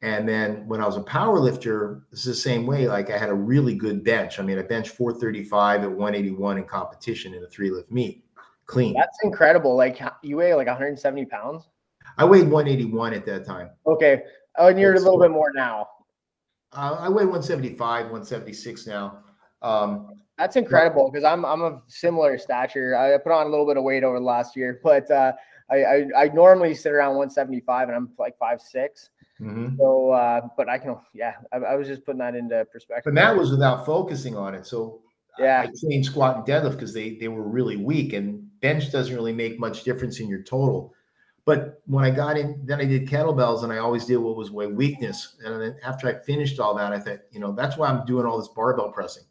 And 0.03 0.29
then 0.29 0.67
when 0.67 0.79
I 0.79 0.86
was 0.86 0.95
a 0.95 1.01
power 1.01 1.39
lifter, 1.39 2.03
this 2.11 2.19
is 2.19 2.25
the 2.25 2.39
same 2.39 2.67
way. 2.67 2.88
Like 2.88 3.09
I 3.09 3.17
had 3.17 3.29
a 3.29 3.34
really 3.34 3.73
good 3.73 4.03
bench. 4.03 4.38
I 4.38 4.43
mean, 4.43 4.59
I 4.59 4.61
benched 4.61 4.91
435 4.91 5.81
at 5.81 5.89
181 5.89 6.59
in 6.59 6.65
competition 6.65 7.34
in 7.34 7.43
a 7.43 7.47
three 7.47 7.71
lift 7.71 7.89
meet, 7.89 8.23
clean. 8.67 8.93
That's 8.93 9.17
incredible. 9.23 9.75
Like 9.75 9.99
you 10.21 10.38
weigh 10.38 10.53
like 10.53 10.67
170 10.67 11.26
pounds. 11.26 11.68
I 12.19 12.26
weighed 12.26 12.47
181 12.47 13.15
at 13.15 13.26
that 13.26 13.43
time. 13.43 13.72
Okay. 13.88 14.22
Oh, 14.60 14.68
and 14.68 14.80
you're 14.80 14.93
a 14.93 14.99
little 14.99 15.14
cool. 15.14 15.22
bit 15.22 15.31
more 15.31 15.51
now. 15.51 15.88
Uh, 16.73 16.97
I 16.99 17.10
weigh 17.10 17.26
175, 17.26 17.80
176 17.80 18.85
now. 18.85 19.23
Um, 19.64 20.22
That's 20.38 20.55
incredible 20.55 21.11
because 21.11 21.23
I'm 21.23 21.45
I'm 21.45 21.61
of 21.61 21.81
similar 21.88 22.38
stature. 22.38 22.95
I 22.97 23.18
put 23.19 23.31
on 23.31 23.45
a 23.47 23.49
little 23.49 23.65
bit 23.68 23.77
of 23.77 23.84
weight 23.84 24.03
over 24.03 24.18
the 24.19 24.26
last 24.26 24.55
year, 24.55 24.80
but 24.84 25.10
uh, 25.11 25.34
I, 25.69 25.84
I 25.84 26.07
I 26.18 26.27
normally 26.34 26.73
sit 26.73 26.91
around 26.91 27.15
175 27.15 27.88
and 27.89 27.95
I'm 27.95 28.10
like 28.18 28.38
five 28.39 28.60
six. 28.61 29.10
mhm. 29.39 29.77
So, 29.77 30.11
uh, 30.11 30.41
but 30.57 30.69
I 30.69 30.77
can 30.80 30.97
yeah. 31.14 31.34
I, 31.51 31.57
I 31.57 31.76
was 31.76 31.88
just 31.88 32.03
putting 32.05 32.19
that 32.19 32.35
into 32.35 32.65
perspective. 32.72 33.10
And 33.11 33.18
that 33.18 33.35
was 33.38 33.51
without 33.51 33.85
focusing 33.85 34.35
on 34.35 34.55
it. 34.55 34.65
So 34.65 35.01
Yeah. 35.39 35.61
I 35.68 35.72
changed 35.88 36.10
squat 36.11 36.38
and 36.38 36.45
deadlift 36.45 36.73
because 36.73 36.93
they 36.93 37.15
they 37.18 37.27
were 37.27 37.47
really 37.47 37.77
weak, 37.77 38.14
and 38.14 38.41
bench 38.61 38.91
doesn't 38.91 39.15
really 39.15 39.34
make 39.34 39.60
much 39.60 39.84
difference 39.84 40.19
in 40.19 40.27
your 40.30 40.41
total. 40.43 40.93
But 41.45 41.81
when 41.88 42.05
I 42.05 42.10
got 42.10 42.38
in, 42.38 42.61
then 42.65 42.80
I 42.80 42.85
did 42.85 43.07
kettlebells, 43.07 43.64
and 43.64 43.73
I 43.73 43.77
always 43.80 44.05
did 44.05 44.18
what 44.18 44.38
was 44.38 44.49
my 44.51 44.65
weakness. 44.65 45.35
And 45.43 45.61
then 45.61 45.76
after 45.84 46.07
I 46.07 46.14
finished 46.23 46.60
all 46.60 46.73
that, 46.76 46.93
I 46.93 46.99
thought, 46.99 47.19
you 47.31 47.39
know, 47.41 47.51
that's 47.51 47.76
why 47.77 47.89
I'm 47.89 48.05
doing 48.05 48.26
all 48.26 48.38
this 48.38 48.47
barbell 48.55 48.91
pressing, 48.93 49.26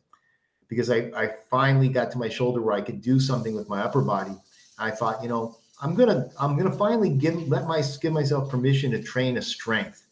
because 0.73 0.91
I 0.91 1.11
I 1.15 1.35
finally 1.51 1.89
got 1.89 2.11
to 2.13 2.19
my 2.19 2.29
shoulder 2.29 2.63
where 2.63 2.75
I 2.75 2.81
could 2.81 3.01
do 3.01 3.21
something 3.21 3.55
with 3.55 3.69
my 3.69 3.81
upper 3.81 4.01
body. 4.01 4.37
I 4.79 4.91
thought, 4.91 5.23
you 5.23 5.29
know, 5.29 5.57
I'm 5.83 5.95
gonna 5.95 6.31
I'm 6.41 6.57
gonna 6.57 6.73
finally 6.73 7.11
give 7.11 7.37
let 7.49 7.67
my 7.67 7.83
give 8.01 8.13
myself 8.13 8.51
permission 8.51 8.91
to 8.93 9.03
train 9.03 9.37
a 9.37 9.43
strength 9.43 10.07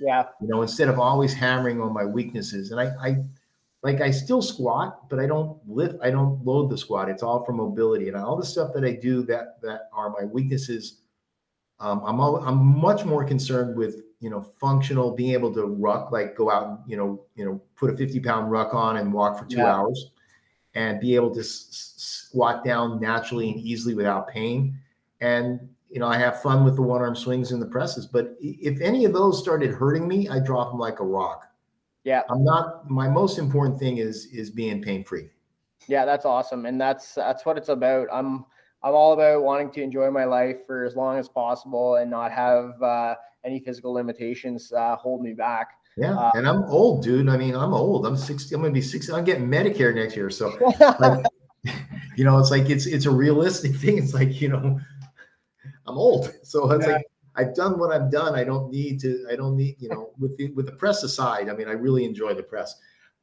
yeah. 0.00 0.24
you 0.40 0.48
know, 0.48 0.62
instead 0.62 0.88
of 0.88 0.98
always 0.98 1.32
hammering 1.32 1.80
on 1.80 1.92
my 1.92 2.04
weaknesses. 2.04 2.70
And 2.70 2.80
I, 2.80 2.86
I 3.00 3.24
like 3.82 4.00
I 4.00 4.10
still 4.10 4.42
squat, 4.42 5.08
but 5.08 5.18
I 5.18 5.26
don't 5.26 5.58
lift, 5.68 5.96
I 6.02 6.10
don't 6.10 6.44
load 6.44 6.70
the 6.70 6.78
squat. 6.78 7.08
It's 7.08 7.22
all 7.22 7.44
for 7.44 7.52
mobility 7.52 8.08
and 8.08 8.16
all 8.16 8.36
the 8.36 8.46
stuff 8.46 8.72
that 8.74 8.84
I 8.84 8.92
do 8.92 9.22
that 9.24 9.60
that 9.62 9.88
are 9.92 10.10
my 10.10 10.24
weaknesses. 10.24 11.00
Um, 11.80 12.02
I'm 12.04 12.20
all, 12.20 12.36
I'm 12.36 12.56
much 12.56 13.04
more 13.04 13.24
concerned 13.24 13.76
with 13.76 14.03
you 14.24 14.30
know 14.30 14.40
functional, 14.58 15.10
being 15.10 15.32
able 15.32 15.52
to 15.52 15.66
ruck, 15.66 16.10
like 16.10 16.34
go 16.34 16.50
out 16.50 16.66
and 16.66 16.78
you 16.86 16.96
know 16.96 17.22
you 17.36 17.44
know 17.44 17.60
put 17.76 17.90
a 17.90 17.96
50 17.96 18.20
pound 18.20 18.50
ruck 18.50 18.72
on 18.72 18.96
and 18.96 19.12
walk 19.12 19.38
for 19.38 19.44
two 19.44 19.58
Yeah. 19.58 19.74
hours, 19.76 20.12
and 20.74 20.98
be 20.98 21.14
able 21.14 21.32
to 21.34 21.40
s- 21.40 21.92
squat 21.98 22.64
down 22.64 22.98
naturally 23.00 23.50
and 23.50 23.60
easily 23.60 23.94
without 23.94 24.26
pain. 24.28 24.78
And 25.20 25.68
you 25.90 26.00
know, 26.00 26.08
I 26.08 26.16
have 26.16 26.40
fun 26.40 26.64
with 26.64 26.74
the 26.76 26.82
one 26.82 27.02
arm 27.02 27.14
swings 27.14 27.52
and 27.52 27.60
the 27.60 27.66
presses. 27.66 28.06
But 28.06 28.34
if 28.40 28.80
any 28.80 29.04
of 29.04 29.12
those 29.12 29.38
started 29.38 29.70
hurting 29.72 30.08
me, 30.08 30.28
I 30.28 30.40
drop 30.40 30.70
them 30.70 30.80
like 30.80 30.98
a 31.00 31.04
rock. 31.04 31.46
Yeah. 32.02 32.22
I'm 32.30 32.42
not. 32.44 32.90
My 32.90 33.08
most 33.08 33.38
important 33.38 33.78
thing 33.78 33.98
is 33.98 34.26
is 34.32 34.48
being 34.50 34.80
pain 34.82 35.04
free. 35.04 35.28
Yeah, 35.86 36.06
that's 36.06 36.24
awesome, 36.24 36.64
and 36.64 36.80
that's 36.80 37.14
that's 37.14 37.44
what 37.44 37.58
it's 37.58 37.68
about. 37.68 38.08
I'm 38.10 38.46
I'm 38.82 38.94
all 38.94 39.12
about 39.12 39.42
wanting 39.44 39.70
to 39.72 39.82
enjoy 39.82 40.10
my 40.10 40.24
life 40.24 40.66
for 40.66 40.84
as 40.84 40.96
long 40.96 41.18
as 41.18 41.28
possible 41.28 41.96
and 41.96 42.10
not 42.10 42.32
have 42.32 42.82
uh, 42.82 43.14
any 43.44 43.60
physical 43.60 43.92
limitations 43.92 44.72
uh, 44.72 44.96
hold 44.96 45.22
me 45.22 45.32
back. 45.32 45.68
Yeah, 45.96 46.16
Uh, 46.16 46.32
and 46.34 46.48
I'm 46.48 46.64
old, 46.64 47.02
dude. 47.04 47.28
I 47.28 47.36
mean, 47.36 47.54
I'm 47.54 47.72
old. 47.72 48.04
I'm 48.06 48.16
60. 48.16 48.54
I'm 48.54 48.62
gonna 48.62 48.72
be 48.72 48.80
60. 48.80 49.12
I'm 49.12 49.24
getting 49.24 49.46
Medicare 49.46 49.94
next 49.94 50.16
year. 50.16 50.28
So, 50.30 50.48
like, 50.98 51.24
you 52.16 52.24
know, 52.24 52.38
it's 52.38 52.50
like 52.50 52.68
it's 52.68 52.86
it's 52.86 53.06
a 53.06 53.10
realistic 53.10 53.74
thing. 53.82 53.98
It's 53.98 54.12
like 54.14 54.40
you 54.40 54.48
know, 54.48 54.80
I'm 55.86 55.98
old, 55.98 56.32
so 56.42 56.70
it's 56.72 56.86
Yeah. 56.86 56.94
like 56.94 57.06
I've 57.36 57.54
done 57.54 57.78
what 57.78 57.92
I've 57.92 58.10
done. 58.10 58.34
I 58.34 58.44
don't 58.44 58.70
need 58.70 59.00
to. 59.00 59.26
I 59.30 59.36
don't 59.36 59.56
need 59.56 59.76
you 59.78 59.88
know, 59.88 60.10
with 60.18 60.36
the 60.36 60.50
with 60.52 60.66
the 60.66 60.72
press 60.72 61.02
aside. 61.04 61.48
I 61.48 61.54
mean, 61.54 61.68
I 61.68 61.72
really 61.72 62.04
enjoy 62.04 62.34
the 62.34 62.42
press, 62.42 62.74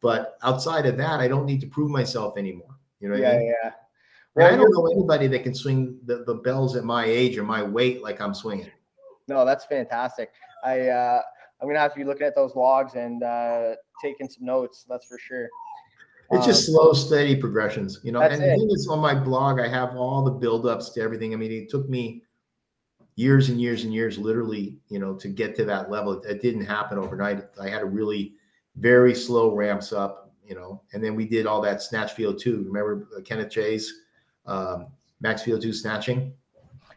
but 0.01 0.37
outside 0.43 0.85
of 0.85 0.97
that, 0.97 1.19
I 1.19 1.27
don't 1.27 1.45
need 1.45 1.61
to 1.61 1.67
prove 1.67 1.89
myself 1.91 2.37
anymore. 2.37 2.75
You 2.99 3.09
know 3.09 3.15
what 3.15 3.25
I 3.25 3.31
yeah, 3.33 3.37
mean? 3.39 3.53
yeah. 3.63 3.71
And 4.37 4.45
I 4.45 4.55
don't 4.55 4.71
know 4.71 4.87
anybody 4.87 5.27
that 5.27 5.43
can 5.43 5.53
swing 5.53 5.99
the, 6.05 6.23
the 6.25 6.35
bells 6.35 6.77
at 6.77 6.85
my 6.85 7.03
age 7.05 7.37
or 7.37 7.43
my 7.43 7.61
weight 7.63 8.01
like 8.01 8.21
I'm 8.21 8.33
swinging. 8.33 8.71
No, 9.27 9.45
that's 9.45 9.65
fantastic. 9.65 10.31
I 10.63 10.87
uh, 10.87 11.21
I'm 11.61 11.67
gonna 11.67 11.79
have 11.79 11.93
to 11.93 11.99
be 11.99 12.05
looking 12.05 12.25
at 12.25 12.35
those 12.35 12.55
logs 12.55 12.95
and 12.95 13.23
uh, 13.23 13.75
taking 14.01 14.29
some 14.29 14.45
notes. 14.45 14.85
That's 14.89 15.05
for 15.07 15.17
sure. 15.19 15.47
It's 16.31 16.45
just 16.45 16.69
Um, 16.69 16.75
slow, 16.75 16.93
steady 16.93 17.35
progressions, 17.35 17.99
you 18.03 18.11
know. 18.11 18.21
And 18.21 18.41
the 18.41 18.45
thing 18.45 18.69
is, 18.71 18.87
on 18.87 18.99
my 18.99 19.13
blog, 19.13 19.59
I 19.59 19.67
have 19.67 19.95
all 19.95 20.23
the 20.23 20.31
buildups 20.31 20.93
to 20.93 21.01
everything. 21.01 21.33
I 21.33 21.37
mean, 21.37 21.51
it 21.51 21.69
took 21.69 21.89
me 21.89 22.23
years 23.15 23.49
and 23.49 23.59
years 23.61 23.83
and 23.83 23.93
years, 23.93 24.17
literally, 24.17 24.77
you 24.87 24.97
know, 24.97 25.13
to 25.15 25.27
get 25.27 25.55
to 25.57 25.65
that 25.65 25.91
level. 25.91 26.21
It 26.21 26.41
didn't 26.41 26.65
happen 26.65 26.97
overnight. 26.97 27.43
I 27.61 27.67
had 27.67 27.81
a 27.81 27.85
really 27.85 28.35
very 28.77 29.13
slow 29.13 29.53
ramps 29.53 29.91
up, 29.91 30.33
you 30.47 30.55
know. 30.55 30.81
And 30.93 31.03
then 31.03 31.15
we 31.15 31.27
did 31.27 31.45
all 31.45 31.61
that 31.61 31.81
snatch 31.81 32.15
VO2. 32.15 32.65
Remember 32.65 33.07
uh, 33.17 33.21
Kenneth 33.21 33.51
Jay's, 33.51 33.93
um, 34.45 34.87
Max 35.19 35.43
VO2 35.43 35.75
snatching? 35.75 36.33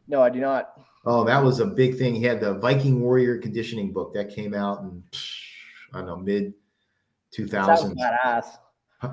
no, 0.07 0.23
I 0.23 0.31
do 0.31 0.41
not. 0.41 0.81
Oh, 1.07 1.25
that 1.25 1.43
was 1.43 1.61
a 1.61 1.67
big 1.67 1.99
thing. 1.99 2.15
He 2.15 2.23
had 2.23 2.41
the 2.41 2.55
Viking 2.55 3.01
Warrior 3.01 3.39
conditioning 3.39 3.93
book 3.93 4.15
that 4.15 4.35
came 4.35 4.55
out 4.55 4.81
in 4.81 5.03
I 5.93 5.99
don't 5.99 6.07
know 6.07 6.17
mid 6.17 6.55
two 7.31 7.47
Sounds 7.47 7.67
thousands. 7.67 8.01
badass. 8.01 8.47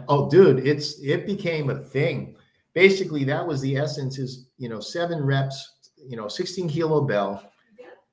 Oh, 0.07 0.29
dude, 0.29 0.65
it's 0.65 0.99
it 1.01 1.25
became 1.25 1.69
a 1.69 1.75
thing. 1.75 2.35
Basically, 2.73 3.23
that 3.25 3.45
was 3.45 3.61
the 3.61 3.75
essence. 3.77 4.17
Is 4.19 4.47
you 4.57 4.69
know 4.69 4.79
seven 4.79 5.23
reps, 5.23 5.73
you 5.97 6.15
know, 6.15 6.27
sixteen 6.27 6.69
kilo 6.69 7.01
bell, 7.01 7.51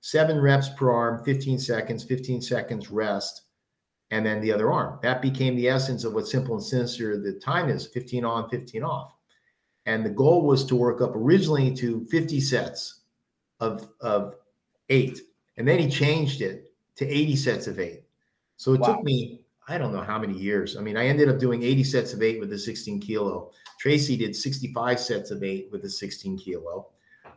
seven 0.00 0.40
reps 0.40 0.70
per 0.70 0.90
arm, 0.90 1.24
fifteen 1.24 1.58
seconds, 1.58 2.02
fifteen 2.02 2.42
seconds 2.42 2.90
rest, 2.90 3.42
and 4.10 4.26
then 4.26 4.40
the 4.40 4.52
other 4.52 4.72
arm. 4.72 4.98
That 5.02 5.22
became 5.22 5.54
the 5.54 5.68
essence 5.68 6.02
of 6.02 6.14
what 6.14 6.26
simple 6.26 6.56
and 6.56 6.64
sinister 6.64 7.16
the 7.16 7.34
time 7.34 7.68
is: 7.68 7.86
fifteen 7.86 8.24
on, 8.24 8.48
fifteen 8.50 8.82
off. 8.82 9.12
And 9.86 10.04
the 10.04 10.10
goal 10.10 10.44
was 10.44 10.66
to 10.66 10.76
work 10.76 11.00
up 11.00 11.14
originally 11.14 11.72
to 11.76 12.04
fifty 12.06 12.40
sets 12.40 13.02
of 13.60 13.88
of 14.00 14.34
eight, 14.88 15.20
and 15.56 15.66
then 15.66 15.78
he 15.78 15.88
changed 15.88 16.40
it 16.42 16.72
to 16.96 17.06
eighty 17.06 17.36
sets 17.36 17.66
of 17.66 17.78
eight. 17.78 18.04
So 18.56 18.74
it 18.74 18.80
Wow. 18.80 18.94
took 18.94 19.04
me 19.04 19.44
I 19.68 19.76
don't 19.76 19.92
know 19.92 20.00
how 20.00 20.18
many 20.18 20.32
years. 20.32 20.78
I 20.78 20.80
mean, 20.80 20.96
I 20.96 21.06
ended 21.06 21.28
up 21.28 21.38
doing 21.38 21.62
80 21.62 21.84
sets 21.84 22.14
of 22.14 22.22
eight 22.22 22.40
with 22.40 22.48
the 22.48 22.58
16 22.58 23.00
kilo. 23.00 23.50
Tracy 23.78 24.16
did 24.16 24.34
65 24.34 24.98
sets 24.98 25.30
of 25.30 25.42
eight 25.42 25.68
with 25.70 25.82
the 25.82 25.90
16 25.90 26.38
kilo. 26.38 26.88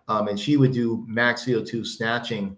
Um, 0.08 0.30
and 0.30 0.40
she 0.40 0.56
would 0.56 0.72
do 0.72 1.04
max 1.08 1.44
VO2 1.44 1.86
snatching. 1.86 2.58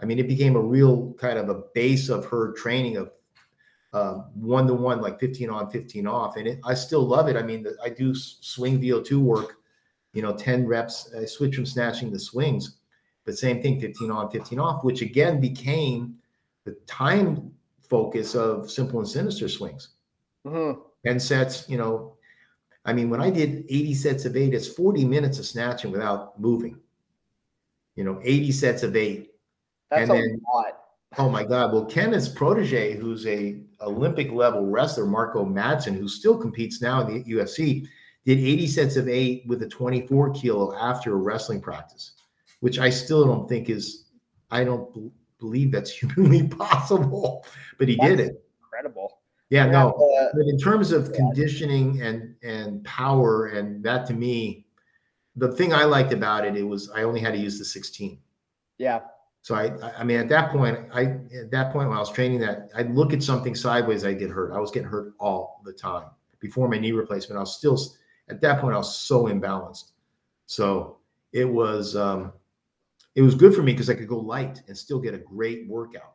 I 0.00 0.06
mean, 0.06 0.18
it 0.18 0.26
became 0.26 0.56
a 0.56 0.60
real 0.60 1.12
kind 1.14 1.38
of 1.38 1.50
a 1.50 1.62
base 1.74 2.08
of 2.08 2.24
her 2.26 2.52
training 2.52 2.96
of 2.96 3.12
one 4.34 4.66
to 4.66 4.74
one, 4.74 5.02
like 5.02 5.20
15 5.20 5.50
on, 5.50 5.70
15 5.70 6.06
off. 6.06 6.36
And 6.36 6.46
it, 6.46 6.60
I 6.64 6.72
still 6.72 7.06
love 7.06 7.28
it. 7.28 7.36
I 7.36 7.42
mean, 7.42 7.62
the, 7.62 7.76
I 7.84 7.90
do 7.90 8.14
swing 8.14 8.80
VO2 8.80 9.18
work, 9.18 9.56
you 10.14 10.22
know, 10.22 10.34
10 10.34 10.66
reps. 10.66 11.12
I 11.14 11.26
switch 11.26 11.56
from 11.56 11.66
snatching 11.66 12.10
to 12.12 12.18
swings, 12.18 12.78
but 13.24 13.36
same 13.38 13.60
thing, 13.62 13.80
15 13.80 14.10
on, 14.10 14.30
15 14.30 14.58
off, 14.58 14.84
which 14.84 15.02
again 15.02 15.40
became 15.40 16.16
the 16.64 16.72
time 16.86 17.50
focus 17.80 18.34
of 18.34 18.70
simple 18.70 18.98
and 19.00 19.08
sinister 19.08 19.48
swings. 19.48 19.88
hmm 20.46 20.72
10 21.06 21.18
sets, 21.18 21.68
you 21.68 21.78
know. 21.78 22.14
I 22.84 22.92
mean, 22.92 23.08
when 23.10 23.20
I 23.22 23.30
did 23.30 23.64
80 23.68 23.94
sets 23.94 24.24
of 24.26 24.36
eight, 24.36 24.52
it's 24.54 24.68
40 24.68 25.04
minutes 25.04 25.38
of 25.38 25.46
snatching 25.46 25.90
without 25.90 26.38
moving. 26.40 26.78
You 27.96 28.04
know, 28.04 28.20
80 28.22 28.52
sets 28.52 28.82
of 28.82 28.96
eight. 28.96 29.32
That's 29.90 30.02
And 30.02 30.10
a 30.10 30.14
then- 30.14 30.40
lot. 30.52 30.76
Oh 31.18 31.28
my 31.28 31.42
God. 31.42 31.72
Well, 31.72 31.86
Kenneth's 31.86 32.28
protege, 32.28 32.94
who's 32.96 33.26
a 33.26 33.60
Olympic 33.80 34.30
level 34.30 34.66
wrestler, 34.66 35.06
Mark 35.06 35.34
O. 35.34 35.44
Madsen, 35.44 35.96
who 35.98 36.06
still 36.06 36.36
competes 36.38 36.80
now 36.80 37.00
in 37.06 37.14
the 37.24 37.24
UFC, 37.32 37.86
did 38.24 38.38
80 38.38 38.66
sets 38.68 38.96
of 38.96 39.08
eight 39.08 39.44
with 39.46 39.62
a 39.62 39.66
24 39.68 40.30
kilo 40.30 40.72
after 40.76 41.12
a 41.14 41.16
wrestling 41.16 41.60
practice, 41.60 42.12
which 42.60 42.78
I 42.78 42.90
still 42.90 43.24
don't 43.26 43.48
think 43.48 43.68
is, 43.68 44.04
I 44.50 44.64
don't 44.64 44.92
b- 44.94 45.10
believe 45.38 45.72
that's 45.72 45.90
humanly 46.00 46.46
possible, 46.48 47.44
but 47.78 47.88
he 47.88 47.96
did 47.96 48.20
it. 48.20 48.44
Incredible. 48.62 49.18
Yeah, 49.50 49.66
Yeah, 49.66 49.72
no. 49.72 49.90
uh, 49.90 50.28
But 50.32 50.46
in 50.46 50.58
terms 50.58 50.92
of 50.92 51.12
conditioning 51.12 52.00
and 52.02 52.36
and 52.42 52.84
power, 52.84 53.46
and 53.46 53.82
that 53.84 54.06
to 54.06 54.14
me, 54.14 54.66
the 55.36 55.52
thing 55.52 55.72
I 55.72 55.84
liked 55.84 56.12
about 56.12 56.46
it, 56.46 56.56
it 56.56 56.62
was 56.62 56.90
I 56.90 57.02
only 57.02 57.20
had 57.20 57.32
to 57.32 57.38
use 57.38 57.58
the 57.58 57.64
16. 57.64 58.18
yeah. 58.78 59.00
So 59.42 59.54
I, 59.54 59.68
I- 59.82 60.00
I 60.00 60.04
mean, 60.04 60.18
at 60.18 60.28
that 60.28 60.50
point, 60.50 60.78
I 60.92 61.02
at 61.42 61.50
that 61.50 61.72
point 61.72 61.88
when 61.88 61.96
I 61.96 62.00
was 62.00 62.12
training 62.12 62.40
that, 62.40 62.68
I'd 62.76 62.94
look 62.94 63.12
at 63.14 63.22
something 63.22 63.54
sideways, 63.54 64.04
I 64.04 64.12
get 64.12 64.30
hurt. 64.30 64.52
I 64.52 64.58
was 64.60 64.70
getting 64.70 64.88
hurt 64.88 65.14
all 65.18 65.62
the 65.64 65.72
time 65.72 66.04
before 66.40 66.68
my 66.68 66.78
knee 66.78 66.92
replacement. 66.92 67.38
I 67.38 67.40
was 67.40 67.56
still 67.56 67.78
at 68.28 68.40
that 68.42 68.60
point, 68.60 68.74
I 68.74 68.78
was 68.78 68.94
so 68.98 69.24
imbalanced. 69.24 69.92
So 70.46 70.98
it 71.32 71.46
was 71.46 71.96
um, 71.96 72.32
it 73.20 73.22
was 73.22 73.34
good 73.34 73.54
for 73.54 73.62
me 73.62 73.72
because 73.72 73.90
I 73.90 73.94
could 73.94 74.08
go 74.08 74.18
light 74.18 74.62
and 74.66 74.76
still 74.76 74.98
get 74.98 75.12
a 75.12 75.18
great 75.18 75.68
workout. 75.68 76.14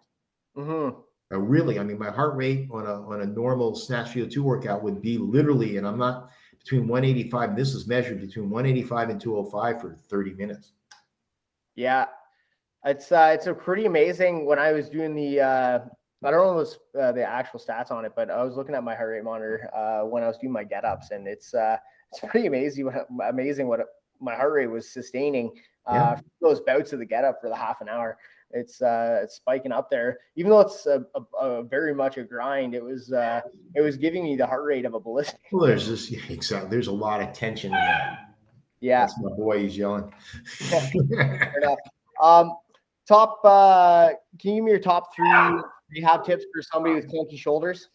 hmm 0.56 0.90
I 1.32 1.36
really, 1.36 1.78
I 1.80 1.84
mean, 1.84 2.00
my 2.00 2.10
heart 2.10 2.36
rate 2.36 2.68
on 2.72 2.88
a 2.88 3.02
on 3.08 3.22
a 3.22 3.26
normal 3.26 3.76
snatch 3.76 4.14
VO2 4.14 4.38
workout 4.38 4.82
would 4.84 5.02
be 5.02 5.20
literally, 5.20 5.78
and 5.78 5.88
I'm 5.88 6.00
not 6.00 6.30
between 6.60 6.88
185. 6.88 7.50
And 7.50 7.58
this 7.58 7.76
was 7.76 7.88
measured 7.88 8.22
between 8.22 8.50
185 8.50 9.10
and 9.10 9.22
205 9.22 9.82
for 9.82 9.96
30 9.96 10.34
minutes. 10.34 10.74
Yeah, 11.76 12.06
it's 12.86 13.12
uh, 13.12 13.32
it's 13.34 13.46
a 13.46 13.54
pretty 13.54 13.86
amazing. 13.86 14.46
When 14.46 14.58
I 14.58 14.72
was 14.72 14.90
doing 14.90 15.14
the, 15.14 15.42
uh, 15.42 15.80
I 16.24 16.32
don't 16.32 16.42
know 16.42 16.54
what's 16.56 16.80
uh, 17.00 17.12
the 17.12 17.24
actual 17.24 17.60
stats 17.60 17.92
on 17.92 18.06
it, 18.06 18.14
but 18.16 18.32
I 18.32 18.44
was 18.44 18.56
looking 18.56 18.74
at 18.74 18.84
my 18.84 18.96
heart 18.96 19.10
rate 19.10 19.24
monitor 19.24 19.70
uh, 19.76 20.08
when 20.08 20.24
I 20.24 20.28
was 20.28 20.38
doing 20.40 20.54
my 20.54 20.64
get 20.64 20.86
ups, 20.86 21.12
and 21.12 21.28
it's 21.28 21.54
uh, 21.54 21.78
it's 22.12 22.20
pretty 22.20 22.48
amazing 22.48 22.86
what 22.86 23.08
amazing 23.28 23.68
what 23.68 23.82
my 24.20 24.36
heart 24.36 24.54
rate 24.54 24.68
was 24.68 24.90
sustaining 24.90 25.52
uh, 25.52 25.52
Yeah. 25.88 26.16
for 26.16 26.24
those 26.42 26.62
bouts 26.62 26.94
of 26.94 27.00
the 27.00 27.06
get 27.06 27.24
up 27.24 27.40
for 27.42 27.50
the 27.50 27.56
half 27.56 27.82
an 27.82 27.90
hour. 27.90 28.18
It's 28.52 28.82
uh, 28.82 29.20
it's 29.24 29.36
spiking 29.36 29.72
up 29.72 29.90
there, 29.90 30.20
even 30.36 30.52
though 30.52 30.62
it's 30.62 30.86
a, 30.86 31.06
a, 31.16 31.38
a 31.38 31.64
very 31.64 31.94
much 31.94 32.18
a 32.18 32.24
grind. 32.24 32.74
It 32.74 32.84
was 32.84 33.12
uh, 33.12 33.42
it 33.76 33.82
was 33.82 33.98
giving 33.98 34.24
me 34.24 34.36
the 34.36 34.48
heart 34.48 34.64
rate 34.64 34.86
of 34.86 34.94
a 34.94 35.00
ballistic. 35.00 35.40
Well, 35.52 35.68
there's 35.68 35.88
just 35.88 36.10
yeah, 36.10 36.22
exactly. 36.30 36.70
There's 36.70 36.88
a 36.88 36.94
lot 36.94 37.22
of 37.22 37.34
tension 37.34 37.72
in 37.74 37.80
that. 37.80 38.20
Yeah, 38.80 39.02
That's 39.02 39.20
my 39.20 39.32
boy. 39.32 39.64
He's 39.64 39.78
yelling. 39.78 40.12
Um, 42.22 42.56
top, 43.06 43.42
uh, 43.44 44.12
can 44.40 44.52
you 44.52 44.56
give 44.56 44.64
me 44.64 44.72
your 44.72 44.80
top 44.80 45.14
three 45.14 45.30
rehab 45.92 46.24
tips 46.24 46.46
for 46.54 46.62
somebody 46.62 46.96
with 46.96 47.12
clunky 47.12 47.38
shoulders? 47.38 47.90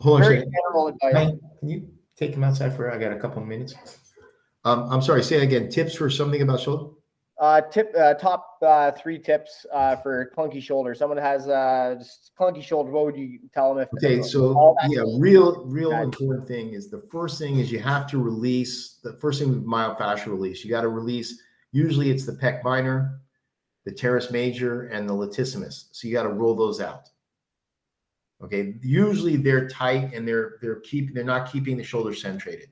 Hold 0.00 0.22
on 0.22 0.28
Very 0.28 0.44
general 0.44 0.88
advice. 0.88 1.32
Can 1.58 1.68
you 1.68 1.88
take 2.16 2.34
him 2.34 2.44
outside 2.44 2.76
for? 2.76 2.92
I 2.92 2.98
got 2.98 3.12
a 3.12 3.18
couple 3.18 3.42
of 3.42 3.48
minutes. 3.48 3.74
Um, 4.64 4.90
I'm 4.90 5.02
sorry. 5.02 5.22
Say 5.22 5.42
again. 5.42 5.68
Tips 5.68 5.94
for 5.94 6.08
something 6.08 6.42
about 6.42 6.60
shoulder. 6.60 6.94
Uh, 7.38 7.60
tip, 7.60 7.92
uh, 7.98 8.14
top 8.14 8.58
uh, 8.62 8.92
three 8.92 9.18
tips 9.18 9.66
uh, 9.72 9.96
for 9.96 10.30
clunky 10.36 10.62
shoulder. 10.62 10.94
Someone 10.94 11.18
has 11.18 11.48
uh, 11.48 11.96
just 11.98 12.30
clunky 12.38 12.62
shoulder. 12.62 12.90
What 12.92 13.06
would 13.06 13.16
you 13.16 13.40
tell 13.52 13.74
them 13.74 13.82
if? 13.82 13.88
Okay, 13.94 14.22
so 14.22 14.76
yeah, 14.88 15.02
real, 15.18 15.64
real 15.66 15.92
Okay. 15.92 16.02
important 16.02 16.46
thing 16.46 16.70
is 16.70 16.90
the 16.90 17.02
first 17.10 17.38
thing 17.38 17.58
is 17.58 17.72
you 17.72 17.80
have 17.80 18.06
to 18.08 18.18
release 18.18 19.00
the 19.02 19.14
first 19.14 19.40
thing 19.40 19.50
with 19.50 19.66
myofascial 19.66 20.28
release. 20.28 20.64
You 20.64 20.70
got 20.70 20.82
to 20.82 20.88
release. 20.88 21.40
Usually, 21.72 22.08
it's 22.10 22.24
the 22.24 22.32
pec 22.32 22.62
minor, 22.62 23.18
the 23.84 23.90
teres 23.90 24.30
major, 24.30 24.86
and 24.86 25.08
the 25.08 25.12
latissimus. 25.12 25.86
So 25.90 26.06
you 26.06 26.14
got 26.14 26.22
to 26.22 26.28
roll 26.28 26.54
those 26.54 26.80
out. 26.80 27.08
Okay, 28.42 28.76
usually 28.80 29.36
they're 29.36 29.68
tight 29.68 30.14
and 30.14 30.26
they're 30.26 30.58
they're 30.62 30.80
keep 30.80 31.14
they're 31.14 31.24
not 31.24 31.50
keeping 31.50 31.76
the 31.76 31.84
shoulder 31.84 32.10
centrated. 32.10 32.68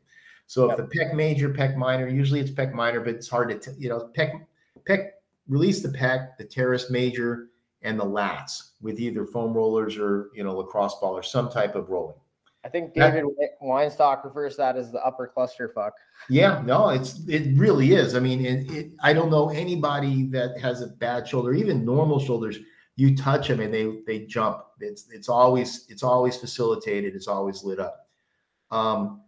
So 0.46 0.70
if 0.70 0.76
the 0.76 0.82
pec 0.84 1.14
major, 1.14 1.48
pec 1.48 1.76
minor, 1.76 2.08
usually 2.08 2.40
it's 2.40 2.50
pec 2.50 2.72
minor, 2.72 3.00
but 3.00 3.14
it's 3.14 3.28
hard 3.28 3.48
to 3.50 3.58
t- 3.58 3.76
you 3.78 3.88
know 3.88 4.10
pec 4.16 4.44
pec 4.88 5.10
release 5.48 5.82
the 5.82 5.88
pec, 5.88 6.36
the 6.38 6.44
teres 6.44 6.90
major, 6.90 7.48
and 7.82 7.98
the 7.98 8.04
lats 8.04 8.70
with 8.80 9.00
either 9.00 9.24
foam 9.24 9.54
rollers 9.54 9.96
or 9.96 10.30
you 10.34 10.44
know 10.44 10.56
lacrosse 10.56 10.96
ball 11.00 11.16
or 11.16 11.22
some 11.22 11.50
type 11.50 11.74
of 11.74 11.88
rolling. 11.88 12.16
I 12.64 12.68
think 12.68 12.94
That- 12.94 13.14
David 13.14 13.30
Weinstock 13.62 14.24
refers 14.24 14.52
to 14.54 14.58
that 14.58 14.76
as 14.76 14.92
the 14.92 15.04
upper 15.04 15.26
cluster 15.26 15.68
fuck. 15.74 15.94
Yeah, 16.28 16.62
no, 16.64 16.90
it's 16.90 17.26
it 17.26 17.56
really 17.58 17.92
is. 17.94 18.14
I 18.14 18.20
mean, 18.20 18.44
it, 18.46 18.70
it, 18.70 18.90
I 19.02 19.12
don't 19.12 19.30
know 19.30 19.50
anybody 19.50 20.24
that 20.26 20.60
has 20.60 20.80
a 20.80 20.86
bad 20.86 21.26
shoulder, 21.26 21.52
even 21.54 21.84
normal 21.84 22.20
shoulders. 22.20 22.58
You 22.94 23.16
touch 23.16 23.48
them 23.48 23.60
and 23.60 23.74
they 23.74 24.00
they 24.06 24.26
jump. 24.26 24.62
It's 24.80 25.08
it's 25.10 25.28
always 25.28 25.86
it's 25.88 26.02
always 26.02 26.36
facilitated. 26.36 27.16
It's 27.16 27.26
always 27.26 27.64
lit 27.64 27.80
up. 27.80 28.06
Um, 28.70 29.21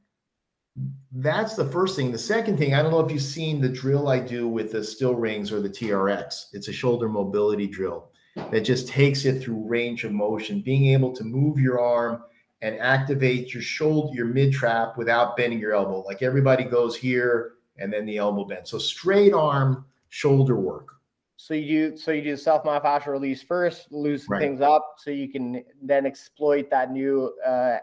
that's 1.15 1.55
the 1.55 1.65
first 1.65 1.95
thing. 1.95 2.11
The 2.11 2.19
second 2.19 2.59
thing, 2.59 2.75
I 2.75 2.83
don't 2.83 2.91
know 2.91 3.01
if 3.01 3.11
you've 3.11 3.23
seen 3.23 3.61
the 3.61 3.69
drill 3.69 4.09
I 4.09 4.19
do 4.19 4.49
with 4.49 4.73
the 4.73 4.83
still 4.83 5.15
rings 5.15 5.53
or 5.53 5.61
the 5.61 5.69
TRX. 5.69 6.47
It's 6.53 6.69
a 6.69 6.73
shoulder 6.73 7.09
mobility 7.09 7.69
drill 7.69 8.11
that 8.51 8.63
just 8.63 8.89
takes 8.89 9.25
it 9.25 9.41
through 9.41 9.65
range 9.69 10.03
of 10.03 10.11
motion, 10.11 10.61
being 10.61 10.87
able 10.87 11.13
to 11.15 11.23
move 11.23 11.59
your 11.61 11.81
arm 11.81 12.23
and 12.63 12.81
activate 12.81 13.55
your 13.55 13.63
shoulder, 13.63 14.13
your 14.13 14.27
mid 14.27 14.53
trap 14.53 14.99
without 14.99 15.37
bending 15.37 15.61
your 15.61 15.75
elbow. 15.75 16.01
Like 16.01 16.23
everybody 16.23 16.65
goes 16.65 16.97
here 16.97 17.53
and 17.79 17.93
then 17.93 18.07
the 18.07 18.17
elbow 18.17 18.45
bend. 18.45 18.67
So 18.67 18.79
straight 18.79 19.33
arm 19.33 19.85
shoulder 20.09 20.57
work. 20.57 20.89
So 21.37 21.55
you 21.55 21.91
do 21.91 21.97
so 21.97 22.11
you 22.11 22.23
do 22.23 22.31
the 22.33 22.39
self 22.39 22.65
myofascial 22.65 23.09
release 23.09 23.43
first, 23.43 23.93
loosen 23.93 24.29
Right. 24.31 24.41
things 24.41 24.61
up, 24.61 24.95
so 24.99 25.11
you 25.11 25.31
can 25.31 25.63
then 25.83 26.07
exploit 26.07 26.71
that 26.71 26.91
new 26.91 27.33
uh, 27.47 27.79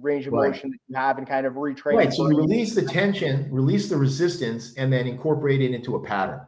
range 0.00 0.26
of 0.26 0.32
Right. 0.32 0.48
motion 0.50 0.70
that 0.70 0.78
you 0.88 0.96
have 0.96 1.18
and 1.18 1.26
kind 1.26 1.46
of 1.46 1.54
retrain. 1.54 1.94
Right. 1.94 2.12
So 2.12 2.30
you 2.30 2.36
release 2.36 2.74
the 2.74 2.82
tension, 2.82 3.48
release 3.52 3.88
the 3.88 3.96
resistance, 3.96 4.74
and 4.76 4.92
then 4.92 5.06
incorporate 5.06 5.60
it 5.60 5.72
into 5.72 5.96
a 5.96 6.02
pattern. 6.02 6.40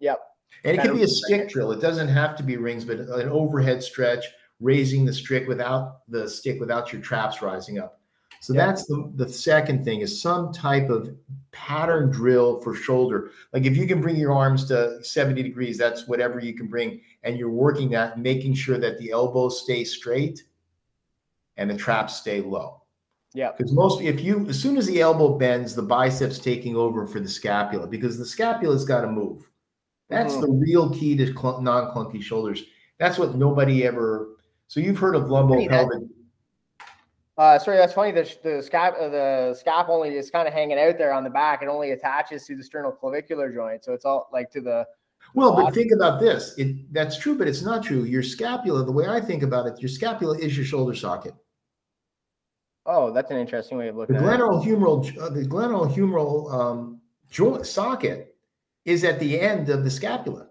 Yep. 0.00 0.20
And 0.64 0.76
it 0.76 0.82
can 0.82 0.94
be 0.94 1.02
a 1.02 1.08
stick 1.08 1.48
drill. 1.48 1.72
It 1.72 1.80
doesn't 1.80 2.08
have 2.08 2.36
to 2.36 2.42
be 2.42 2.56
rings, 2.56 2.84
but 2.84 3.00
an 3.00 3.28
overhead 3.28 3.82
stretch, 3.82 4.26
raising 4.60 5.04
the 5.04 5.12
stick 5.12 5.48
without 5.48 6.08
the 6.08 6.28
stick 6.28 6.60
without 6.60 6.92
your 6.92 7.02
traps 7.02 7.42
rising 7.42 7.78
up. 7.78 8.00
So 8.40 8.52
that's 8.52 8.86
the, 8.86 9.12
the 9.14 9.28
second 9.28 9.84
thing 9.84 10.00
is 10.00 10.20
some 10.20 10.52
type 10.52 10.90
of 10.90 11.14
pattern 11.52 12.10
drill 12.10 12.60
for 12.60 12.74
shoulder. 12.74 13.30
Like 13.52 13.66
if 13.66 13.76
you 13.76 13.86
can 13.86 14.00
bring 14.00 14.16
your 14.16 14.32
arms 14.32 14.64
to 14.66 15.02
70 15.04 15.44
degrees, 15.44 15.78
that's 15.78 16.08
whatever 16.08 16.40
you 16.40 16.52
can 16.52 16.66
bring. 16.66 17.00
And 17.22 17.38
you're 17.38 17.50
working 17.50 17.90
that, 17.90 18.18
making 18.18 18.54
sure 18.54 18.78
that 18.78 18.98
the 18.98 19.12
elbows 19.12 19.62
stay 19.62 19.84
straight 19.84 20.42
and 21.56 21.70
the 21.70 21.76
traps 21.76 22.16
stay 22.16 22.40
low. 22.40 22.81
Yep. 23.34 23.58
Because 23.58 23.72
most, 23.72 24.02
if 24.02 24.20
you, 24.20 24.46
as 24.48 24.60
soon 24.60 24.76
as 24.76 24.86
the 24.86 25.00
elbow 25.00 25.38
bends, 25.38 25.74
the 25.74 25.82
biceps 25.82 26.38
taking 26.38 26.76
over 26.76 27.06
for 27.06 27.20
the 27.20 27.28
scapula 27.28 27.86
because 27.86 28.18
the 28.18 28.26
scapula's 28.26 28.84
got 28.84 29.00
to 29.02 29.06
move. 29.06 29.50
That's 30.10 30.34
Mhm. 30.34 30.40
the 30.42 30.52
real 30.52 30.90
key 30.90 31.16
to 31.16 31.26
cl- 31.28 31.62
non-clunky 31.62 32.20
shoulders. 32.20 32.64
That's 32.98 33.18
what 33.18 33.34
nobody 33.34 33.84
ever. 33.86 34.36
So 34.68 34.80
you've 34.80 34.98
heard 34.98 35.14
of 35.14 35.30
lumbo 35.30 35.54
Funny 35.54 35.68
pelvic. 35.68 36.02
Uh, 37.38 37.58
sorry, 37.58 37.78
that's 37.78 37.94
funny. 37.94 38.12
The 38.12 38.22
the 38.42 38.50
scap 38.70 38.94
uh, 39.00 39.08
the 39.08 39.58
scap 39.58 39.88
only 39.88 40.10
is 40.14 40.30
kind 40.30 40.46
of 40.46 40.52
hanging 40.52 40.78
out 40.78 40.98
there 40.98 41.14
on 41.14 41.24
the 41.24 41.30
back. 41.30 41.62
It 41.62 41.68
only 41.68 41.92
attaches 41.92 42.46
to 42.46 42.56
the 42.56 42.62
sternoclavicular 42.62 43.52
joint, 43.52 43.82
so 43.82 43.94
it's 43.94 44.04
all 44.04 44.28
like 44.32 44.50
to 44.50 44.60
the 44.60 44.86
Well, 45.34 45.56
but 45.56 45.72
think 45.72 45.92
about 45.92 46.20
this. 46.20 46.54
It 46.58 46.92
that's 46.92 47.16
true, 47.18 47.36
but 47.36 47.48
it's 47.48 47.62
not 47.62 47.82
true. 47.82 48.04
Your 48.04 48.22
scapula, 48.22 48.84
the 48.84 48.92
way 48.92 49.08
I 49.08 49.20
think 49.20 49.42
about 49.42 49.66
it, 49.66 49.80
your 49.80 49.88
scapula 49.88 50.36
is 50.36 50.54
your 50.56 50.66
shoulder 50.66 50.94
socket. 50.94 51.34
Oh, 52.86 53.12
that's 53.12 53.30
an 53.30 53.36
interesting 53.36 53.78
way 53.78 53.88
of 53.88 53.96
looking 53.96 54.16
at 54.16 54.22
it. 54.22 54.26
glenohumeral, 54.26 55.18
uh, 55.20 55.28
the 55.28 55.44
glenohumeral 55.44 56.52
um, 56.52 57.00
joint 57.30 57.66
socket 57.66 58.34
is 58.84 59.04
at 59.04 59.18
the 59.18 59.40
end 59.40 59.68
of 59.68 59.84
the 59.84 59.90
scapula. 59.90 60.48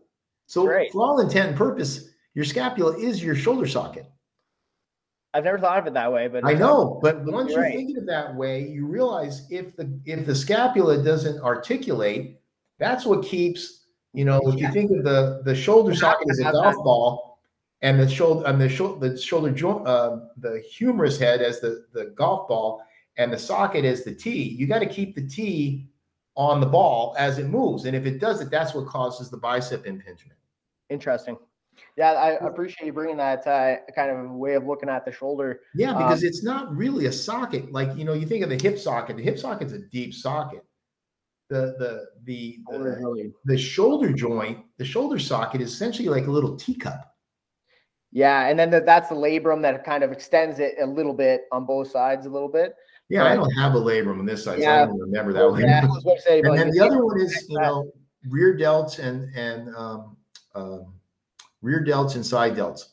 So, 0.47 0.65
for 0.65 1.01
all 1.01 1.19
intent 1.19 1.49
and 1.49 1.57
purpose, 1.57 2.09
your 2.33 2.45
scapula 2.45 2.97
is 2.97 3.23
your 3.23 3.35
shoulder 3.35 3.67
socket. 3.67 4.05
I've 5.33 5.45
never 5.45 5.59
thought 5.59 5.79
of 5.79 5.87
it 5.87 5.93
that 5.93 6.11
way, 6.11 6.27
but 6.27 6.45
I 6.45 6.53
know, 6.53 6.99
but 7.01 7.23
once 7.23 7.51
you 7.51 7.57
right. 7.57 7.73
think 7.73 7.91
of 7.91 8.03
it 8.03 8.07
that 8.07 8.35
way, 8.35 8.67
you 8.67 8.85
realize 8.85 9.47
if 9.49 9.77
the 9.77 9.97
if 10.05 10.25
the 10.25 10.35
scapula 10.35 11.01
doesn't 11.01 11.41
articulate, 11.41 12.41
that's 12.79 13.05
what 13.05 13.23
keeps 13.23 13.85
you 14.13 14.25
know. 14.25 14.41
If 14.45 14.59
you 14.59 14.69
think 14.73 14.91
of 14.91 15.05
the 15.05 15.41
the 15.45 15.55
shoulder 15.55 15.95
socket 15.95 16.29
as 16.29 16.39
a 16.39 16.51
golf 16.51 16.75
ball, 16.83 17.30
and 17.81 17.99
the 17.99 18.09
shoulder 18.09 18.47
and 18.47 18.59
the 18.61 18.69
shoulder 18.69 19.09
the 19.09 19.17
shoulder 19.19 19.51
joint 19.51 19.87
uh, 19.87 20.19
the 20.37 20.63
humerus 20.71 21.19
head 21.19 21.41
as 21.41 21.59
the 21.59 21.85
the 21.93 22.05
golf 22.15 22.47
ball, 22.47 22.83
and 23.17 23.31
the 23.31 23.39
socket 23.39 23.85
as 23.85 24.03
the 24.03 24.13
tee. 24.13 24.43
You 24.43 24.67
got 24.67 24.79
to 24.79 24.85
keep 24.85 25.15
the 25.15 25.27
tee 25.27 25.87
on 26.35 26.59
the 26.61 26.67
ball 26.67 27.15
as 27.17 27.37
it 27.39 27.47
moves, 27.47 27.85
and 27.85 27.95
if 27.95 28.05
it 28.05 28.19
doesn't, 28.19 28.49
that's 28.49 28.73
what 28.73 28.87
causes 28.87 29.29
the 29.29 29.37
bicep 29.37 29.85
impingement. 29.85 30.37
interesting. 30.89 31.37
Yeah, 31.97 32.11
I 32.11 32.31
appreciate 32.45 32.85
you 32.85 32.93
bringing 32.93 33.17
that 33.17 33.47
uh, 33.47 33.77
kind 33.95 34.11
of 34.11 34.31
way 34.31 34.53
of 34.53 34.65
looking 34.65 34.89
at 34.89 35.03
the 35.03 35.11
shoulder. 35.11 35.61
Yeah, 35.73 35.91
Um, 35.91 35.97
because 35.97 36.23
it's 36.23 36.43
not 36.43 36.75
really 36.75 37.05
a 37.07 37.11
socket. 37.11 37.71
Like 37.71 37.95
you 37.97 38.05
know, 38.05 38.13
you 38.13 38.25
think 38.27 38.43
of 38.43 38.49
the 38.49 38.61
hip 38.61 38.77
socket. 38.77 39.17
The 39.17 39.23
hip 39.23 39.39
socket's 39.39 39.73
a 39.73 39.79
deep 39.79 40.13
socket. 40.13 40.63
The 41.49 41.75
the 41.79 42.05
the 42.23 42.59
Shoulder 42.69 42.99
the, 43.01 43.33
the 43.45 43.57
shoulder 43.57 44.13
joint, 44.13 44.59
the 44.77 44.85
shoulder 44.85 45.19
socket 45.19 45.59
is 45.59 45.73
essentially 45.73 46.07
like 46.07 46.27
a 46.27 46.31
little 46.31 46.55
teacup. 46.55 47.10
Yeah, 48.11 48.47
and 48.47 48.59
then 48.59 48.69
the, 48.69 48.81
that's 48.81 49.09
the 49.09 49.15
labrum 49.15 49.61
that 49.61 49.83
kind 49.85 50.03
of 50.03 50.11
extends 50.11 50.59
it 50.59 50.75
a 50.81 50.85
little 50.85 51.13
bit 51.13 51.43
on 51.51 51.65
both 51.65 51.89
sides, 51.89 52.25
a 52.25 52.29
little 52.29 52.49
bit. 52.49 52.75
Yeah, 53.07 53.25
I 53.25 53.35
don't 53.35 53.51
have 53.51 53.75
a 53.75 53.79
labrum 53.79 54.19
on 54.19 54.25
this 54.25 54.43
side, 54.43 54.59
so 54.59 54.63
Yeah. 54.63 54.83
I 54.83 54.85
don't 54.85 54.99
remember 54.99 55.33
that 55.33 55.49
one. 55.49 55.61
Yeah, 55.61 55.81
I 55.83 55.85
was 55.85 56.23
say, 56.23 56.41
and 56.41 56.57
then 56.57 56.71
the 56.71 56.79
other 56.79 57.05
one 57.05 57.19
is 57.19 57.45
you 57.49 57.59
know 57.59 57.91
rear 58.29 58.57
delts 58.57 58.99
and 58.99 59.33
and 59.35 59.75
um, 59.75 60.17
um, 60.55 60.93
rear 61.61 61.83
delts 61.83 62.15
and 62.15 62.25
side 62.25 62.55
delts. 62.55 62.87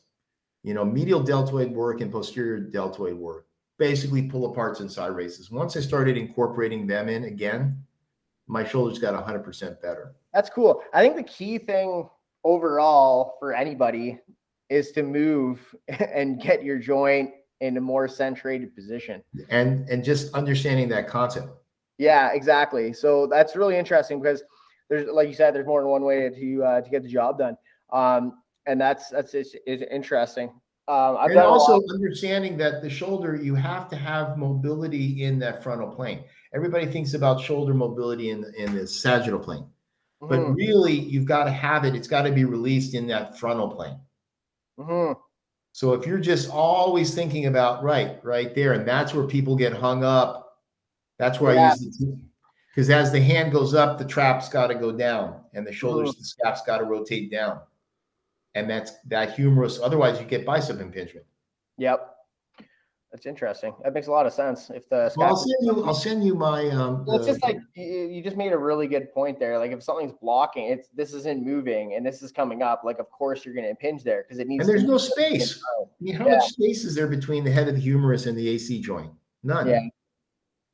You 0.63 0.73
know, 0.73 0.83
medial 0.83 1.21
deltoid 1.21 1.71
work 1.71 2.01
and 2.01 2.11
posterior 2.11 2.59
deltoid 2.59 3.13
work. 3.13 3.45
Basically, 3.77 4.23
pull 4.23 4.53
aparts 4.53 4.81
and 4.81 4.91
side 4.91 5.11
races. 5.11 5.51
Once 5.51 5.77
I 5.77 5.79
started 5.79 6.17
incorporating 6.17 6.85
them 6.85 7.07
in 7.07 7.23
again, 7.23 7.81
my 8.47 8.65
shoulders 8.65 8.99
got 8.99 9.13
100% 9.25 9.81
better. 9.81 10.15
That's 10.33 10.49
cool. 10.49 10.81
I 10.93 11.01
think 11.01 11.15
the 11.15 11.23
key 11.23 11.59
thing 11.59 12.09
overall 12.43 13.35
for 13.39 13.53
anybody 13.53 14.19
is 14.69 14.91
to 14.93 15.03
move 15.03 15.75
and 15.87 16.41
get 16.41 16.63
your 16.63 16.77
joint 16.77 17.31
in 17.61 17.77
a 17.77 17.81
more 17.81 18.07
centrated 18.07 18.73
position. 18.73 19.21
And 19.49 19.87
and 19.89 20.03
just 20.03 20.33
understanding 20.33 20.87
that 20.89 21.07
concept. 21.07 21.49
Yeah, 21.97 22.31
exactly. 22.31 22.93
So 22.93 23.27
that's 23.27 23.55
really 23.55 23.75
interesting 23.75 24.21
because 24.21 24.41
there's, 24.89 25.07
like 25.07 25.27
you 25.27 25.33
said, 25.33 25.53
there's 25.53 25.67
more 25.67 25.81
than 25.81 25.89
one 25.89 26.03
way 26.03 26.29
to 26.29 26.63
uh, 26.63 26.81
to 26.81 26.89
get 26.89 27.03
the 27.03 27.09
job 27.09 27.37
done. 27.37 27.57
Um, 27.91 28.41
and 28.65 28.79
that's 28.79 29.09
that's 29.09 29.33
is, 29.33 29.55
is 29.67 29.83
interesting. 29.91 30.49
Um, 30.87 31.17
I've 31.19 31.29
and 31.29 31.39
also 31.39 31.79
understanding 31.93 32.57
that 32.57 32.81
the 32.81 32.89
shoulder, 32.89 33.35
you 33.35 33.53
have 33.53 33.89
to 33.89 33.95
have 33.95 34.39
mobility 34.39 35.23
in 35.23 35.37
that 35.39 35.61
frontal 35.61 35.87
plane. 35.87 36.23
Everybody 36.51 36.87
thinks 36.87 37.13
about 37.13 37.39
shoulder 37.39 37.75
mobility 37.75 38.31
in, 38.31 38.43
in 38.57 38.73
the 38.73 38.87
sagittal 38.87 39.39
plane, 39.39 39.67
but 40.19 40.39
Mhm, 40.39 40.55
really 40.55 40.93
you've 40.93 41.25
got 41.25 41.43
to 41.43 41.51
have 41.51 41.85
it. 41.85 41.93
It's 41.93 42.07
got 42.07 42.23
to 42.23 42.31
be 42.31 42.43
released 42.43 42.95
in 42.95 43.05
that 43.07 43.37
frontal 43.37 43.69
plane. 43.69 43.99
Mhm. 44.79 45.15
So 45.71 45.93
if 45.93 46.05
you're 46.07 46.19
just 46.19 46.49
always 46.49 47.13
thinking 47.13 47.45
about 47.45 47.83
right, 47.83 48.23
right 48.23 48.53
there, 48.55 48.73
and 48.73 48.87
that's 48.87 49.13
where 49.13 49.25
people 49.27 49.55
get 49.55 49.71
hung 49.73 50.03
up. 50.03 50.57
That's 51.19 51.39
where 51.39 51.57
I 51.57 51.69
use 51.69 51.97
the 51.97 52.17
because 52.73 52.89
as 52.89 53.11
the 53.11 53.19
hand 53.21 53.51
goes 53.51 53.73
up, 53.73 53.97
the 53.97 54.05
trap's 54.05 54.47
got 54.49 54.67
to 54.67 54.75
go 54.75 54.91
down, 54.91 55.41
and 55.53 55.65
the 55.65 55.71
shoulders, 55.71 56.09
Mm-hmm. 56.11 56.19
the 56.19 56.25
scap's 56.25 56.61
got 56.63 56.77
to 56.77 56.85
rotate 56.85 57.29
down, 57.31 57.59
and 58.55 58.69
that's 58.69 58.93
that 59.07 59.33
humerus. 59.35 59.79
Otherwise, 59.81 60.19
you 60.19 60.25
get 60.25 60.45
bicep 60.45 60.79
impingement. 60.79 61.25
Yep. 61.77 62.15
That's 63.11 63.25
interesting. 63.25 63.73
That 63.83 63.93
makes 63.93 64.05
a 64.05 64.11
lot 64.11 64.27
of 64.27 64.33
sense. 64.33 64.69
If 64.69 64.87
the 64.87 65.11
Well, 65.17 65.29
I'll 65.29 65.35
send 65.35 65.55
you. 65.61 65.83
I'll 65.85 65.93
send 65.95 66.23
you 66.23 66.35
my. 66.35 66.69
Um, 66.69 67.05
Well, 67.05 67.15
it's 67.17 67.25
the- 67.25 67.31
just 67.33 67.43
like 67.43 67.57
you, 67.73 67.83
you 67.83 68.23
just 68.23 68.37
made 68.37 68.53
a 68.53 68.57
really 68.57 68.87
good 68.87 69.11
point 69.13 69.39
there. 69.39 69.57
Like 69.57 69.71
if 69.71 69.81
something's 69.81 70.13
blocking, 70.21 70.65
it's 70.65 70.89
this 70.89 71.13
isn't 71.13 71.43
moving 71.43 71.95
and 71.95 72.05
this 72.05 72.21
is 72.21 72.31
coming 72.31 72.61
up. 72.61 72.83
Like 72.83 72.99
of 72.99 73.09
course 73.09 73.43
you're 73.45 73.55
going 73.55 73.63
to 73.65 73.69
impinge 73.71 74.03
there 74.03 74.23
because 74.23 74.37
it 74.39 74.47
needs. 74.47 74.61
and 74.61 74.69
there's 74.69 74.83
no 74.87 74.97
space. 74.99 75.59
I 75.81 75.85
mean, 75.99 76.13
how 76.15 76.27
Yeah. 76.27 76.35
much 76.35 76.49
space 76.49 76.83
is 76.85 76.93
there 76.93 77.07
between 77.07 77.43
the 77.43 77.51
head 77.51 77.67
of 77.67 77.73
the 77.75 77.81
humerus 77.81 78.27
and 78.27 78.37
the 78.37 78.47
AC 78.47 78.79
joint? 78.81 79.11
None. 79.43 79.67
Yeah. 79.67 79.79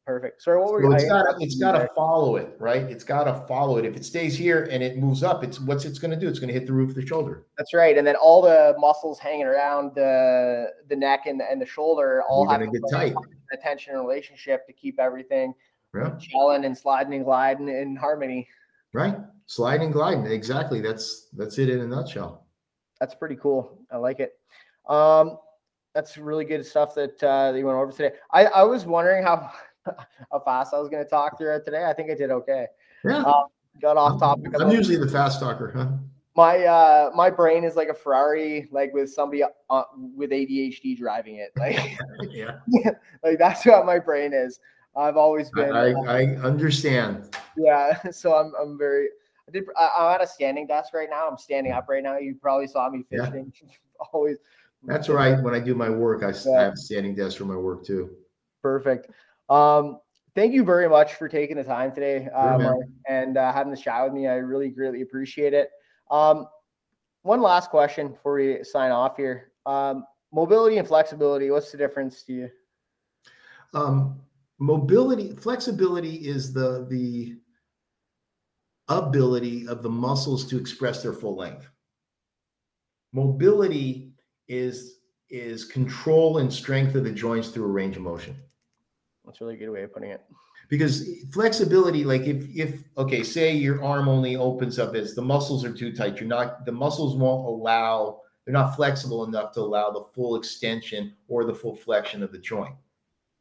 Perfect. 0.06 0.44
Sorry, 0.44 0.60
what 0.62 0.72
were 0.72 0.82
So 0.84 0.90
you? 0.90 0.94
it's 0.96 1.06
got 1.06 1.42
it's 1.42 1.56
got 1.56 1.72
to 1.72 1.90
follow 1.96 2.36
it, 2.36 2.56
right? 2.60 2.84
It's 2.84 3.04
got 3.04 3.24
to 3.24 3.34
follow 3.48 3.78
it. 3.78 3.86
If 3.86 3.96
it 3.96 4.06
stays 4.06 4.38
here 4.38 4.68
and 4.72 4.84
it 4.84 4.98
moves 5.00 5.24
up, 5.24 5.44
it's 5.44 5.60
what's 5.60 5.84
it's 5.84 5.98
going 5.98 6.12
to 6.12 6.18
do? 6.20 6.28
It's 6.28 6.38
going 6.38 6.50
to 6.50 6.54
hit 6.54 6.68
the 6.68 6.74
roof 6.74 6.90
of 6.90 6.96
the 6.96 7.06
shoulder. 7.06 7.48
That's 7.58 7.74
right. 7.74 7.98
And 7.98 8.06
then 8.06 8.16
all 8.16 8.40
the 8.40 8.76
muscles 8.78 9.18
hanging 9.18 9.48
around 9.48 9.96
the 9.96 10.68
the 10.90 10.96
neck 10.96 11.22
and 11.26 11.40
the, 11.40 11.50
and 11.50 11.60
the 11.60 11.66
shoulder 11.66 12.22
all 12.30 12.48
have 12.48 12.60
to 12.62 12.68
get 12.68 12.82
tight. 12.92 13.14
a 13.52 13.58
tension 13.58 13.96
and 13.96 14.02
relationship 14.08 14.68
to 14.68 14.74
keep 14.74 15.00
everything 15.00 15.56
Yeah. 15.96 16.16
and 16.54 16.78
sliding 16.78 17.16
and 17.16 17.26
gliding 17.26 17.68
in 17.70 17.96
harmony. 17.96 18.48
Right. 18.94 19.18
Sliding, 19.48 19.90
gliding. 19.90 20.28
Exactly. 20.28 20.82
That's 20.82 21.30
that's 21.34 21.58
it 21.58 21.68
in 21.70 21.80
a 21.80 21.88
nutshell. 21.88 22.46
That's 23.00 23.16
pretty 23.16 23.38
cool. 23.38 23.80
I 23.92 23.98
like 23.98 24.20
it. 24.20 24.34
Um, 24.88 25.40
that's 25.96 26.16
really 26.18 26.46
good 26.46 26.64
stuff 26.64 26.94
that 26.94 27.24
uh, 27.24 27.52
that 27.54 27.58
you 27.58 27.66
went 27.66 27.78
over 27.80 27.92
today. 27.92 28.12
I, 28.32 28.46
I 28.46 28.64
was 28.64 28.86
wondering 28.86 29.24
how 29.24 29.52
how 30.32 30.40
fast 30.40 30.74
I 30.74 30.80
was 30.80 30.90
going 30.90 31.04
to 31.04 31.10
talk 31.10 31.38
through 31.38 31.56
it 31.56 31.66
today. 31.66 31.86
I 31.86 31.94
think 31.94 32.12
I 32.12 32.16
did 32.16 32.32
okay. 32.32 32.68
Yeah. 33.04 33.24
Uh, 33.24 33.44
Got 33.82 33.98
off 33.98 34.20
topic. 34.22 34.54
I'm 34.60 34.72
usually 34.72 34.96
the 34.96 35.10
fast 35.10 35.42
talker, 35.42 35.74
huh? 35.76 35.88
my 36.36 36.66
uh 36.66 37.12
my 37.16 37.30
brain 37.30 37.64
is 37.64 37.76
like 37.76 37.88
a 37.88 37.94
Ferrari, 37.94 38.68
like 38.72 38.94
with 38.94 39.12
somebody 39.12 39.44
uh, 39.70 39.84
with 40.16 40.32
ADHD 40.32 40.98
driving 40.98 41.38
it. 41.38 41.52
Like, 41.58 41.98
yeah, 42.32 42.60
like 43.24 43.38
that's 43.40 43.66
what 43.66 43.86
my 43.86 44.00
brain 44.00 44.34
is. 44.34 44.60
I've 44.96 45.18
always 45.18 45.50
been. 45.52 45.76
I, 45.76 45.92
uh, 45.92 46.02
I 46.04 46.26
understand. 46.38 47.36
yeah, 47.58 48.02
so 48.12 48.36
I'm 48.36 48.54
I'm 48.62 48.78
very. 48.78 49.08
I 49.48 49.52
did. 49.52 49.64
I, 49.78 49.90
I'm 49.98 50.16
at 50.16 50.24
a 50.24 50.28
standing 50.28 50.68
desk 50.68 50.94
right 50.94 51.10
now. 51.10 51.28
I'm 51.30 51.38
standing 51.38 51.74
up 51.74 51.88
right 51.90 52.04
now. 52.04 52.18
You 52.18 52.36
probably 52.42 52.68
saw 52.68 52.90
me 52.90 53.04
Yeah. 53.12 53.26
fishing. 53.26 53.52
always. 54.14 54.38
That's 54.84 55.10
right. 55.10 55.42
When 55.42 55.56
I 55.56 55.60
do 55.60 55.74
my 55.74 55.90
work, 55.90 56.22
I, 56.24 56.32
Yeah. 56.46 56.62
have 56.62 56.74
a 56.74 56.78
standing 56.78 57.16
desk 57.16 57.38
for 57.38 57.46
my 57.46 57.56
work 57.58 57.84
too. 57.84 58.12
Perfect. 58.62 59.10
Um, 59.50 60.00
thank 60.34 60.54
you 60.54 60.64
very 60.64 60.90
much 60.90 61.16
for 61.16 61.28
taking 61.28 61.58
the 61.58 61.64
time 61.64 61.92
today, 61.94 62.30
uh. 62.34 62.74
And 63.08 63.38
uh, 63.38 63.54
having 63.54 63.72
this 63.72 63.82
chat 63.82 64.04
with 64.04 64.14
me. 64.14 64.28
I 64.28 64.36
really 64.36 64.70
greatly 64.70 65.02
appreciate 65.02 65.54
it. 65.54 65.70
Um, 66.12 66.48
one 67.24 67.42
last 67.42 67.70
question 67.70 68.10
before 68.10 68.36
we 68.36 68.64
sign 68.64 68.92
off 68.92 69.18
here. 69.18 69.52
Um, 69.66 70.06
mobility 70.32 70.78
and 70.78 70.88
flexibility. 70.88 71.50
What's 71.50 71.72
the 71.72 71.78
difference 71.78 72.24
to 72.24 72.34
you? 72.34 72.50
Um, 73.74 74.22
mobility, 74.60 75.36
flexibility 75.36 76.16
is 76.28 76.54
the 76.54 76.86
the 76.90 77.38
ability 78.88 79.68
of 79.68 79.82
the 79.82 79.90
muscles 79.90 80.46
to 80.46 80.58
express 80.58 81.02
their 81.02 81.14
full 81.14 81.36
length. 81.36 81.68
Mobility 83.14 84.14
is 84.48 85.00
is 85.30 85.66
control 85.66 86.38
and 86.38 86.54
strength 86.54 86.94
of 86.96 87.04
the 87.04 87.12
joints 87.12 87.50
through 87.50 87.66
a 87.66 87.68
range 87.68 87.96
of 87.98 88.04
motion. 88.04 88.36
That's 89.26 89.42
a 89.42 89.46
really 89.46 89.58
good 89.58 89.70
way 89.70 89.84
of 89.84 89.94
putting 89.94 90.12
it. 90.12 90.22
because 90.70 91.08
flexibility 91.32 92.04
like 92.04 92.22
if 92.24 92.48
if 92.56 92.82
okay 92.98 93.22
say 93.24 93.54
your 93.54 93.84
arm 93.84 94.08
only 94.08 94.36
opens 94.36 94.80
up 94.80 94.96
as 94.96 95.14
the 95.14 95.22
muscles 95.22 95.64
are 95.64 95.74
too 95.74 95.94
tight 95.96 96.20
you're 96.20 96.28
not 96.28 96.66
the 96.66 96.72
muscles 96.72 97.16
won't 97.16 97.46
allow 97.46 98.22
they're 98.44 98.54
not 98.54 98.76
flexible 98.76 99.24
enough 99.26 99.52
to 99.54 99.60
allow 99.60 99.92
the 99.92 100.04
full 100.16 100.36
extension 100.36 101.14
or 101.28 101.44
the 101.46 101.54
full 101.54 101.76
flexion 101.76 102.24
of 102.24 102.32
the 102.32 102.40
joint 102.40 102.76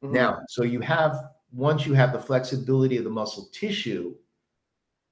Mhm. 0.02 0.12
now 0.12 0.40
so 0.48 0.62
you 0.64 0.80
have 0.80 1.30
once 1.52 1.86
you 1.86 1.94
have 1.94 2.12
the 2.12 2.18
flexibility 2.18 2.98
of 2.98 3.04
the 3.04 3.10
muscle 3.10 3.48
tissue 3.52 4.14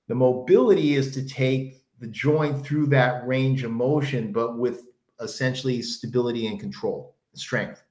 the 0.09 0.15
mobility 0.15 0.95
is 0.97 1.15
to 1.15 1.25
take 1.27 1.83
the 2.01 2.09
joint 2.09 2.63
through 2.67 2.87
that 2.89 3.27
range 3.27 3.63
of 3.65 3.71
motion 3.71 4.33
but 4.33 4.59
with 4.59 4.89
essentially 5.21 5.81
stability 5.81 6.47
and 6.49 6.61
control 6.61 7.15
strength 7.35 7.85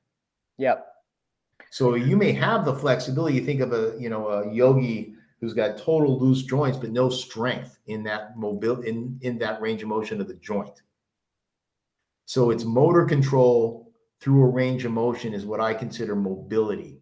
Yep. 0.57 0.90
So 1.71 1.95
you 1.95 2.17
may 2.17 2.33
have 2.33 2.65
the 2.65 2.75
flexibility. 2.75 3.37
You 3.37 3.45
think 3.45 3.61
of 3.61 3.71
a 3.71 3.95
you 3.97 4.09
know 4.09 4.27
a 4.27 4.53
yogi 4.53 5.15
who's 5.39 5.53
got 5.53 5.77
total 5.77 6.19
loose 6.19 6.43
joints 6.43 6.77
but 6.77 6.91
no 6.91 7.09
strength 7.09 7.79
in 7.87 8.03
that 8.03 8.37
mobile 8.37 8.81
in 8.81 9.17
in 9.21 9.39
that 9.39 9.61
range 9.61 9.81
of 9.81 9.87
motion 9.87 10.19
of 10.19 10.27
the 10.27 10.35
joint. 10.35 10.81
So 12.25 12.51
it's 12.51 12.65
motor 12.65 13.05
control 13.05 13.91
through 14.19 14.43
a 14.43 14.49
range 14.49 14.85
of 14.85 14.91
motion 14.91 15.33
is 15.33 15.45
what 15.45 15.61
I 15.61 15.73
consider 15.73 16.13
mobility, 16.13 16.99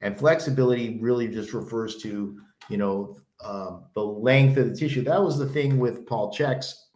and 0.00 0.16
flexibility 0.16 1.00
really 1.00 1.26
just 1.26 1.52
refers 1.52 1.96
to 2.02 2.38
you 2.68 2.76
know 2.76 3.18
um, 3.44 3.86
the 3.94 4.04
length 4.04 4.58
of 4.58 4.70
the 4.70 4.76
tissue. 4.76 5.02
That 5.02 5.20
was 5.20 5.38
the 5.38 5.48
thing 5.48 5.78
with 5.78 6.06
Paul 6.06 6.32
Chek's. 6.32 6.86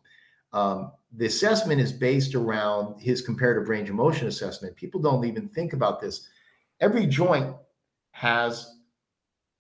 Um, 0.53 0.93
the 1.17 1.27
assessment 1.27 1.81
is 1.81 1.93
based 1.93 2.37
around 2.37 3.01
his 3.01 3.23
comparative 3.23 3.69
range 3.69 3.91
of 3.91 3.97
motion 3.97 4.29
assessment. 4.29 4.77
People 4.77 5.01
don't 5.01 5.25
even 5.25 5.49
think 5.49 5.73
about 5.73 6.01
this 6.01 6.29
every 6.81 7.07
joint 7.07 7.55
has 8.13 8.77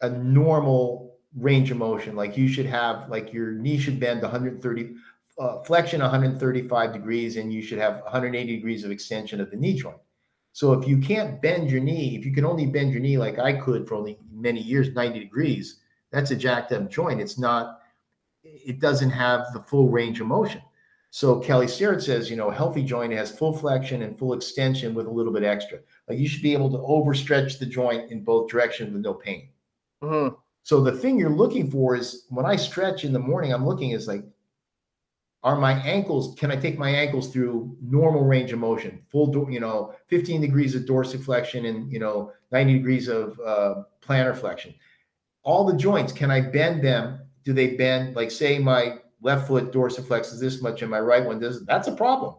a 0.00 0.10
normal 0.10 1.16
range 1.36 1.70
of 1.70 1.76
motion. 1.76 2.16
Like 2.16 2.36
you 2.36 2.48
should 2.48 2.66
have, 2.66 3.08
like 3.08 3.32
your 3.32 3.52
knee 3.52 3.78
should 3.78 4.00
bend 4.00 4.22
130, 4.22 4.94
uh, 5.38 5.62
flexion 5.62 6.00
135 6.00 6.92
degrees, 6.92 7.36
and 7.36 7.52
you 7.52 7.62
should 7.62 7.78
have 7.78 8.00
180 8.02 8.56
degrees 8.56 8.84
of 8.84 8.90
extension 8.90 9.40
of 9.40 9.50
the 9.50 9.56
knee 9.56 9.74
joint. 9.74 9.98
So 10.52 10.72
if 10.72 10.88
you 10.88 10.98
can't 10.98 11.42
bend 11.42 11.70
your 11.70 11.82
knee, 11.82 12.16
if 12.16 12.24
you 12.24 12.32
can 12.32 12.46
only 12.46 12.64
bend 12.64 12.90
your 12.90 13.00
knee 13.00 13.18
like 13.18 13.38
I 13.38 13.52
could 13.52 13.86
for 13.86 13.94
only 13.94 14.18
many 14.32 14.62
years, 14.62 14.88
90 14.94 15.18
degrees, 15.18 15.80
that's 16.10 16.30
a 16.30 16.36
jacked 16.36 16.72
up 16.72 16.90
joint. 16.90 17.20
It's 17.20 17.38
not, 17.38 17.80
it 18.42 18.80
doesn't 18.80 19.10
have 19.10 19.52
the 19.52 19.60
full 19.60 19.90
range 19.90 20.20
of 20.20 20.26
motion. 20.26 20.62
So 21.10 21.40
Kelly 21.40 21.68
Starrett 21.68 22.02
says, 22.02 22.30
you 22.30 22.36
know, 22.36 22.50
healthy 22.50 22.82
joint 22.82 23.12
has 23.12 23.36
full 23.36 23.54
flexion 23.56 24.02
and 24.02 24.18
full 24.18 24.32
extension 24.32 24.94
with 24.94 25.06
a 25.06 25.10
little 25.10 25.32
bit 25.32 25.44
extra. 25.44 25.80
Like 26.08 26.18
you 26.18 26.28
should 26.28 26.42
be 26.42 26.52
able 26.52 26.70
to 26.70 26.78
overstretch 26.78 27.58
the 27.58 27.66
joint 27.66 28.10
in 28.10 28.22
both 28.22 28.48
directions 28.48 28.92
with 28.92 29.02
no 29.02 29.14
pain. 29.14 29.48
Mhm. 30.02 30.36
So 30.62 30.80
the 30.80 30.92
thing 30.92 31.18
you're 31.18 31.30
looking 31.30 31.70
for 31.70 31.96
is 31.96 32.26
when 32.28 32.46
I 32.46 32.56
stretch 32.56 33.04
in 33.04 33.12
the 33.12 33.18
morning, 33.18 33.52
I'm 33.52 33.66
looking 33.66 33.90
is 33.90 34.08
like, 34.08 34.24
are 35.42 35.56
my 35.56 35.72
ankles, 35.82 36.34
can 36.38 36.50
I 36.50 36.56
take 36.56 36.76
my 36.78 36.90
ankles 36.90 37.32
through 37.32 37.76
normal 37.80 38.24
range 38.24 38.52
of 38.52 38.58
motion, 38.58 39.04
full, 39.10 39.32
you 39.50 39.60
know, 39.60 39.94
15 40.08 40.40
degrees 40.40 40.74
of 40.74 40.82
dorsiflexion 40.82 41.68
and, 41.68 41.90
you 41.92 42.00
know, 42.00 42.32
90 42.50 42.72
degrees 42.72 43.06
of 43.06 43.38
uh, 43.40 43.82
plantar 44.00 44.36
flexion. 44.36 44.74
All 45.44 45.64
the 45.64 45.76
joints, 45.76 46.12
can 46.12 46.30
I 46.32 46.40
bend 46.40 46.82
them? 46.82 47.20
Do 47.44 47.52
they 47.52 47.76
bend? 47.76 48.16
Like 48.16 48.32
say 48.32 48.58
my 48.58 48.98
left 49.22 49.46
foot 49.46 49.72
dorsiflexes 49.72 50.40
this 50.40 50.60
much 50.62 50.82
and 50.82 50.90
my 50.90 50.98
right 51.00 51.24
one 51.24 51.38
doesn't. 51.38 51.66
That's 51.66 51.86
a 51.88 51.94
problem 51.94 52.34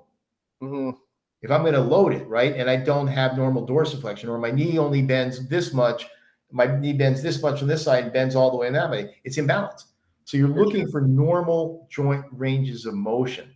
Mhm. 0.61 0.97
If 1.41 1.51
I'm 1.51 1.61
going 1.61 1.73
to 1.73 1.81
load 1.81 2.13
it, 2.13 2.27
right, 2.27 2.55
and 2.55 2.69
I 2.69 2.77
don't 2.77 3.07
have 3.07 3.37
normal 3.37 3.67
dorsiflexion, 3.67 4.27
or 4.27 4.37
my 4.37 4.51
knee 4.51 4.77
only 4.77 5.01
bends 5.01 5.47
this 5.47 5.73
much, 5.73 6.07
my 6.51 6.65
knee 6.79 6.93
bends 6.93 7.21
this 7.21 7.41
much 7.41 7.61
on 7.61 7.67
this 7.67 7.83
side 7.83 8.05
and 8.05 8.13
bends 8.13 8.35
all 8.35 8.51
the 8.51 8.57
way 8.57 8.67
in 8.67 8.73
that 8.73 8.89
way, 8.89 9.15
it's 9.23 9.37
imbalanced. 9.37 9.85
So 10.25 10.37
you're 10.37 10.49
looking 10.49 10.89
for 10.89 11.01
normal 11.01 11.87
joint 11.89 12.25
ranges 12.31 12.85
of 12.85 12.95
motion 12.95 13.53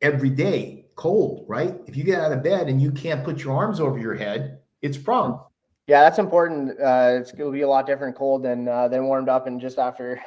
every 0.00 0.30
day, 0.30 0.86
cold, 0.94 1.46
right? 1.48 1.76
If 1.86 1.96
you 1.96 2.04
get 2.04 2.20
out 2.20 2.32
of 2.32 2.42
bed 2.42 2.68
and 2.68 2.80
you 2.80 2.92
can't 2.92 3.24
put 3.24 3.42
your 3.42 3.56
arms 3.56 3.80
over 3.80 3.98
your 3.98 4.14
head, 4.14 4.60
it's 4.82 4.96
a 4.96 5.00
problem. 5.00 5.40
Yeah, 5.88 6.02
that's 6.02 6.18
important. 6.18 6.78
Uh, 6.80 7.18
it's 7.20 7.32
going 7.32 7.50
to 7.50 7.52
be 7.52 7.62
a 7.62 7.68
lot 7.68 7.86
different 7.86 8.14
cold 8.16 8.44
than 8.44 8.68
uh, 8.68 8.88
than 8.88 9.04
warmed 9.04 9.28
up 9.28 9.46
and 9.46 9.60
just 9.60 9.78
after. 9.78 10.20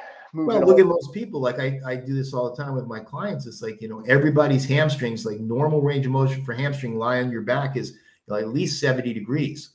Well, 0.44 0.60
look 0.60 0.78
at 0.78 0.86
most 0.86 1.12
people. 1.12 1.40
Like 1.40 1.58
I, 1.58 1.80
I 1.86 1.96
do 1.96 2.14
this 2.14 2.34
all 2.34 2.50
the 2.50 2.62
time 2.62 2.74
with 2.74 2.86
my 2.86 3.00
clients. 3.00 3.46
It's 3.46 3.62
like, 3.62 3.80
you 3.80 3.88
know, 3.88 4.02
everybody's 4.08 4.64
hamstrings, 4.64 5.24
like 5.24 5.40
normal 5.40 5.80
range 5.80 6.04
of 6.06 6.12
motion 6.12 6.44
for 6.44 6.52
hamstring 6.52 6.98
lie 6.98 7.20
on 7.20 7.30
your 7.30 7.42
back 7.42 7.76
is 7.76 7.96
like 8.26 8.42
at 8.42 8.48
least 8.48 8.80
70 8.80 9.12
degrees. 9.14 9.70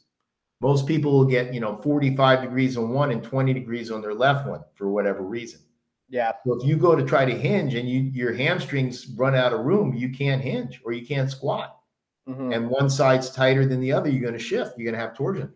Most 0.59 0.85
people 0.85 1.11
will 1.13 1.25
get, 1.25 1.53
you 1.53 1.59
know, 1.59 1.77
45 1.77 2.41
degrees 2.43 2.77
on 2.77 2.89
one 2.89 3.11
and 3.11 3.23
20 3.23 3.53
degrees 3.53 3.89
on 3.89 4.01
their 4.01 4.13
left 4.13 4.47
one 4.47 4.61
for 4.75 4.91
whatever 4.91 5.21
reason. 5.23 5.61
Yeah. 6.09 6.33
So 6.45 6.59
if 6.59 6.67
you 6.67 6.75
go 6.75 6.95
to 6.95 7.03
try 7.03 7.25
to 7.25 7.35
hinge 7.35 7.73
and 7.73 7.89
you 7.89 8.01
your 8.01 8.33
hamstrings 8.33 9.07
run 9.15 9.33
out 9.33 9.53
of 9.53 9.61
room, 9.61 9.93
you 9.95 10.09
can't 10.09 10.41
hinge 10.41 10.81
or 10.83 10.91
you 10.91 11.05
can't 11.05 11.31
squat. 11.31 11.79
Mhm. 12.27 12.55
And 12.55 12.69
one 12.69 12.89
side's 12.89 13.31
tighter 13.31 13.65
than 13.65 13.79
the 13.79 13.91
other, 13.93 14.09
you're 14.09 14.21
going 14.21 14.33
to 14.33 14.39
shift. 14.39 14.77
You're 14.77 14.91
going 14.91 14.99
to 14.99 15.07
have 15.07 15.15
torsion. 15.15 15.51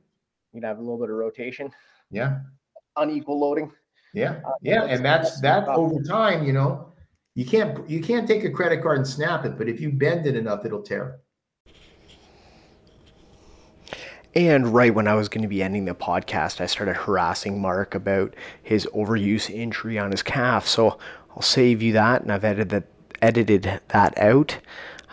You're 0.53 0.61
going 0.61 0.64
to 0.64 0.68
have 0.69 0.80
a 0.80 0.82
little 0.82 0.98
bit 0.98 1.10
of 1.10 1.18
rotation, 1.18 1.72
Yeah. 2.10 2.40
unequal 2.95 3.40
loading. 3.40 3.72
Yeah, 4.15 4.39
Uh, 4.45 4.51
yeah, 4.61 4.79
that's- 4.81 4.97
and 4.97 5.05
that's 5.05 5.41
that's 5.41 5.67
that 5.67 5.75
over 5.75 6.01
time, 6.01 6.45
you 6.45 6.53
know, 6.53 6.87
you 7.35 7.45
can't 7.45 7.87
you 7.89 8.01
can't 8.01 8.27
take 8.27 8.43
a 8.45 8.49
credit 8.49 8.81
card 8.81 8.97
and 8.97 9.07
snap 9.07 9.45
it, 9.45 9.57
but 9.57 9.67
if 9.67 9.79
you 9.81 9.91
bend 9.91 10.25
it 10.25 10.35
enough, 10.35 10.65
it'll 10.65 10.81
tear. 10.81 11.19
And 14.33 14.73
right 14.73 14.93
when 14.93 15.07
I 15.07 15.13
was 15.15 15.29
going 15.29 15.43
to 15.43 15.47
be 15.47 15.63
ending 15.63 15.85
the 15.85 15.95
podcast, 15.95 16.59
I 16.59 16.65
started 16.65 16.95
harassing 16.97 17.61
Mark 17.61 17.95
about 17.95 18.33
his 18.63 18.85
overuse 18.93 19.49
injury 19.49 19.97
on 19.97 20.11
his 20.11 20.21
calf. 20.23 20.67
So 20.67 20.97
I'll 21.31 21.41
save 21.41 21.81
you 21.81 21.93
that, 21.93 22.21
and 22.21 22.31
I've 22.31 22.43
edited 22.43 22.69
that, 22.69 22.83
edited 23.21 23.81
that 23.89 24.17
out. 24.17 24.57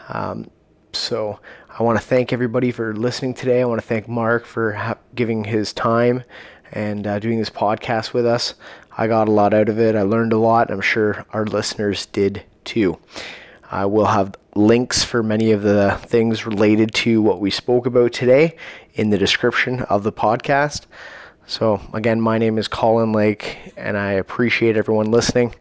Um, 0.08 0.50
so 0.92 1.38
I 1.78 1.84
want 1.84 1.98
to 2.00 2.04
thank 2.04 2.32
everybody 2.32 2.72
for 2.72 2.94
listening 2.96 3.34
today. 3.34 3.62
I 3.62 3.64
want 3.64 3.80
to 3.80 3.86
thank 3.86 4.08
Mark 4.08 4.44
for 4.44 4.72
ha- 4.72 4.98
giving 5.14 5.44
his 5.44 5.72
time 5.72 6.24
and 6.72 7.06
uh, 7.06 7.18
doing 7.20 7.38
this 7.38 7.50
podcast 7.50 8.12
with 8.12 8.26
us. 8.26 8.54
I 8.97 9.06
got 9.06 9.28
a 9.28 9.32
lot 9.32 9.55
out 9.55 9.69
of 9.69 9.78
it. 9.78 9.97
I 9.97 10.02
learned 10.02 10.32
a 10.32 10.39
lot. 10.39 10.70
I'm 10.70 10.81
sure 10.81 11.24
our 11.31 11.47
listeners 11.47 12.06
did 12.06 12.44
too. 12.64 12.98
I 13.70 13.86
will 13.86 14.06
have 14.06 14.35
links 14.55 15.02
for 15.02 15.23
many 15.23 15.52
of 15.52 15.62
the 15.62 15.98
things 16.05 16.44
related 16.44 16.93
to 16.94 17.23
what 17.23 17.40
we 17.40 17.51
spoke 17.51 17.86
about 17.86 18.12
today 18.12 18.56
in 18.94 19.09
the 19.09 19.16
description 19.16 19.81
of 19.85 20.02
the 20.02 20.12
podcast. 20.12 20.82
So, 21.47 21.81
again, 21.93 22.20
my 22.20 22.39
name 22.39 22.59
is 22.59 22.69
Colin 22.69 23.12
Lake, 23.12 23.73
and 23.77 23.97
I 23.97 24.12
appreciate 24.12 24.77
everyone 24.77 25.10
listening. 25.10 25.55